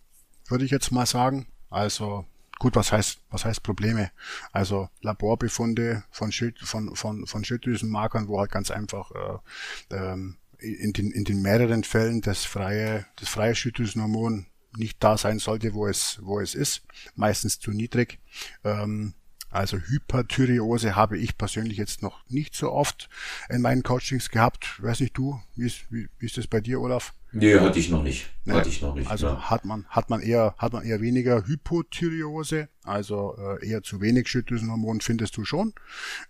würde 0.47 0.65
ich 0.65 0.71
jetzt 0.71 0.91
mal 0.91 1.05
sagen. 1.05 1.47
Also 1.69 2.25
Gut, 2.59 2.75
was 2.75 2.91
heißt, 2.91 3.19
was 3.31 3.45
heißt 3.45 3.63
Probleme? 3.63 4.11
Also 4.51 4.89
Laborbefunde 5.01 6.03
von, 6.11 6.33
Schild, 6.33 6.59
von, 6.59 6.93
von, 6.93 7.25
von 7.25 7.45
Schilddrüsenmarkern, 7.45 8.27
wo 8.27 8.37
halt 8.37 8.51
ganz 8.51 8.69
einfach 8.69 9.11
äh, 9.11 9.95
ähm, 9.95 10.35
in, 10.59 10.91
den, 10.91 11.09
in 11.11 11.23
den 11.23 11.41
mehreren 11.41 11.85
Fällen 11.85 12.19
das 12.19 12.43
freie, 12.43 13.05
das 13.15 13.29
freie 13.29 13.55
Schilddrüsenhormon 13.55 14.45
nicht 14.78 15.03
da 15.03 15.17
sein 15.17 15.39
sollte, 15.39 15.74
wo 15.74 15.88
es, 15.88 16.20
wo 16.22 16.39
es 16.39 16.55
ist, 16.55 16.84
meistens 17.15 17.59
zu 17.59 17.72
niedrig. 17.72 18.20
Ähm, 18.63 19.13
also 19.49 19.78
Hyperthyreose 19.78 20.95
habe 20.95 21.17
ich 21.17 21.38
persönlich 21.38 21.78
jetzt 21.78 22.03
noch 22.03 22.24
nicht 22.30 22.53
so 22.53 22.72
oft 22.72 23.09
in 23.49 23.61
meinen 23.61 23.84
Coachings 23.84 24.30
gehabt. 24.30 24.82
Weiß 24.82 24.99
nicht 24.99 25.17
du, 25.17 25.41
wie 25.55 25.65
ist, 25.65 25.91
wie, 25.91 26.07
wie 26.20 26.26
ist 26.28 26.38
das 26.38 26.47
bei 26.47 26.61
dir, 26.61 26.80
Olaf? 26.80 27.13
Nee, 27.32 27.59
hatte 27.59 27.77
ich 27.77 27.89
noch 27.89 28.01
nicht. 28.01 28.27
Nee. 28.45 28.53
Hatte 28.53 28.69
ich 28.69 28.82
noch 28.82 28.95
nicht. 28.95 29.09
Also 29.09 29.27
ja. 29.27 29.49
hat 29.49 29.63
man, 29.63 29.86
hat 29.89 30.09
man 30.09 30.21
eher, 30.21 30.55
hat 30.57 30.73
man 30.73 30.84
eher 30.84 30.99
weniger 30.99 31.45
Hypothyreose, 31.45 32.69
also 32.84 33.36
äh, 33.38 33.67
eher 33.67 33.84
zu 33.84 34.01
wenig 34.01 34.27
Schilddrüsenhormon 34.27 35.01
findest 35.01 35.38
du 35.38 35.45
schon. 35.45 35.73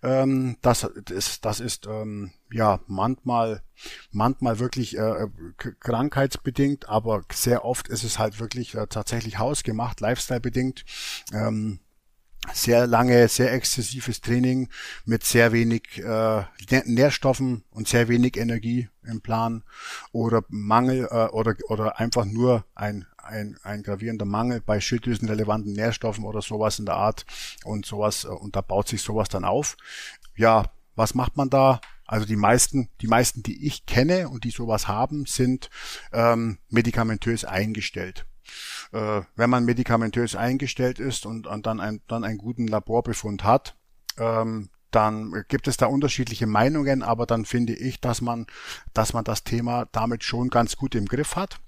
Ähm, 0.04 0.58
das, 0.62 0.90
das, 1.06 1.40
das 1.40 1.60
ist 1.62 1.88
ähm, 1.88 2.32
ja 2.52 2.82
manchmal, 2.88 3.62
manchmal 4.12 4.60
wirklich 4.60 4.98
äh, 4.98 5.28
krankheitsbedingt, 5.80 6.90
aber 6.90 7.24
sehr 7.32 7.64
oft 7.64 7.88
ist 7.88 8.04
es 8.04 8.20
halt 8.20 8.40
wirklich 8.40 8.76
äh, 8.76 8.88
tatsächlich 8.88 9.40
hausgemacht, 9.40 10.02
lifestyle 10.02 10.42
bedingt. 10.42 10.84
Ähm, 11.34 11.80
sehr 12.54 12.88
lange, 12.88 13.28
sehr 13.28 13.54
exzessives 13.54 14.22
Training 14.22 14.70
mit 15.06 15.24
sehr 15.24 15.52
wenig 15.52 16.00
äh, 16.04 16.44
Nährstoffen 16.86 17.64
und 17.72 17.88
sehr 17.88 18.08
wenig 18.08 18.38
Energie 18.38 18.90
im 19.04 19.22
Plan 19.22 19.64
oder 20.12 20.44
Mangel 20.50 21.08
äh, 21.10 21.28
oder, 21.28 21.56
oder 21.70 22.00
einfach 22.00 22.26
nur 22.26 22.66
ein, 22.76 23.06
ein, 23.18 23.58
ein 23.64 23.84
gravierender 23.84 24.26
Mangel 24.26 24.62
bei 24.62 24.80
schilddrüsenrelevanten 24.80 25.74
Nährstoffen 25.74 26.24
oder 26.24 26.42
sowas 26.42 26.80
in 26.80 26.86
der 26.86 26.96
Art 26.96 27.26
und 27.64 27.86
sowas 27.86 28.26
äh, 28.26 28.28
und 28.28 28.56
da 28.56 28.62
baut 28.62 28.88
sich 28.88 29.02
sowas 29.02 29.30
dann 29.30 29.46
auf. 29.46 29.78
Ja, 30.36 30.72
was 30.96 31.16
macht 31.16 31.38
man 31.38 31.50
da? 31.50 31.82
Also 32.06 32.26
die 32.26 32.36
meisten, 32.36 32.90
die 33.02 33.08
meisten, 33.08 33.44
die 33.44 33.68
ich 33.68 33.86
kenne 33.86 34.30
und 34.30 34.44
die 34.44 34.52
sowas 34.52 34.88
haben, 34.88 35.26
sind 35.26 35.70
ähm, 36.12 36.58
medikamentös 36.70 37.46
eingestellt 37.46 38.26
äh, 38.92 39.22
wenn 39.36 39.50
man 39.50 39.66
medikamentös 39.66 40.36
eingestellt 40.36 41.00
ist 41.00 41.26
und, 41.26 41.48
und 41.48 41.66
dann, 41.66 41.80
ein, 41.80 42.02
dann 42.08 42.24
einen 42.24 42.38
guten 42.38 42.68
Laborbefund 42.68 43.44
hat, 43.44 43.76
ähm, 44.18 44.70
dann 44.92 45.46
gibt 45.48 45.68
es 45.68 45.78
da 45.78 45.86
unterschiedliche 45.86 46.48
Meinungen, 46.48 47.04
aber 47.04 47.26
dann 47.26 47.46
finde 47.46 47.74
ich, 47.74 48.02
dass 48.02 48.22
man, 48.22 48.48
dass 48.94 49.14
man 49.14 49.24
das 49.24 49.44
Thema 49.44 49.88
damit 49.92 50.24
schon 50.24 50.50
ganz 50.50 50.78
gut 50.78 50.96
im 50.96 51.06
Griff 51.06 51.36
hat. 51.36 51.60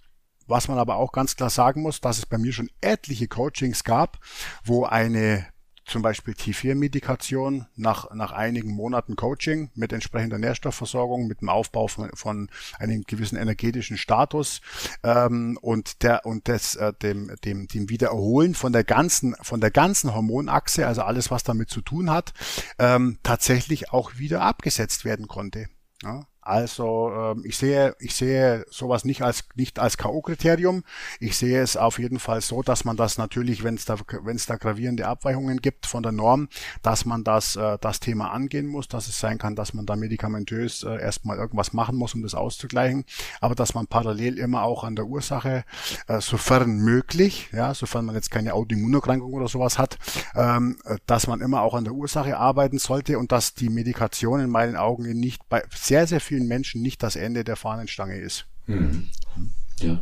Was 0.47 0.67
man 0.67 0.79
aber 0.79 0.95
auch 0.95 1.11
ganz 1.11 1.35
klar 1.35 1.51
sagen 1.51 1.83
muss, 1.83 2.01
dass 2.01 2.17
es 2.17 2.25
bei 2.25 2.37
mir 2.37 2.51
schon 2.51 2.69
etliche 2.81 3.27
Coachings 3.27 3.83
gab, 3.83 4.17
wo 4.63 4.85
eine 4.85 5.45
zum 5.85 6.01
Beispiel 6.01 6.33
T4-Medikation 6.33 7.65
nach, 7.75 8.13
nach 8.13 8.31
einigen 8.31 8.71
Monaten 8.71 9.15
Coaching 9.15 9.71
mit 9.75 9.93
entsprechender 9.93 10.37
Nährstoffversorgung, 10.37 11.27
mit 11.27 11.41
dem 11.41 11.49
Aufbau 11.49 11.87
von, 11.87 12.09
von 12.13 12.49
einem 12.79 13.03
gewissen 13.03 13.37
energetischen 13.37 13.97
Status 13.97 14.61
ähm, 15.03 15.57
und 15.61 16.03
der 16.03 16.25
und 16.25 16.47
des, 16.47 16.75
äh, 16.75 16.93
dem, 16.93 17.35
dem, 17.43 17.67
dem 17.67 17.89
Wiedererholen 17.89 18.53
von 18.53 18.73
der 18.73 18.83
ganzen, 18.83 19.35
von 19.41 19.59
der 19.59 19.71
ganzen 19.71 20.13
Hormonachse, 20.13 20.85
also 20.87 21.01
alles, 21.01 21.31
was 21.31 21.43
damit 21.43 21.69
zu 21.69 21.81
tun 21.81 22.09
hat, 22.09 22.33
ähm, 22.79 23.17
tatsächlich 23.23 23.91
auch 23.91 24.17
wieder 24.17 24.41
abgesetzt 24.41 25.05
werden 25.05 25.27
konnte. 25.27 25.67
Ja? 26.03 26.25
Also 26.51 27.13
ähm, 27.15 27.43
ich 27.45 27.57
sehe, 27.57 27.95
ich 27.99 28.13
sehe 28.13 28.65
sowas 28.69 29.05
nicht 29.05 29.21
als 29.21 29.45
nicht 29.55 29.79
als 29.79 29.97
KO-Kriterium. 29.97 30.83
Ich 31.21 31.37
sehe 31.37 31.61
es 31.61 31.77
auf 31.77 31.97
jeden 31.97 32.19
Fall 32.19 32.41
so, 32.41 32.61
dass 32.61 32.83
man 32.83 32.97
das 32.97 33.17
natürlich, 33.17 33.63
wenn 33.63 33.75
es 33.75 33.85
da 33.85 33.95
wenn 34.23 34.35
es 34.35 34.47
da 34.47 34.57
gravierende 34.57 35.07
Abweichungen 35.07 35.61
gibt 35.61 35.85
von 35.85 36.03
der 36.03 36.11
Norm, 36.11 36.49
dass 36.81 37.05
man 37.05 37.23
das 37.23 37.55
äh, 37.55 37.77
das 37.79 38.01
Thema 38.01 38.31
angehen 38.31 38.67
muss, 38.67 38.89
dass 38.89 39.07
es 39.07 39.17
sein 39.17 39.37
kann, 39.37 39.55
dass 39.55 39.73
man 39.73 39.85
da 39.85 39.95
medikamentös 39.95 40.83
äh, 40.83 40.99
erstmal 40.99 41.37
irgendwas 41.37 41.71
machen 41.71 41.95
muss, 41.95 42.15
um 42.15 42.21
das 42.21 42.35
auszugleichen, 42.35 43.05
aber 43.39 43.55
dass 43.55 43.73
man 43.73 43.87
parallel 43.87 44.37
immer 44.37 44.63
auch 44.63 44.83
an 44.83 44.97
der 44.97 45.05
Ursache, 45.05 45.63
äh, 46.07 46.19
sofern 46.19 46.79
möglich, 46.79 47.47
ja, 47.53 47.73
sofern 47.73 48.03
man 48.03 48.15
jetzt 48.15 48.29
keine 48.29 48.55
Autoimmunerkrankung 48.55 49.31
oder 49.31 49.47
sowas 49.47 49.79
hat, 49.79 49.97
ähm, 50.35 50.79
äh, 50.83 50.97
dass 51.05 51.27
man 51.27 51.39
immer 51.39 51.61
auch 51.61 51.75
an 51.75 51.85
der 51.85 51.93
Ursache 51.93 52.37
arbeiten 52.37 52.77
sollte 52.77 53.17
und 53.17 53.31
dass 53.31 53.53
die 53.53 53.69
Medikation 53.69 54.41
in 54.41 54.49
meinen 54.49 54.75
Augen 54.75 55.03
nicht 55.17 55.47
bei 55.47 55.63
sehr 55.73 56.07
sehr 56.07 56.19
vielen 56.19 56.40
Menschen 56.47 56.81
nicht 56.81 57.03
das 57.03 57.15
Ende 57.15 57.43
der 57.43 57.55
Fahnenstange 57.55 58.17
ist. 58.17 58.45
Mhm. 58.67 59.07
Ja, 59.81 59.99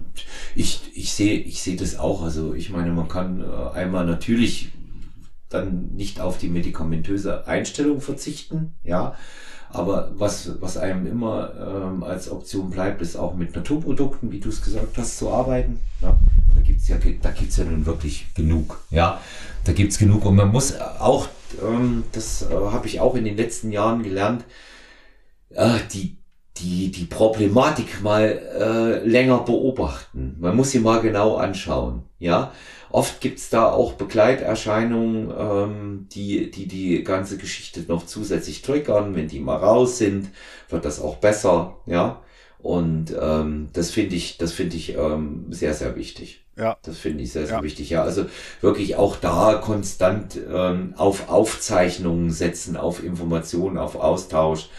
ich, 0.55 0.81
ich 0.93 1.13
sehe 1.13 1.39
ich 1.39 1.61
sehe 1.61 1.77
das 1.77 1.97
auch. 1.97 2.21
Also 2.23 2.53
ich 2.53 2.69
meine, 2.69 2.91
man 2.91 3.07
kann 3.07 3.41
äh, 3.41 3.77
einmal 3.77 4.05
natürlich 4.05 4.71
dann 5.49 5.95
nicht 5.95 6.19
auf 6.19 6.37
die 6.37 6.49
medikamentöse 6.49 7.47
Einstellung 7.47 8.01
verzichten, 8.01 8.73
ja. 8.83 9.15
Aber 9.71 10.11
was, 10.15 10.59
was 10.61 10.77
einem 10.77 11.05
immer 11.05 11.53
ähm, 11.55 12.03
als 12.03 12.31
Option 12.31 12.71
bleibt, 12.71 13.03
ist 13.03 13.15
auch 13.15 13.35
mit 13.35 13.55
Naturprodukten, 13.55 14.31
wie 14.31 14.39
du 14.39 14.49
es 14.49 14.63
gesagt 14.63 14.97
hast, 14.97 15.19
zu 15.19 15.29
arbeiten. 15.29 15.79
Ja. 16.01 16.17
Da 16.55 16.61
gibt's 16.61 16.87
ja, 16.87 16.97
da 17.21 17.29
gibt's 17.29 17.57
ja 17.57 17.65
nun 17.65 17.85
wirklich 17.85 18.33
genug. 18.33 18.83
Ja, 18.89 19.21
da 19.65 19.73
gibt's 19.73 19.99
genug. 19.99 20.25
Und 20.25 20.35
man 20.35 20.51
muss 20.51 20.79
auch, 20.79 21.29
ähm, 21.61 22.03
das 22.13 22.41
äh, 22.43 22.55
habe 22.55 22.87
ich 22.87 22.99
auch 22.99 23.13
in 23.13 23.25
den 23.25 23.37
letzten 23.37 23.71
Jahren 23.71 24.01
gelernt, 24.01 24.43
äh, 25.51 25.77
die, 25.93 26.17
die, 26.59 26.91
die 26.91 27.05
Problematik 27.05 28.01
mal 28.01 28.23
äh, 28.23 29.07
länger 29.07 29.39
beobachten. 29.39 30.35
Man 30.39 30.55
muss 30.55 30.71
sie 30.71 30.79
mal 30.79 31.01
genau 31.01 31.35
anschauen. 31.35 32.03
Ja, 32.19 32.51
oft 32.91 33.21
gibt's 33.21 33.49
da 33.49 33.71
auch 33.71 33.93
Begleiterscheinungen, 33.93 35.31
ähm, 35.37 36.07
die, 36.11 36.51
die 36.51 36.67
die 36.67 37.03
ganze 37.03 37.37
Geschichte 37.37 37.85
noch 37.87 38.05
zusätzlich 38.05 38.61
triggern. 38.61 39.15
Wenn 39.15 39.27
die 39.27 39.39
mal 39.39 39.57
raus 39.57 39.97
sind, 39.97 40.29
wird 40.69 40.85
das 40.85 41.01
auch 41.01 41.17
besser. 41.17 41.77
Ja, 41.85 42.21
und 42.59 43.15
ähm, 43.19 43.69
das 43.73 43.91
finde 43.91 44.15
ich, 44.15 44.37
das 44.37 44.51
finde 44.51 44.75
ich 44.75 44.95
ähm, 44.95 45.45
sehr, 45.49 45.73
sehr 45.73 45.95
wichtig. 45.95 46.43
Ja. 46.57 46.77
Das 46.83 46.97
finde 46.97 47.23
ich 47.23 47.31
sehr, 47.31 47.47
sehr 47.47 47.57
ja. 47.57 47.63
wichtig. 47.63 47.89
Ja, 47.89 48.03
also 48.03 48.25
wirklich 48.59 48.97
auch 48.97 49.15
da 49.15 49.55
konstant 49.55 50.37
ähm, 50.51 50.93
auf 50.97 51.29
Aufzeichnungen 51.29 52.31
setzen, 52.31 52.75
auf 52.75 53.01
Informationen, 53.01 53.77
auf 53.77 53.95
Austausch 53.95 54.69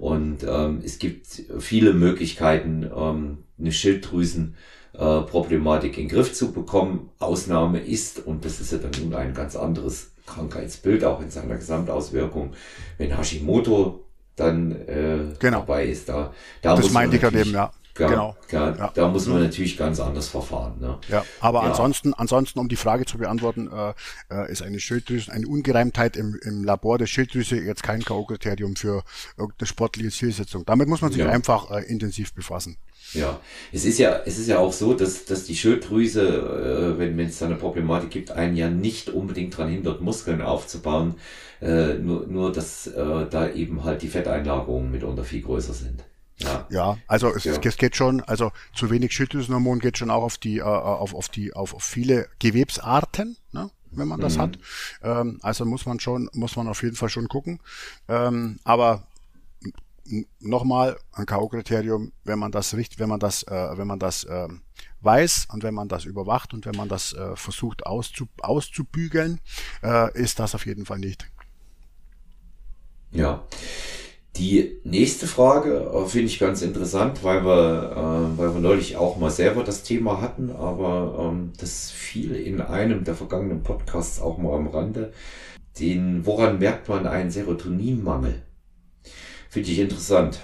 und 0.00 0.44
ähm, 0.48 0.80
es 0.82 0.98
gibt 0.98 1.26
viele 1.58 1.92
Möglichkeiten, 1.92 2.90
ähm, 2.96 3.44
eine 3.58 3.70
Schilddrüsenproblematik 3.70 5.98
äh, 5.98 6.00
in 6.00 6.08
den 6.08 6.16
Griff 6.16 6.32
zu 6.32 6.52
bekommen. 6.52 7.10
Ausnahme 7.18 7.80
ist, 7.80 8.26
und 8.26 8.46
das 8.46 8.60
ist 8.60 8.72
ja 8.72 8.78
dann 8.78 8.92
nun 8.98 9.12
ein 9.14 9.34
ganz 9.34 9.56
anderes 9.56 10.12
Krankheitsbild, 10.24 11.04
auch 11.04 11.20
in 11.20 11.30
seiner 11.30 11.56
Gesamtauswirkung, 11.56 12.54
wenn 12.96 13.14
Hashimoto 13.14 14.06
dann 14.36 14.72
äh, 14.72 15.34
genau. 15.38 15.60
dabei 15.60 15.84
ist. 15.84 16.08
Da, 16.08 16.32
da 16.62 16.76
das 16.76 16.92
meinte 16.92 17.16
ich 17.16 17.22
gerade 17.22 17.38
eben, 17.38 17.52
ja. 17.52 17.70
Ja, 17.98 18.08
genau. 18.08 18.36
Ja, 18.50 18.74
ja. 18.76 18.90
Da 18.94 19.08
muss 19.08 19.26
man 19.26 19.42
natürlich 19.42 19.76
ganz 19.76 20.00
anders 20.00 20.28
verfahren. 20.28 20.80
Ne? 20.80 20.98
Ja, 21.08 21.24
aber 21.40 21.62
ja. 21.62 21.70
ansonsten, 21.70 22.14
ansonsten, 22.14 22.58
um 22.58 22.68
die 22.68 22.76
Frage 22.76 23.04
zu 23.04 23.18
beantworten, 23.18 23.70
äh, 23.70 23.92
äh, 24.34 24.50
ist 24.50 24.62
eine 24.62 24.80
Schilddrüse, 24.80 25.32
eine 25.32 25.46
Ungereimtheit 25.46 26.16
im, 26.16 26.38
im 26.42 26.64
Labor 26.64 26.98
der 26.98 27.06
Schilddrüse 27.06 27.56
jetzt 27.56 27.82
kein 27.82 28.02
K.O.-Kriterium 28.04 28.78
für 28.78 29.02
irgendeine 29.36 29.66
sportliche 29.66 30.10
Zielsetzung. 30.10 30.64
Damit 30.64 30.88
muss 30.88 31.02
man 31.02 31.12
sich 31.12 31.22
einfach 31.24 31.70
äh, 31.70 31.84
intensiv 31.84 32.32
befassen. 32.34 32.76
Ja, 33.12 33.40
es 33.72 33.84
ist 33.84 33.98
ja, 33.98 34.20
es 34.24 34.38
ist 34.38 34.48
ja 34.48 34.58
auch 34.58 34.72
so, 34.72 34.94
dass, 34.94 35.24
dass 35.24 35.44
die 35.44 35.56
Schilddrüse, 35.56 36.94
äh, 36.94 36.98
wenn, 36.98 37.18
wenn 37.18 37.26
es 37.26 37.38
da 37.38 37.46
eine 37.46 37.56
Problematik 37.56 38.10
gibt, 38.10 38.30
einen 38.30 38.56
ja 38.56 38.70
nicht 38.70 39.10
unbedingt 39.10 39.54
daran 39.54 39.70
hindert, 39.70 40.00
Muskeln 40.00 40.42
aufzubauen, 40.42 41.16
äh, 41.60 41.94
nur, 41.94 42.26
nur 42.26 42.52
dass 42.52 42.86
äh, 42.86 43.26
da 43.28 43.50
eben 43.50 43.84
halt 43.84 44.02
die 44.02 44.08
Fetteinlagerungen 44.08 44.90
mitunter 44.90 45.24
viel 45.24 45.42
größer 45.42 45.74
sind. 45.74 46.04
Ja, 46.40 46.66
ja 46.70 46.98
also 47.06 47.34
es, 47.34 47.44
ja. 47.44 47.52
es 47.52 47.76
geht 47.76 47.96
schon, 47.96 48.20
also 48.22 48.52
zu 48.74 48.90
wenig 48.90 49.12
Schilddrüsenhormon 49.12 49.78
geht 49.78 49.98
schon 49.98 50.10
auch 50.10 50.22
auf 50.22 50.38
die, 50.38 50.58
äh, 50.58 50.62
auf, 50.62 51.14
auf 51.14 51.28
die, 51.28 51.52
auf, 51.52 51.74
auf 51.74 51.84
viele 51.84 52.28
Gewebsarten, 52.38 53.36
ne? 53.52 53.70
wenn 53.92 54.08
man 54.08 54.20
das 54.20 54.36
mhm. 54.36 54.40
hat. 54.40 54.58
Ähm, 55.02 55.38
also 55.42 55.64
muss 55.64 55.86
man 55.86 56.00
schon, 56.00 56.30
muss 56.32 56.56
man 56.56 56.68
auf 56.68 56.82
jeden 56.82 56.96
Fall 56.96 57.08
schon 57.08 57.28
gucken. 57.28 57.60
Ähm, 58.08 58.58
aber 58.64 59.04
nochmal 60.40 60.98
ein 61.12 61.26
K.O.-Kriterium, 61.26 62.12
wenn 62.24 62.38
man 62.38 62.52
das 62.52 62.74
richtig, 62.74 62.98
wenn 62.98 63.08
man 63.08 63.20
das, 63.20 63.42
äh, 63.44 63.78
wenn 63.78 63.86
man 63.86 63.98
das 63.98 64.24
äh, 64.24 64.48
weiß 65.02 65.48
und 65.52 65.62
wenn 65.62 65.74
man 65.74 65.88
das 65.88 66.04
überwacht 66.04 66.52
und 66.52 66.66
wenn 66.66 66.76
man 66.76 66.88
das 66.88 67.12
äh, 67.12 67.36
versucht 67.36 67.86
auszu, 67.86 68.28
auszubügeln, 68.40 69.40
äh, 69.82 70.12
ist 70.18 70.38
das 70.38 70.54
auf 70.54 70.66
jeden 70.66 70.86
Fall 70.86 70.98
nicht. 70.98 71.26
Ja. 73.12 73.44
Die 74.36 74.80
nächste 74.84 75.26
Frage 75.26 75.90
äh, 75.92 76.06
finde 76.06 76.26
ich 76.26 76.38
ganz 76.38 76.62
interessant, 76.62 77.24
weil 77.24 77.44
wir, 77.44 77.92
äh, 77.92 78.38
weil 78.38 78.54
wir 78.54 78.60
neulich 78.60 78.96
auch 78.96 79.16
mal 79.18 79.30
selber 79.30 79.64
das 79.64 79.82
Thema 79.82 80.20
hatten, 80.20 80.50
aber 80.50 81.30
ähm, 81.32 81.52
das 81.58 81.90
fiel 81.90 82.36
in 82.36 82.60
einem 82.60 83.04
der 83.04 83.14
vergangenen 83.14 83.62
Podcasts 83.62 84.20
auch 84.20 84.38
mal 84.38 84.54
am 84.54 84.68
Rande. 84.68 85.12
Den, 85.78 86.26
woran 86.26 86.58
merkt 86.58 86.88
man 86.88 87.06
einen 87.06 87.30
Serotoninmangel? 87.30 88.42
Finde 89.48 89.70
ich 89.70 89.78
interessant. 89.80 90.40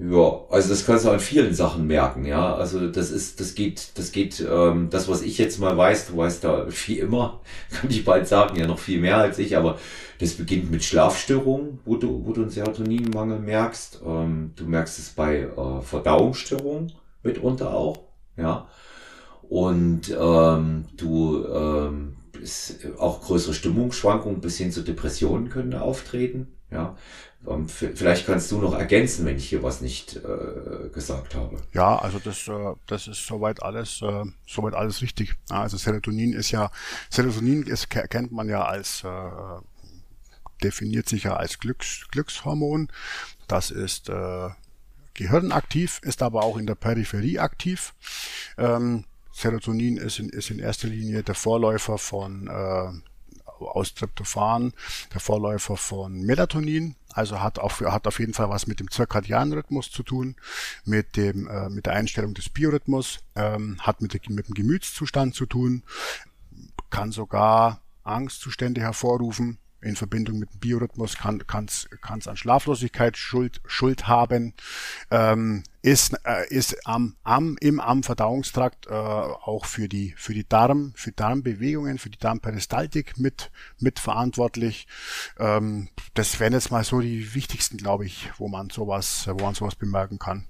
Ja, 0.00 0.44
also 0.48 0.68
das 0.68 0.86
kannst 0.86 1.04
du 1.06 1.10
an 1.10 1.18
vielen 1.18 1.54
Sachen 1.54 1.88
merken, 1.88 2.24
ja. 2.24 2.54
Also 2.54 2.88
das 2.88 3.10
ist, 3.10 3.40
das 3.40 3.56
geht, 3.56 3.98
das 3.98 4.12
geht, 4.12 4.44
ähm, 4.48 4.90
das, 4.90 5.08
was 5.08 5.22
ich 5.22 5.38
jetzt 5.38 5.58
mal 5.58 5.76
weiß, 5.76 6.08
du 6.08 6.16
weißt 6.16 6.44
da 6.44 6.70
viel 6.70 6.98
immer, 6.98 7.40
kann 7.70 7.90
ich 7.90 8.04
bald 8.04 8.28
sagen, 8.28 8.56
ja 8.56 8.68
noch 8.68 8.78
viel 8.78 9.00
mehr 9.00 9.16
als 9.18 9.40
ich, 9.40 9.56
aber 9.56 9.78
das 10.20 10.34
beginnt 10.34 10.70
mit 10.70 10.84
Schlafstörungen, 10.84 11.80
wo 11.84 11.96
du, 11.96 12.24
wo 12.24 12.32
du 12.32 12.42
einen 12.42 12.50
Serotoninmangel 12.50 13.40
merkst. 13.40 14.00
Ähm, 14.06 14.52
du 14.54 14.66
merkst 14.66 15.00
es 15.00 15.10
bei 15.10 15.40
äh, 15.40 15.82
Verdauungsstörungen 15.82 16.92
mitunter 17.24 17.74
auch, 17.74 17.98
ja. 18.36 18.68
Und 19.48 20.14
ähm, 20.16 20.84
du 20.96 21.44
ähm, 21.46 22.16
auch 22.98 23.20
größere 23.22 23.54
Stimmungsschwankungen 23.54 24.40
bis 24.40 24.58
hin 24.58 24.70
zu 24.70 24.82
Depressionen 24.82 25.48
können 25.48 25.74
auftreten. 25.74 26.48
Ja, 26.70 26.96
vielleicht 27.68 28.26
kannst 28.26 28.50
du 28.50 28.60
noch 28.60 28.74
ergänzen, 28.74 29.24
wenn 29.24 29.36
ich 29.36 29.48
hier 29.48 29.62
was 29.62 29.80
nicht 29.80 30.16
äh, 30.16 30.88
gesagt 30.92 31.34
habe. 31.34 31.56
Ja, 31.72 31.96
also 31.96 32.18
das, 32.18 32.48
äh, 32.48 32.74
das 32.86 33.06
ist 33.06 33.26
soweit 33.26 33.62
alles, 33.62 34.02
äh, 34.02 34.24
soweit 34.46 34.74
alles 34.74 35.02
richtig. 35.02 35.34
Also 35.48 35.76
Serotonin 35.76 36.32
ist 36.32 36.50
ja, 36.50 36.70
Serotonin 37.10 37.62
ist, 37.62 37.90
kennt 37.90 38.32
man 38.32 38.48
ja 38.48 38.64
als, 38.64 39.04
äh, 39.04 39.62
definiert 40.62 41.08
sich 41.08 41.24
ja 41.24 41.36
als 41.36 41.58
Glücks, 41.58 42.06
Glückshormon. 42.10 42.88
Das 43.46 43.70
ist 43.70 44.08
äh, 44.08 44.48
gehirnaktiv, 45.14 46.00
ist 46.02 46.22
aber 46.22 46.42
auch 46.42 46.56
in 46.56 46.66
der 46.66 46.74
Peripherie 46.74 47.38
aktiv. 47.38 47.94
Ähm, 48.56 49.04
Serotonin 49.32 49.96
ist 49.96 50.18
in, 50.18 50.28
ist 50.30 50.50
in 50.50 50.58
erster 50.58 50.88
Linie 50.88 51.22
der 51.22 51.36
Vorläufer 51.36 51.98
von 51.98 52.48
äh, 52.48 52.90
aus 53.60 53.94
Tryptophan, 53.94 54.72
der 55.12 55.20
Vorläufer 55.20 55.76
von 55.76 56.20
Melatonin, 56.22 56.96
also 57.18 57.42
hat 57.42 57.58
auf, 57.58 57.80
hat 57.80 58.06
auf 58.06 58.20
jeden 58.20 58.32
Fall 58.32 58.48
was 58.48 58.66
mit 58.66 58.78
dem 58.80 58.90
zirkadianen 58.90 59.52
Rhythmus 59.52 59.90
zu 59.90 60.02
tun, 60.02 60.36
mit 60.84 61.16
dem 61.16 61.48
äh, 61.48 61.68
mit 61.68 61.86
der 61.86 61.94
Einstellung 61.94 62.32
des 62.32 62.48
Biorhythmus, 62.48 63.18
ähm, 63.34 63.78
hat 63.80 64.00
mit, 64.00 64.14
mit 64.30 64.48
dem 64.48 64.54
Gemütszustand 64.54 65.34
zu 65.34 65.46
tun, 65.46 65.82
kann 66.90 67.10
sogar 67.10 67.80
Angstzustände 68.04 68.80
hervorrufen, 68.80 69.58
in 69.80 69.96
Verbindung 69.96 70.38
mit 70.38 70.52
dem 70.52 70.60
Biorhythmus 70.60 71.16
kann 71.16 71.40
es 71.66 71.88
kann's 72.00 72.28
an 72.28 72.36
Schlaflosigkeit 72.36 73.16
Schuld, 73.16 73.60
Schuld 73.66 74.08
haben, 74.08 74.54
ähm, 75.10 75.62
ist, 75.82 76.14
äh, 76.24 76.48
ist 76.48 76.86
am, 76.86 77.16
am, 77.22 77.56
im 77.60 77.78
am 77.80 78.02
Verdauungstrakt 78.02 78.86
äh, 78.86 78.90
auch 78.90 79.64
für 79.64 79.88
die, 79.88 80.14
für 80.16 80.34
die 80.34 80.48
Darm, 80.48 80.92
für 80.96 81.12
Darmbewegungen, 81.12 81.98
für 81.98 82.10
die 82.10 82.18
Darmperistaltik 82.18 83.18
mit, 83.18 83.50
mit 83.78 83.98
verantwortlich. 83.98 84.86
Ähm, 85.38 85.88
das 86.14 86.40
wären 86.40 86.52
jetzt 86.52 86.70
mal 86.70 86.84
so 86.84 87.00
die 87.00 87.34
wichtigsten, 87.34 87.76
glaube 87.76 88.06
ich, 88.06 88.30
wo 88.38 88.48
man 88.48 88.70
sowas, 88.70 89.28
wo 89.28 89.44
man 89.44 89.54
sowas 89.54 89.76
bemerken 89.76 90.18
kann. 90.18 90.46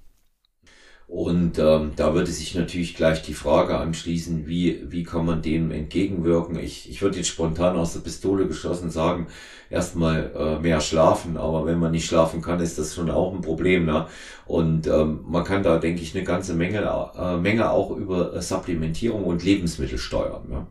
Und 1.09 1.57
ähm, 1.57 1.93
da 1.95 2.13
würde 2.13 2.31
sich 2.31 2.53
natürlich 2.53 2.95
gleich 2.95 3.23
die 3.23 3.33
Frage 3.33 3.79
anschließen, 3.79 4.45
wie, 4.45 4.83
wie 4.91 5.01
kann 5.03 5.25
man 5.25 5.41
dem 5.41 5.71
entgegenwirken? 5.71 6.55
Ich, 6.59 6.87
ich 6.87 7.01
würde 7.01 7.17
jetzt 7.17 7.29
spontan 7.29 7.77
aus 7.77 7.93
der 7.93 8.01
Pistole 8.01 8.47
geschossen 8.47 8.91
sagen, 8.91 9.25
erstmal 9.71 10.31
äh, 10.35 10.59
mehr 10.59 10.79
schlafen, 10.81 11.35
aber 11.35 11.65
wenn 11.65 11.79
man 11.79 11.93
nicht 11.93 12.05
schlafen 12.05 12.43
kann, 12.43 12.59
ist 12.59 12.77
das 12.77 12.93
schon 12.93 13.09
auch 13.09 13.33
ein 13.33 13.41
Problem. 13.41 13.87
Ne? 13.87 14.05
Und 14.45 14.85
ähm, 14.85 15.21
man 15.27 15.43
kann 15.43 15.63
da, 15.63 15.79
denke 15.79 16.03
ich, 16.03 16.15
eine 16.15 16.23
ganze 16.23 16.53
Menge, 16.53 16.81
äh, 17.17 17.37
Menge 17.37 17.71
auch 17.71 17.89
über 17.89 18.39
Supplementierung 18.39 19.23
und 19.23 19.43
Lebensmittel 19.43 19.97
steuern. 19.97 20.47
Ne? 20.47 20.67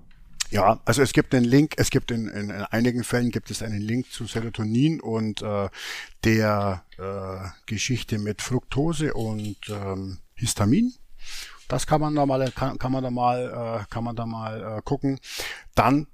Ja, 0.50 0.80
also 0.84 1.02
es 1.02 1.12
gibt 1.12 1.34
einen 1.34 1.46
Link, 1.46 1.74
es 1.78 1.90
gibt 1.90 2.12
in, 2.12 2.28
in, 2.28 2.50
in 2.50 2.62
einigen 2.62 3.02
Fällen 3.02 3.32
gibt 3.32 3.50
es 3.50 3.60
einen 3.60 3.80
Link 3.80 4.12
zu 4.12 4.26
Serotonin 4.26 5.00
und 5.00 5.42
äh, 5.42 5.68
der 6.22 6.84
äh, 6.96 7.48
Geschichte 7.66 8.20
mit 8.20 8.40
Fructose 8.40 9.14
und 9.14 9.56
ähm, 9.68 10.18
Histamin. 10.38 10.94
Das 11.68 11.86
kann 11.86 12.00
man 12.00 12.14
da 12.14 12.24
mal, 12.24 12.50
kann, 12.52 12.78
kann 12.78 12.92
man 12.92 13.04
da 13.04 13.10
mal, 13.10 13.82
äh, 13.82 13.84
kann 13.90 14.04
man 14.04 14.16
da 14.16 14.24
mal 14.24 14.78
äh, 14.78 14.82
gucken. 14.82 15.20
Dann, 15.74 16.06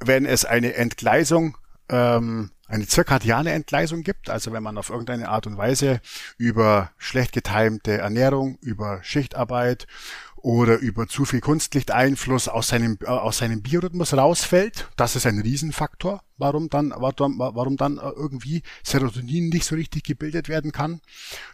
wenn 0.00 0.26
es 0.26 0.44
eine 0.44 0.74
Entgleisung, 0.74 1.56
ähm, 1.88 2.50
eine 2.66 2.86
zirkadiane 2.86 3.52
Entgleisung 3.52 4.02
gibt, 4.02 4.30
also 4.30 4.52
wenn 4.52 4.62
man 4.62 4.78
auf 4.78 4.90
irgendeine 4.90 5.28
Art 5.28 5.46
und 5.46 5.56
Weise 5.56 6.00
über 6.38 6.90
schlecht 6.96 7.32
getimte 7.32 7.98
Ernährung, 7.98 8.58
über 8.60 9.02
Schichtarbeit 9.02 9.86
oder 10.42 10.78
über 10.78 11.06
zu 11.06 11.24
viel 11.24 11.40
Kunstlichteinfluss 11.40 12.48
aus 12.48 12.68
seinem, 12.68 12.98
äh, 13.02 13.06
aus 13.06 13.38
seinem 13.38 13.62
Biorhythmus 13.62 14.14
rausfällt. 14.14 14.88
Das 14.96 15.16
ist 15.16 15.24
ein 15.26 15.40
Riesenfaktor, 15.40 16.22
warum 16.36 16.68
dann, 16.68 16.92
warum, 16.96 17.76
dann 17.76 17.98
äh, 17.98 18.10
irgendwie 18.10 18.62
Serotonin 18.82 19.48
nicht 19.48 19.64
so 19.64 19.76
richtig 19.76 20.04
gebildet 20.04 20.48
werden 20.48 20.72
kann. 20.72 21.00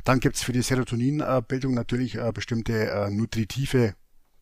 Dann 0.05 0.20
gibt's 0.20 0.43
für 0.43 0.52
die 0.52 0.62
Serotoninbildung 0.62 1.74
natürlich 1.74 2.16
äh, 2.16 2.32
bestimmte 2.32 2.90
äh, 2.90 3.10
nutritive 3.10 3.94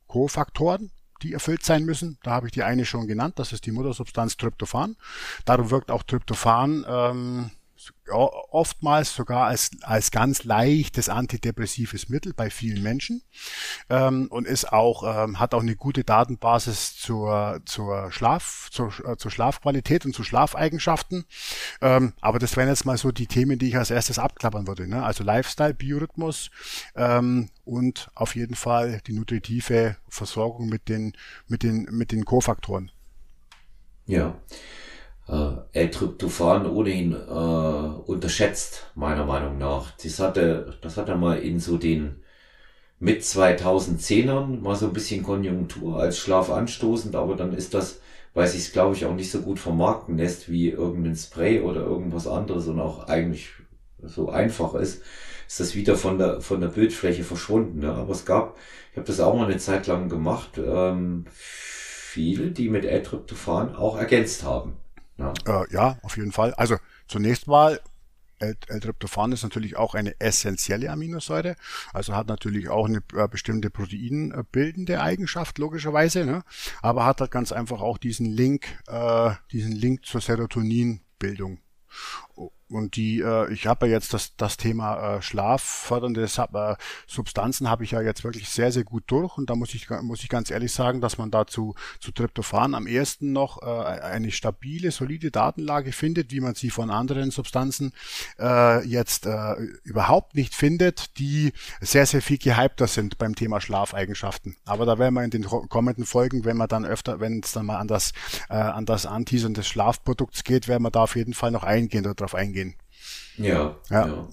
Kofaktoren, 0.06 0.92
die 1.22 1.32
erfüllt 1.32 1.64
sein 1.64 1.84
müssen. 1.84 2.18
Da 2.22 2.30
habe 2.30 2.46
ich 2.46 2.52
die 2.52 2.62
eine 2.62 2.84
schon 2.84 3.08
genannt, 3.08 3.38
das 3.38 3.52
ist 3.52 3.66
die 3.66 3.72
Muttersubstanz 3.72 4.36
Tryptophan. 4.36 4.96
Darum 5.44 5.70
wirkt 5.70 5.90
auch 5.90 6.04
Tryptophan 6.04 6.86
ähm, 6.88 7.50
oftmals 8.08 9.14
sogar 9.14 9.46
als, 9.46 9.70
als 9.82 10.10
ganz 10.10 10.44
leichtes 10.44 11.08
antidepressives 11.08 12.08
Mittel 12.08 12.32
bei 12.32 12.50
vielen 12.50 12.82
Menschen 12.82 13.22
ähm, 13.90 14.28
und 14.30 14.46
ist 14.46 14.72
auch, 14.72 15.24
ähm, 15.24 15.40
hat 15.40 15.54
auch 15.54 15.62
eine 15.62 15.76
gute 15.76 16.04
Datenbasis 16.04 16.96
zur, 16.96 17.60
zur 17.64 18.12
Schlaf, 18.12 18.68
zur, 18.70 18.92
äh, 19.04 19.16
zur 19.16 19.30
Schlafqualität 19.30 20.06
und 20.06 20.14
zu 20.14 20.22
Schlafeigenschaften. 20.22 21.24
Ähm, 21.80 22.12
aber 22.20 22.38
das 22.38 22.56
wären 22.56 22.68
jetzt 22.68 22.84
mal 22.86 22.98
so 22.98 23.10
die 23.10 23.26
Themen, 23.26 23.58
die 23.58 23.68
ich 23.68 23.76
als 23.76 23.90
erstes 23.90 24.18
abklappern 24.18 24.66
würde. 24.66 24.88
Ne? 24.88 25.02
Also 25.02 25.24
Lifestyle, 25.24 25.74
Biorhythmus 25.74 26.50
ähm, 26.94 27.50
und 27.64 28.10
auf 28.14 28.36
jeden 28.36 28.54
Fall 28.54 29.00
die 29.06 29.12
nutritive 29.12 29.96
Versorgung 30.08 30.68
mit 30.68 30.88
den, 30.88 31.12
mit 31.48 31.62
den, 31.62 31.84
mit 31.90 32.12
den 32.12 32.24
Kofaktoren. 32.24 32.90
Ja 34.06 34.36
äh, 35.28 35.52
L-Tryptophan 35.72 36.66
ohnehin 36.66 37.12
äh, 37.12 38.10
unterschätzt, 38.10 38.90
meiner 38.94 39.24
Meinung 39.24 39.58
nach. 39.58 39.92
Das 40.02 40.18
hatte, 40.20 40.74
das 40.82 40.96
hat 40.96 41.08
er 41.08 41.16
mal 41.16 41.38
in 41.38 41.60
so 41.60 41.78
den 41.78 42.22
mit 42.98 43.22
2010ern 43.22 44.60
mal 44.60 44.76
so 44.76 44.86
ein 44.86 44.92
bisschen 44.92 45.22
Konjunktur 45.22 45.98
als 46.00 46.18
Schlaf 46.18 46.50
anstoßend, 46.50 47.14
aber 47.14 47.36
dann 47.36 47.52
ist 47.52 47.74
das, 47.74 48.00
weil 48.34 48.46
sich 48.46 48.72
glaube 48.72 48.94
ich 48.94 49.04
auch 49.04 49.14
nicht 49.14 49.30
so 49.30 49.42
gut 49.42 49.58
vermarkten 49.58 50.16
lässt 50.16 50.50
wie 50.50 50.70
irgendein 50.70 51.16
Spray 51.16 51.60
oder 51.60 51.82
irgendwas 51.82 52.26
anderes 52.26 52.66
und 52.68 52.80
auch 52.80 53.06
eigentlich 53.08 53.50
so 54.02 54.30
einfach 54.30 54.74
ist, 54.74 55.02
ist 55.46 55.60
das 55.60 55.74
wieder 55.74 55.96
von 55.96 56.18
der 56.18 56.40
von 56.40 56.60
der 56.60 56.68
Bildfläche 56.68 57.24
verschwunden. 57.24 57.80
Ne? 57.80 57.92
Aber 57.92 58.12
es 58.12 58.24
gab, 58.24 58.56
ich 58.92 58.96
habe 58.96 59.06
das 59.06 59.20
auch 59.20 59.34
mal 59.36 59.46
eine 59.46 59.58
Zeit 59.58 59.86
lang 59.86 60.08
gemacht, 60.08 60.58
ähm, 60.58 61.26
viele, 61.30 62.50
die 62.50 62.68
mit 62.70 62.84
L-Tryptophan 62.84 63.76
auch 63.76 63.98
ergänzt 63.98 64.42
haben. 64.44 64.76
Ja. 65.18 65.32
Äh, 65.46 65.72
ja, 65.72 65.98
auf 66.02 66.16
jeden 66.16 66.32
Fall. 66.32 66.54
Also 66.54 66.76
zunächst 67.08 67.46
mal 67.46 67.80
L-Tryptophan 68.38 69.32
ist 69.32 69.42
natürlich 69.42 69.76
auch 69.76 69.94
eine 69.94 70.20
essentielle 70.20 70.90
Aminosäure, 70.90 71.56
also 71.92 72.14
hat 72.14 72.28
natürlich 72.28 72.68
auch 72.68 72.86
eine 72.86 73.02
äh, 73.14 73.28
bestimmte 73.28 73.70
proteinbildende 73.70 75.00
Eigenschaft 75.00 75.58
logischerweise, 75.58 76.24
ne? 76.26 76.42
aber 76.82 77.06
hat 77.06 77.20
halt 77.20 77.30
ganz 77.30 77.52
einfach 77.52 77.80
auch 77.80 77.98
diesen 77.98 78.26
Link, 78.26 78.66
äh, 78.88 79.30
diesen 79.52 79.72
Link 79.72 80.04
zur 80.04 80.20
Serotoninbildung. 80.20 81.60
Und 82.68 82.96
die, 82.96 83.20
äh, 83.20 83.52
ich 83.52 83.66
habe 83.66 83.86
ja 83.86 83.92
jetzt 83.92 84.12
das, 84.12 84.34
das 84.36 84.56
Thema 84.56 85.16
äh, 85.16 85.22
schlaffördernde 85.22 86.24
äh, 86.24 86.74
Substanzen 87.06 87.70
habe 87.70 87.84
ich 87.84 87.92
ja 87.92 88.00
jetzt 88.00 88.24
wirklich 88.24 88.48
sehr, 88.48 88.72
sehr 88.72 88.84
gut 88.84 89.04
durch. 89.06 89.38
Und 89.38 89.50
da 89.50 89.54
muss 89.54 89.74
ich, 89.74 89.88
muss 90.02 90.22
ich 90.22 90.28
ganz 90.28 90.50
ehrlich 90.50 90.72
sagen, 90.72 91.00
dass 91.00 91.18
man 91.18 91.30
dazu 91.30 91.74
zu 92.00 92.10
Tryptophan 92.10 92.74
am 92.74 92.86
ersten 92.86 93.32
noch 93.32 93.62
äh, 93.62 93.66
eine 93.66 94.32
stabile, 94.32 94.90
solide 94.90 95.30
Datenlage 95.30 95.92
findet, 95.92 96.32
wie 96.32 96.40
man 96.40 96.54
sie 96.54 96.70
von 96.70 96.90
anderen 96.90 97.30
Substanzen 97.30 97.92
äh, 98.38 98.84
jetzt 98.84 99.26
äh, 99.26 99.54
überhaupt 99.84 100.34
nicht 100.34 100.54
findet, 100.54 101.18
die 101.18 101.52
sehr, 101.80 102.06
sehr 102.06 102.22
viel 102.22 102.38
gehypter 102.38 102.86
sind 102.86 103.18
beim 103.18 103.34
Thema 103.34 103.60
Schlafeigenschaften. 103.60 104.56
Aber 104.64 104.86
da 104.86 104.98
werden 104.98 105.14
wir 105.14 105.22
in 105.22 105.30
den 105.30 105.44
kommenden 105.44 106.04
Folgen, 106.04 106.44
wenn 106.44 106.56
man 106.56 106.68
dann 106.68 106.84
öfter, 106.84 107.20
wenn 107.20 107.40
es 107.40 107.52
dann 107.52 107.66
mal 107.66 107.76
an 107.76 107.88
das, 107.88 108.12
äh, 108.48 108.54
an 108.54 108.86
das 108.86 109.06
Anteasern 109.06 109.54
des 109.54 109.68
Schlafprodukts 109.68 110.42
geht, 110.42 110.66
werden 110.66 110.82
wir 110.82 110.90
da 110.90 111.02
auf 111.02 111.16
jeden 111.16 111.34
Fall 111.34 111.50
noch 111.50 111.62
eingehen 111.62 112.04
oder 112.04 112.14
darauf 112.14 112.34
eingehen. 112.34 112.65
Ja, 113.38 113.76
ja. 113.90 114.06
Ja, 114.06 114.28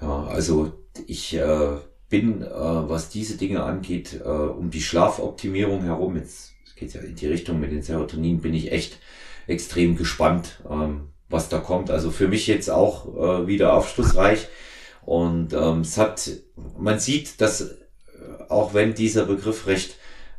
ja 0.00 0.24
also 0.26 0.72
ich 1.06 1.34
äh, 1.34 1.76
bin, 2.08 2.42
äh, 2.42 2.48
was 2.48 3.08
diese 3.08 3.36
Dinge 3.36 3.62
angeht, 3.62 4.20
äh, 4.24 4.28
um 4.28 4.70
die 4.70 4.82
Schlafoptimierung 4.82 5.82
herum, 5.82 6.16
jetzt 6.16 6.52
geht 6.76 6.94
ja 6.94 7.00
in 7.00 7.14
die 7.14 7.26
Richtung 7.26 7.60
mit 7.60 7.72
den 7.72 7.82
Serotonin, 7.82 8.40
bin 8.40 8.54
ich 8.54 8.72
echt 8.72 8.98
extrem 9.46 9.96
gespannt, 9.96 10.60
ähm, 10.68 11.08
was 11.28 11.48
da 11.48 11.58
kommt. 11.58 11.90
Also 11.90 12.10
für 12.10 12.28
mich 12.28 12.46
jetzt 12.46 12.70
auch 12.70 13.16
äh, 13.16 13.46
wieder 13.46 13.74
aufschlussreich. 13.74 14.48
Und 15.02 15.52
ähm, 15.52 15.80
es 15.80 15.98
hat, 15.98 16.30
man 16.78 16.98
sieht, 16.98 17.40
dass 17.40 17.60
äh, 17.60 17.74
auch 18.48 18.74
wenn 18.74 18.94
dieser 18.94 19.26
Begriff 19.26 19.66
recht 19.66 19.96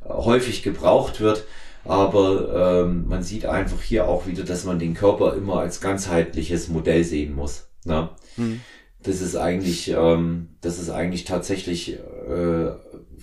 häufig 0.08 0.64
gebraucht 0.64 1.20
wird, 1.20 1.46
aber 1.86 2.84
ähm, 2.84 3.08
man 3.08 3.24
sieht 3.24 3.46
einfach 3.46 3.82
hier 3.82 4.08
auch 4.08 4.26
wieder, 4.28 4.44
dass 4.44 4.66
man 4.66 4.80
den 4.80 4.96
Körper 4.96 5.36
immer 5.36 5.60
als 5.60 5.82
ganzheitliches 5.82 6.68
Modell 6.68 7.04
sehen 7.04 7.36
muss. 7.36 7.70
Ne? 7.86 8.10
Mhm. 8.38 8.62
Das 9.04 9.22
ist 9.22 9.36
eigentlich, 9.36 9.90
ähm, 9.90 10.50
das 10.62 10.80
ist 10.80 10.90
eigentlich 10.90 11.26
tatsächlich 11.26 11.94
äh, 11.94 12.72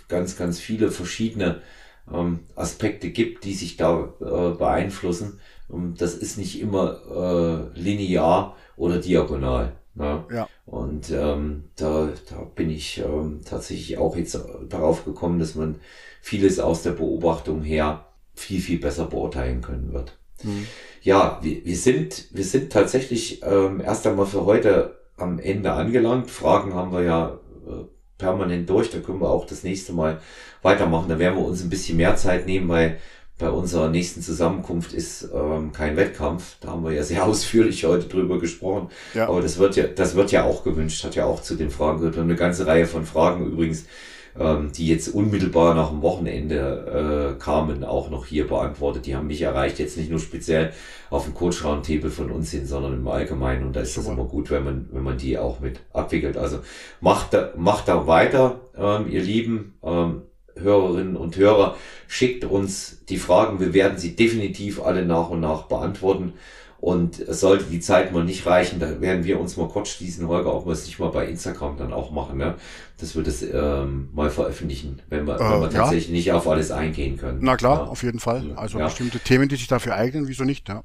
ganz, 0.09 0.36
ganz 0.36 0.60
viele 0.60 0.93
verschiedene 0.93 1.60
ähm, 2.12 2.40
Aspekte 2.55 3.10
gibt, 3.10 3.44
die 3.44 3.55
sich 3.55 3.76
da 3.76 4.12
äh, 4.20 4.56
beeinflussen. 4.56 5.40
Und 5.68 6.01
das 6.01 6.14
ist 6.14 6.39
nicht 6.39 6.60
immer 6.60 7.72
äh, 7.74 7.78
linear 7.78 8.56
oder 8.76 8.98
diagonal. 8.98 9.72
Ne? 9.94 10.24
Ja. 10.32 10.48
Und 10.66 11.10
ähm, 11.10 11.64
da, 11.76 12.10
da 12.30 12.36
bin 12.55 12.70
ich 12.70 12.98
ähm, 12.98 13.40
tatsächlich 13.44 13.98
auch 13.98 14.16
jetzt 14.16 14.39
darauf 14.68 15.05
gekommen, 15.05 15.39
dass 15.39 15.55
man 15.55 15.76
vieles 16.20 16.60
aus 16.60 16.82
der 16.82 16.93
Beobachtung 16.93 17.62
her 17.62 18.06
viel, 18.34 18.60
viel 18.60 18.78
besser 18.78 19.06
beurteilen 19.06 19.60
können 19.60 19.92
wird. 19.92 20.18
Mhm. 20.42 20.66
Ja, 21.02 21.38
wir, 21.42 21.64
wir, 21.64 21.76
sind, 21.76 22.26
wir 22.32 22.44
sind 22.44 22.72
tatsächlich 22.72 23.42
ähm, 23.42 23.80
erst 23.80 24.06
einmal 24.06 24.26
für 24.26 24.44
heute 24.44 24.98
am 25.16 25.38
Ende 25.38 25.72
angelangt. 25.72 26.30
Fragen 26.30 26.74
haben 26.74 26.92
wir 26.92 27.02
ja 27.02 27.38
äh, 27.66 27.84
permanent 28.18 28.70
durch, 28.70 28.90
da 28.90 28.98
können 28.98 29.20
wir 29.20 29.30
auch 29.30 29.46
das 29.46 29.64
nächste 29.64 29.92
Mal 29.92 30.20
weitermachen. 30.62 31.09
Da 31.09 31.18
werden 31.18 31.36
wir 31.36 31.44
uns 31.44 31.62
ein 31.62 31.70
bisschen 31.70 31.96
mehr 31.96 32.16
Zeit 32.16 32.46
nehmen, 32.46 32.68
weil 32.68 32.98
bei 33.38 33.50
unserer 33.50 33.88
nächsten 33.88 34.22
Zusammenkunft 34.22 34.92
ist 34.92 35.28
ähm, 35.34 35.72
kein 35.72 35.96
Wettkampf. 35.96 36.56
Da 36.60 36.68
haben 36.68 36.84
wir 36.84 36.92
ja 36.92 37.02
sehr 37.02 37.24
ausführlich 37.26 37.84
heute 37.84 38.06
drüber 38.06 38.38
gesprochen. 38.38 38.88
Ja. 39.14 39.28
Aber 39.28 39.40
das 39.42 39.59
wird 39.59 39.76
ja, 39.76 39.86
das 39.88 40.14
wird 40.14 40.30
ja 40.30 40.44
auch 40.44 40.62
gewünscht, 40.64 41.04
hat 41.04 41.16
ja 41.16 41.26
auch 41.26 41.42
zu 41.42 41.56
den 41.56 41.70
Fragen 41.70 41.98
gehört. 41.98 42.14
Wir 42.14 42.22
haben 42.22 42.30
eine 42.30 42.38
ganze 42.38 42.66
Reihe 42.66 42.86
von 42.86 43.04
Fragen 43.04 43.46
übrigens 43.46 43.86
ähm, 44.38 44.72
die 44.72 44.88
jetzt 44.88 45.09
unmittelbar 45.09 45.74
nach 45.74 45.90
dem 45.90 46.02
Wochenende 46.02 47.36
äh, 47.36 47.42
kamen, 47.42 47.84
auch 47.84 48.10
noch 48.10 48.26
hier 48.26 48.46
beantwortet. 48.46 49.06
Die 49.06 49.14
haben 49.14 49.26
mich 49.26 49.42
erreicht, 49.42 49.78
jetzt 49.78 49.96
nicht 49.96 50.10
nur 50.10 50.20
speziell 50.20 50.72
auf 51.10 51.24
dem 51.24 51.34
Coach 51.34 51.64
Roundtable 51.64 52.10
von 52.10 52.30
uns 52.30 52.50
hin, 52.50 52.66
sondern 52.66 52.94
im 52.94 53.09
Allgemeinen. 53.09 53.66
Und 53.66 53.76
da 53.76 53.80
ist 53.80 53.96
es 53.96 54.06
immer 54.06 54.24
gut, 54.24 54.50
wenn 54.50 54.64
man, 54.64 54.88
wenn 54.92 55.02
man 55.02 55.18
die 55.18 55.38
auch 55.38 55.60
mit 55.60 55.80
abwickelt. 55.92 56.36
Also 56.36 56.60
macht 57.00 57.34
da, 57.34 57.52
macht 57.56 57.88
da 57.88 58.06
weiter, 58.06 58.60
ähm, 58.76 59.10
ihr 59.10 59.22
Lieben. 59.22 59.74
Ähm, 59.82 60.22
Hörerinnen 60.54 61.16
und 61.16 61.36
Hörer, 61.38 61.76
schickt 62.09 62.44
uns 62.44 63.04
die 63.09 63.16
Fragen. 63.16 63.59
Wir 63.59 63.72
werden 63.72 63.96
sie 63.96 64.14
definitiv 64.14 64.82
alle 64.82 65.06
nach 65.06 65.30
und 65.30 65.40
nach 65.40 65.62
beantworten. 65.62 66.34
Und 66.82 67.24
sollte 67.28 67.66
die 67.66 67.78
Zeit 67.78 68.12
mal 68.12 68.24
nicht 68.24 68.44
reichen, 68.44 68.80
da 68.80 69.00
werden 69.00 69.24
wir 69.24 69.38
uns 69.38 69.56
mal 69.56 69.68
kurz 69.68 69.90
schließen, 69.90 70.26
Holger, 70.26 70.52
ob 70.52 70.66
wir 70.66 70.72
es 70.72 70.84
nicht 70.84 70.98
mal 70.98 71.10
bei 71.10 71.28
Instagram 71.28 71.76
dann 71.76 71.92
auch 71.92 72.10
machen, 72.10 72.38
ne? 72.38 72.56
dass 72.98 73.14
wir 73.14 73.22
das 73.22 73.40
ähm, 73.40 74.09
mal 74.12 74.30
veröffentlichen, 74.30 75.00
wenn 75.09 75.24
wir, 75.24 75.36
äh, 75.36 75.38
wenn 75.38 75.60
wir 75.60 75.70
tatsächlich 75.70 76.09
ja. 76.09 76.12
nicht 76.12 76.32
auf 76.32 76.48
alles 76.48 76.72
eingehen 76.72 77.16
können. 77.16 77.38
Na 77.40 77.56
klar, 77.56 77.84
ja. 77.84 77.84
auf 77.84 78.02
jeden 78.02 78.18
Fall. 78.18 78.50
Also 78.56 78.80
ja. 78.80 78.86
bestimmte 78.86 79.20
Themen, 79.20 79.48
die 79.48 79.54
sich 79.54 79.68
dafür 79.68 79.94
eignen, 79.94 80.26
wieso 80.26 80.42
nicht, 80.42 80.68
ja. 80.68 80.82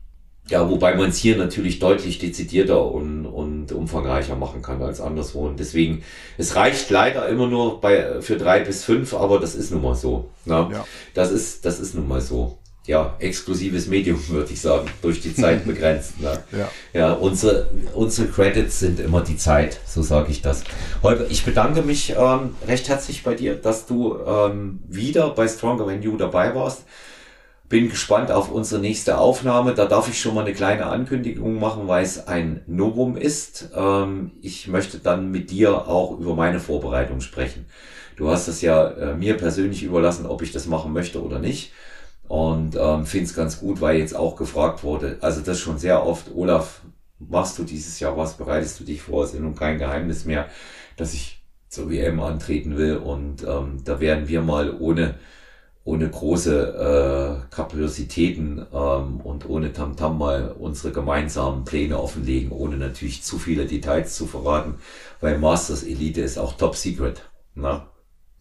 Ja, 0.49 0.69
wobei 0.69 0.95
man 0.95 1.09
es 1.09 1.17
hier 1.17 1.35
natürlich 1.35 1.79
deutlich 1.79 2.19
dezidierter 2.19 2.91
und, 2.91 3.25
und 3.25 3.71
umfangreicher 3.71 4.35
machen 4.35 4.61
kann 4.61 4.83
als 4.83 5.01
anderswo. 5.01 5.47
Und 5.47 5.59
deswegen, 5.59 6.03
es 6.37 6.55
reicht 6.55 6.91
leider 6.91 7.27
immer 7.27 7.47
nur 7.47 7.81
bei, 7.81 8.21
für 8.21 8.37
drei 8.37 8.59
bis 8.59 8.83
fünf, 8.83 9.15
aber 9.15 9.39
das 9.39 9.55
ist 9.55 9.71
nun 9.71 9.81
mal 9.81 9.95
so. 9.95 10.29
Ne? 10.45 10.69
Ja. 10.71 10.85
Das 11.15 11.31
ist, 11.31 11.65
das 11.65 11.79
ist 11.79 11.95
nun 11.95 12.07
mal 12.07 12.21
so 12.21 12.59
ja, 12.87 13.15
exklusives 13.19 13.87
Medium, 13.87 14.19
würde 14.29 14.51
ich 14.51 14.61
sagen, 14.61 14.89
durch 15.01 15.21
die 15.21 15.35
Zeit 15.35 15.65
begrenzt. 15.67 16.19
Ne? 16.19 16.41
Ja, 16.51 16.69
ja 16.93 17.13
unsere, 17.13 17.69
unsere 17.93 18.29
Credits 18.29 18.79
sind 18.79 18.99
immer 18.99 19.21
die 19.21 19.37
Zeit, 19.37 19.79
so 19.85 20.01
sage 20.01 20.31
ich 20.31 20.41
das. 20.41 20.63
Holger, 21.03 21.25
ich 21.29 21.45
bedanke 21.45 21.83
mich 21.83 22.15
ähm, 22.17 22.55
recht 22.67 22.89
herzlich 22.89 23.23
bei 23.23 23.35
dir, 23.35 23.55
dass 23.55 23.85
du 23.85 24.17
ähm, 24.25 24.79
wieder 24.87 25.29
bei 25.31 25.47
Stronger 25.47 25.85
Than 25.85 26.01
You 26.01 26.17
dabei 26.17 26.55
warst. 26.55 26.85
Bin 27.69 27.89
gespannt 27.89 28.31
auf 28.31 28.49
unsere 28.49 28.79
nächste 28.79 29.17
Aufnahme. 29.17 29.73
Da 29.73 29.85
darf 29.85 30.07
ich 30.07 30.21
schon 30.21 30.33
mal 30.33 30.45
eine 30.45 30.53
kleine 30.53 30.85
Ankündigung 30.85 31.59
machen, 31.59 31.89
weil 31.89 32.05
es 32.05 32.25
ein 32.25 32.61
Novum 32.65 33.17
ist. 33.17 33.71
Ähm, 33.75 34.31
ich 34.41 34.69
möchte 34.69 34.99
dann 34.99 35.31
mit 35.31 35.51
dir 35.51 35.89
auch 35.89 36.17
über 36.17 36.33
meine 36.33 36.61
Vorbereitung 36.61 37.19
sprechen. 37.19 37.65
Du 38.15 38.29
hast 38.29 38.47
es 38.47 38.61
ja 38.61 38.87
äh, 38.87 39.13
mir 39.15 39.35
persönlich 39.35 39.83
überlassen, 39.83 40.25
ob 40.25 40.41
ich 40.41 40.53
das 40.53 40.65
machen 40.65 40.93
möchte 40.93 41.21
oder 41.21 41.39
nicht. 41.39 41.73
Und 42.27 42.75
ähm, 42.75 43.05
finde 43.05 43.25
es 43.25 43.35
ganz 43.35 43.59
gut, 43.59 43.79
weil 43.79 43.97
jetzt 43.97 44.15
auch 44.15 44.35
gefragt 44.35 44.83
wurde, 44.83 45.17
also 45.21 45.41
das 45.41 45.59
schon 45.59 45.77
sehr 45.77 46.05
oft, 46.05 46.33
Olaf, 46.35 46.81
machst 47.19 47.57
du 47.57 47.63
dieses 47.63 47.99
Jahr 47.99 48.17
was, 48.17 48.37
bereitest 48.37 48.79
du 48.79 48.83
dich 48.83 49.01
vor, 49.01 49.23
ist 49.23 49.33
ja 49.33 49.39
nun 49.39 49.55
kein 49.55 49.77
Geheimnis 49.77 50.25
mehr, 50.25 50.47
dass 50.97 51.13
ich 51.13 51.41
zur 51.69 51.89
WM 51.89 52.19
antreten 52.19 52.77
will. 52.77 52.97
Und 52.97 53.43
ähm, 53.43 53.81
da 53.83 53.99
werden 53.99 54.27
wir 54.27 54.41
mal 54.41 54.75
ohne, 54.77 55.15
ohne 55.85 56.09
große 56.09 57.45
äh, 57.49 57.53
Kapriositäten 57.55 58.65
ähm, 58.73 59.21
und 59.21 59.47
ohne 59.49 59.71
Tamtam 59.71 60.13
-Tam 60.13 60.17
mal 60.17 60.51
unsere 60.51 60.91
gemeinsamen 60.91 61.63
Pläne 61.63 61.97
offenlegen, 61.97 62.51
ohne 62.51 62.75
natürlich 62.75 63.23
zu 63.23 63.39
viele 63.39 63.65
Details 63.65 64.15
zu 64.15 64.27
verraten, 64.27 64.75
weil 65.21 65.37
Masters 65.37 65.83
Elite 65.83 66.21
ist 66.21 66.37
auch 66.37 66.57
top 66.57 66.75
secret. 66.75 67.21
Na? 67.55 67.87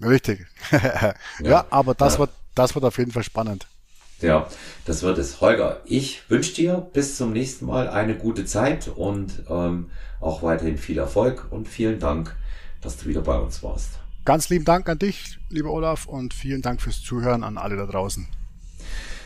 Richtig. 0.03 0.45
ja, 0.73 1.15
ja, 1.41 1.67
aber 1.71 1.95
das 1.95 2.15
ja. 2.15 2.21
wird 2.21 2.31
das 2.57 2.75
wird 2.75 2.85
auf 2.85 2.99
jeden 2.99 3.13
Fall 3.13 3.23
spannend. 3.23 3.67
Ja, 4.21 4.49
das 4.87 5.03
wird 5.03 5.19
es. 5.19 5.41
Holger, 5.41 5.81
ich 5.85 6.31
wünsche 6.31 6.55
dir 6.55 6.87
bis 6.93 7.17
zum 7.17 7.33
nächsten 7.33 7.67
Mal 7.67 7.89
eine 7.89 8.17
gute 8.17 8.47
Zeit 8.47 8.89
und 8.89 9.43
ähm, 9.49 9.91
auch 10.21 10.43
weiterhin 10.43 10.79
viel 10.79 10.99
Erfolg 10.99 11.47
und 11.51 11.69
vielen 11.69 11.99
Dank, 11.99 12.35
dass 12.81 12.97
du 12.97 13.07
wieder 13.07 13.21
bei 13.21 13.39
uns 13.39 13.63
warst. 13.63 13.99
Ganz 14.25 14.49
lieben 14.49 14.65
Dank 14.65 14.89
an 14.89 14.99
dich, 14.99 15.39
lieber 15.51 15.71
Olaf, 15.71 16.07
und 16.07 16.35
vielen 16.35 16.63
Dank 16.63 16.81
fürs 16.81 17.03
Zuhören 17.03 17.45
an 17.45 17.59
alle 17.59 17.77
da 17.77 17.87
draußen. 17.87 18.27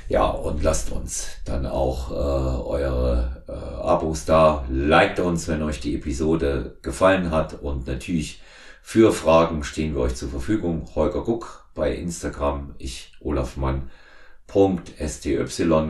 Ja, 0.09 0.27
und 0.27 0.65
lasst 0.65 0.91
uns 0.91 1.29
dann 1.45 1.67
auch 1.67 2.11
äh, 2.11 2.15
eure 2.15 3.45
äh, 3.47 3.53
Abos 3.53 4.25
da. 4.25 4.65
Liked 4.69 5.21
uns, 5.21 5.47
wenn 5.47 5.63
euch 5.63 5.79
die 5.79 5.95
Episode 5.95 6.77
gefallen 6.83 7.31
hat. 7.31 7.63
Und 7.63 7.87
natürlich 7.87 8.43
für 8.83 9.13
Fragen 9.13 9.63
stehen 9.63 9.95
wir 9.95 10.01
euch 10.01 10.17
zur 10.17 10.29
Verfügung. 10.29 10.89
Holger 10.97 11.23
Guck 11.23 11.65
bei 11.77 11.95
Instagram, 11.95 12.75
ich 12.79 13.13
Olaf 13.21 13.57
Mann 13.57 13.89
.sty, 14.53 15.39